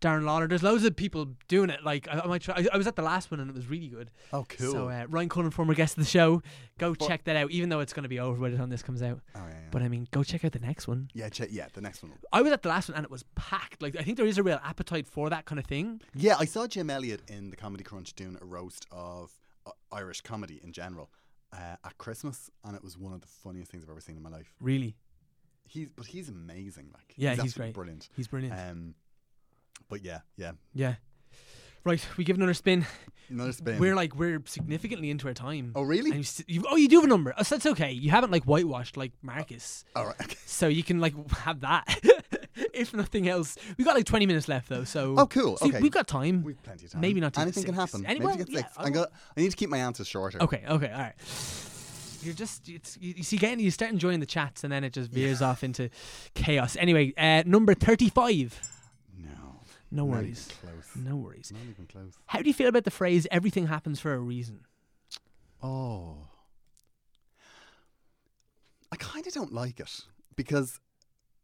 Darren 0.00 0.24
Lawler. 0.24 0.46
There's 0.46 0.62
loads 0.62 0.84
of 0.84 0.94
people 0.94 1.28
doing 1.48 1.70
it. 1.70 1.82
Like 1.84 2.06
I, 2.08 2.20
I 2.20 2.26
might 2.26 2.42
try. 2.42 2.54
I, 2.56 2.66
I 2.74 2.76
was 2.76 2.86
at 2.86 2.96
the 2.96 3.02
last 3.02 3.30
one 3.30 3.40
and 3.40 3.48
it 3.48 3.56
was 3.56 3.66
really 3.68 3.88
good. 3.88 4.10
Oh, 4.32 4.44
cool. 4.48 4.72
So 4.72 4.88
uh, 4.88 5.06
Ryan 5.08 5.28
Cullen, 5.28 5.50
former 5.50 5.74
guest 5.74 5.96
of 5.96 6.04
the 6.04 6.10
show, 6.10 6.42
go 6.78 6.94
But- 6.94 7.08
check 7.08 7.24
that 7.24 7.36
out. 7.36 7.50
Even 7.50 7.68
though 7.70 7.80
it's 7.80 7.92
going 7.92 8.02
to 8.02 8.08
be 8.08 8.20
over 8.20 8.38
by 8.40 8.50
the 8.50 8.56
time 8.56 8.68
this 8.68 8.82
comes 8.82 9.02
out, 9.02 9.20
oh 9.34 9.38
yeah, 9.46 9.48
yeah. 9.48 9.54
but 9.70 9.82
I 9.82 9.88
mean, 9.88 10.06
go 10.10 10.22
check 10.22 10.44
out 10.44 10.52
the 10.52 10.58
next 10.58 10.86
one. 10.86 11.08
yeah, 11.14 11.28
che- 11.28 11.48
yeah. 11.50 11.68
The 11.72 11.80
next 11.80 12.02
one. 12.02 12.12
I 12.32 12.42
was 12.42 12.52
at 12.52 12.62
the 12.62 12.68
last 12.68 12.88
one 12.88 12.96
and 12.96 13.04
it 13.04 13.10
was 13.10 13.24
packed. 13.34 13.80
Like 13.82 13.96
I 13.98 14.02
think 14.02 14.16
there 14.18 14.26
is 14.26 14.38
a 14.38 14.42
real 14.42 14.60
appetite 14.62 15.06
for 15.06 15.30
that 15.30 15.44
kind 15.46 15.58
of 15.58 15.64
thing. 15.66 16.00
Yeah, 16.14 16.36
I 16.38 16.44
saw 16.44 16.66
Jim 16.66 16.90
Elliott 16.90 17.22
in 17.28 17.50
the 17.50 17.56
Comedy 17.56 17.84
Crunch 17.84 18.14
doing 18.14 18.36
a 18.40 18.44
roast 18.44 18.86
of 18.90 19.32
uh, 19.66 19.70
Irish 19.92 20.20
comedy 20.20 20.60
in 20.62 20.72
general 20.72 21.10
uh, 21.54 21.76
at 21.84 21.96
Christmas, 21.98 22.50
and 22.64 22.76
it 22.76 22.84
was 22.84 22.98
one 22.98 23.14
of 23.14 23.22
the 23.22 23.26
funniest 23.28 23.70
things 23.70 23.82
I've 23.82 23.90
ever 23.90 24.00
seen 24.00 24.16
in 24.16 24.22
my 24.22 24.30
life. 24.30 24.54
Really, 24.60 24.96
He's 25.68 25.90
but 25.90 26.06
he's 26.06 26.28
amazing. 26.28 26.90
Like 26.92 27.14
Yeah, 27.16 27.30
he's 27.30 27.40
absolutely 27.40 27.62
great. 27.64 27.74
brilliant. 27.74 28.08
he's 28.14 28.28
brilliant. 28.28 28.54
Um, 28.54 28.94
but 29.88 30.02
yeah, 30.04 30.20
yeah. 30.36 30.52
yeah. 30.74 30.94
Right, 31.84 32.04
we 32.16 32.24
give 32.24 32.36
another 32.36 32.54
spin. 32.54 32.84
Another 33.28 33.52
spin. 33.52 33.78
We're 33.78 33.94
like 33.94 34.14
we're 34.16 34.42
significantly 34.46 35.08
into 35.10 35.28
our 35.28 35.34
time. 35.34 35.72
oh 35.76 35.82
really? 35.82 36.10
And 36.10 36.18
you 36.18 36.24
st- 36.24 36.48
you, 36.48 36.64
oh, 36.68 36.76
you 36.76 36.88
do 36.88 36.96
have 36.96 37.04
a 37.04 37.08
number. 37.08 37.32
Oh, 37.38 37.42
so 37.42 37.54
that's 37.56 37.66
okay. 37.66 37.92
You 37.92 38.10
haven't 38.10 38.30
like 38.32 38.44
whitewashed 38.44 38.96
like 38.96 39.12
Marcus. 39.22 39.84
All 39.94 40.06
right. 40.06 40.20
Okay. 40.20 40.36
So 40.46 40.68
you 40.68 40.82
can 40.82 41.00
like 41.00 41.14
have 41.38 41.60
that. 41.60 41.86
if 42.72 42.92
nothing 42.94 43.28
else, 43.28 43.56
we 43.78 43.84
got 43.84 43.94
like 43.94 44.04
twenty 44.06 44.26
minutes 44.26 44.48
left 44.48 44.68
though. 44.68 44.84
So 44.84 45.14
Oh, 45.18 45.26
cool. 45.26 45.56
see, 45.58 45.68
Okay. 45.68 45.80
we've 45.80 45.92
got 45.92 46.06
time. 46.08 46.42
We've 46.42 46.60
plenty 46.62 46.86
of 46.86 46.92
time. 46.92 47.00
Maybe 47.00 47.20
not 47.20 47.34
to 47.34 47.40
Anything 47.40 47.64
can 47.64 47.74
six. 47.74 47.92
happen. 47.92 48.06
Any- 48.06 48.14
Maybe 48.20 48.26
well, 48.26 48.36
get 48.36 48.48
yeah, 48.50 48.60
six. 48.60 48.72
I 48.76 48.84
I'm 48.84 48.92
will- 48.92 49.06
I 49.36 49.40
need 49.40 49.50
to 49.50 49.56
keep 49.56 49.70
my 49.70 49.78
answers 49.78 50.08
shorter. 50.08 50.42
okay, 50.42 50.62
okay, 50.68 50.90
all 50.90 50.98
right. 51.00 51.14
You're 52.22 52.34
just 52.34 52.68
it's, 52.68 52.96
you, 53.00 53.14
you 53.18 53.22
see 53.22 53.36
getting 53.36 53.60
you 53.60 53.70
start 53.70 53.92
enjoying 53.92 54.18
the 54.18 54.26
chats 54.26 54.64
and 54.64 54.72
then 54.72 54.82
it 54.82 54.92
just 54.92 55.10
veers 55.12 55.40
off 55.42 55.62
into 55.62 55.90
chaos. 56.34 56.76
Anyway, 56.76 57.12
uh, 57.16 57.44
number 57.46 57.74
thirty-five. 57.74 58.60
No. 59.18 59.45
No 59.96 60.04
worries. 60.04 60.52
No 60.94 61.16
worries. 61.16 61.50
Not 61.52 61.62
even 61.70 61.86
close. 61.86 62.12
How 62.26 62.40
do 62.42 62.48
you 62.48 62.54
feel 62.54 62.68
about 62.68 62.84
the 62.84 62.90
phrase 62.90 63.26
"everything 63.30 63.66
happens 63.66 63.98
for 63.98 64.12
a 64.12 64.18
reason"? 64.18 64.60
Oh. 65.62 66.28
I 68.92 68.96
kind 68.96 69.26
of 69.26 69.32
don't 69.32 69.52
like 69.52 69.80
it 69.80 70.02
because 70.36 70.78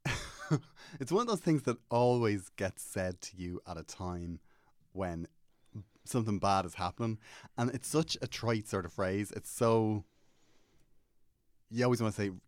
it's 1.01 1.11
one 1.11 1.23
of 1.23 1.29
those 1.29 1.41
things 1.41 1.63
that 1.63 1.79
always 1.91 2.51
gets 2.51 2.83
said 2.83 3.21
to 3.23 3.37
you 3.37 3.61
at 3.67 3.77
a 3.79 3.83
time 3.83 4.39
when 4.93 5.27
something 6.05 6.39
bad 6.39 6.67
is 6.67 6.75
happening. 6.75 7.19
And 7.57 7.71
it's 7.71 7.89
such 7.89 8.17
a 8.21 8.27
trite 8.27 8.69
sort 8.69 8.85
of 8.85 8.93
phrase. 8.93 9.33
It's 9.35 9.51
so. 9.51 10.05
You 11.71 11.85
always 11.85 12.03
want 12.03 12.15
to 12.15 12.21
say, 12.21 12.29
can 12.29 12.39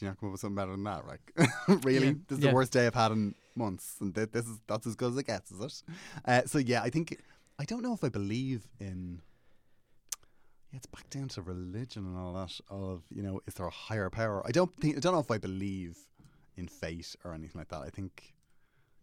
you 0.00 0.06
not 0.08 0.18
come 0.18 0.30
up 0.30 0.32
with 0.32 0.40
something 0.40 0.54
better 0.56 0.70
than 0.72 0.84
that? 0.84 1.06
Like, 1.06 1.32
really? 1.84 2.06
Yeah, 2.08 2.12
This 2.28 2.38
is 2.38 2.44
yeah. 2.44 2.50
the 2.50 2.54
worst 2.56 2.72
day 2.72 2.86
I've 2.86 2.94
had 2.94 3.12
in 3.12 3.34
months. 3.60 3.96
And 4.00 4.14
th- 4.14 4.30
this 4.32 4.46
is 4.46 4.58
that's 4.66 4.86
as 4.86 4.96
good 4.96 5.12
as 5.12 5.18
it 5.18 5.26
gets, 5.26 5.50
is 5.52 5.60
it? 5.60 5.82
Uh, 6.24 6.42
so, 6.46 6.58
yeah, 6.58 6.82
I 6.82 6.90
think. 6.90 7.16
I 7.58 7.64
don't 7.64 7.82
know 7.82 7.92
if 7.92 8.02
I 8.02 8.08
believe 8.08 8.66
in 8.80 9.20
yeah, 10.72 10.76
it's 10.76 10.86
back 10.86 11.10
down 11.10 11.28
to 11.28 11.42
religion 11.42 12.04
and 12.06 12.16
all 12.16 12.32
that. 12.34 12.60
Of 12.68 13.02
you 13.14 13.22
know, 13.22 13.40
is 13.46 13.54
there 13.54 13.66
a 13.66 13.70
higher 13.70 14.08
power? 14.08 14.42
I 14.46 14.50
don't 14.52 14.74
think. 14.76 14.96
I 14.96 15.00
don't 15.00 15.12
know 15.12 15.20
if 15.20 15.30
I 15.30 15.38
believe 15.38 15.98
in 16.56 16.68
fate 16.68 17.16
or 17.24 17.34
anything 17.34 17.58
like 17.58 17.68
that. 17.68 17.82
I 17.82 17.90
think 17.90 18.34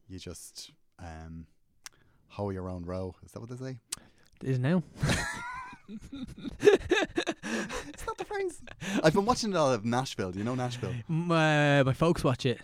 you 0.07 0.17
just 0.19 0.71
um, 0.99 1.45
hoe 2.29 2.51
your 2.51 2.69
own 2.69 2.85
row. 2.85 3.15
Is 3.25 3.31
that 3.33 3.41
what 3.41 3.49
they 3.49 3.57
say? 3.57 3.77
It 4.43 4.49
is 4.49 4.59
now. 4.59 4.83
It's 7.87 8.05
not 8.05 8.17
the 8.17 8.25
phrase. 8.25 8.61
I've 9.03 9.13
been 9.13 9.25
watching 9.25 9.53
a 9.53 9.63
lot 9.63 9.73
of 9.73 9.85
Nashville. 9.85 10.31
Do 10.31 10.39
you 10.39 10.43
know 10.43 10.55
Nashville? 10.55 10.93
My, 11.07 11.81
my 11.83 11.93
folks 11.93 12.23
watch 12.23 12.45
it. 12.45 12.59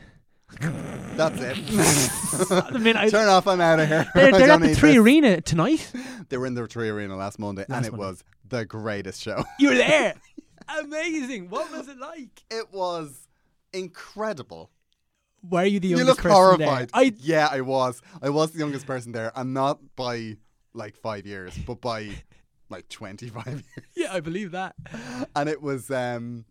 That's 0.59 1.39
it. 1.41 1.57
I 2.73 2.77
mean, 2.77 2.95
I, 2.97 3.09
Turn 3.09 3.27
off. 3.27 3.47
I'm 3.47 3.61
out 3.61 3.79
of 3.79 3.87
here. 3.87 4.05
they're 4.15 4.31
they're 4.31 4.49
at 4.51 4.61
the 4.61 4.73
3 4.75 4.89
this. 4.91 4.97
Arena 4.97 5.41
tonight. 5.41 5.91
They 6.29 6.37
were 6.37 6.45
in 6.47 6.53
the 6.55 6.61
3Arena 6.63 7.17
last 7.17 7.37
Monday, 7.39 7.65
Last 7.69 7.77
and 7.77 7.85
it 7.85 7.91
Monday. 7.91 8.05
was 8.07 8.23
the 8.47 8.65
greatest 8.65 9.21
show. 9.21 9.43
You 9.59 9.69
were 9.69 9.75
there. 9.75 10.15
Amazing. 10.79 11.49
What 11.49 11.71
was 11.71 11.87
it 11.87 11.97
like? 11.97 12.41
It 12.49 12.67
was 12.71 13.27
incredible. 13.73 14.71
Were 15.47 15.65
you 15.65 15.79
the 15.79 15.89
You 15.89 15.97
youngest 15.97 16.17
look 16.19 16.23
person 16.23 16.35
horrified. 16.35 16.89
there? 16.93 17.01
I 17.01 17.13
yeah, 17.19 17.49
I 17.51 17.61
was. 17.61 18.01
I 18.21 18.29
was 18.29 18.51
the 18.51 18.59
youngest 18.59 18.85
person 18.87 19.11
there, 19.11 19.31
and 19.35 19.53
not 19.53 19.79
by 19.95 20.37
like 20.73 20.95
five 20.95 21.25
years, 21.25 21.57
but 21.67 21.81
by 21.81 22.11
like 22.69 22.87
twenty 22.87 23.27
five 23.27 23.45
years. 23.47 23.63
yeah, 23.95 24.13
I 24.13 24.21
believe 24.21 24.51
that. 24.51 24.75
And 25.35 25.49
it 25.49 25.61
was, 25.61 25.91
um, 25.91 26.45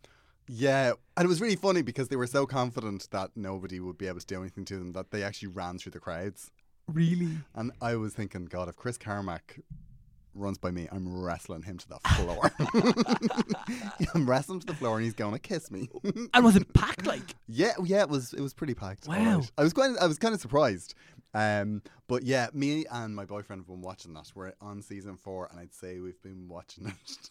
Yeah, 0.55 0.93
and 1.17 1.25
it 1.25 1.29
was 1.29 1.41
really 1.41 1.57
funny 1.57 1.81
because 1.81 2.09
they 2.09 2.17
were 2.17 2.27
so 2.27 2.45
confident 2.45 3.09
that 3.11 3.31
nobody 3.35 3.81
would 3.81 3.97
be 3.97 4.07
able 4.07 4.21
to 4.21 4.27
do 4.27 4.39
anything 4.39 4.67
to 4.67 4.79
them 4.79 4.93
that 4.93 5.11
they 5.11 5.23
actually 5.23 5.49
ran 5.49 5.79
through 5.79 5.93
the 5.93 5.99
crowds. 5.99 6.51
Really? 6.87 7.39
And 7.55 7.73
I 7.81 7.97
was 7.97 8.13
thinking, 8.13 8.45
God, 8.45 8.69
if 8.69 8.77
Chris 8.77 8.99
Carmack 8.99 9.61
runs 10.35 10.59
by 10.59 10.71
me, 10.71 10.89
I'm 10.93 11.09
wrestling 11.23 11.63
him 11.63 11.79
to 11.79 11.89
the 11.89 11.99
floor. 12.01 12.53
I'm 14.15 14.29
wrestling 14.29 14.61
to 14.61 14.67
the 14.67 14.75
floor, 14.75 14.97
and 14.97 15.05
he's 15.07 15.15
going 15.15 15.33
to 15.33 15.39
kiss 15.39 15.71
me. 15.71 15.89
And 16.35 16.45
was 16.45 16.55
it 16.55 16.71
packed 16.75 17.07
like? 17.07 17.35
yeah, 17.49 17.73
yeah, 17.83 18.03
it 18.03 18.11
was 18.11 18.35
it 18.35 18.43
was 18.43 18.53
pretty 18.53 18.75
packed. 18.75 19.09
Wow. 19.09 19.39
right. 19.39 19.51
I 19.57 19.63
was 19.63 19.73
quite 19.73 19.97
I 19.99 20.07
was 20.07 20.19
kind 20.19 20.35
of 20.35 20.41
surprised. 20.43 20.95
Um, 21.33 21.81
but 22.09 22.25
yeah, 22.25 22.49
me 22.53 22.85
and 22.91 23.17
my 23.17 23.25
boyfriend 23.25 23.61
have 23.61 23.69
been 23.69 23.81
watching 23.81 24.13
that. 24.13 24.31
We're 24.35 24.53
on 24.61 24.83
season 24.83 25.17
four, 25.17 25.49
and 25.51 25.59
I'd 25.59 25.73
say 25.73 26.01
we've 26.01 26.21
been 26.21 26.47
watching 26.47 26.89
it. 26.89 27.31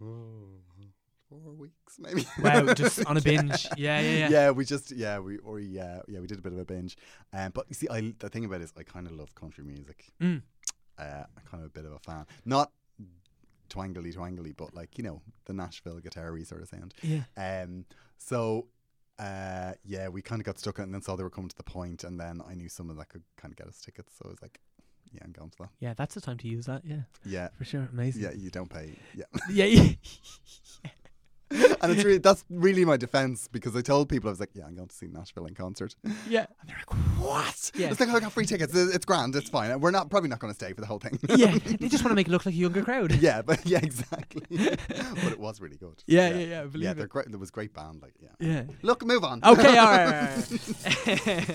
Four 1.30 1.52
weeks, 1.52 1.96
maybe. 1.98 2.26
Wow, 2.42 2.74
just 2.74 3.06
on 3.06 3.16
a 3.16 3.20
binge. 3.20 3.66
Yeah, 3.76 4.00
yeah, 4.00 4.10
yeah. 4.16 4.28
Yeah, 4.30 4.50
we 4.50 4.64
just 4.64 4.90
yeah 4.90 5.20
we 5.20 5.38
or 5.38 5.60
yeah 5.60 6.00
yeah 6.08 6.18
we 6.20 6.26
did 6.26 6.38
a 6.38 6.42
bit 6.42 6.52
of 6.52 6.58
a 6.58 6.64
binge, 6.64 6.96
um, 7.32 7.52
but 7.54 7.66
you 7.68 7.74
see, 7.74 7.86
I 7.88 8.12
the 8.18 8.28
thing 8.28 8.44
about 8.44 8.60
it 8.60 8.64
is 8.64 8.72
I 8.76 8.82
kind 8.82 9.06
of 9.06 9.12
love 9.12 9.32
country 9.36 9.62
music. 9.64 10.06
Mm. 10.20 10.42
Uh, 10.98 11.02
I'm 11.36 11.42
kind 11.50 11.62
of 11.62 11.68
a 11.70 11.72
bit 11.72 11.84
of 11.84 11.92
a 11.92 11.98
fan, 12.00 12.26
not 12.44 12.72
twangly 13.68 14.12
twangly, 14.14 14.54
but 14.56 14.74
like 14.74 14.98
you 14.98 15.04
know 15.04 15.22
the 15.44 15.52
Nashville 15.52 16.00
guitar 16.00 16.36
sort 16.44 16.62
of 16.62 16.68
sound. 16.68 16.94
Yeah. 17.02 17.22
Um, 17.36 17.84
so 18.18 18.66
uh, 19.20 19.72
yeah, 19.84 20.08
we 20.08 20.22
kind 20.22 20.40
of 20.40 20.46
got 20.46 20.58
stuck 20.58 20.78
it 20.80 20.82
and 20.82 20.92
then 20.92 21.00
saw 21.02 21.14
they 21.14 21.22
were 21.22 21.30
coming 21.30 21.48
to 21.50 21.56
the 21.56 21.62
point, 21.62 22.02
and 22.04 22.18
then 22.18 22.42
I 22.48 22.54
knew 22.54 22.68
someone 22.68 22.96
that 22.96 23.08
could 23.08 23.22
kind 23.36 23.52
of 23.52 23.56
get 23.56 23.68
us 23.68 23.80
tickets, 23.80 24.14
so 24.18 24.24
I 24.26 24.30
was 24.30 24.42
like, 24.42 24.58
yeah, 25.12 25.20
I'm 25.24 25.32
going 25.32 25.50
to 25.50 25.58
that. 25.60 25.68
Yeah, 25.78 25.94
that's 25.94 26.14
the 26.16 26.20
time 26.20 26.38
to 26.38 26.48
use 26.48 26.66
that. 26.66 26.82
Yeah, 26.84 27.02
Yeah. 27.24 27.48
for 27.56 27.64
sure. 27.64 27.88
Amazing. 27.92 28.22
Yeah, 28.22 28.32
you 28.32 28.50
don't 28.50 28.68
pay. 28.70 28.96
Yeah, 29.14 29.24
Yeah. 29.48 29.64
yeah. 29.66 29.92
and 31.82 31.92
it's 31.92 32.04
really 32.04 32.18
that's 32.18 32.44
really 32.48 32.84
my 32.84 32.96
defense 32.96 33.48
because 33.48 33.74
I 33.74 33.80
told 33.80 34.08
people 34.08 34.28
I 34.28 34.32
was 34.32 34.40
like, 34.40 34.50
yeah, 34.54 34.66
I'm 34.66 34.76
going 34.76 34.86
to 34.88 34.94
see 34.94 35.08
Nashville 35.08 35.46
in 35.46 35.54
concert. 35.54 35.96
yeah. 36.28 36.46
And 36.60 36.68
they're 36.68 36.76
like, 36.76 36.94
what? 37.18 37.72
Yeah. 37.74 37.90
It's 37.90 37.98
like, 37.98 38.08
oh, 38.08 38.16
I 38.16 38.20
got 38.20 38.32
free 38.32 38.46
tickets. 38.46 38.72
It's 38.74 39.04
grand. 39.04 39.34
It's 39.34 39.50
fine. 39.50 39.80
We're 39.80 39.90
not 39.90 40.10
probably 40.10 40.28
not 40.28 40.38
going 40.38 40.52
to 40.52 40.54
stay 40.54 40.72
for 40.72 40.80
the 40.80 40.86
whole 40.86 40.98
thing. 40.98 41.18
Yeah. 41.36 41.56
They 41.80 41.88
just 41.88 42.04
want 42.04 42.12
to 42.12 42.14
make 42.14 42.28
it 42.28 42.30
look 42.30 42.44
like 42.46 42.54
a 42.54 42.58
younger 42.58 42.82
crowd. 42.82 43.12
yeah, 43.16 43.42
but 43.42 43.64
yeah, 43.64 43.78
exactly. 43.82 44.42
but 44.50 45.32
it 45.32 45.40
was 45.40 45.60
really 45.60 45.76
good. 45.76 46.02
Yeah, 46.06 46.28
yeah, 46.28 46.36
yeah, 46.38 46.60
I 46.60 46.66
believe 46.66 46.84
yeah, 46.84 46.90
it. 46.90 46.96
they're 46.98 47.06
great. 47.06 47.28
There 47.30 47.38
was 47.38 47.50
great 47.50 47.72
band. 47.72 48.02
Like, 48.02 48.14
yeah. 48.20 48.28
Yeah. 48.38 48.62
Look, 48.82 49.04
move 49.04 49.24
on. 49.24 49.40
Okay, 49.44 49.78
all 49.78 49.86
right. 49.86 50.48
All 51.06 51.14
right. 51.16 51.48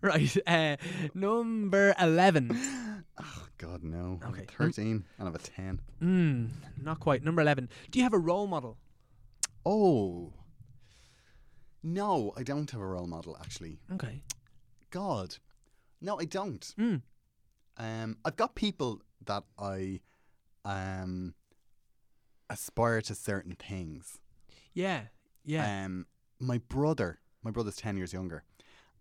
right. 0.00 0.36
Uh, 0.46 0.76
number 1.14 1.94
11. 2.00 2.58
Oh, 3.20 3.46
God, 3.58 3.82
no. 3.82 4.20
I'm 4.22 4.30
Okay. 4.32 4.46
13 4.56 4.86
and 4.92 5.04
I 5.18 5.24
have 5.24 5.34
a 5.34 5.38
10. 5.38 5.80
Mm, 6.00 6.48
not 6.80 7.00
quite. 7.00 7.24
Number 7.24 7.42
11. 7.42 7.68
Do 7.90 7.98
you 7.98 8.04
have 8.04 8.12
a 8.12 8.18
role 8.18 8.46
model? 8.46 8.76
Oh. 9.70 10.32
No, 11.82 12.32
I 12.36 12.42
don't 12.42 12.70
have 12.70 12.80
a 12.80 12.86
role 12.86 13.06
model, 13.06 13.36
actually. 13.38 13.78
Okay. 13.92 14.22
God. 14.90 15.36
No, 16.00 16.18
I 16.18 16.24
don't. 16.24 16.62
Mm. 16.78 17.02
Um, 17.76 18.16
I've 18.24 18.36
got 18.36 18.54
people 18.54 19.02
that 19.26 19.44
I 19.58 20.00
um, 20.64 21.34
aspire 22.48 23.02
to 23.02 23.14
certain 23.14 23.56
things. 23.56 24.18
Yeah. 24.72 25.02
Yeah. 25.44 25.84
Um, 25.84 26.06
my 26.40 26.58
brother, 26.68 27.20
my 27.42 27.50
brother's 27.50 27.76
ten 27.76 27.96
years 27.96 28.12
younger, 28.12 28.44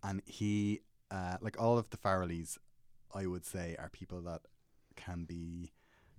and 0.03 0.21
he, 0.25 0.81
uh, 1.11 1.37
like 1.41 1.59
all 1.61 1.77
of 1.77 1.89
the 1.91 1.97
Farrellys, 1.97 2.57
I 3.15 3.25
would 3.25 3.45
say 3.45 3.75
are 3.79 3.89
people 3.89 4.21
that 4.23 4.41
can 4.95 5.23
be 5.23 5.71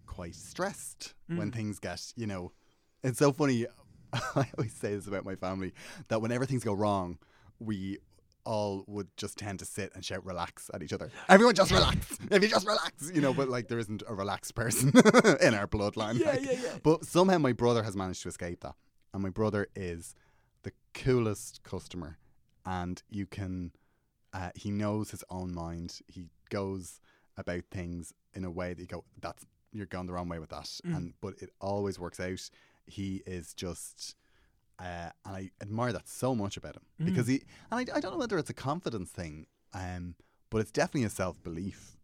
quite 0.07 0.34
stressed 0.34 1.14
when 1.26 1.51
Mm. 1.51 1.55
things 1.55 1.78
get, 1.78 2.12
you 2.16 2.26
know, 2.26 2.53
it's 3.03 3.18
so 3.18 3.30
funny. 3.32 3.66
I 4.37 4.49
always 4.57 4.75
say 4.75 4.95
this 4.95 5.07
about 5.07 5.25
my 5.25 5.35
family 5.35 5.73
that 6.09 6.21
whenever 6.21 6.47
things 6.47 6.65
go 6.65 6.73
wrong, 6.73 7.19
we 7.59 7.99
all 8.49 8.83
would 8.87 9.09
just 9.19 9.37
tend 9.37 9.59
to 9.59 9.67
sit 9.67 9.93
and 9.95 10.03
shout 10.03 10.25
relax 10.25 10.71
at 10.73 10.83
each 10.83 10.93
other. 10.95 11.11
Everyone 11.29 11.55
just 11.55 11.71
relax. 11.71 12.19
If 12.31 12.43
you 12.43 12.49
just 12.49 12.67
relax, 12.67 13.13
you 13.15 13.21
know, 13.21 13.35
but 13.35 13.51
like 13.51 13.69
there 13.69 13.79
isn't 13.79 14.03
a 14.09 14.15
relaxed 14.15 14.55
person 14.55 14.89
in 15.43 15.55
our 15.55 15.67
bloodline. 15.67 16.19
Yeah, 16.19 16.31
like. 16.31 16.45
yeah, 16.45 16.53
yeah. 16.53 16.79
But 16.83 17.05
somehow 17.05 17.37
my 17.39 17.53
brother 17.53 17.83
has 17.83 17.95
managed 17.95 18.23
to 18.23 18.29
escape 18.29 18.61
that. 18.61 18.75
And 19.13 19.23
my 19.23 19.29
brother 19.29 19.69
is 19.77 20.15
the 20.63 20.73
coolest 20.95 21.63
customer. 21.63 22.17
And 22.65 23.03
you 23.11 23.27
can, 23.27 23.73
uh, 24.33 24.51
he 24.55 24.71
knows 24.71 25.11
his 25.11 25.25
own 25.31 25.55
mind. 25.55 26.01
He 26.07 26.27
goes 26.51 27.01
about 27.37 27.65
things 27.71 28.15
in 28.35 28.45
a 28.45 28.51
way 28.51 28.73
that 28.73 28.81
you 28.81 28.87
go, 28.87 29.05
that's, 29.21 29.45
you're 29.73 29.87
going 29.87 30.07
the 30.07 30.15
wrong 30.15 30.29
way 30.29 30.39
with 30.39 30.51
that. 30.51 30.71
Mm. 30.87 30.97
And, 30.97 31.15
but 31.21 31.35
it 31.43 31.51
always 31.61 31.99
works 31.99 32.19
out. 32.19 32.49
He 32.89 33.22
is 33.26 33.55
just, 33.55 34.16
uh, 34.78 35.11
and 35.24 35.36
I 35.36 35.51
admire 35.61 35.93
that 35.93 36.09
so 36.09 36.34
much 36.34 36.57
about 36.57 36.76
him 36.76 36.82
Mm. 37.01 37.05
because 37.07 37.26
he, 37.26 37.43
and 37.70 37.78
I, 37.91 37.97
I 37.97 38.01
don't 38.01 38.12
know 38.12 38.18
whether 38.18 38.39
it's 38.39 38.51
a 38.51 38.55
confidence 38.55 39.11
thing, 39.11 39.47
um, 39.74 40.14
but 40.51 40.61
it's 40.61 40.70
definitely 40.70 41.05
a 41.05 41.11
self 41.11 41.43
belief, 41.43 41.97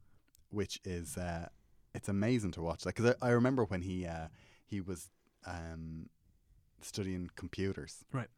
which 0.50 0.80
is, 0.84 1.16
uh, 1.16 1.48
it's 1.94 2.08
amazing 2.08 2.52
to 2.52 2.62
watch. 2.62 2.84
Like, 2.86 2.96
cause 2.96 3.14
I, 3.22 3.28
I 3.28 3.30
remember 3.30 3.64
when 3.64 3.82
he, 3.82 4.06
uh, 4.06 4.28
he 4.66 4.80
was, 4.80 5.10
um, 5.46 6.08
studying 6.80 7.30
computers. 7.36 8.04
Right. 8.12 8.28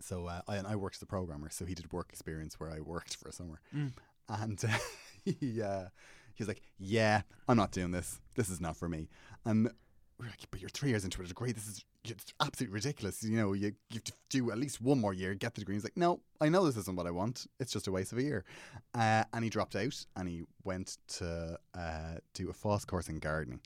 So 0.00 0.26
uh, 0.26 0.42
I 0.48 0.56
and 0.56 0.66
I 0.66 0.76
worked 0.76 0.96
as 0.96 1.02
a 1.02 1.06
programmer, 1.06 1.48
so 1.50 1.64
he 1.64 1.74
did 1.74 1.92
work 1.92 2.08
experience 2.10 2.58
where 2.58 2.70
I 2.70 2.80
worked 2.80 3.16
for 3.16 3.28
a 3.28 3.32
summer, 3.32 3.60
Mm. 3.74 3.92
and 4.28 4.64
uh, 4.64 4.78
he 5.24 5.62
uh, 5.62 5.86
he 6.34 6.42
was 6.42 6.48
like, 6.48 6.60
"Yeah, 6.78 7.22
I'm 7.48 7.56
not 7.56 7.70
doing 7.72 7.90
this. 7.92 8.20
This 8.34 8.48
is 8.50 8.60
not 8.60 8.76
for 8.76 8.88
me." 8.88 9.08
And 9.44 9.70
we 10.20 10.26
like, 10.26 10.50
"But 10.50 10.60
you're 10.60 10.70
three 10.70 10.90
years 10.90 11.04
into 11.04 11.22
a 11.22 11.26
degree. 11.26 11.52
This 11.52 11.66
is 11.66 11.84
it's 12.04 12.32
absolutely 12.40 12.74
ridiculous. 12.74 13.22
You 13.22 13.36
know, 13.36 13.52
you, 13.52 13.68
you 13.90 13.94
have 13.94 14.04
to 14.04 14.12
do 14.28 14.50
at 14.50 14.58
least 14.58 14.80
one 14.80 15.00
more 15.00 15.14
year, 15.14 15.34
get 15.34 15.54
the 15.54 15.60
degree." 15.60 15.74
He's 15.74 15.84
like, 15.84 15.96
"No, 15.96 16.20
I 16.40 16.48
know 16.48 16.64
this 16.64 16.76
isn't 16.76 16.96
what 16.96 17.06
I 17.06 17.10
want. 17.10 17.46
It's 17.58 17.72
just 17.72 17.86
a 17.86 17.92
waste 17.92 18.12
of 18.12 18.18
a 18.18 18.22
year." 18.22 18.44
Uh, 18.94 19.24
and 19.32 19.44
he 19.44 19.50
dropped 19.50 19.76
out, 19.76 20.04
and 20.16 20.28
he 20.28 20.42
went 20.64 20.98
to 21.18 21.58
uh, 21.74 22.18
do 22.34 22.50
a 22.50 22.52
FÁS 22.52 22.86
course 22.86 23.08
in 23.08 23.18
gardening, 23.18 23.60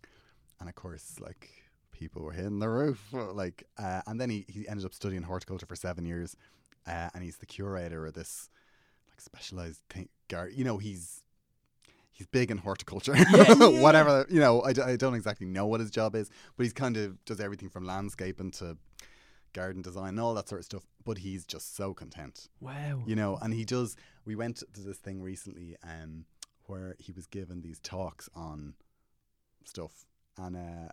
and 0.61 0.69
of 0.69 0.75
course, 0.75 1.17
like 1.21 1.51
people 1.91 2.23
were 2.23 2.33
hitting 2.33 2.61
the 2.61 2.69
roof. 2.69 3.03
Like, 3.13 3.65
uh, 3.79 4.03
and 4.07 4.21
then 4.21 4.31
he, 4.31 4.45
he 4.49 4.69
ended 4.69 4.87
up 4.87 4.95
studying 4.95 5.23
horticulture 5.23 5.67
for 5.67 5.77
seven 5.77 6.05
years, 6.05 6.37
uh, 6.87 7.09
and 7.15 7.25
he's 7.25 7.39
the 7.39 7.47
curator 7.47 8.07
of 8.07 8.15
this 8.15 8.49
like 9.11 9.21
specialized 9.21 9.81
thing. 9.91 10.09
Gar- 10.29 10.49
you 10.49 10.65
know, 10.65 10.79
he's 10.79 11.24
he's 12.15 12.27
big 12.29 12.51
in 12.51 12.59
horticulture. 12.59 13.15
yeah, 13.15 13.55
yeah. 13.59 13.83
Whatever, 13.83 14.25
you 14.31 14.41
know, 14.41 14.63
I 14.63 14.73
don't 14.73 15.15
exactly 15.15 15.47
know 15.47 15.67
what 15.67 15.81
his 15.81 15.91
job 15.91 16.15
is, 16.15 16.31
but 16.57 16.63
he's 16.63 16.73
kind 16.73 16.97
of 16.97 17.23
does 17.27 17.41
everything 17.41 17.69
from 17.69 17.85
landscaping 17.85 18.53
to 18.53 18.79
garden 19.53 19.83
design 19.83 20.11
and 20.11 20.21
all 20.21 20.35
that 20.35 20.49
sort 20.49 20.61
of 20.61 20.65
stuff. 20.65 20.87
But 21.05 21.19
he's 21.19 21.45
just 21.45 21.77
so 21.77 21.93
content 21.93 22.49
wow. 22.61 23.03
you 23.07 23.15
know 23.15 23.39
and 23.43 23.53
he 23.53 23.65
does 23.67 23.95
we 24.25 24.35
went 24.35 24.57
to 24.57 24.81
this 24.81 24.97
thing 24.97 25.21
recently 25.21 25.77
um 25.85 26.25
where 26.65 26.97
he 26.99 27.13
was 27.13 27.27
given 27.27 27.61
these 27.61 27.79
talks 27.81 28.31
on 28.35 28.73
stuff 29.67 30.07
and 30.39 30.57
uh 30.57 30.89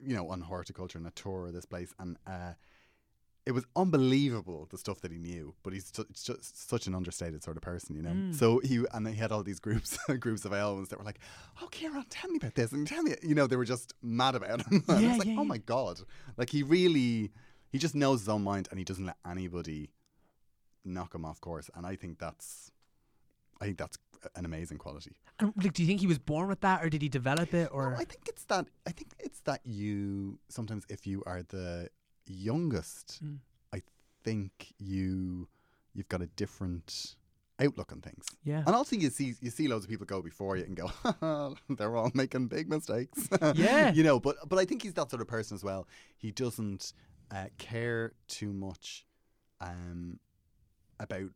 you 0.00 0.14
know 0.14 0.28
on 0.28 0.42
horticulture 0.42 0.96
and 0.96 1.08
a 1.08 1.10
tour 1.10 1.48
of 1.48 1.52
this 1.52 1.66
place 1.66 1.92
and 1.98 2.16
uh 2.26 2.52
it 3.50 3.52
was 3.52 3.64
unbelievable 3.74 4.68
the 4.70 4.78
stuff 4.78 5.00
that 5.00 5.10
he 5.10 5.18
knew, 5.18 5.52
but 5.64 5.72
he's 5.72 5.90
ju- 5.90 6.06
just 6.14 6.70
such 6.70 6.86
an 6.86 6.94
understated 6.94 7.42
sort 7.42 7.56
of 7.56 7.64
person, 7.64 7.96
you 7.96 8.02
know. 8.02 8.10
Mm. 8.10 8.32
So 8.32 8.60
he 8.60 8.84
and 8.94 9.08
he 9.08 9.16
had 9.16 9.32
all 9.32 9.42
these 9.42 9.58
groups 9.58 9.98
groups 10.20 10.44
of 10.44 10.52
elves 10.52 10.90
that 10.90 11.00
were 11.00 11.04
like, 11.04 11.18
"Oh, 11.60 11.66
Kieran, 11.66 12.04
tell 12.08 12.30
me 12.30 12.36
about 12.36 12.54
this," 12.54 12.70
and 12.70 12.86
tell 12.86 13.02
me, 13.02 13.16
you 13.24 13.34
know, 13.34 13.48
they 13.48 13.56
were 13.56 13.64
just 13.64 13.92
mad 14.02 14.36
about 14.36 14.64
him. 14.66 14.84
Yeah, 14.88 15.10
it's 15.10 15.18
like, 15.18 15.26
yeah, 15.26 15.34
oh 15.36 15.42
yeah. 15.42 15.48
my 15.48 15.58
god, 15.58 16.00
like 16.36 16.50
he 16.50 16.62
really, 16.62 17.32
he 17.72 17.78
just 17.78 17.96
knows 17.96 18.20
his 18.20 18.28
own 18.28 18.44
mind, 18.44 18.68
and 18.70 18.78
he 18.78 18.84
doesn't 18.84 19.04
let 19.04 19.16
anybody 19.28 19.90
knock 20.84 21.12
him 21.12 21.24
off 21.24 21.40
course. 21.40 21.68
And 21.74 21.84
I 21.84 21.96
think 21.96 22.20
that's, 22.20 22.70
I 23.60 23.64
think 23.64 23.78
that's 23.78 23.98
an 24.36 24.44
amazing 24.44 24.78
quality. 24.78 25.16
And, 25.40 25.52
like, 25.56 25.72
do 25.72 25.82
you 25.82 25.88
think 25.88 26.00
he 26.00 26.06
was 26.06 26.20
born 26.20 26.46
with 26.46 26.60
that, 26.60 26.84
or 26.84 26.88
did 26.88 27.02
he 27.02 27.08
develop 27.08 27.52
it, 27.52 27.68
or? 27.72 27.90
No, 27.90 27.96
I 27.96 28.04
think 28.04 28.28
it's 28.28 28.44
that. 28.44 28.66
I 28.86 28.92
think 28.92 29.10
it's 29.18 29.40
that 29.40 29.60
you 29.64 30.38
sometimes, 30.48 30.84
if 30.88 31.04
you 31.04 31.24
are 31.26 31.42
the 31.42 31.88
youngest, 32.30 33.22
Mm. 33.24 33.38
I 33.72 33.82
think 34.24 34.72
you 34.78 35.48
you've 35.94 36.08
got 36.08 36.22
a 36.22 36.26
different 36.26 37.16
outlook 37.58 37.92
on 37.92 38.00
things. 38.00 38.24
yeah. 38.44 38.62
And 38.66 38.74
also, 38.74 38.96
you 38.96 39.10
see 39.10 39.34
you 39.40 39.50
see 39.50 39.68
loads 39.68 39.84
of 39.84 39.90
people 39.90 40.06
go 40.06 40.22
before 40.22 40.56
you 40.56 40.64
and 40.64 40.76
go, 40.76 41.56
they're 41.68 41.96
all 41.96 42.10
making 42.14 42.46
big 42.48 42.68
mistakes. 42.68 43.28
Yeah. 43.54 43.92
you 43.92 44.02
know. 44.02 44.18
But 44.20 44.36
but 44.48 44.58
I 44.58 44.64
think 44.64 44.82
he's 44.82 44.94
that 44.94 45.10
sort 45.10 45.20
of 45.22 45.28
person 45.28 45.54
as 45.56 45.64
well. 45.64 45.86
He 46.16 46.30
doesn't 46.30 46.92
uh, 47.30 47.46
care 47.58 48.12
too 48.28 48.52
much 48.52 49.04
um, 49.60 50.18
about 50.98 51.30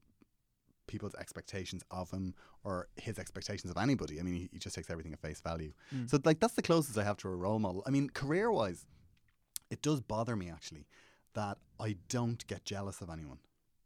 people's 0.87 1.15
expectations 1.15 1.83
of 1.91 2.11
him 2.11 2.35
or 2.63 2.89
his 2.97 3.19
expectations 3.19 3.71
of 3.71 3.77
anybody. 3.83 4.21
I 4.21 4.23
mean, 4.23 4.35
he, 4.35 4.49
he 4.53 4.59
just 4.59 4.75
takes 4.77 4.91
everything 4.91 5.13
at 5.13 5.21
face 5.21 5.41
value. 5.41 5.73
Mm. 5.95 6.09
So 6.11 6.19
like 6.25 6.41
that's 6.41 6.55
the 6.55 6.63
closest 6.63 6.97
I 6.99 7.05
have 7.05 7.17
to 7.19 7.29
a 7.29 7.35
role 7.37 7.59
model. 7.59 7.83
I 7.87 7.91
mean, 7.91 8.09
career 8.11 8.51
wise, 8.53 8.87
it 9.75 9.83
does 9.83 10.01
bother 10.01 10.35
me 10.43 10.49
actually 10.57 10.87
that 11.35 11.59
I 11.81 11.97
don't 12.09 12.43
get 12.47 12.65
jealous 12.65 13.01
of 13.03 13.09
anyone 13.11 13.39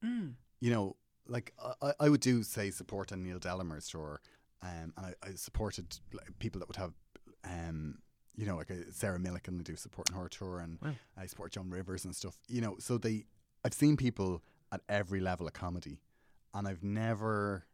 Mm. 0.05 0.35
you 0.61 0.71
know, 0.75 0.95
like 1.27 1.53
I, 1.83 1.93
I 2.05 2.09
would 2.09 2.21
do 2.21 2.43
say 2.45 2.71
support 2.71 3.11
a 3.11 3.17
Neil 3.17 3.41
Delamere's 3.41 3.89
tour, 3.89 4.21
um, 4.63 4.69
and 4.71 4.93
I, 4.97 5.11
I 5.29 5.31
supported 5.35 5.87
like, 6.13 6.39
people 6.39 6.59
that 6.61 6.69
would 6.69 6.77
have, 6.85 6.95
um, 7.45 7.99
you 8.37 8.47
know, 8.47 8.57
like 8.61 8.71
uh, 8.71 8.77
Sarah 8.93 9.19
Millican, 9.19 9.59
I 9.59 9.63
do 9.65 9.75
supporting 9.77 10.15
her 10.17 10.29
tour, 10.29 10.61
and 10.61 10.79
Wow. 10.81 10.95
I 11.17 11.27
support 11.27 11.53
Joan 11.53 11.71
Rivers 11.71 12.05
and 12.05 12.15
stuff. 12.15 12.37
You 12.49 12.61
know, 12.61 12.77
so 12.79 12.97
they, 12.99 13.25
I've 13.65 13.75
seen 13.75 13.97
people 13.97 14.43
at 14.71 14.81
every 14.89 15.21
level 15.21 15.47
of 15.49 15.53
comedy, 15.53 15.97
and 16.55 16.69
I've 16.69 16.85
never, 16.85 17.67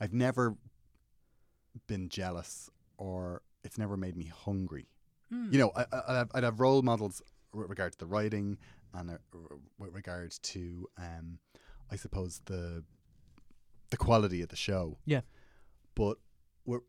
I've 0.00 0.14
never 0.14 0.56
been 1.86 2.08
jealous 2.08 2.70
or 2.96 3.42
it's 3.64 3.78
never 3.78 3.96
made 3.96 4.16
me 4.16 4.26
hungry. 4.44 4.86
Hmm. 5.30 5.52
You 5.52 5.58
know, 5.60 5.72
I, 5.76 5.84
I, 5.92 6.24
I'd, 6.34 6.44
have, 6.44 6.60
role 6.60 6.82
models 6.82 7.22
with 7.54 7.68
regard 7.68 7.92
to 7.92 7.98
the 7.98 8.06
writing 8.06 8.58
and 8.92 9.16
with 9.78 9.94
regard 9.94 10.32
to, 10.42 10.88
um, 10.98 11.38
I 11.90 11.96
suppose 11.96 12.40
the 12.46 12.84
the 13.90 13.96
quality 13.96 14.40
of 14.42 14.48
the 14.48 14.56
show. 14.56 14.98
Yeah. 15.04 15.20
But 15.94 16.18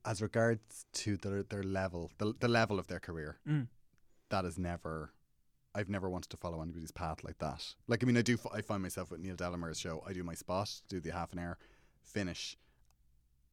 as 0.05 0.21
regards 0.21 0.85
to 0.93 1.17
their 1.17 1.43
their 1.43 1.63
level, 1.63 2.11
the 2.17 2.33
the 2.39 2.47
level 2.47 2.79
of 2.79 2.87
their 2.87 2.99
career, 2.99 3.37
Mm. 3.47 3.67
that 4.29 4.45
is 4.45 4.57
never. 4.57 5.13
I've 5.73 5.87
never 5.89 6.09
wanted 6.09 6.29
to 6.31 6.37
follow 6.37 6.61
anybody's 6.61 6.91
path 6.91 7.23
like 7.23 7.37
that. 7.39 7.75
Like, 7.87 8.03
I 8.03 8.05
mean, 8.05 8.17
I 8.17 8.21
do. 8.21 8.33
f- 8.33 8.51
I 8.53 8.61
find 8.61 8.81
myself 8.83 9.09
with 9.09 9.21
Neil 9.21 9.35
Delamere's 9.37 9.79
show. 9.79 10.03
I 10.05 10.11
do 10.13 10.21
my 10.23 10.33
spot, 10.33 10.81
do 10.89 10.99
the 10.99 11.11
half 11.13 11.31
an 11.31 11.39
hour, 11.39 11.57
finish, 12.03 12.57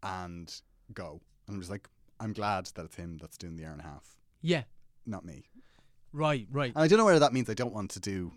and 0.02 0.52
go. 0.92 1.20
And 1.46 1.54
I'm 1.54 1.60
just 1.60 1.70
like, 1.70 1.88
I'm 2.20 2.32
glad 2.32 2.66
that 2.74 2.84
it's 2.84 2.96
him 2.96 3.18
that's 3.18 3.38
doing 3.38 3.56
the 3.56 3.64
hour 3.66 3.72
and 3.72 3.80
a 3.80 3.84
half, 3.84 4.16
Yeah. 4.42 4.64
Not 5.08 5.24
me. 5.24 5.48
Right. 6.12 6.46
Right. 6.50 6.72
And 6.74 6.82
I 6.82 6.88
don't 6.88 6.98
know 6.98 7.04
whether 7.04 7.18
that 7.18 7.32
means 7.32 7.50
I 7.50 7.54
don't 7.54 7.74
want 7.74 7.90
to 7.92 8.00
do, 8.00 8.32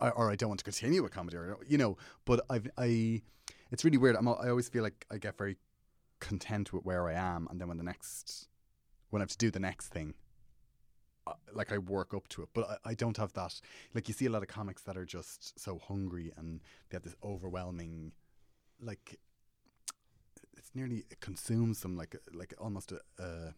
or 0.00 0.30
I 0.30 0.36
don't 0.36 0.48
want 0.48 0.58
to 0.60 0.64
continue 0.64 1.02
with 1.02 1.12
comedy, 1.12 1.36
or 1.36 1.58
you 1.66 1.78
know. 1.78 1.96
But 2.24 2.44
I've, 2.50 2.68
I, 2.78 3.22
it's 3.70 3.84
really 3.84 3.98
weird. 3.98 4.16
I'm, 4.16 4.28
I 4.28 4.48
always 4.48 4.68
feel 4.68 4.82
like 4.82 5.06
I 5.10 5.18
get 5.18 5.36
very 5.36 5.56
content 6.20 6.72
with 6.72 6.84
where 6.84 7.08
I 7.08 7.14
am, 7.14 7.48
and 7.50 7.60
then 7.60 7.68
when 7.68 7.76
the 7.76 7.84
next, 7.84 8.48
when 9.10 9.20
I 9.20 9.24
have 9.24 9.30
to 9.30 9.38
do 9.38 9.50
the 9.50 9.60
next 9.60 9.88
thing, 9.88 10.14
uh, 11.26 11.32
like 11.52 11.72
I 11.72 11.78
work 11.78 12.14
up 12.14 12.28
to 12.28 12.42
it. 12.42 12.50
But 12.54 12.80
I, 12.84 12.90
I 12.90 12.94
don't 12.94 13.16
have 13.16 13.32
that. 13.32 13.60
Like 13.94 14.08
you 14.08 14.14
see 14.14 14.26
a 14.26 14.30
lot 14.30 14.42
of 14.42 14.48
comics 14.48 14.82
that 14.82 14.96
are 14.96 15.06
just 15.06 15.58
so 15.58 15.78
hungry, 15.78 16.32
and 16.36 16.60
they 16.88 16.96
have 16.96 17.02
this 17.04 17.16
overwhelming, 17.22 18.12
like. 18.80 19.18
It's 20.56 20.70
nearly 20.74 21.04
it 21.10 21.20
consumes 21.20 21.80
them 21.80 21.96
like 21.96 22.16
like 22.32 22.54
almost 22.58 22.92
a. 22.92 23.00
a 23.18 23.54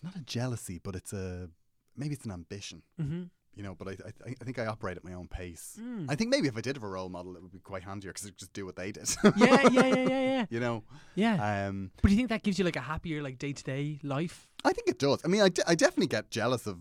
it's 0.00 0.14
not 0.14 0.20
a 0.20 0.24
jealousy, 0.24 0.80
but 0.82 0.94
it's 0.94 1.12
a 1.12 1.48
maybe 1.96 2.14
it's 2.14 2.24
an 2.24 2.32
ambition, 2.32 2.82
mm-hmm. 3.00 3.24
you 3.54 3.62
know. 3.62 3.74
But 3.74 3.88
I 3.88 3.90
I, 3.90 4.34
I 4.40 4.44
think 4.44 4.58
I 4.58 4.66
operate 4.66 4.96
at 4.96 5.04
my 5.04 5.12
own 5.12 5.28
pace. 5.28 5.78
Mm. 5.80 6.06
I 6.08 6.14
think 6.14 6.30
maybe 6.30 6.48
if 6.48 6.56
I 6.56 6.62
did 6.62 6.76
have 6.76 6.82
a 6.82 6.88
role 6.88 7.08
model, 7.08 7.36
it 7.36 7.42
would 7.42 7.52
be 7.52 7.58
quite 7.58 7.82
handier 7.82 8.12
because 8.12 8.26
I 8.26 8.30
just 8.36 8.52
do 8.52 8.64
what 8.64 8.76
they 8.76 8.92
did. 8.92 9.08
yeah. 9.24 9.32
Yeah. 9.36 9.68
Yeah. 9.70 9.94
Yeah. 9.94 10.08
Yeah. 10.08 10.46
you 10.50 10.60
know. 10.60 10.84
Yeah. 11.14 11.66
Um, 11.66 11.90
but 12.00 12.08
do 12.08 12.14
you 12.14 12.16
think 12.16 12.30
that 12.30 12.42
gives 12.42 12.58
you 12.58 12.64
like 12.64 12.76
a 12.76 12.80
happier 12.80 13.22
like 13.22 13.38
day 13.38 13.52
to 13.52 13.62
day 13.62 13.98
life? 14.02 14.48
I 14.64 14.72
think 14.72 14.88
it 14.88 14.98
does. 14.98 15.20
I 15.24 15.28
mean, 15.28 15.42
I, 15.42 15.48
de- 15.50 15.68
I 15.68 15.74
definitely 15.74 16.06
get 16.08 16.30
jealous 16.30 16.66
of 16.66 16.78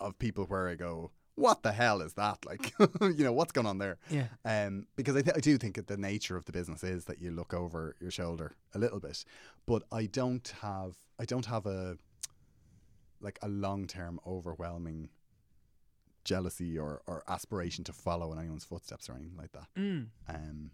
of 0.00 0.18
people 0.18 0.44
where 0.44 0.68
I 0.68 0.74
go, 0.74 1.12
what 1.34 1.62
the 1.62 1.72
hell 1.72 2.00
is 2.00 2.14
that? 2.14 2.38
Like, 2.46 2.72
you 3.00 3.24
know, 3.24 3.32
what's 3.32 3.52
going 3.52 3.66
on 3.66 3.78
there? 3.78 3.98
Yeah. 4.10 4.26
Um, 4.44 4.86
because 4.96 5.16
I, 5.16 5.22
th- 5.22 5.36
I 5.36 5.40
do 5.40 5.56
think 5.58 5.76
that 5.76 5.86
the 5.86 5.96
nature 5.96 6.36
of 6.36 6.44
the 6.44 6.52
business 6.52 6.84
is 6.84 7.04
that 7.06 7.20
you 7.20 7.30
look 7.30 7.54
over 7.54 7.96
your 8.00 8.10
shoulder 8.10 8.56
a 8.74 8.78
little 8.78 9.00
bit, 9.00 9.24
but 9.66 9.82
I 9.90 10.06
don't 10.06 10.52
have 10.60 10.96
I 11.18 11.24
don't 11.24 11.46
have 11.46 11.66
a 11.66 11.96
like 13.22 13.38
a 13.42 13.48
long 13.48 13.86
term 13.86 14.20
overwhelming 14.26 15.08
jealousy 16.24 16.78
or, 16.78 17.02
or 17.06 17.22
aspiration 17.28 17.84
to 17.84 17.92
follow 17.92 18.32
in 18.32 18.38
anyone's 18.38 18.64
footsteps 18.64 19.08
or 19.08 19.14
anything 19.14 19.36
like 19.36 19.52
that. 19.52 19.66
Mm. 19.76 20.06
Um, 20.28 20.70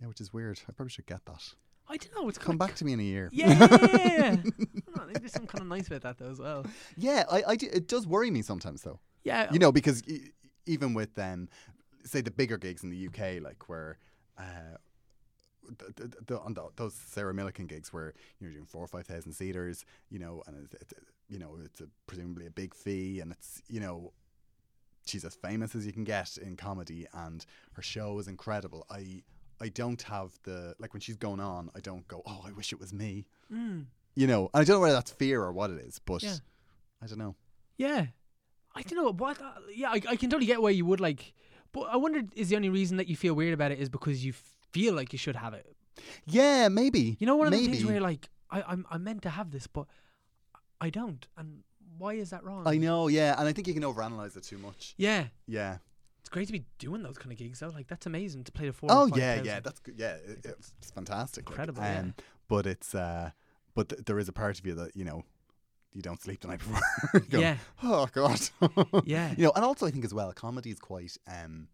yeah, 0.00 0.06
which 0.06 0.20
is 0.20 0.32
weird. 0.32 0.60
I 0.68 0.72
probably 0.72 0.90
should 0.90 1.06
get 1.06 1.24
that. 1.26 1.42
I 1.88 1.96
don't 1.96 2.14
know. 2.14 2.28
It's 2.28 2.38
Come 2.38 2.56
back 2.56 2.74
to 2.76 2.84
me 2.84 2.92
in 2.92 3.00
a 3.00 3.04
year. 3.04 3.28
Yeah, 3.32 3.48
I 3.60 4.36
think 4.36 5.18
there's 5.18 5.32
something 5.32 5.48
kind 5.48 5.62
of 5.62 5.66
nice 5.66 5.88
about 5.88 6.02
that 6.02 6.18
though 6.18 6.30
as 6.30 6.38
well. 6.38 6.64
Yeah, 6.96 7.24
I, 7.30 7.42
I 7.48 7.56
do, 7.56 7.68
it 7.72 7.88
does 7.88 8.06
worry 8.06 8.30
me 8.30 8.42
sometimes 8.42 8.82
though. 8.82 9.00
Yeah, 9.24 9.52
you 9.52 9.58
know, 9.58 9.72
because 9.72 10.02
e- 10.08 10.30
even 10.66 10.94
with 10.94 11.18
um, 11.18 11.48
say 12.04 12.20
the 12.20 12.30
bigger 12.30 12.58
gigs 12.58 12.84
in 12.84 12.90
the 12.90 13.08
UK, 13.08 13.42
like 13.42 13.68
where. 13.68 13.98
Uh, 14.38 14.76
the, 15.78 16.12
the, 16.26 16.38
on 16.40 16.54
the, 16.54 16.68
those 16.76 16.94
Sarah 16.94 17.34
Millican 17.34 17.66
gigs 17.66 17.92
where 17.92 18.14
you're 18.40 18.50
doing 18.50 18.66
four 18.66 18.82
or 18.82 18.86
five 18.88 19.06
thousand 19.06 19.32
seaters, 19.32 19.84
you 20.10 20.18
know, 20.18 20.42
and 20.46 20.56
it's, 20.64 20.74
it's 20.82 20.94
you 21.28 21.38
know 21.38 21.56
it's 21.64 21.80
a, 21.80 21.86
presumably 22.06 22.46
a 22.46 22.50
big 22.50 22.74
fee, 22.74 23.20
and 23.20 23.32
it's 23.32 23.62
you 23.68 23.80
know 23.80 24.12
she's 25.06 25.24
as 25.24 25.34
famous 25.34 25.74
as 25.74 25.86
you 25.86 25.92
can 25.92 26.04
get 26.04 26.36
in 26.38 26.56
comedy, 26.56 27.06
and 27.12 27.44
her 27.74 27.82
show 27.82 28.18
is 28.18 28.28
incredible. 28.28 28.86
I 28.90 29.22
I 29.60 29.68
don't 29.68 30.00
have 30.02 30.32
the 30.44 30.74
like 30.78 30.92
when 30.94 31.00
she's 31.00 31.16
going 31.16 31.40
on, 31.40 31.70
I 31.76 31.80
don't 31.80 32.06
go, 32.08 32.22
oh, 32.26 32.42
I 32.46 32.52
wish 32.52 32.72
it 32.72 32.80
was 32.80 32.92
me, 32.92 33.26
Mm. 33.52 33.86
you 34.14 34.26
know. 34.26 34.48
And 34.54 34.62
I 34.62 34.64
don't 34.64 34.76
know 34.76 34.80
whether 34.80 34.94
that's 34.94 35.10
fear 35.10 35.42
or 35.42 35.52
what 35.52 35.70
it 35.70 35.78
is, 35.80 35.98
but 35.98 36.22
Yeah. 36.22 36.36
I 37.02 37.06
don't 37.06 37.18
know. 37.18 37.34
yeah. 37.76 38.06
I 38.74 38.82
don't 38.82 38.96
know 39.02 39.12
what. 39.12 39.40
Uh, 39.40 39.50
yeah, 39.74 39.88
I, 39.90 39.94
I 40.10 40.16
can 40.16 40.30
totally 40.30 40.46
get 40.46 40.62
why 40.62 40.70
you 40.70 40.86
would 40.86 41.00
like, 41.00 41.34
but 41.72 41.88
I 41.90 41.96
wonder 41.96 42.22
is 42.36 42.50
the 42.50 42.56
only 42.56 42.68
reason 42.68 42.98
that 42.98 43.08
you 43.08 43.16
feel 43.16 43.34
weird 43.34 43.52
about 43.52 43.72
it 43.72 43.80
is 43.80 43.88
because 43.88 44.24
you 44.24 44.32
feel 44.72 44.94
like 44.94 45.12
you 45.12 45.18
should 45.18 45.36
have 45.36 45.54
it. 45.54 45.76
Yeah, 46.26 46.68
maybe. 46.68 47.16
You 47.20 47.26
know, 47.26 47.36
one 47.36 47.46
of 47.48 47.52
maybe. 47.52 47.66
the 47.66 47.72
things 47.72 47.84
where 47.84 47.94
you're 47.94 48.02
like, 48.02 48.28
I, 48.50 48.62
I'm 48.62 48.86
I'm 48.90 49.04
meant 49.04 49.22
to 49.22 49.30
have 49.30 49.50
this, 49.50 49.66
but 49.66 49.86
I 50.80 50.90
don't, 50.90 51.26
and 51.36 51.62
why 51.98 52.14
is 52.14 52.30
that 52.30 52.42
wrong? 52.44 52.66
I 52.66 52.78
know, 52.78 53.08
yeah, 53.08 53.34
and 53.38 53.46
I 53.48 53.52
think 53.52 53.68
you 53.68 53.74
can 53.74 53.82
overanalyze 53.82 54.36
it 54.36 54.44
too 54.44 54.58
much. 54.58 54.94
Yeah, 54.96 55.26
Yeah. 55.46 55.78
it's 56.20 56.28
great 56.30 56.46
to 56.46 56.52
be 56.52 56.64
doing 56.78 57.02
those 57.02 57.18
kind 57.18 57.32
of 57.32 57.38
gigs 57.38 57.60
though. 57.60 57.68
Like 57.68 57.86
that's 57.88 58.06
amazing 58.06 58.44
to 58.44 58.52
play 58.52 58.66
the 58.66 58.72
four. 58.72 58.88
Oh 58.90 59.06
yeah, 59.14 59.42
yeah, 59.42 59.60
that's 59.60 59.80
good. 59.80 59.96
Yeah, 59.98 60.14
it, 60.14 60.40
it's, 60.44 60.72
it's 60.80 60.90
fantastic. 60.90 61.44
like, 61.44 61.52
incredible, 61.52 61.82
yeah. 61.82 62.04
But 62.48 62.66
it's 62.66 62.94
uh, 62.94 63.30
but 63.74 63.90
th- 63.90 64.02
there 64.06 64.18
is 64.18 64.28
a 64.28 64.32
part 64.32 64.58
of 64.58 64.66
you 64.66 64.74
that 64.74 64.96
you 64.96 65.04
know 65.04 65.22
you 65.92 66.02
don't 66.02 66.20
sleep 66.22 66.40
the 66.40 66.48
night 66.48 66.60
before. 66.60 66.80
You 67.14 67.20
go, 67.28 67.40
Yeah. 67.40 67.56
Oh 67.82 68.08
God. 68.12 68.40
Yeah. 69.04 69.34
You 69.36 69.44
know, 69.44 69.52
and 69.54 69.64
also 69.64 69.86
I 69.86 69.90
think 69.90 70.04
as 70.04 70.14
well, 70.14 70.32
comedy 70.32 70.70
is 70.70 70.78
quite 70.78 71.16
um. 71.26 71.68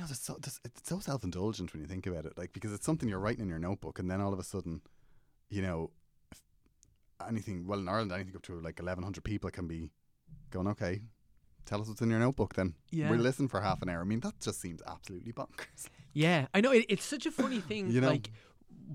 You 0.00 0.04
know, 0.04 0.08
there's 0.08 0.20
so, 0.22 0.38
there's, 0.40 0.58
it's 0.64 0.88
so 0.88 0.98
self-indulgent 0.98 1.74
when 1.74 1.82
you 1.82 1.86
think 1.86 2.06
about 2.06 2.24
it, 2.24 2.38
like 2.38 2.54
because 2.54 2.72
it's 2.72 2.86
something 2.86 3.06
you're 3.06 3.18
writing 3.18 3.42
in 3.42 3.50
your 3.50 3.58
notebook, 3.58 3.98
and 3.98 4.10
then 4.10 4.22
all 4.22 4.32
of 4.32 4.38
a 4.38 4.42
sudden, 4.42 4.80
you 5.50 5.60
know, 5.60 5.90
anything. 7.28 7.66
Well, 7.66 7.80
in 7.80 7.86
Ireland, 7.86 8.10
anything 8.10 8.34
up 8.34 8.40
to 8.44 8.54
like 8.54 8.78
1,100 8.78 9.22
people 9.22 9.50
can 9.50 9.66
be 9.68 9.90
going. 10.50 10.68
Okay, 10.68 11.02
tell 11.66 11.82
us 11.82 11.88
what's 11.88 12.00
in 12.00 12.08
your 12.08 12.18
notebook. 12.18 12.54
Then 12.54 12.76
Yeah. 12.90 13.10
we'll 13.10 13.20
listen 13.20 13.46
for 13.46 13.60
half 13.60 13.82
an 13.82 13.90
hour. 13.90 14.00
I 14.00 14.04
mean, 14.04 14.20
that 14.20 14.40
just 14.40 14.62
seems 14.62 14.80
absolutely 14.86 15.34
bonkers. 15.34 15.90
Yeah, 16.14 16.46
I 16.54 16.62
know. 16.62 16.72
It, 16.72 16.86
it's 16.88 17.04
such 17.04 17.26
a 17.26 17.30
funny 17.30 17.60
thing. 17.68 17.90
You 17.90 18.00
know? 18.00 18.08
Like, 18.08 18.30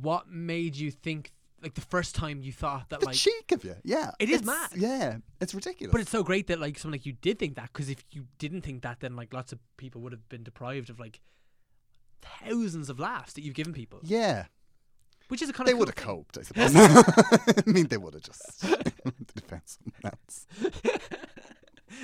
what 0.01 0.27
made 0.27 0.75
you 0.75 0.89
think? 0.89 1.33
Like 1.65 1.73
the 1.73 1.81
first 1.81 2.13
time 2.13 2.41
you 2.43 2.53
thought 2.53 2.89
that, 2.89 2.99
the 2.99 3.07
like, 3.07 3.15
cheek 3.15 3.51
of 3.51 3.63
you, 3.63 3.75
yeah, 3.83 4.11
It 4.19 4.29
is 4.29 4.41
It's- 4.41 4.45
mad. 4.45 4.79
Yeah, 4.79 5.17
it's 5.41 5.53
ridiculous. 5.55 5.91
but 5.91 5.99
it's 5.99 6.11
so 6.11 6.21
great 6.23 6.45
that 6.47 6.59
like 6.59 6.77
something 6.77 6.99
like 6.99 7.05
you 7.07 7.13
did 7.13 7.39
think 7.39 7.55
that 7.55 7.73
because 7.73 7.89
if 7.89 8.05
you 8.11 8.27
didn't 8.37 8.61
think 8.61 8.83
that, 8.83 8.99
then 8.99 9.15
like 9.15 9.33
lots 9.33 9.51
of 9.51 9.57
people 9.77 9.99
would 10.01 10.11
have 10.11 10.29
been 10.29 10.43
deprived 10.43 10.89
of 10.91 10.99
like 10.99 11.19
thousands 12.21 12.89
of 12.89 12.99
laughs 12.99 13.33
that 13.33 13.41
you've 13.41 13.55
given 13.55 13.73
people, 13.73 13.99
yeah, 14.03 14.45
which 15.29 15.41
is 15.41 15.49
a 15.49 15.53
kind 15.53 15.67
they 15.67 15.71
of 15.71 15.77
they 15.77 15.79
would 15.79 15.89
have 15.89 15.95
coped, 15.95 16.37
I 16.37 16.43
suppose. 16.43 16.71
I 17.67 17.69
mean, 17.69 17.87
they 17.87 17.97
would 17.97 18.13
have 18.13 18.23
just 18.23 18.61
defend 19.33 19.61
someone 19.65 20.03
else. 20.05 20.45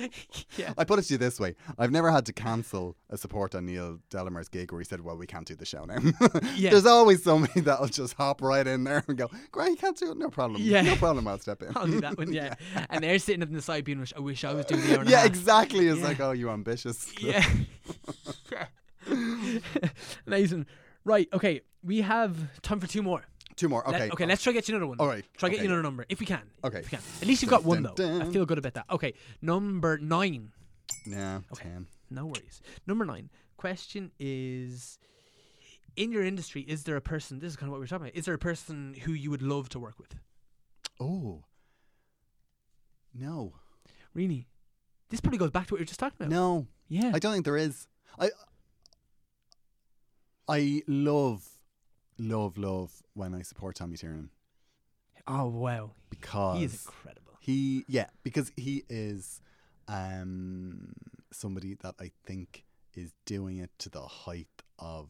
yeah, 0.56 0.72
I 0.78 0.84
put 0.84 0.98
it 0.98 1.02
to 1.02 1.14
you 1.14 1.18
this 1.18 1.38
way: 1.40 1.54
I've 1.78 1.90
never 1.90 2.10
had 2.10 2.26
to 2.26 2.32
cancel 2.32 2.96
a 3.10 3.16
support 3.16 3.54
on 3.54 3.66
Neil 3.66 3.98
Delamere's 4.10 4.48
gig 4.48 4.72
where 4.72 4.80
he 4.80 4.84
said, 4.84 5.00
"Well, 5.00 5.16
we 5.16 5.26
can't 5.26 5.46
do 5.46 5.54
the 5.54 5.64
show 5.66 5.84
now." 5.84 5.96
Yeah. 6.56 6.70
There's 6.70 6.86
always 6.86 7.22
somebody 7.24 7.60
that'll 7.62 7.86
just 7.88 8.14
hop 8.14 8.42
right 8.42 8.66
in 8.66 8.84
there 8.84 9.02
and 9.08 9.16
go, 9.18 9.30
"Great, 9.50 9.70
you 9.70 9.76
can't 9.76 9.96
do 9.96 10.10
it. 10.12 10.16
No 10.16 10.28
problem. 10.30 10.62
Yeah. 10.62 10.82
no 10.82 10.96
problem. 10.96 11.26
I'll 11.28 11.38
step 11.38 11.62
in." 11.62 11.72
I'll 11.76 11.86
do 11.86 12.00
that 12.00 12.16
one. 12.16 12.32
Yeah, 12.32 12.54
and 12.90 13.02
they're 13.04 13.18
sitting 13.18 13.42
at 13.42 13.52
the 13.52 13.62
side 13.62 13.84
being, 13.84 14.04
"I 14.16 14.20
wish 14.20 14.44
I 14.44 14.52
was 14.52 14.66
doing 14.66 14.82
the 14.82 14.94
hour 14.94 15.00
and 15.00 15.10
yeah, 15.10 15.24
exactly. 15.24 15.88
It's 15.88 16.00
Yeah. 16.00 16.06
like, 16.06 16.20
"Oh, 16.20 16.32
you 16.32 16.50
ambitious." 16.50 17.12
Yeah. 17.20 17.44
Amazing. 20.26 20.66
Right. 21.04 21.28
Okay. 21.32 21.60
We 21.84 22.02
have 22.02 22.36
time 22.62 22.78
for 22.78 22.86
two 22.86 23.02
more. 23.02 23.22
Two 23.56 23.68
more. 23.68 23.82
Let- 23.86 23.94
Okay. 24.02 24.10
okay. 24.12 24.24
Uh, 24.24 24.28
let's 24.28 24.42
try 24.42 24.52
get 24.52 24.68
you 24.68 24.74
another 24.74 24.86
one. 24.88 24.98
All 24.98 25.06
right, 25.06 25.24
Try 25.36 25.48
get 25.50 25.56
okay. 25.56 25.64
you 25.64 25.68
another 25.68 25.82
number 25.82 26.04
if 26.08 26.20
we 26.20 26.26
can. 26.26 26.42
Okay. 26.64 26.78
If 26.78 26.84
we 26.86 26.90
can. 26.96 27.00
At 27.20 27.28
least 27.28 27.42
you've 27.42 27.50
Dun, 27.50 27.60
got 27.60 27.64
one 27.66 27.82
dun, 27.82 27.94
though. 27.96 28.20
I 28.26 28.32
feel 28.32 28.46
good 28.46 28.58
about 28.58 28.74
that. 28.74 28.86
Okay. 28.90 29.14
Number 29.40 29.98
nine. 29.98 30.52
Yeah. 31.06 31.40
Okay. 31.52 31.68
Ten. 31.68 31.86
No 32.10 32.26
worries. 32.26 32.60
Number 32.86 33.04
nine. 33.04 33.30
Question 33.56 34.10
is. 34.18 34.98
In 35.94 36.10
your 36.10 36.24
industry, 36.24 36.62
is 36.62 36.84
there 36.84 36.96
a 36.96 37.02
person? 37.02 37.38
This 37.38 37.50
is 37.50 37.56
kind 37.56 37.68
of 37.68 37.72
what 37.72 37.76
we 37.76 37.82
we're 37.82 37.86
talking 37.88 38.06
about. 38.06 38.16
Is 38.16 38.24
there 38.24 38.34
a 38.34 38.38
person 38.38 38.94
who 39.02 39.12
you 39.12 39.30
would 39.30 39.42
love 39.42 39.68
to 39.70 39.78
work 39.78 39.98
with? 39.98 40.14
Oh. 40.98 41.44
No. 43.14 43.52
Really? 44.14 44.48
This 45.10 45.20
probably 45.20 45.38
goes 45.38 45.50
back 45.50 45.66
to 45.66 45.74
what 45.74 45.80
you 45.80 45.82
were 45.82 45.86
just 45.88 46.00
talking 46.00 46.16
about. 46.18 46.30
No. 46.30 46.66
Yeah. 46.88 47.10
I 47.14 47.18
don't 47.18 47.32
think 47.34 47.44
there 47.44 47.58
is. 47.58 47.86
I 48.18 48.30
I 50.48 50.82
love, 50.86 51.46
love, 52.18 52.56
love 52.58 53.02
when 53.14 53.34
I 53.34 53.42
support 53.42 53.76
Tommy 53.76 53.96
Tiernan 53.96 54.30
oh 55.26 55.46
wow. 55.48 55.92
because 56.10 56.58
He 56.58 56.64
is 56.64 56.84
incredible. 56.86 57.32
he 57.40 57.84
yeah 57.88 58.06
because 58.22 58.50
he 58.56 58.84
is 58.88 59.40
um 59.88 60.92
somebody 61.32 61.74
that 61.82 61.94
I 62.00 62.10
think 62.24 62.64
is 62.94 63.12
doing 63.24 63.58
it 63.58 63.70
to 63.78 63.88
the 63.88 64.02
height 64.02 64.48
of 64.78 65.08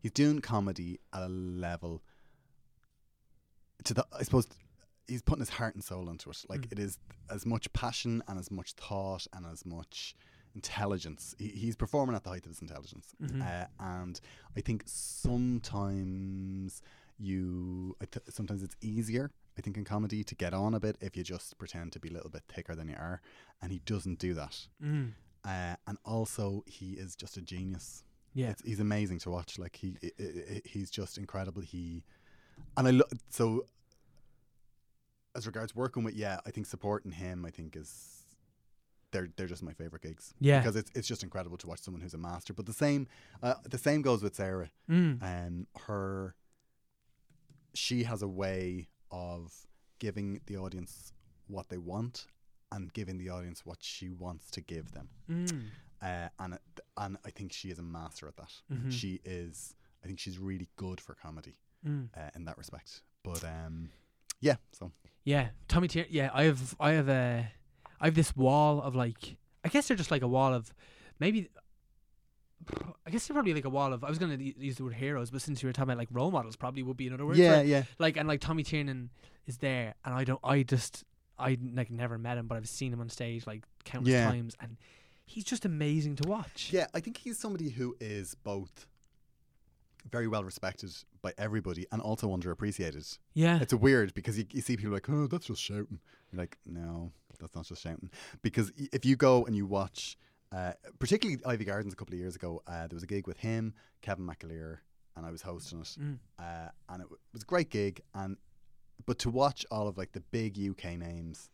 he's 0.00 0.12
doing 0.12 0.40
comedy 0.40 0.98
at 1.12 1.22
a 1.22 1.28
level 1.28 2.02
to 3.84 3.94
the 3.94 4.06
I 4.18 4.22
suppose 4.22 4.46
he's 5.06 5.22
putting 5.22 5.40
his 5.40 5.48
heart 5.50 5.74
and 5.74 5.82
soul 5.82 6.08
into 6.10 6.30
it. 6.30 6.44
Like 6.48 6.62
Mm. 6.62 6.72
it 6.72 6.78
is 6.78 6.98
as 7.30 7.46
much 7.46 7.72
passion 7.72 8.22
and 8.28 8.38
as 8.38 8.50
much 8.50 8.72
thought 8.72 9.26
and 9.32 9.46
as 9.46 9.64
much 9.64 10.14
intelligence. 10.58 11.34
He, 11.38 11.48
he's 11.62 11.76
performing 11.76 12.14
at 12.16 12.22
the 12.24 12.30
height 12.30 12.44
of 12.46 12.50
his 12.54 12.62
intelligence, 12.66 13.06
Mhm. 13.22 13.40
uh, 13.50 13.66
and 13.96 14.20
I 14.58 14.60
think 14.66 14.80
sometimes 14.86 16.82
you, 17.18 17.96
I 18.00 18.04
th- 18.06 18.26
sometimes 18.30 18.62
it's 18.62 18.76
easier. 18.80 19.30
I 19.56 19.60
think 19.60 19.76
in 19.76 19.84
comedy 19.84 20.22
to 20.24 20.34
get 20.34 20.52
on 20.54 20.74
a 20.74 20.80
bit 20.80 20.96
if 21.00 21.16
you 21.16 21.24
just 21.24 21.58
pretend 21.58 21.92
to 21.92 21.98
be 22.00 22.08
a 22.08 22.12
little 22.12 22.30
bit 22.30 22.42
thicker 22.54 22.74
than 22.76 22.88
you 22.88 22.94
are, 22.96 23.20
and 23.60 23.72
he 23.72 23.80
doesn't 23.92 24.18
do 24.20 24.34
that. 24.34 24.68
Mm. 24.82 25.12
Uh, 25.44 25.76
and 25.88 25.98
also, 26.04 26.62
he 26.66 26.92
is 26.92 27.16
just 27.16 27.36
a 27.36 27.40
genius. 27.42 28.04
Yeah. 28.34 28.50
It's, 28.50 28.62
he's 28.62 28.80
amazing 28.80 29.18
to 29.20 29.30
watch. 29.30 29.58
Like 29.58 29.76
he, 29.76 29.96
i 30.04 30.10
i 30.56 30.62
he's 30.64 30.90
just 30.90 31.18
incredible. 31.18 31.62
He, 31.62 32.04
and 32.76 32.86
I 32.86 32.90
look 32.92 33.10
so. 33.30 33.64
As 35.34 35.46
regards 35.46 35.74
working 35.74 36.04
with, 36.04 36.14
yeah, 36.14 36.38
I 36.46 36.50
think 36.50 36.66
supporting 36.66 37.12
him, 37.12 37.44
I 37.44 37.50
think 37.50 37.76
is, 37.76 38.17
they're 39.10 39.28
they're 39.36 39.46
just 39.46 39.62
my 39.62 39.72
favorite 39.72 40.02
gigs. 40.02 40.34
Yeah. 40.40 40.60
because 40.60 40.76
it's 40.76 40.90
it's 40.94 41.08
just 41.08 41.22
incredible 41.22 41.56
to 41.58 41.66
watch 41.66 41.80
someone 41.80 42.00
who's 42.02 42.14
a 42.14 42.18
master. 42.18 42.52
But 42.52 42.66
the 42.66 42.72
same, 42.72 43.06
uh, 43.42 43.54
the 43.68 43.78
same 43.78 44.02
goes 44.02 44.22
with 44.22 44.34
Sarah. 44.36 44.70
Mm. 44.90 45.22
Um, 45.22 45.66
her, 45.86 46.34
she 47.74 48.04
has 48.04 48.22
a 48.22 48.28
way 48.28 48.88
of 49.10 49.52
giving 49.98 50.40
the 50.46 50.56
audience 50.56 51.12
what 51.46 51.68
they 51.68 51.78
want 51.78 52.26
and 52.70 52.92
giving 52.92 53.16
the 53.18 53.30
audience 53.30 53.64
what 53.64 53.78
she 53.80 54.10
wants 54.10 54.50
to 54.50 54.60
give 54.60 54.92
them 54.92 55.08
Mm. 55.30 55.64
uh, 56.02 56.28
and 56.38 56.58
and 56.96 57.16
I 57.24 57.30
think 57.30 57.52
she 57.52 57.70
is 57.70 57.78
a 57.78 57.82
master 57.82 58.28
at 58.28 58.36
that. 58.36 58.52
Mhm. 58.72 58.92
She 58.92 59.20
is. 59.24 59.74
I 60.02 60.06
think 60.06 60.18
she's 60.18 60.38
really 60.38 60.68
good 60.76 61.00
for 61.00 61.14
comedy 61.14 61.56
Mm. 61.86 62.08
uh, 62.16 62.30
in 62.34 62.44
that 62.44 62.58
respect. 62.58 63.02
But 63.22 63.42
um, 63.44 63.90
yeah. 64.40 64.56
So 64.72 64.92
Yeah, 65.24 65.48
Tommy 65.68 65.88
Tier. 65.88 66.06
Yeah, 66.10 66.30
I 66.34 66.44
have, 66.44 66.74
I 66.80 66.90
have 66.92 67.08
a, 67.08 67.50
I 68.00 68.06
have 68.06 68.14
this 68.14 68.34
wall 68.36 68.80
of 68.82 68.94
like, 68.94 69.36
I 69.64 69.68
guess 69.68 69.88
they're 69.88 69.96
just 69.96 70.10
like 70.10 70.22
a 70.22 70.28
wall 70.28 70.54
of, 70.54 70.72
maybe. 71.18 71.48
I 73.06 73.10
guess 73.10 73.26
they're 73.26 73.34
probably 73.34 73.54
like 73.54 73.64
a 73.64 73.70
wall 73.70 73.92
of. 73.92 74.04
I 74.04 74.08
was 74.10 74.18
gonna 74.18 74.36
use 74.36 74.76
the 74.76 74.84
word 74.84 74.94
heroes, 74.94 75.30
but 75.30 75.40
since 75.40 75.62
you 75.62 75.68
were 75.68 75.72
talking 75.72 75.90
about 75.90 75.98
like 75.98 76.08
role 76.10 76.30
models, 76.30 76.56
probably 76.56 76.82
would 76.82 76.96
be 76.96 77.06
another 77.06 77.24
word. 77.24 77.36
yeah, 77.36 77.62
yeah, 77.62 77.84
Like 77.98 78.16
and 78.16 78.28
like 78.28 78.40
Tommy 78.40 78.62
Tiernan 78.62 79.10
is 79.46 79.58
there, 79.58 79.94
and 80.04 80.14
I 80.14 80.24
don't. 80.24 80.40
I 80.44 80.64
just 80.64 81.04
I 81.38 81.56
like 81.74 81.90
never 81.90 82.18
met 82.18 82.36
him, 82.36 82.46
but 82.46 82.56
I've 82.56 82.68
seen 82.68 82.92
him 82.92 83.00
on 83.00 83.08
stage 83.08 83.46
like 83.46 83.64
countless 83.84 84.12
Yeah. 84.12 84.28
times, 84.30 84.54
and 84.60 84.76
he's 85.24 85.44
just 85.44 85.64
amazing 85.64 86.16
to 86.16 86.28
watch. 86.28 86.68
yeah. 86.72 86.86
I 86.94 87.00
think 87.00 87.16
he's 87.18 87.38
somebody 87.38 87.70
who 87.70 87.96
is 88.00 88.34
both 88.34 88.86
very 90.10 90.26
well 90.28 90.42
respected 90.44 90.90
by 91.22 91.32
everybody 91.38 91.86
and 91.92 92.00
also 92.02 92.28
underappreciated. 92.34 93.18
yeah, 93.34 93.58
It's 93.60 93.72
a 93.72 93.76
weird 93.76 94.14
because 94.14 94.36
you, 94.38 94.44
you 94.52 94.60
see 94.62 94.76
people 94.76 94.92
like, 94.92 95.08
oh, 95.08 95.26
that's 95.26 95.46
just 95.46 95.60
shouting. 95.62 96.00
You're 96.32 96.40
like, 96.42 96.56
no, 96.66 97.12
that's 97.38 97.54
not 97.54 97.66
just 97.66 97.82
shouting. 97.82 98.10
Because 98.42 98.72
if 98.76 99.04
you 99.04 99.16
go 99.16 99.44
and 99.44 99.56
you 99.56 99.66
watch, 99.66 100.16
uh, 100.52 100.72
particularly 100.98 101.40
Iveagh 101.42 101.66
Gardens 101.66 101.92
a 101.92 101.96
couple 101.96 102.14
of 102.14 102.20
years 102.20 102.36
ago, 102.36 102.62
uh, 102.66 102.86
there 102.86 102.96
was 102.96 103.02
a 103.02 103.06
gig 103.06 103.26
with 103.26 103.38
him, 103.38 103.74
Kevin 104.02 104.26
McAleer, 104.26 104.78
and 105.16 105.26
I 105.26 105.30
was 105.30 105.42
hosting 105.42 105.80
it. 105.80 105.96
Mm. 106.00 106.18
uh, 106.38 106.70
and 106.88 107.00
it 107.02 107.04
w- 107.04 107.18
was 107.32 107.42
a 107.42 107.46
great 107.46 107.70
gig. 107.70 108.00
And 108.14 108.36
but 109.06 109.18
to 109.20 109.30
watch 109.30 109.64
all 109.70 109.88
of 109.88 109.96
like 109.98 110.12
the 110.12 110.20
big 110.20 110.58
UK 110.58 110.98
names 110.98 111.50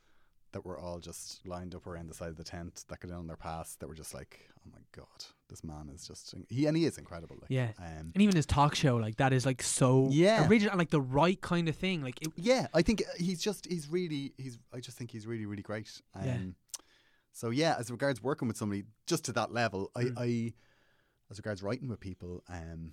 that 0.54 0.64
were 0.64 0.78
all 0.78 0.98
just 0.98 1.46
lined 1.46 1.74
up 1.74 1.86
around 1.86 2.08
the 2.08 2.14
side 2.14 2.28
of 2.30 2.36
the 2.38 2.44
tent 2.44 2.84
that 2.88 2.98
got 3.00 3.10
in 3.10 3.14
on 3.16 3.26
their 3.26 3.36
pass, 3.36 3.74
that 3.76 3.86
were 3.88 3.94
just 3.94 4.14
like, 4.14 4.48
oh 4.58 4.70
my 4.72 4.78
god, 4.92 5.24
this 5.50 5.62
man 5.62 5.90
is 5.94 6.06
just 6.08 6.34
he 6.48 6.64
and 6.66 6.76
he 6.76 6.86
is 6.86 6.96
incredible. 6.96 7.36
Like, 7.40 7.50
Yeah. 7.50 7.72
um, 7.78 8.12
and 8.14 8.22
even 8.22 8.34
his 8.34 8.46
talk 8.46 8.74
show 8.74 8.96
like 8.96 9.16
that 9.16 9.32
is 9.34 9.44
like 9.44 9.62
so 9.62 10.08
Yeah. 10.10 10.48
original 10.48 10.70
and 10.72 10.78
like 10.78 10.90
the 10.90 11.00
right 11.00 11.38
kind 11.40 11.68
of 11.68 11.76
thing. 11.76 12.02
Like 12.02 12.22
it, 12.22 12.32
yeah. 12.36 12.68
I 12.72 12.80
think 12.82 13.02
uh, 13.02 13.12
he's 13.18 13.42
just 13.42 13.66
he's 13.66 13.88
really 13.90 14.32
he's 14.38 14.58
I 14.72 14.80
just 14.80 14.96
think 14.96 15.10
he's 15.10 15.26
really 15.26 15.44
really 15.44 15.62
great. 15.62 16.00
Um, 16.14 16.24
Yeah. 16.24 16.38
So 17.32 17.50
yeah, 17.50 17.74
as 17.78 17.90
regards 17.90 18.22
working 18.22 18.48
with 18.48 18.56
somebody 18.56 18.84
just 19.06 19.24
to 19.26 19.32
that 19.32 19.52
level, 19.52 19.90
I, 19.94 20.02
Mm. 20.04 20.14
I 20.16 20.52
as 21.30 21.38
regards 21.38 21.62
writing 21.62 21.88
with 21.88 21.98
people, 22.00 22.44
um, 22.48 22.92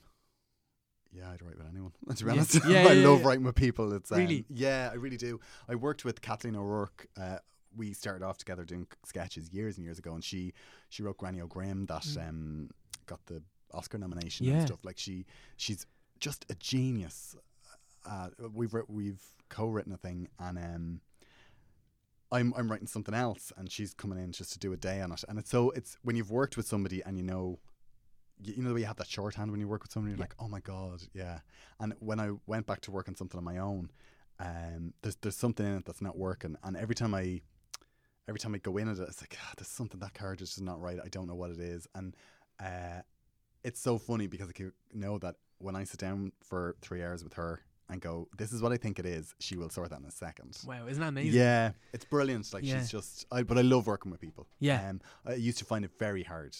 yeah, 1.14 1.30
I'd 1.30 1.42
write 1.42 1.58
with 1.58 1.68
anyone. 1.68 1.92
To 2.16 2.24
be 2.24 2.30
Yeah. 2.30 2.34
honest, 2.38 2.56
Yeah, 2.56 2.62
I 2.88 2.94
yeah, 2.94 3.08
love 3.08 3.20
yeah. 3.22 3.28
writing 3.28 3.44
with 3.44 3.56
people. 3.56 3.94
It's 3.94 4.12
um, 4.12 4.18
Really? 4.20 4.46
yeah, 4.50 4.90
I 4.92 4.96
really 4.96 5.18
do. 5.18 5.40
I 5.70 5.76
worked 5.76 6.06
with 6.06 6.22
Kathleen 6.22 6.56
O'Rourke. 6.56 7.08
Uh, 7.20 7.38
we 7.76 7.94
started 7.94 8.24
off 8.26 8.38
together 8.38 8.66
doing 8.66 8.88
sketches 9.06 9.52
years 9.52 9.78
and 9.78 9.86
years 9.86 10.00
ago, 10.00 10.14
and 10.14 10.24
she 10.24 10.54
she 10.90 11.04
wrote 11.04 11.18
Granny 11.18 11.42
O'Grimm 11.42 11.86
that 11.88 12.06
um, 12.18 12.70
got 13.06 13.26
the 13.28 13.42
Oscar 13.74 13.98
nomination 13.98 14.46
Mm. 14.46 14.50
Yeah. 14.50 14.58
and 14.58 14.68
stuff. 14.68 14.80
Like 14.84 14.98
she 14.98 15.26
she's 15.58 15.86
just 16.20 16.46
a 16.50 16.56
genius. 16.56 17.36
Uh, 18.06 18.30
we've 18.54 18.76
we've 18.88 19.22
co-written 19.50 19.94
a 19.94 19.98
thing, 19.98 20.28
and 20.40 20.58
um, 20.58 21.02
I'm 22.32 22.54
I'm 22.56 22.70
writing 22.72 22.88
something 22.88 23.14
else, 23.14 23.52
and 23.58 23.72
she's 23.72 23.94
coming 23.94 24.18
in 24.18 24.32
just 24.32 24.54
to 24.54 24.60
do 24.60 24.72
a 24.74 24.78
day 24.78 25.02
on 25.02 25.12
it. 25.12 25.24
And 25.28 25.38
it's 25.38 25.50
so 25.50 25.72
it's 25.72 25.98
when 26.02 26.16
you've 26.16 26.32
worked 26.32 26.58
with 26.58 26.66
somebody 26.68 27.02
and 27.04 27.18
you 27.18 27.24
know, 27.24 27.60
you, 28.42 28.54
you 28.56 28.64
know 28.64 28.70
the 28.70 28.76
way 28.76 28.80
you 28.82 28.86
have 28.88 28.96
that 28.98 29.08
shorthand 29.08 29.52
when 29.52 29.60
you 29.60 29.68
work 29.68 29.84
with 29.84 29.92
somebody. 29.92 30.12
You're 30.12 30.18
Yeah. 30.20 30.24
like, 30.24 30.36
oh 30.40 30.48
my 30.48 30.62
god, 30.62 31.04
yeah. 31.14 31.40
And 31.80 31.94
when 32.00 32.20
I 32.20 32.32
went 32.48 32.66
back 32.66 32.82
to 32.82 32.92
work 32.92 33.08
on 33.10 33.16
something 33.16 33.38
on 33.38 33.44
my 33.44 33.58
own, 33.58 33.92
um, 34.40 34.94
there's 35.02 35.18
there's 35.18 35.36
something 35.38 35.66
in 35.66 35.78
it 35.78 35.86
that's 35.86 36.02
not 36.02 36.18
working, 36.18 36.56
and 36.64 36.78
every 36.78 36.96
time 36.96 37.14
I 37.14 37.42
every 38.28 38.40
time 38.40 38.54
I 38.56 38.60
go 38.60 38.78
in 38.78 38.88
at 38.90 38.98
it, 38.98 39.08
it's 39.08 39.22
like 39.22 39.38
ah, 39.42 39.54
there's 39.58 39.68
something 39.68 40.00
that 40.00 40.14
card 40.14 40.42
is 40.42 40.50
just 40.50 40.62
not 40.62 40.82
right. 40.82 41.00
I 41.04 41.08
don't 41.10 41.28
know 41.28 41.36
what 41.36 41.52
it 41.52 41.60
is, 41.60 41.88
and 41.96 42.16
uh, 42.60 43.02
it's 43.64 43.80
so 43.80 43.98
funny 43.98 44.28
because 44.28 44.50
I 44.50 44.54
can 44.54 44.72
know 44.94 45.18
that 45.20 45.36
when 45.60 45.76
I 45.76 45.84
sit 45.84 46.00
down 46.00 46.32
for 46.44 46.76
three 46.82 47.04
hours 47.04 47.24
with 47.24 47.34
her 47.34 47.62
and 47.90 48.02
go, 48.02 48.28
this 48.38 48.52
is 48.54 48.62
what 48.62 48.72
I 48.72 48.78
think 48.78 48.98
it 49.00 49.06
is, 49.06 49.36
she 49.40 49.58
will 49.58 49.70
sort 49.70 49.90
that 49.90 50.00
in 50.00 50.06
a 50.06 50.12
second. 50.12 50.58
wow, 50.66 50.88
isn't 50.88 51.02
that 51.02 51.10
amazing? 51.10 51.40
Yeah, 51.40 51.72
it's 51.94 52.06
brilliant. 52.06 52.52
Like 52.54 52.64
Yeah. 52.66 52.80
she's 52.80 52.90
just, 52.90 53.26
I, 53.32 53.44
but 53.44 53.58
I 53.58 53.62
love 53.62 53.86
working 53.86 54.12
with 54.12 54.22
people. 54.22 54.48
Yeah. 54.60 54.90
um, 54.90 55.02
I 55.26 55.34
used 55.34 55.58
to 55.60 55.66
find 55.66 55.84
it 55.86 55.92
very 56.00 56.24
hard, 56.24 56.56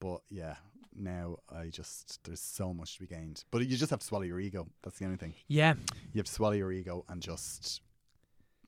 but 0.00 0.20
yeah, 0.30 0.54
now 0.94 1.36
I 1.54 1.66
just 1.70 2.22
there's 2.24 2.40
so 2.40 2.72
much 2.72 2.94
to 2.94 3.00
be 3.00 3.06
gained. 3.08 3.44
But 3.50 3.66
you 3.66 3.76
just 3.76 3.90
have 3.90 3.98
to 3.98 4.06
swallow 4.06 4.22
your 4.24 4.38
ego. 4.40 4.68
That's 4.82 4.98
the 4.98 5.04
only 5.06 5.16
thing. 5.18 5.34
yeah, 5.48 5.74
You 6.12 6.18
have 6.20 6.26
to 6.26 6.32
swallow 6.32 6.54
your 6.54 6.72
ego 6.72 7.04
and 7.08 7.20
just 7.20 7.82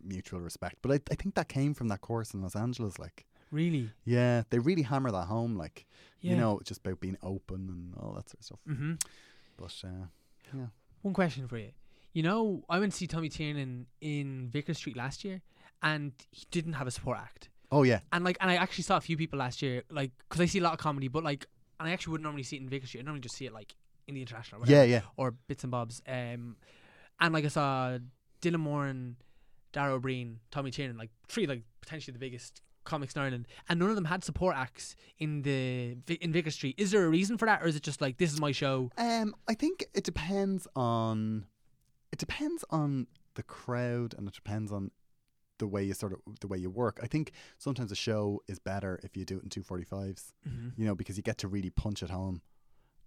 mutual 0.03 0.41
respect. 0.41 0.77
But 0.83 0.93
I, 0.93 1.01
I 1.11 1.15
think 1.15 1.35
that 1.35 1.49
came 1.49 1.75
from 1.75 1.89
that 1.89 2.01
course 2.01 2.35
in 2.35 2.43
Los 2.43 2.57
Angeles. 2.57 2.99
Like, 2.99 3.27
really. 3.51 3.91
yeah, 4.05 4.43
they 4.51 4.59
really 4.59 4.83
hammer 4.83 5.11
that 5.11 5.27
home. 5.27 5.57
Like, 5.57 5.87
Yeah. 6.21 6.33
you 6.33 6.37
know, 6.39 6.61
just 6.65 6.81
about 6.81 7.01
being 7.01 7.17
open 7.23 7.69
and 7.69 7.95
all 7.97 8.13
that 8.15 8.29
sort 8.31 8.41
of 8.41 8.45
stuff. 8.45 8.59
hmm 8.67 8.95
But 9.57 9.75
uh, 9.85 10.07
yeah, 10.55 10.67
One 11.03 11.15
question 11.15 11.47
for 11.49 11.59
you. 11.59 11.71
You 12.13 12.23
know, 12.23 12.65
I 12.69 12.79
went 12.79 12.93
to 12.93 12.99
see 12.99 13.07
Tommy 13.07 13.29
Tiernan 13.29 13.87
in 14.01 14.49
Vicar 14.51 14.75
Street 14.75 14.97
last 14.97 15.25
year, 15.25 15.43
and 15.83 16.13
he 16.31 16.47
didn't 16.51 16.73
have 16.75 16.87
a 16.87 16.91
support 16.91 17.19
act. 17.19 17.49
oh 17.71 17.83
yeah, 17.85 18.01
And 18.13 18.25
like, 18.25 18.37
and 18.41 18.51
I 18.51 18.55
actually 18.57 18.85
saw 18.85 18.97
a 18.97 19.01
few 19.01 19.17
people 19.17 19.39
last 19.39 19.63
year, 19.63 19.83
like, 19.91 20.11
because 20.29 20.41
I 20.41 20.47
see 20.47 20.59
a 20.59 20.63
lot 20.63 20.73
of 20.73 20.79
comedy, 20.79 21.09
but 21.09 21.23
like, 21.23 21.47
and 21.79 21.89
I 21.89 21.93
actually 21.93 22.13
wouldn't 22.13 22.25
normally 22.25 22.43
see 22.43 22.57
it 22.57 22.63
in 22.63 22.69
Vicar 22.69 22.87
Street. 22.87 23.03
I 23.03 23.05
normally 23.05 23.21
just 23.21 23.37
see 23.37 23.47
it 23.47 23.53
like 23.53 23.75
in 24.09 24.15
the 24.15 24.23
international, 24.23 24.63
or 24.63 24.67
yeah, 24.67 24.79
whatever, 24.79 24.91
yeah. 24.91 25.01
or 25.17 25.31
bits 25.47 25.63
and 25.65 25.71
bobs. 25.71 26.03
Um, 26.09 26.57
and 27.21 27.33
like 27.35 27.45
I 27.45 27.49
saw 27.49 27.99
Dylan 28.41 28.59
Moran 28.61 28.91
and 28.91 29.17
Dara 29.79 29.95
Ó 29.97 30.01
Briain, 30.01 30.31
Tommy 30.51 30.71
Tiernan, 30.71 30.97
like 31.03 31.11
three 31.33 31.47
like 31.47 31.63
potentially 31.81 32.13
the 32.13 32.19
biggest 32.27 32.63
comics 32.85 33.15
in 33.15 33.21
Ireland, 33.23 33.47
and 33.69 33.79
none 33.81 33.91
of 33.91 33.97
them 33.97 34.07
had 34.07 34.25
support 34.25 34.57
acts 34.57 34.97
in 35.19 35.43
the 35.43 35.97
in 36.25 36.33
Vicar 36.33 36.51
Street. 36.51 36.75
Is 36.79 36.91
there 36.91 37.05
a 37.05 37.09
reason 37.09 37.39
for 37.39 37.47
that, 37.47 37.63
or 37.63 37.67
is 37.69 37.77
it 37.77 37.83
just 37.91 38.01
like 38.01 38.17
this 38.19 38.33
is 38.33 38.41
my 38.41 38.53
show? 38.53 38.91
Um, 38.97 39.35
I 39.47 39.55
think 39.55 39.87
it 39.95 40.05
depends 40.05 40.67
on 40.75 41.47
it 42.15 42.19
depends 42.19 42.65
on 42.71 43.07
the 43.35 43.43
crowd 43.43 44.15
and 44.17 44.27
it 44.27 44.35
depends 44.35 44.73
on 44.73 44.91
the 45.59 45.67
way 45.67 45.83
you 45.85 45.95
sort 45.95 46.13
of 46.13 46.21
the 46.41 46.49
way 46.49 46.59
you 46.59 46.71
work. 46.71 46.99
I 47.03 47.07
think 47.07 47.33
sometimes 47.59 47.93
a 47.93 47.97
show 48.09 48.41
is 48.49 48.59
better 48.59 48.99
if 49.03 49.17
you 49.17 49.25
do 49.25 49.37
it 49.39 49.43
in 49.45 49.49
two 49.51 49.63
forty 49.63 49.85
fives, 49.85 50.33
Mm-hmm. 50.49 50.69
you 50.81 50.87
know, 50.87 50.95
because 50.97 51.17
you 51.19 51.23
get 51.23 51.39
to 51.39 51.49
really 51.49 51.71
punch 51.71 52.03
it 52.03 52.11
home. 52.11 52.41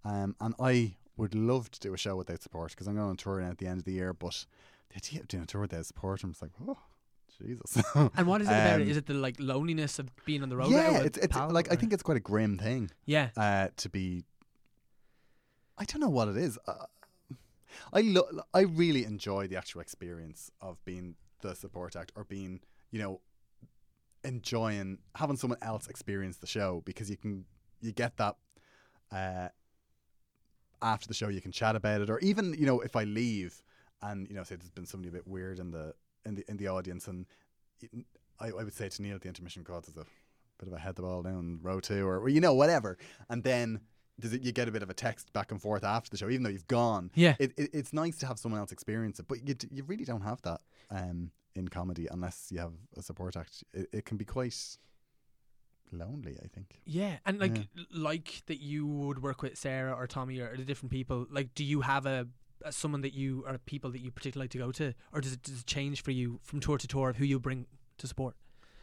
Um, 0.04 0.36
and 0.40 0.54
I 0.60 0.96
would 1.18 1.36
love 1.36 1.70
to 1.72 1.80
do 1.80 1.94
a 1.94 1.98
show 1.98 2.16
without 2.16 2.42
support 2.42 2.72
because 2.72 2.88
I'm 2.88 2.96
going 2.96 3.10
on 3.10 3.18
tour 3.18 3.40
now 3.42 3.50
at 3.52 3.58
the 3.58 3.68
end 3.68 3.80
of 3.80 3.86
the 3.86 3.94
year. 3.94 4.14
But 4.14 4.46
the 4.92 4.98
idea 4.98 5.22
of 5.22 5.28
doing 5.28 5.44
a 5.44 5.46
tour 5.46 5.62
without 5.62 5.86
support, 5.86 6.24
I'm 6.24 6.32
just 6.32 6.42
like, 6.42 6.52
oh, 6.68 6.78
Jesus. 7.42 7.82
And 8.18 8.28
what 8.28 8.42
is 8.42 8.48
it 8.48 8.52
about? 8.52 8.82
Um, 8.82 8.88
Is 8.88 8.98
it 8.98 9.06
the 9.06 9.14
like 9.14 9.36
loneliness 9.40 10.00
of 10.00 10.10
being 10.26 10.44
on 10.44 10.50
the 10.50 10.58
road? 10.58 10.70
yeah, 10.72 10.92
with 11.00 11.06
it's, 11.06 11.18
it's 11.18 11.36
like 11.36 11.72
I 11.72 11.76
think 11.76 11.94
it's 11.94 12.04
quite 12.04 12.18
a 12.18 12.22
grim 12.22 12.58
thing. 12.58 12.92
yeah, 13.06 13.30
uh, 13.38 13.70
to 13.78 13.90
be. 13.90 14.24
I 15.78 15.86
don't 15.86 16.02
know 16.02 16.10
what 16.10 16.28
it 16.28 16.38
is. 16.38 16.60
Uh, 16.68 16.86
I 17.94 18.02
lo- 18.02 18.30
I 18.54 18.62
really 18.62 19.06
enjoy 19.06 19.48
the 19.48 19.56
actual 19.56 19.82
experience 19.82 20.52
of 20.62 20.84
being 20.86 21.16
the 21.42 21.56
support 21.56 21.96
act 21.96 22.12
or 22.16 22.26
being, 22.26 22.60
you 22.92 23.00
know, 23.00 23.22
enjoying 24.24 25.00
having 25.16 25.38
someone 25.38 25.58
else 25.62 25.88
experience 25.88 26.38
the 26.38 26.48
show 26.48 26.82
because 26.86 27.10
you 27.10 27.18
can 27.18 27.46
you 27.80 27.92
get 27.92 28.18
that 28.18 28.36
uh, 29.12 29.48
after 30.82 31.08
the 31.08 31.14
show 31.14 31.30
you 31.30 31.42
can 31.42 31.52
chat 31.52 31.76
about 31.76 32.02
it 32.02 32.10
or 32.10 32.20
even 32.20 32.54
you 32.58 32.66
know 32.66 32.82
if 32.82 32.96
I 32.96 33.06
leave 33.06 33.64
and 34.02 34.28
you 34.30 34.36
know 34.36 34.44
say 34.44 34.56
there's 34.56 34.70
been 34.72 34.86
somebody 34.86 35.10
a 35.10 35.12
bit 35.12 35.28
weird 35.28 35.60
in 35.60 35.72
the 35.72 35.94
in 36.26 36.36
the 36.36 36.44
in 36.50 36.58
the 36.58 36.68
audience 36.68 37.08
and 37.08 37.26
it- 37.82 38.06
I, 38.40 38.48
I 38.48 38.64
would 38.64 38.74
say 38.74 38.90
to 38.90 39.02
Neil 39.04 39.16
at 39.16 39.22
the 39.22 39.28
intermission 39.28 39.64
there's 39.68 39.96
a 39.98 40.06
bit 40.58 40.68
of 40.68 40.74
a 40.74 40.80
head 40.80 40.96
the 40.96 41.04
ball 41.04 41.22
down 41.22 41.60
row 41.62 41.80
two 41.80 42.08
or, 42.08 42.20
or 42.20 42.30
you 42.30 42.42
know 42.42 42.54
whatever 42.56 42.98
and 43.30 43.44
then 43.44 43.82
does 44.20 44.34
it, 44.34 44.42
you 44.44 44.52
get 44.52 44.68
a 44.68 44.72
bit 44.72 44.84
of 44.84 44.90
a 44.90 44.94
text 44.94 45.32
back 45.34 45.52
and 45.52 45.62
forth 45.62 45.84
after 45.84 46.10
the 46.10 46.18
show 46.18 46.30
even 46.30 46.44
though 46.44 46.50
you've 46.50 46.68
gone 46.68 47.10
yeah, 47.16 47.36
it, 47.40 47.52
it, 47.58 47.70
it's 47.74 47.94
nice 47.94 48.18
to 48.20 48.26
have 48.28 48.38
someone 48.40 48.60
else 48.60 48.72
experience 48.72 49.20
it 49.20 49.28
but 49.28 49.48
you, 49.48 49.56
you 49.72 49.84
really 49.84 50.06
don't 50.06 50.22
have 50.22 50.42
that 50.44 50.62
um, 50.90 51.32
in 51.56 51.68
comedy 51.68 52.08
unless 52.12 52.48
you 52.52 52.60
have 52.60 52.74
a 52.98 53.02
support 53.02 53.36
act. 53.36 53.64
It, 53.74 53.88
it 53.92 54.06
can 54.06 54.18
be 54.18 54.26
quite 54.26 54.78
lonely. 55.92 56.38
I 56.44 56.48
think. 56.48 56.80
Yeah, 56.86 57.18
and 57.26 57.40
like 57.40 57.58
Yeah. 57.58 57.84
like 57.94 58.44
that 58.48 58.62
you 58.62 58.86
would 58.88 59.22
work 59.22 59.42
with 59.42 59.58
Sarah 59.58 59.94
or 59.94 60.08
Tommy 60.08 60.40
or 60.40 60.56
the 60.56 60.64
different 60.64 60.92
people. 60.92 61.28
Like, 61.30 61.54
do 61.54 61.64
you 61.64 61.82
have 61.82 62.06
a, 62.06 62.28
a 62.66 62.72
someone 62.72 63.02
that 63.02 63.14
you 63.14 63.44
are 63.48 63.58
people 63.60 63.90
that 63.92 64.02
you 64.02 64.12
particularly 64.12 64.46
like 64.46 64.52
to 64.52 64.58
go 64.58 64.72
to, 64.72 64.94
or 65.14 65.22
does 65.22 65.34
it, 65.34 65.44
does 65.44 65.60
it 65.62 65.66
change 65.66 66.04
for 66.04 66.12
you 66.12 66.40
from 66.44 66.60
tour 66.60 66.78
to 66.78 66.88
tour 66.88 67.10
of 67.10 67.18
who 67.18 67.26
you 67.26 67.40
bring 67.40 67.66
to 67.98 68.08
support? 68.08 68.36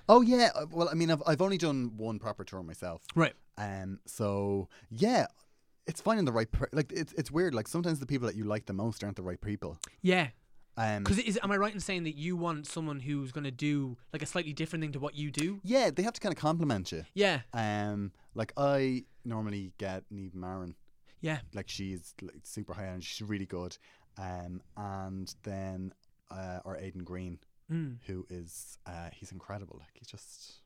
Oh 0.09 0.22
yeah. 0.22 0.51
uh, 0.55 0.66
Well, 0.70 0.89
I 0.89 0.95
mean, 0.95 1.11
I've 1.11 1.22
I've 1.26 1.43
only 1.43 1.59
done 1.59 1.93
one 1.97 2.18
proper 2.18 2.45
tour 2.45 2.62
myself. 2.62 3.03
Right. 3.14 3.35
Um. 3.57 4.01
So 4.07 4.68
yeah, 4.91 5.26
it's 5.87 6.01
finding 6.01 6.24
the 6.24 6.33
right. 6.33 6.51
Per- 6.51 6.68
like 6.72 6.93
it's 6.93 7.12
it's 7.14 7.31
weird. 7.31 7.55
Like 7.55 7.68
sometimes 7.68 8.01
the 8.01 8.07
people 8.07 8.26
that 8.26 8.37
you 8.37 8.45
like 8.45 8.66
the 8.66 8.72
most 8.72 9.03
aren't 9.05 9.16
the 9.16 9.22
right 9.22 9.41
people. 9.41 9.79
Yeah, 10.01 10.29
Um. 10.76 11.03
because 11.05 11.18
is 11.18 11.39
am 11.43 11.51
I 11.51 11.57
right 11.57 11.74
in 11.74 11.81
saying 11.81 12.05
that 12.05 12.16
you 12.16 12.37
want 12.37 12.66
someone 12.66 13.01
who's 13.01 13.33
going 13.33 13.45
to 13.45 13.51
do 13.51 13.97
like 14.12 14.22
a 14.22 14.26
slightly 14.26 14.53
different 14.53 14.83
thing 14.83 14.93
to 14.93 14.99
what 15.01 15.14
you 15.14 15.31
do? 15.31 15.61
yeah, 15.64 15.91
they 15.91 16.03
have 16.05 16.14
to 16.14 16.20
kind 16.20 16.35
of 16.35 16.41
compliment 16.41 16.91
you. 16.93 17.05
Yeah, 17.14 17.41
Um. 17.53 18.12
Like 18.35 18.53
I 18.57 19.05
normally 19.24 19.72
get 19.79 20.05
Niamh 20.12 20.35
Marron. 20.35 20.74
Yeah, 21.21 21.39
Like 21.55 21.69
she's 21.69 22.14
like 22.23 22.35
super 22.45 22.75
high 22.75 22.87
end. 22.89 23.05
She's 23.05 23.27
really 23.27 23.47
good. 23.47 23.77
Um. 24.16 24.62
And 24.77 25.35
then 25.43 25.93
uh, 26.31 26.61
or 26.64 26.77
Aidan 26.77 27.05
Green, 27.05 27.39
mm. 27.71 27.97
who 28.07 28.27
is 28.31 28.79
uh, 28.87 29.11
he's 29.12 29.33
incredible. 29.33 29.77
Like 29.79 29.91
he's 29.95 30.09
just 30.09 30.61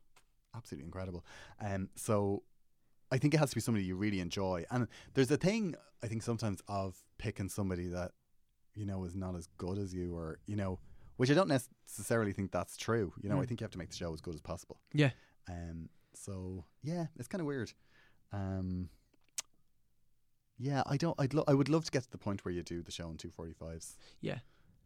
absolutely 0.55 0.87
incredible. 0.87 1.25
Um, 1.61 1.89
so 1.97 2.43
I 3.11 3.19
think 3.19 3.35
it 3.35 3.39
has 3.39 3.51
to 3.51 3.57
be 3.57 3.61
somebody 3.61 3.85
you 3.85 3.97
really 3.97 4.21
enjoy. 4.21 4.65
And 4.71 4.89
there's 5.15 5.31
a 5.31 5.37
thing 5.37 5.75
I 6.03 6.07
think 6.09 6.23
sometimes 6.23 6.63
of 6.69 6.97
picking 7.19 7.49
somebody 7.49 7.87
that 7.89 8.13
you 8.75 8.87
know 8.87 9.05
is 9.05 9.15
not 9.15 9.37
as 9.37 9.47
good 9.59 9.79
as 9.79 9.93
you, 9.95 10.15
or 10.17 10.39
you 10.47 10.57
know, 10.57 10.79
which 11.19 11.31
I 11.31 11.35
don't 11.35 11.49
necessarily 11.49 12.33
think 12.33 12.51
that's 12.53 12.77
true. 12.77 13.13
You 13.23 13.29
know, 13.29 13.37
I 13.39 13.45
Mm. 13.45 13.49
think 13.49 13.61
you 13.61 13.65
have 13.65 13.71
to 13.73 13.79
make 13.79 13.91
the 13.91 13.97
show 13.97 14.13
as 14.13 14.21
good 14.21 14.35
as 14.35 14.41
possible. 14.41 14.81
yeah. 14.95 15.11
Um, 15.49 15.89
so 16.15 16.65
yeah, 16.83 17.07
it's 17.19 17.29
kind 17.29 17.41
of 17.41 17.47
weird. 17.47 17.73
Um. 18.33 18.89
Yeah, 20.59 20.83
I 20.87 20.97
don't. 20.97 21.15
I'd 21.19 21.35
lo- 21.35 21.45
I 21.49 21.55
would 21.55 21.69
love 21.69 21.85
to 21.87 21.91
get 21.91 22.05
to 22.05 22.11
the 22.11 22.19
point 22.19 22.45
where 22.45 22.53
you 22.53 22.63
do 22.63 22.83
the 22.83 22.93
show 22.93 23.09
in 23.11 23.17
two 23.17 23.31
forty 23.31 23.53
fives. 23.53 23.97
Yeah. 24.21 24.39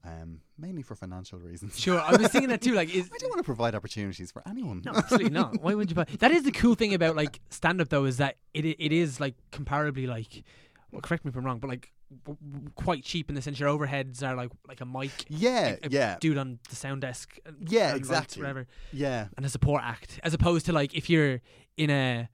Um, 0.05 0.41
mainly 0.57 0.83
for 0.83 0.95
financial 0.95 1.39
reasons. 1.41 1.79
Sure, 1.81 2.01
I 2.01 2.13
was 2.15 2.29
thinking 2.29 2.51
that 2.51 2.61
too. 2.63 2.75
Like, 2.75 2.95
is 2.95 3.11
I 3.13 3.19
don't 3.19 3.29
want 3.31 3.39
to 3.41 3.45
provide 3.45 3.75
opportunities 3.75 4.31
for 4.31 4.43
anyone. 4.47 4.83
No, 4.85 4.93
absolutely 4.95 5.31
not. 5.31 5.61
Why 5.61 5.75
would 5.75 5.91
you 5.91 5.97
buy? 5.97 6.05
That 6.21 6.31
is 6.31 6.45
the 6.45 6.53
cool 6.53 6.75
thing 6.77 6.95
about 6.95 7.17
like 7.17 7.41
stand 7.51 7.81
up 7.81 7.89
though 7.89 8.05
is 8.05 8.19
that 8.19 8.37
it 8.55 8.65
it 8.65 8.93
is 8.93 9.19
like 9.21 9.35
comparably 9.51 10.07
like 10.07 10.45
well, 10.93 11.01
correct 11.03 11.25
me 11.25 11.31
if 11.31 11.37
I'm 11.37 11.45
wrong, 11.45 11.59
but 11.59 11.69
like 11.69 11.93
w- 12.25 12.39
w- 12.53 12.71
quite 12.77 13.03
cheap 13.03 13.29
in 13.29 13.35
the 13.35 13.43
sense 13.43 13.59
your 13.59 13.69
overheads 13.69 14.23
are 14.23 14.37
like 14.37 14.51
like 14.69 14.81
a 14.81 14.87
mic, 14.87 15.11
yeah, 15.29 15.75
a 15.83 15.91
yeah, 15.91 16.17
dude 16.21 16.39
on 16.39 16.61
the 16.71 16.77
sound 16.77 17.01
desk, 17.01 17.37
uh, 17.45 17.51
Yeah, 17.67 17.89
and 17.89 17.97
exactly. 17.97 18.41
whatever, 18.43 18.69
yeah, 18.93 19.27
and 19.37 19.45
a 19.45 19.49
support 19.49 19.83
act, 19.85 20.21
as 20.23 20.33
opposed 20.33 20.67
to 20.67 20.73
like 20.73 20.95
if 20.95 21.11
you're 21.11 21.41
in 21.77 21.91
a 21.91 22.29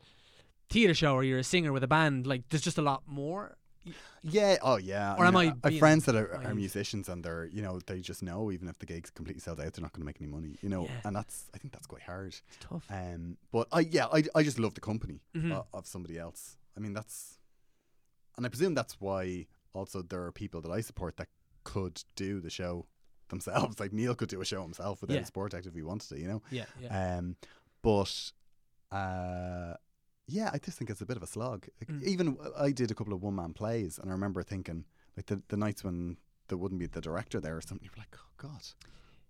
theater 0.73 0.95
show 0.95 1.15
or 1.15 1.23
you're 1.25 1.39
a 1.39 1.45
singer 1.45 1.73
with 1.73 1.83
a 1.85 1.89
band, 1.89 2.27
like 2.27 2.43
there's 2.49 2.63
just 2.63 2.79
a 2.79 2.83
lot 2.83 3.03
more. 3.07 3.57
yeah. 4.23 4.57
Oh, 4.63 4.77
yeah. 4.77 5.17
Or 5.19 5.25
am 5.27 5.37
I 5.37 5.45
mean, 5.47 5.55
I 5.65 5.71
have 5.71 5.79
friends 5.81 6.05
that 6.07 6.15
are, 6.15 6.35
are 6.45 6.55
musicians 6.55 7.09
and 7.09 7.25
they're, 7.25 7.47
you 7.47 7.63
know, 7.63 7.81
they 7.87 8.01
just 8.01 8.23
know 8.23 8.51
even 8.53 8.69
if 8.69 8.79
the 8.79 8.87
gigs 8.87 9.11
completely 9.11 9.41
sold 9.41 9.61
out, 9.61 9.73
they're 9.73 9.83
not 9.83 9.93
going 9.93 10.03
to 10.03 10.07
make 10.07 10.21
any 10.21 10.31
money. 10.31 10.57
You 10.63 10.69
know, 10.69 10.85
Yeah. 10.85 11.01
and 11.05 11.17
that's 11.17 11.51
I 11.55 11.59
think 11.59 11.73
that's 11.73 11.87
quite 11.89 12.03
hard. 12.03 12.29
It's 12.29 12.59
tough. 12.61 12.85
Um, 12.91 13.37
but 13.51 13.67
I 13.73 13.81
yeah, 13.81 14.07
I 14.13 14.23
I 14.35 14.43
just 14.45 14.59
love 14.59 14.75
the 14.75 14.81
company 14.81 15.21
Mhm. 15.35 15.53
o- 15.53 15.67
of 15.75 15.87
somebody 15.87 16.17
else. 16.19 16.57
I 16.77 16.81
mean, 16.81 16.95
that's, 16.95 17.39
and 18.37 18.47
I 18.47 18.49
presume 18.49 18.75
that's 18.75 19.01
why 19.01 19.47
also 19.75 20.01
there 20.03 20.23
are 20.25 20.33
people 20.33 20.61
that 20.63 20.71
I 20.71 20.81
support 20.81 21.17
that 21.17 21.29
could 21.65 22.03
do 22.17 22.41
the 22.41 22.51
show 22.51 22.87
themselves. 23.31 23.81
Like 23.81 23.93
Neil 23.93 24.15
could 24.15 24.29
do 24.29 24.41
a 24.41 24.45
show 24.45 24.63
himself 24.63 25.01
without 25.01 25.15
Yeah. 25.17 25.23
a 25.23 25.27
support 25.27 25.55
act 25.55 25.67
if 25.67 25.75
he 25.75 25.83
wanted 25.83 26.09
to. 26.11 26.21
You 26.21 26.29
know. 26.29 26.43
yeah, 26.53 26.67
yeah. 26.81 27.17
Um, 27.19 27.37
but 27.83 28.33
uh, 28.93 29.75
yeah, 30.27 30.51
I 30.53 30.59
just 30.59 30.79
think 30.79 30.91
it's 30.91 31.01
a 31.01 31.07
bit 31.07 31.17
of 31.17 31.23
a 31.23 31.27
slog. 31.27 31.67
Like, 31.81 31.89
Mm. 31.91 32.03
Even 32.05 32.37
I 32.59 32.71
did 32.73 32.91
a 32.91 32.95
couple 32.95 33.13
of 33.13 33.23
one 33.23 33.35
man 33.35 33.53
plays, 33.53 33.99
and 33.99 34.09
I 34.11 34.13
remember 34.13 34.43
thinking, 34.43 34.85
like 35.17 35.27
the 35.27 35.43
the 35.49 35.57
nights 35.57 35.85
when 35.85 36.17
there 36.49 36.59
wouldn't 36.59 36.81
be 36.81 36.87
the 36.87 37.01
director 37.01 37.41
there 37.41 37.57
or 37.57 37.61
something, 37.61 37.85
you're 37.89 37.99
like, 38.05 38.17
oh 38.17 38.31
god, 38.37 38.63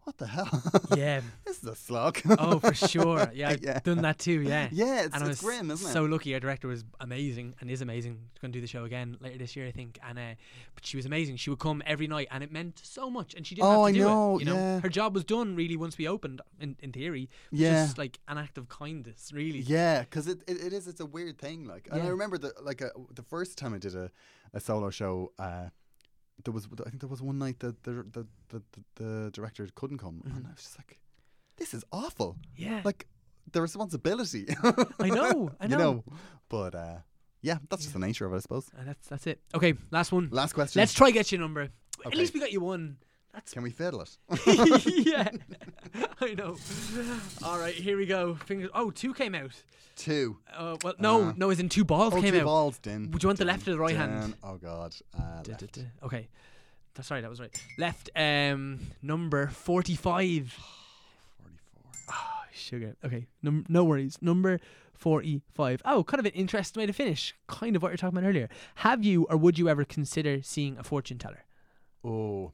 what 0.04 0.18
the 0.18 0.26
hell? 0.26 0.62
yeah. 0.96 1.20
this 1.46 1.58
is 1.62 1.64
a 1.68 1.76
slog. 1.76 2.18
Oh, 2.38 2.58
for 2.58 2.74
sure. 2.74 3.30
Yeah, 3.34 3.50
I've 3.50 3.62
Yeah. 3.62 3.78
done 3.80 4.02
that 4.02 4.18
too. 4.18 4.40
Yeah. 4.42 4.68
yeah, 4.72 5.02
it's, 5.02 5.14
and 5.14 5.22
I 5.24 5.28
was 5.28 5.40
grim, 5.40 5.70
isn't 5.70 5.92
so 5.92 6.04
lucky. 6.04 6.34
Our 6.34 6.40
director 6.40 6.68
was 6.68 6.84
amazing 7.00 7.54
and 7.60 7.70
is 7.70 7.80
amazing. 7.82 8.18
She's 8.32 8.40
going 8.40 8.52
to 8.52 8.56
do 8.56 8.60
the 8.60 8.66
show 8.66 8.84
again 8.84 9.16
later 9.20 9.38
this 9.38 9.54
year, 9.56 9.66
I 9.66 9.70
think. 9.70 9.98
And 10.06 10.18
uh, 10.18 10.34
but 10.74 10.84
she 10.84 10.96
was 10.96 11.06
amazing. 11.06 11.36
She 11.36 11.50
would 11.50 11.58
come 11.60 11.82
every 11.86 12.08
night, 12.08 12.28
and 12.30 12.42
it 12.42 12.50
meant 12.52 12.80
so 12.82 13.08
much. 13.10 13.34
And 13.34 13.46
she 13.46 13.54
didn't 13.54 13.68
Oh, 13.68 13.70
have 13.70 13.78
to 13.80 13.88
I 13.88 13.92
do 13.92 13.98
know, 14.00 14.36
it. 14.36 14.40
You 14.40 14.46
know, 14.46 14.54
yeah. 14.56 14.80
her 14.80 14.88
job 14.88 15.14
was 15.14 15.24
done 15.24 15.54
really 15.56 15.76
once 15.76 15.96
we 15.98 16.08
opened. 16.08 16.40
In 16.60 16.76
in 16.80 16.92
theory, 16.92 17.30
It 17.52 17.58
Yeah. 17.60 17.84
just 17.84 17.96
like 17.98 18.18
an 18.28 18.38
act 18.38 18.58
of 18.58 18.68
kindness, 18.68 19.30
really. 19.32 19.60
Yeah, 19.60 20.00
because 20.00 20.26
it, 20.26 20.42
it, 20.46 20.60
it 20.66 20.72
is. 20.72 20.86
It's 20.88 21.00
a 21.00 21.06
weird 21.06 21.38
thing. 21.38 21.64
Like, 21.64 21.88
and 21.90 22.02
I 22.02 22.08
remember 22.08 22.38
the 22.38 22.52
like 22.60 22.82
uh, 22.82 22.88
the 23.14 23.22
first 23.22 23.56
time 23.56 23.72
I 23.74 23.78
did 23.78 23.94
a, 23.94 24.10
a 24.52 24.60
solo 24.60 24.90
show. 24.90 25.32
Uh, 25.38 25.68
there 26.44 26.52
was 26.52 26.66
I 26.84 26.88
think 26.90 27.00
there 27.00 27.08
was 27.08 27.22
one 27.22 27.38
night 27.38 27.60
that 27.60 27.82
the 27.84 28.04
the 28.12 28.26
the, 28.48 28.62
the, 28.96 29.30
director 29.32 29.66
couldn't 29.74 29.98
come, 29.98 30.22
and 30.24 30.46
I 30.46 30.50
was 30.50 30.62
just 30.62 30.78
like, 30.78 30.98
"This 31.56 31.74
is 31.74 31.84
awful." 31.92 32.36
Yeah, 32.56 32.80
Like 32.84 33.06
the 33.50 33.62
responsibility. 33.62 34.46
I 35.00 35.08
know, 35.08 35.50
I 35.60 35.66
know. 35.66 35.76
You 35.76 35.76
know. 35.76 36.04
but 36.48 36.74
uh, 36.74 36.96
yeah, 37.40 37.58
that's 37.68 37.82
just 37.82 37.92
the 37.92 38.00
nature 38.00 38.26
of 38.26 38.32
it, 38.32 38.36
I 38.36 38.40
suppose. 38.40 38.70
And 38.76 38.88
that's 38.88 39.08
that's 39.08 39.26
it. 39.26 39.40
Okay, 39.54 39.74
last 39.90 40.12
one. 40.12 40.28
Last 40.30 40.52
question. 40.52 40.80
Let's 40.80 40.94
try 40.94 41.10
get 41.10 41.32
your 41.32 41.40
number. 41.40 41.68
At 42.04 42.14
least 42.14 42.34
we 42.34 42.40
got 42.40 42.52
you 42.52 42.60
one. 42.60 42.96
That's 43.32 43.52
Can 43.52 43.62
we 43.62 43.70
fiddle 43.70 44.02
it? 44.02 44.16
yeah, 45.06 45.28
I 46.30 46.34
know. 46.34 46.56
All 47.42 47.58
right, 47.58 47.74
here 47.74 47.96
we 47.96 48.06
go. 48.06 48.34
Fingers. 48.46 48.70
Oh, 48.74 48.90
two 48.90 49.12
came 49.14 49.34
out. 49.34 49.50
Two. 49.96 50.38
Uh, 50.54 50.76
well, 50.82 50.94
no, 50.98 51.22
Uh, 51.28 51.32
no, 51.36 51.50
as 51.50 51.60
in 51.60 51.68
two 51.68 51.84
balls 51.84 52.14
Oh, 52.14 52.20
came 52.22 52.32
two 52.32 52.40
out. 52.40 52.44
balls. 52.44 52.78
Din. 52.78 53.10
Would 53.10 53.22
you 53.22 53.28
want 53.28 53.38
the 53.38 53.44
left 53.44 53.66
or 53.68 53.72
the 53.72 53.78
right 53.78 53.96
hand? 53.96 54.34
Oh 54.42 54.56
God. 54.56 54.94
Uh, 55.16 55.42
Duh, 55.42 55.50
left. 55.52 55.60
duh, 55.60 55.66
duh. 55.82 56.06
Okay. 56.06 56.28
That's 56.94 57.10
right, 57.10 57.20
that 57.22 57.30
was 57.30 57.40
right. 57.40 57.54
Left 57.78 58.10
um 58.16 58.80
number 59.02 59.48
45. 59.48 60.52
Forty-four. 60.52 62.14
Oh, 62.14 62.42
sugar. 62.52 62.96
Okay. 63.04 63.26
Num- 63.42 63.66
no 63.68 63.84
worries. 63.84 64.18
Number 64.20 64.60
45. 64.94 65.82
Oh, 65.84 66.04
kind 66.04 66.20
of 66.20 66.26
an 66.26 66.32
interesting 66.32 66.80
way 66.80 66.86
to 66.86 66.92
finish. 66.92 67.34
Kind 67.48 67.76
of 67.76 67.82
what 67.82 67.88
you're 67.90 67.96
talking 67.96 68.16
about 68.18 68.28
earlier. 68.28 68.48
Have 68.76 69.04
you 69.04 69.24
or 69.30 69.36
would 69.36 69.58
you 69.58 69.68
ever 69.68 69.84
consider 69.84 70.42
seeing 70.42 70.78
a 70.78 70.82
fortune 70.84 71.18
teller? 71.18 71.44
Oh. 72.04 72.52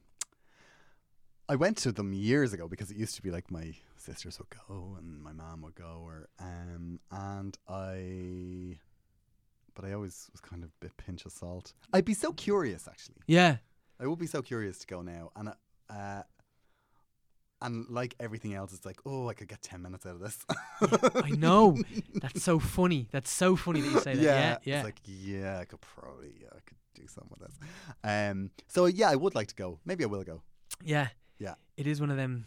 I 1.49 1.55
went 1.55 1.77
to 1.77 1.91
them 1.91 2.13
years 2.13 2.53
ago 2.53 2.67
because 2.67 2.91
it 2.91 2.97
used 2.97 3.15
to 3.15 3.23
be 3.23 3.31
like 3.31 3.49
my 3.49 3.73
sisters 3.97 4.37
would 4.37 4.49
go 4.67 4.95
and 4.99 5.19
my 5.19 5.31
mom 5.31 5.63
would 5.63 5.73
go, 5.73 6.03
or 6.05 6.29
um, 6.39 6.99
and 7.11 7.57
I, 7.67 8.77
but 9.73 9.83
I 9.83 9.93
always 9.93 10.29
was 10.31 10.41
kind 10.41 10.63
of 10.63 10.69
a 10.69 10.73
bit 10.79 10.95
pinch 10.97 11.25
of 11.25 11.31
salt. 11.31 11.73
I'd 11.91 12.05
be 12.05 12.13
so 12.13 12.33
curious, 12.33 12.87
actually. 12.87 13.23
Yeah. 13.25 13.57
I 13.99 14.05
would 14.05 14.19
be 14.19 14.27
so 14.27 14.43
curious 14.43 14.77
to 14.77 14.87
go 14.87 15.01
now, 15.01 15.31
and 15.35 15.49
uh, 15.89 16.21
and 17.63 17.89
like 17.89 18.13
everything 18.19 18.53
else, 18.53 18.71
it's 18.71 18.85
like, 18.85 18.99
oh, 19.07 19.27
I 19.27 19.33
could 19.33 19.47
get 19.47 19.63
ten 19.63 19.81
minutes 19.81 20.05
out 20.05 20.15
of 20.15 20.21
this. 20.21 20.37
I 21.25 21.31
know. 21.31 21.77
That's 22.13 22.43
so 22.43 22.59
funny. 22.59 23.07
That's 23.11 23.31
so 23.31 23.55
funny 23.55 23.81
that 23.81 23.91
you 23.91 23.99
say 24.01 24.13
that. 24.13 24.21
Yeah, 24.21 24.57
yeah. 24.63 24.75
It's 24.77 24.85
like, 24.85 25.01
yeah, 25.03 25.57
I 25.59 25.65
could 25.65 25.81
probably, 25.81 26.31
yeah, 26.39 26.49
I 26.51 26.59
could 26.65 26.77
do 26.93 27.07
something 27.07 27.35
with 27.39 27.49
this. 27.49 27.57
Um, 28.03 28.51
so 28.67 28.85
yeah, 28.85 29.09
I 29.09 29.15
would 29.15 29.33
like 29.33 29.47
to 29.47 29.55
go. 29.55 29.79
Maybe 29.83 30.03
I 30.03 30.07
will 30.07 30.23
go. 30.23 30.43
Yeah. 30.83 31.07
Yeah. 31.39 31.55
It 31.77 31.87
is 31.87 31.99
one 31.99 32.11
of 32.11 32.17
them. 32.17 32.45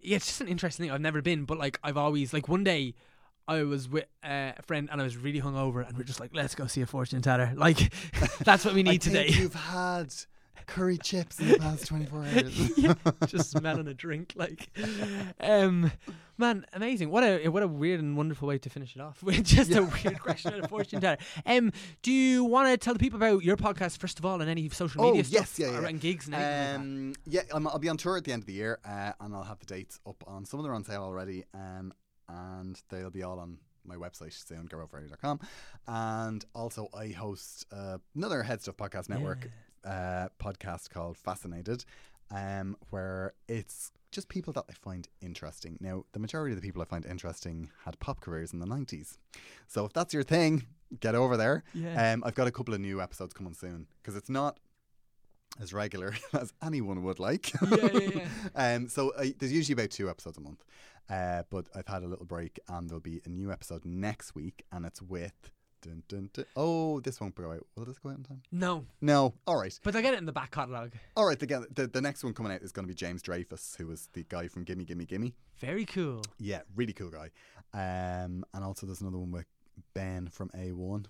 Yeah, 0.00 0.16
it's 0.16 0.26
just 0.26 0.40
an 0.40 0.48
interesting 0.48 0.84
thing. 0.84 0.92
I've 0.92 1.00
never 1.00 1.22
been, 1.22 1.44
but 1.44 1.58
like 1.58 1.78
I've 1.82 1.96
always 1.96 2.32
like 2.32 2.48
one 2.48 2.64
day 2.64 2.94
I 3.48 3.62
was 3.62 3.88
with 3.88 4.04
uh, 4.22 4.52
a 4.56 4.62
friend 4.62 4.88
and 4.90 5.00
I 5.00 5.04
was 5.04 5.16
really 5.16 5.40
hungover 5.40 5.86
and 5.86 5.96
we're 5.96 6.04
just 6.04 6.20
like, 6.20 6.30
let's 6.34 6.54
go 6.54 6.66
see 6.66 6.82
a 6.82 6.86
fortune 6.86 7.22
teller. 7.22 7.52
Like 7.54 7.92
that's 8.44 8.64
what 8.64 8.74
we 8.74 8.82
need 8.82 9.00
today. 9.00 9.28
you've 9.28 9.54
had 9.54 10.12
curry 10.66 10.98
chips 10.98 11.38
in 11.40 11.48
the 11.48 11.58
past 11.58 11.86
twenty 11.86 12.06
four 12.06 12.20
hours. 12.24 12.78
yeah, 12.78 12.94
just 13.26 13.50
smelling 13.50 13.86
a 13.88 13.94
drink. 13.94 14.32
Like, 14.36 14.68
um, 15.40 15.90
man, 16.38 16.66
amazing! 16.72 17.10
What 17.10 17.24
a 17.24 17.48
what 17.48 17.62
a 17.62 17.68
weird 17.68 18.00
and 18.00 18.16
wonderful 18.16 18.48
way 18.48 18.58
to 18.58 18.70
finish 18.70 18.94
it 18.96 19.00
off 19.00 19.22
with 19.22 19.44
just 19.44 19.70
a 19.72 19.82
weird 19.82 20.20
question 20.20 20.54
and 20.54 20.64
a 20.64 20.68
fortune 20.68 21.00
teller. 21.00 21.18
Um, 21.46 21.72
do 22.02 22.12
you 22.12 22.44
want 22.44 22.68
to 22.68 22.76
tell 22.76 22.92
the 22.94 23.00
people 23.00 23.16
about 23.16 23.42
your 23.44 23.56
podcast 23.56 23.98
first 23.98 24.18
of 24.18 24.24
all 24.24 24.40
and 24.40 24.50
any 24.50 24.68
social 24.68 25.02
Oh, 25.02 25.12
media 25.12 25.24
yes, 25.28 25.50
stuff 25.50 25.58
yeah, 25.58 25.72
yeah, 25.74 25.80
yeah. 25.82 25.88
and 25.88 26.00
gigs 26.00 26.26
and 26.26 26.34
anything 26.34 26.70
like? 26.72 26.80
Um, 26.80 27.14
yeah, 27.26 27.40
I'm, 27.52 27.66
I'll 27.68 27.78
be 27.78 27.88
on 27.88 27.96
tour 27.96 28.16
at 28.16 28.24
the 28.24 28.32
end 28.32 28.42
of 28.42 28.46
the 28.46 28.54
year, 28.54 28.78
uh, 28.84 29.12
and 29.20 29.34
I'll 29.34 29.42
have 29.44 29.58
the 29.60 29.66
dates 29.66 30.00
up 30.06 30.22
on. 30.26 30.44
Some 30.44 30.60
of 30.60 30.64
them 30.64 30.72
are 30.72 30.76
on 30.76 30.84
sale 30.84 31.02
already, 31.02 31.44
um, 31.54 31.92
and 32.28 32.80
they'll 32.90 33.10
be 33.10 33.22
all 33.22 33.38
on 33.38 33.58
my 33.86 33.96
website 33.96 34.32
soon, 34.32 34.66
garofriday.com. 34.66 35.40
And 35.86 36.42
also, 36.54 36.88
I 36.98 37.08
host 37.08 37.66
uh, 37.70 37.98
another 38.16 38.42
Head 38.42 38.62
Stuff 38.62 38.78
Podcast 38.78 39.10
Network 39.10 39.50
uh, 39.84 40.28
podcast 40.40 40.90
called 40.90 41.16
Fascinated, 41.16 41.84
um, 42.30 42.76
where 42.90 43.34
it's 43.48 43.92
just 44.10 44.28
people 44.28 44.52
that 44.52 44.64
I 44.70 44.72
find 44.72 45.08
interesting. 45.20 45.76
Now, 45.80 46.04
the 46.12 46.20
majority 46.20 46.52
of 46.54 46.60
the 46.60 46.66
people 46.66 46.80
I 46.80 46.84
find 46.84 47.04
interesting 47.04 47.70
had 47.84 47.98
pop 47.98 48.20
careers 48.20 48.52
in 48.52 48.60
the 48.60 48.66
90s. 48.66 49.18
So 49.66 49.84
if 49.84 49.92
that's 49.92 50.14
your 50.14 50.22
thing, 50.22 50.66
get 51.00 51.14
over 51.14 51.36
there. 51.36 51.64
Yeah. 51.74 52.12
Um, 52.12 52.22
I've 52.24 52.34
got 52.34 52.46
a 52.46 52.52
couple 52.52 52.74
of 52.74 52.80
new 52.80 53.00
episodes 53.02 53.34
coming 53.34 53.54
soon 53.54 53.86
because 54.00 54.16
it's 54.16 54.30
not 54.30 54.58
as 55.60 55.72
regular 55.72 56.14
as 56.32 56.52
anyone 56.62 57.02
would 57.02 57.18
like. 57.18 57.52
Yeah, 57.62 57.88
yeah, 57.92 58.10
yeah. 58.14 58.28
um, 58.74 58.88
so 58.88 59.10
uh, 59.10 59.26
there's 59.38 59.52
usually 59.52 59.74
about 59.74 59.90
two 59.90 60.08
episodes 60.08 60.38
a 60.38 60.40
month, 60.40 60.64
uh, 61.10 61.42
but 61.50 61.68
I've 61.74 61.88
had 61.88 62.02
a 62.02 62.06
little 62.06 62.26
break, 62.26 62.58
and 62.68 62.88
there'll 62.88 63.00
be 63.00 63.20
a 63.24 63.28
new 63.28 63.52
episode 63.52 63.84
next 63.84 64.34
week, 64.34 64.64
and 64.72 64.84
it's 64.86 65.02
with. 65.02 65.50
Dun, 65.84 66.02
dun, 66.08 66.30
dun. 66.32 66.46
Oh, 66.56 66.98
this 67.00 67.20
won't 67.20 67.34
go 67.34 67.52
out. 67.52 67.66
Will 67.76 67.84
this 67.84 67.98
go 67.98 68.08
out 68.08 68.16
in 68.16 68.24
time? 68.24 68.40
No, 68.50 68.86
No. 69.02 69.34
All 69.46 69.56
right. 69.60 69.78
but 69.82 69.94
I 69.94 70.00
get 70.00 70.14
it 70.14 70.18
in 70.18 70.24
the 70.24 70.32
back 70.32 70.50
catalogue. 70.50 70.92
All 71.14 71.26
right. 71.26 71.38
The, 71.38 71.66
the, 71.74 71.86
the 71.86 72.00
next 72.00 72.24
one 72.24 72.32
coming 72.32 72.52
out 72.52 72.62
is 72.62 72.72
going 72.72 72.86
to 72.86 72.88
be 72.88 72.94
James 72.94 73.20
Dreyfus, 73.20 73.76
who 73.76 73.86
was 73.88 74.08
the 74.14 74.24
guy 74.30 74.48
from 74.48 74.64
Gimme 74.64 74.84
Gimme 74.84 75.04
Gimme. 75.04 75.34
Very 75.58 75.84
cool. 75.84 76.22
Yeah, 76.38 76.62
really 76.74 76.94
cool 76.94 77.10
guy. 77.10 77.30
Um, 77.74 78.44
and 78.54 78.64
also 78.64 78.86
there's 78.86 79.02
another 79.02 79.18
one 79.18 79.30
with 79.30 79.44
Ben 79.92 80.28
from 80.28 80.48
A1. 80.50 81.04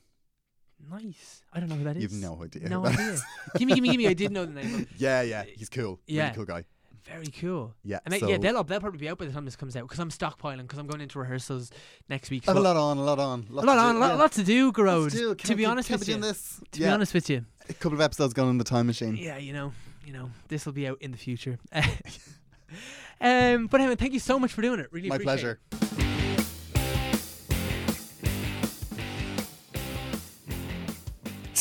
Nice. 0.91 1.43
I 1.53 1.61
don't 1.61 1.69
know 1.69 1.77
who 1.77 1.85
that 1.85 1.97
is. 1.97 2.03
You've 2.03 2.13
no 2.21 2.43
idea. 2.43 2.69
No 2.69 2.85
idea. 2.85 3.17
gimme, 3.57 3.75
gimme, 3.75 3.89
gimme. 3.91 4.09
I 4.09 4.13
did 4.15 4.33
know 4.33 4.45
the 4.45 4.53
name. 4.55 4.75
Of. 4.75 5.01
yeah, 5.01 5.23
yeah, 5.23 5.45
he's 5.45 5.69
cool. 5.69 6.01
Yeah. 6.07 6.25
Really 6.25 6.35
cool 6.37 6.45
guy. 6.47 6.65
Very 7.07 7.27
cool. 7.27 7.75
Yeah. 7.85 7.99
And 8.05 8.15
I- 8.15 8.19
yeah, 8.19 8.39
they'll 8.39 8.65
they'll 8.65 8.81
probably 8.81 8.99
be 8.99 9.09
out 9.09 9.19
by 9.19 9.27
the 9.27 9.33
time 9.33 9.45
this 9.45 9.57
comes 9.57 9.77
out 9.77 9.83
because 9.83 9.99
I'm 9.99 10.11
stockpiling 10.11 10.63
because 10.63 10.79
I'm 10.79 10.87
going 10.87 11.01
into 11.01 11.19
rehearsals 11.19 11.71
next 12.09 12.31
week. 12.31 12.45
I 12.47 12.53
have 12.53 12.57
a 12.57 12.61
lot 12.61 12.77
on, 12.77 12.97
a 12.97 13.03
lot 13.03 13.19
on. 13.19 13.47
a 13.51 13.53
lot 13.53 13.69
on, 13.69 13.97
a 13.97 13.99
lot, 13.99 14.09
yeah. 14.09 14.15
lot 14.15 14.33
to 14.33 14.45
do, 14.45 14.73
Gearóid. 14.73 15.13
To. 15.13 15.35
To 15.35 15.55
be 15.55 15.67
honest 15.67 15.91
with 15.91 16.09
you, 16.09 16.17
this. 16.17 16.61
to 16.73 16.81
yeah. 16.81 16.89
be 16.89 16.93
honest 16.93 17.13
with 17.15 17.29
you, 17.29 17.45
a 17.69 17.75
couple 17.75 17.95
of 17.95 18.01
episodes 18.01 18.33
gone 18.33 18.49
in 18.49 18.59
the 18.59 18.65
time 18.65 18.87
machine. 18.87 19.17
yeah, 19.17 19.37
you 19.37 19.53
know, 19.53 19.73
you 20.07 20.13
know, 20.13 20.31
this 20.49 20.65
will 20.65 20.73
be 20.73 20.87
out 20.87 21.01
in 21.03 21.11
the 21.11 21.19
future. 21.19 21.59
um, 23.21 23.67
but 23.67 23.81
anyway, 23.81 23.97
thank 23.97 24.13
you 24.13 24.21
so 24.21 24.39
much 24.39 24.53
for 24.53 24.63
doing 24.63 24.81
it. 24.81 24.89
Really, 24.91 25.09
My 25.09 25.19
pleasure. 25.19 25.61
it. 25.73 26.04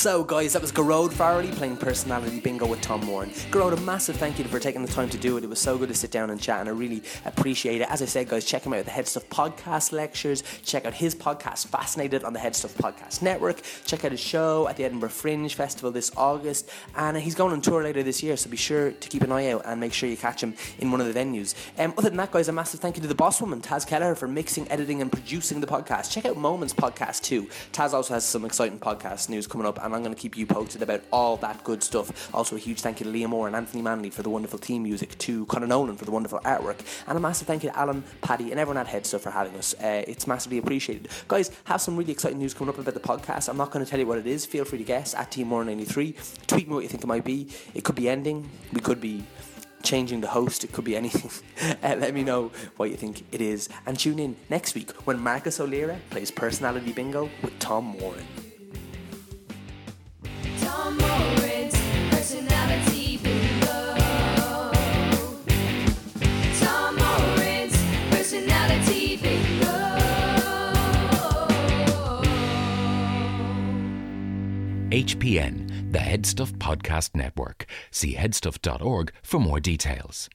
So, 0.03 0.21
guys, 0.21 0.51
that 0.51 0.61
was 0.61 0.73
Gearóid 0.73 1.11
Farrelly 1.11 1.49
playing 1.55 1.77
Personality 1.77 2.41
Bingo 2.41 2.67
with 2.67 2.81
Tom 2.81 3.05
Moran. 3.05 3.29
Gearóid, 3.29 3.77
a 3.77 3.79
massive 3.79 4.17
thank 4.17 4.37
you 4.37 4.43
for 4.43 4.59
taking 4.59 4.81
the 4.81 4.91
time 4.91 5.09
to 5.09 5.17
do 5.17 5.37
it. 5.37 5.45
It 5.45 5.49
was 5.49 5.61
so 5.61 5.77
good 5.77 5.87
to 5.87 5.95
sit 5.95 6.11
down 6.11 6.29
and 6.29 6.41
chat, 6.41 6.59
and 6.59 6.67
I 6.67 6.73
really 6.73 7.01
appreciate 7.23 7.79
it. 7.79 7.89
As 7.89 8.01
I 8.01 8.05
said, 8.05 8.27
guys, 8.27 8.43
check 8.43 8.65
him 8.65 8.73
out 8.73 8.79
at 8.79 8.85
the 8.85 8.91
Head 8.91 9.07
Stuff 9.07 9.29
Podcast 9.29 9.93
Lectures. 9.93 10.43
Check 10.65 10.85
out 10.85 10.93
his 10.93 11.15
podcast, 11.15 11.67
Fascinated, 11.67 12.25
on 12.25 12.33
the 12.33 12.39
Head 12.39 12.53
Stuff 12.53 12.75
Podcast 12.75 13.21
Network. 13.21 13.61
Check 13.85 14.03
out 14.03 14.11
his 14.11 14.19
show 14.19 14.67
at 14.67 14.75
the 14.75 14.83
Edinburgh 14.83 15.07
Fringe 15.07 15.55
Festival 15.55 15.89
this 15.89 16.11
August. 16.17 16.69
And 16.97 17.15
he's 17.15 17.33
going 17.33 17.53
on 17.53 17.61
tour 17.61 17.81
later 17.81 18.03
this 18.03 18.21
year, 18.21 18.35
so 18.35 18.49
be 18.49 18.57
sure 18.57 18.91
to 18.91 19.07
keep 19.07 19.21
an 19.21 19.31
eye 19.31 19.51
out 19.51 19.61
and 19.63 19.79
make 19.79 19.93
sure 19.93 20.09
you 20.09 20.17
catch 20.17 20.43
him 20.43 20.53
in 20.79 20.91
one 20.91 20.99
of 20.99 21.07
the 21.07 21.17
venues. 21.17 21.55
Um, 21.79 21.93
other 21.97 22.09
than 22.09 22.17
that, 22.17 22.31
guys, 22.31 22.49
a 22.49 22.51
massive 22.51 22.81
thank 22.81 22.97
you 22.97 23.01
to 23.03 23.07
the 23.07 23.15
boss 23.15 23.39
woman, 23.39 23.61
Taz 23.61 23.87
Keller, 23.87 24.15
for 24.15 24.27
mixing, 24.27 24.69
editing, 24.69 25.01
and 25.01 25.09
producing 25.09 25.61
the 25.61 25.67
podcast. 25.67 26.11
Check 26.11 26.25
out 26.25 26.35
Moments 26.35 26.73
Podcast 26.73 27.21
too. 27.21 27.47
Taz 27.71 27.93
also 27.93 28.15
has 28.15 28.25
some 28.25 28.43
exciting 28.43 28.79
podcast 28.79 29.29
news 29.29 29.47
coming 29.47 29.65
up, 29.65 29.81
and 29.81 29.92
I'm 29.95 30.03
going 30.03 30.15
to 30.15 30.19
keep 30.21 30.37
you 30.37 30.45
posted 30.45 30.81
about 30.81 31.01
all 31.11 31.37
that 31.37 31.63
good 31.63 31.83
stuff. 31.83 32.33
Also, 32.33 32.55
a 32.55 32.59
huge 32.59 32.81
thank 32.81 32.99
you 32.99 33.05
to 33.05 33.11
Liam 33.11 33.29
Moore 33.29 33.47
and 33.47 33.55
Anthony 33.55 33.81
Manley 33.81 34.09
for 34.09 34.23
the 34.23 34.29
wonderful 34.29 34.59
theme 34.59 34.83
music, 34.83 35.17
to 35.19 35.45
Conor 35.47 35.67
Nolan 35.67 35.95
for 35.95 36.05
the 36.05 36.11
wonderful 36.11 36.39
artwork, 36.39 36.79
and 37.07 37.17
a 37.17 37.21
massive 37.21 37.47
thank 37.47 37.63
you 37.63 37.69
to 37.69 37.77
Alan, 37.77 38.03
Paddy, 38.21 38.51
and 38.51 38.59
everyone 38.59 38.77
at 38.77 38.87
Headstuff 38.87 39.21
for 39.21 39.31
having 39.31 39.55
us. 39.55 39.73
Uh, 39.75 40.03
it's 40.07 40.27
massively 40.27 40.57
appreciated. 40.57 41.09
Guys, 41.27 41.51
have 41.65 41.81
some 41.81 41.97
really 41.97 42.11
exciting 42.11 42.39
news 42.39 42.53
coming 42.53 42.73
up 42.73 42.79
about 42.79 42.93
the 42.93 42.99
podcast. 42.99 43.49
I'm 43.49 43.57
not 43.57 43.71
going 43.71 43.83
to 43.83 43.89
tell 43.89 43.99
you 43.99 44.07
what 44.07 44.17
it 44.17 44.27
is. 44.27 44.45
Feel 44.45 44.65
free 44.65 44.77
to 44.79 44.83
guess 44.83 45.13
at 45.13 45.31
Team 45.31 45.47
Moore 45.47 45.63
93. 45.63 46.15
Tweet 46.47 46.67
me 46.67 46.73
what 46.73 46.83
you 46.83 46.89
think 46.89 47.03
it 47.03 47.07
might 47.07 47.25
be. 47.25 47.49
It 47.73 47.83
could 47.83 47.95
be 47.95 48.09
ending. 48.09 48.49
We 48.71 48.81
could 48.81 49.01
be 49.01 49.23
changing 49.83 50.21
the 50.21 50.27
host. 50.27 50.63
It 50.63 50.71
could 50.71 50.85
be 50.85 50.95
anything. 50.95 51.29
uh, 51.83 51.95
let 51.99 52.13
me 52.13 52.23
know 52.23 52.51
what 52.77 52.89
you 52.89 52.95
think 52.95 53.23
it 53.31 53.41
is. 53.41 53.69
And 53.85 53.99
tune 53.99 54.17
in 54.19 54.35
next 54.49 54.73
week 54.73 54.91
when 55.05 55.19
Marcus 55.19 55.59
O'Leary 55.59 55.97
plays 56.09 56.31
Personality 56.31 56.91
Bingo 56.93 57.29
with 57.41 57.57
Tom 57.59 57.99
Warren. 57.99 58.25
HPN, 74.93 75.91
the 75.91 75.97
Headstuff 75.97 76.51
Podcast 76.59 77.15
Network. 77.15 77.65
See 77.89 78.13
headstuff.org 78.15 79.11
for 79.23 79.39
more 79.39 79.59
details. 79.59 80.29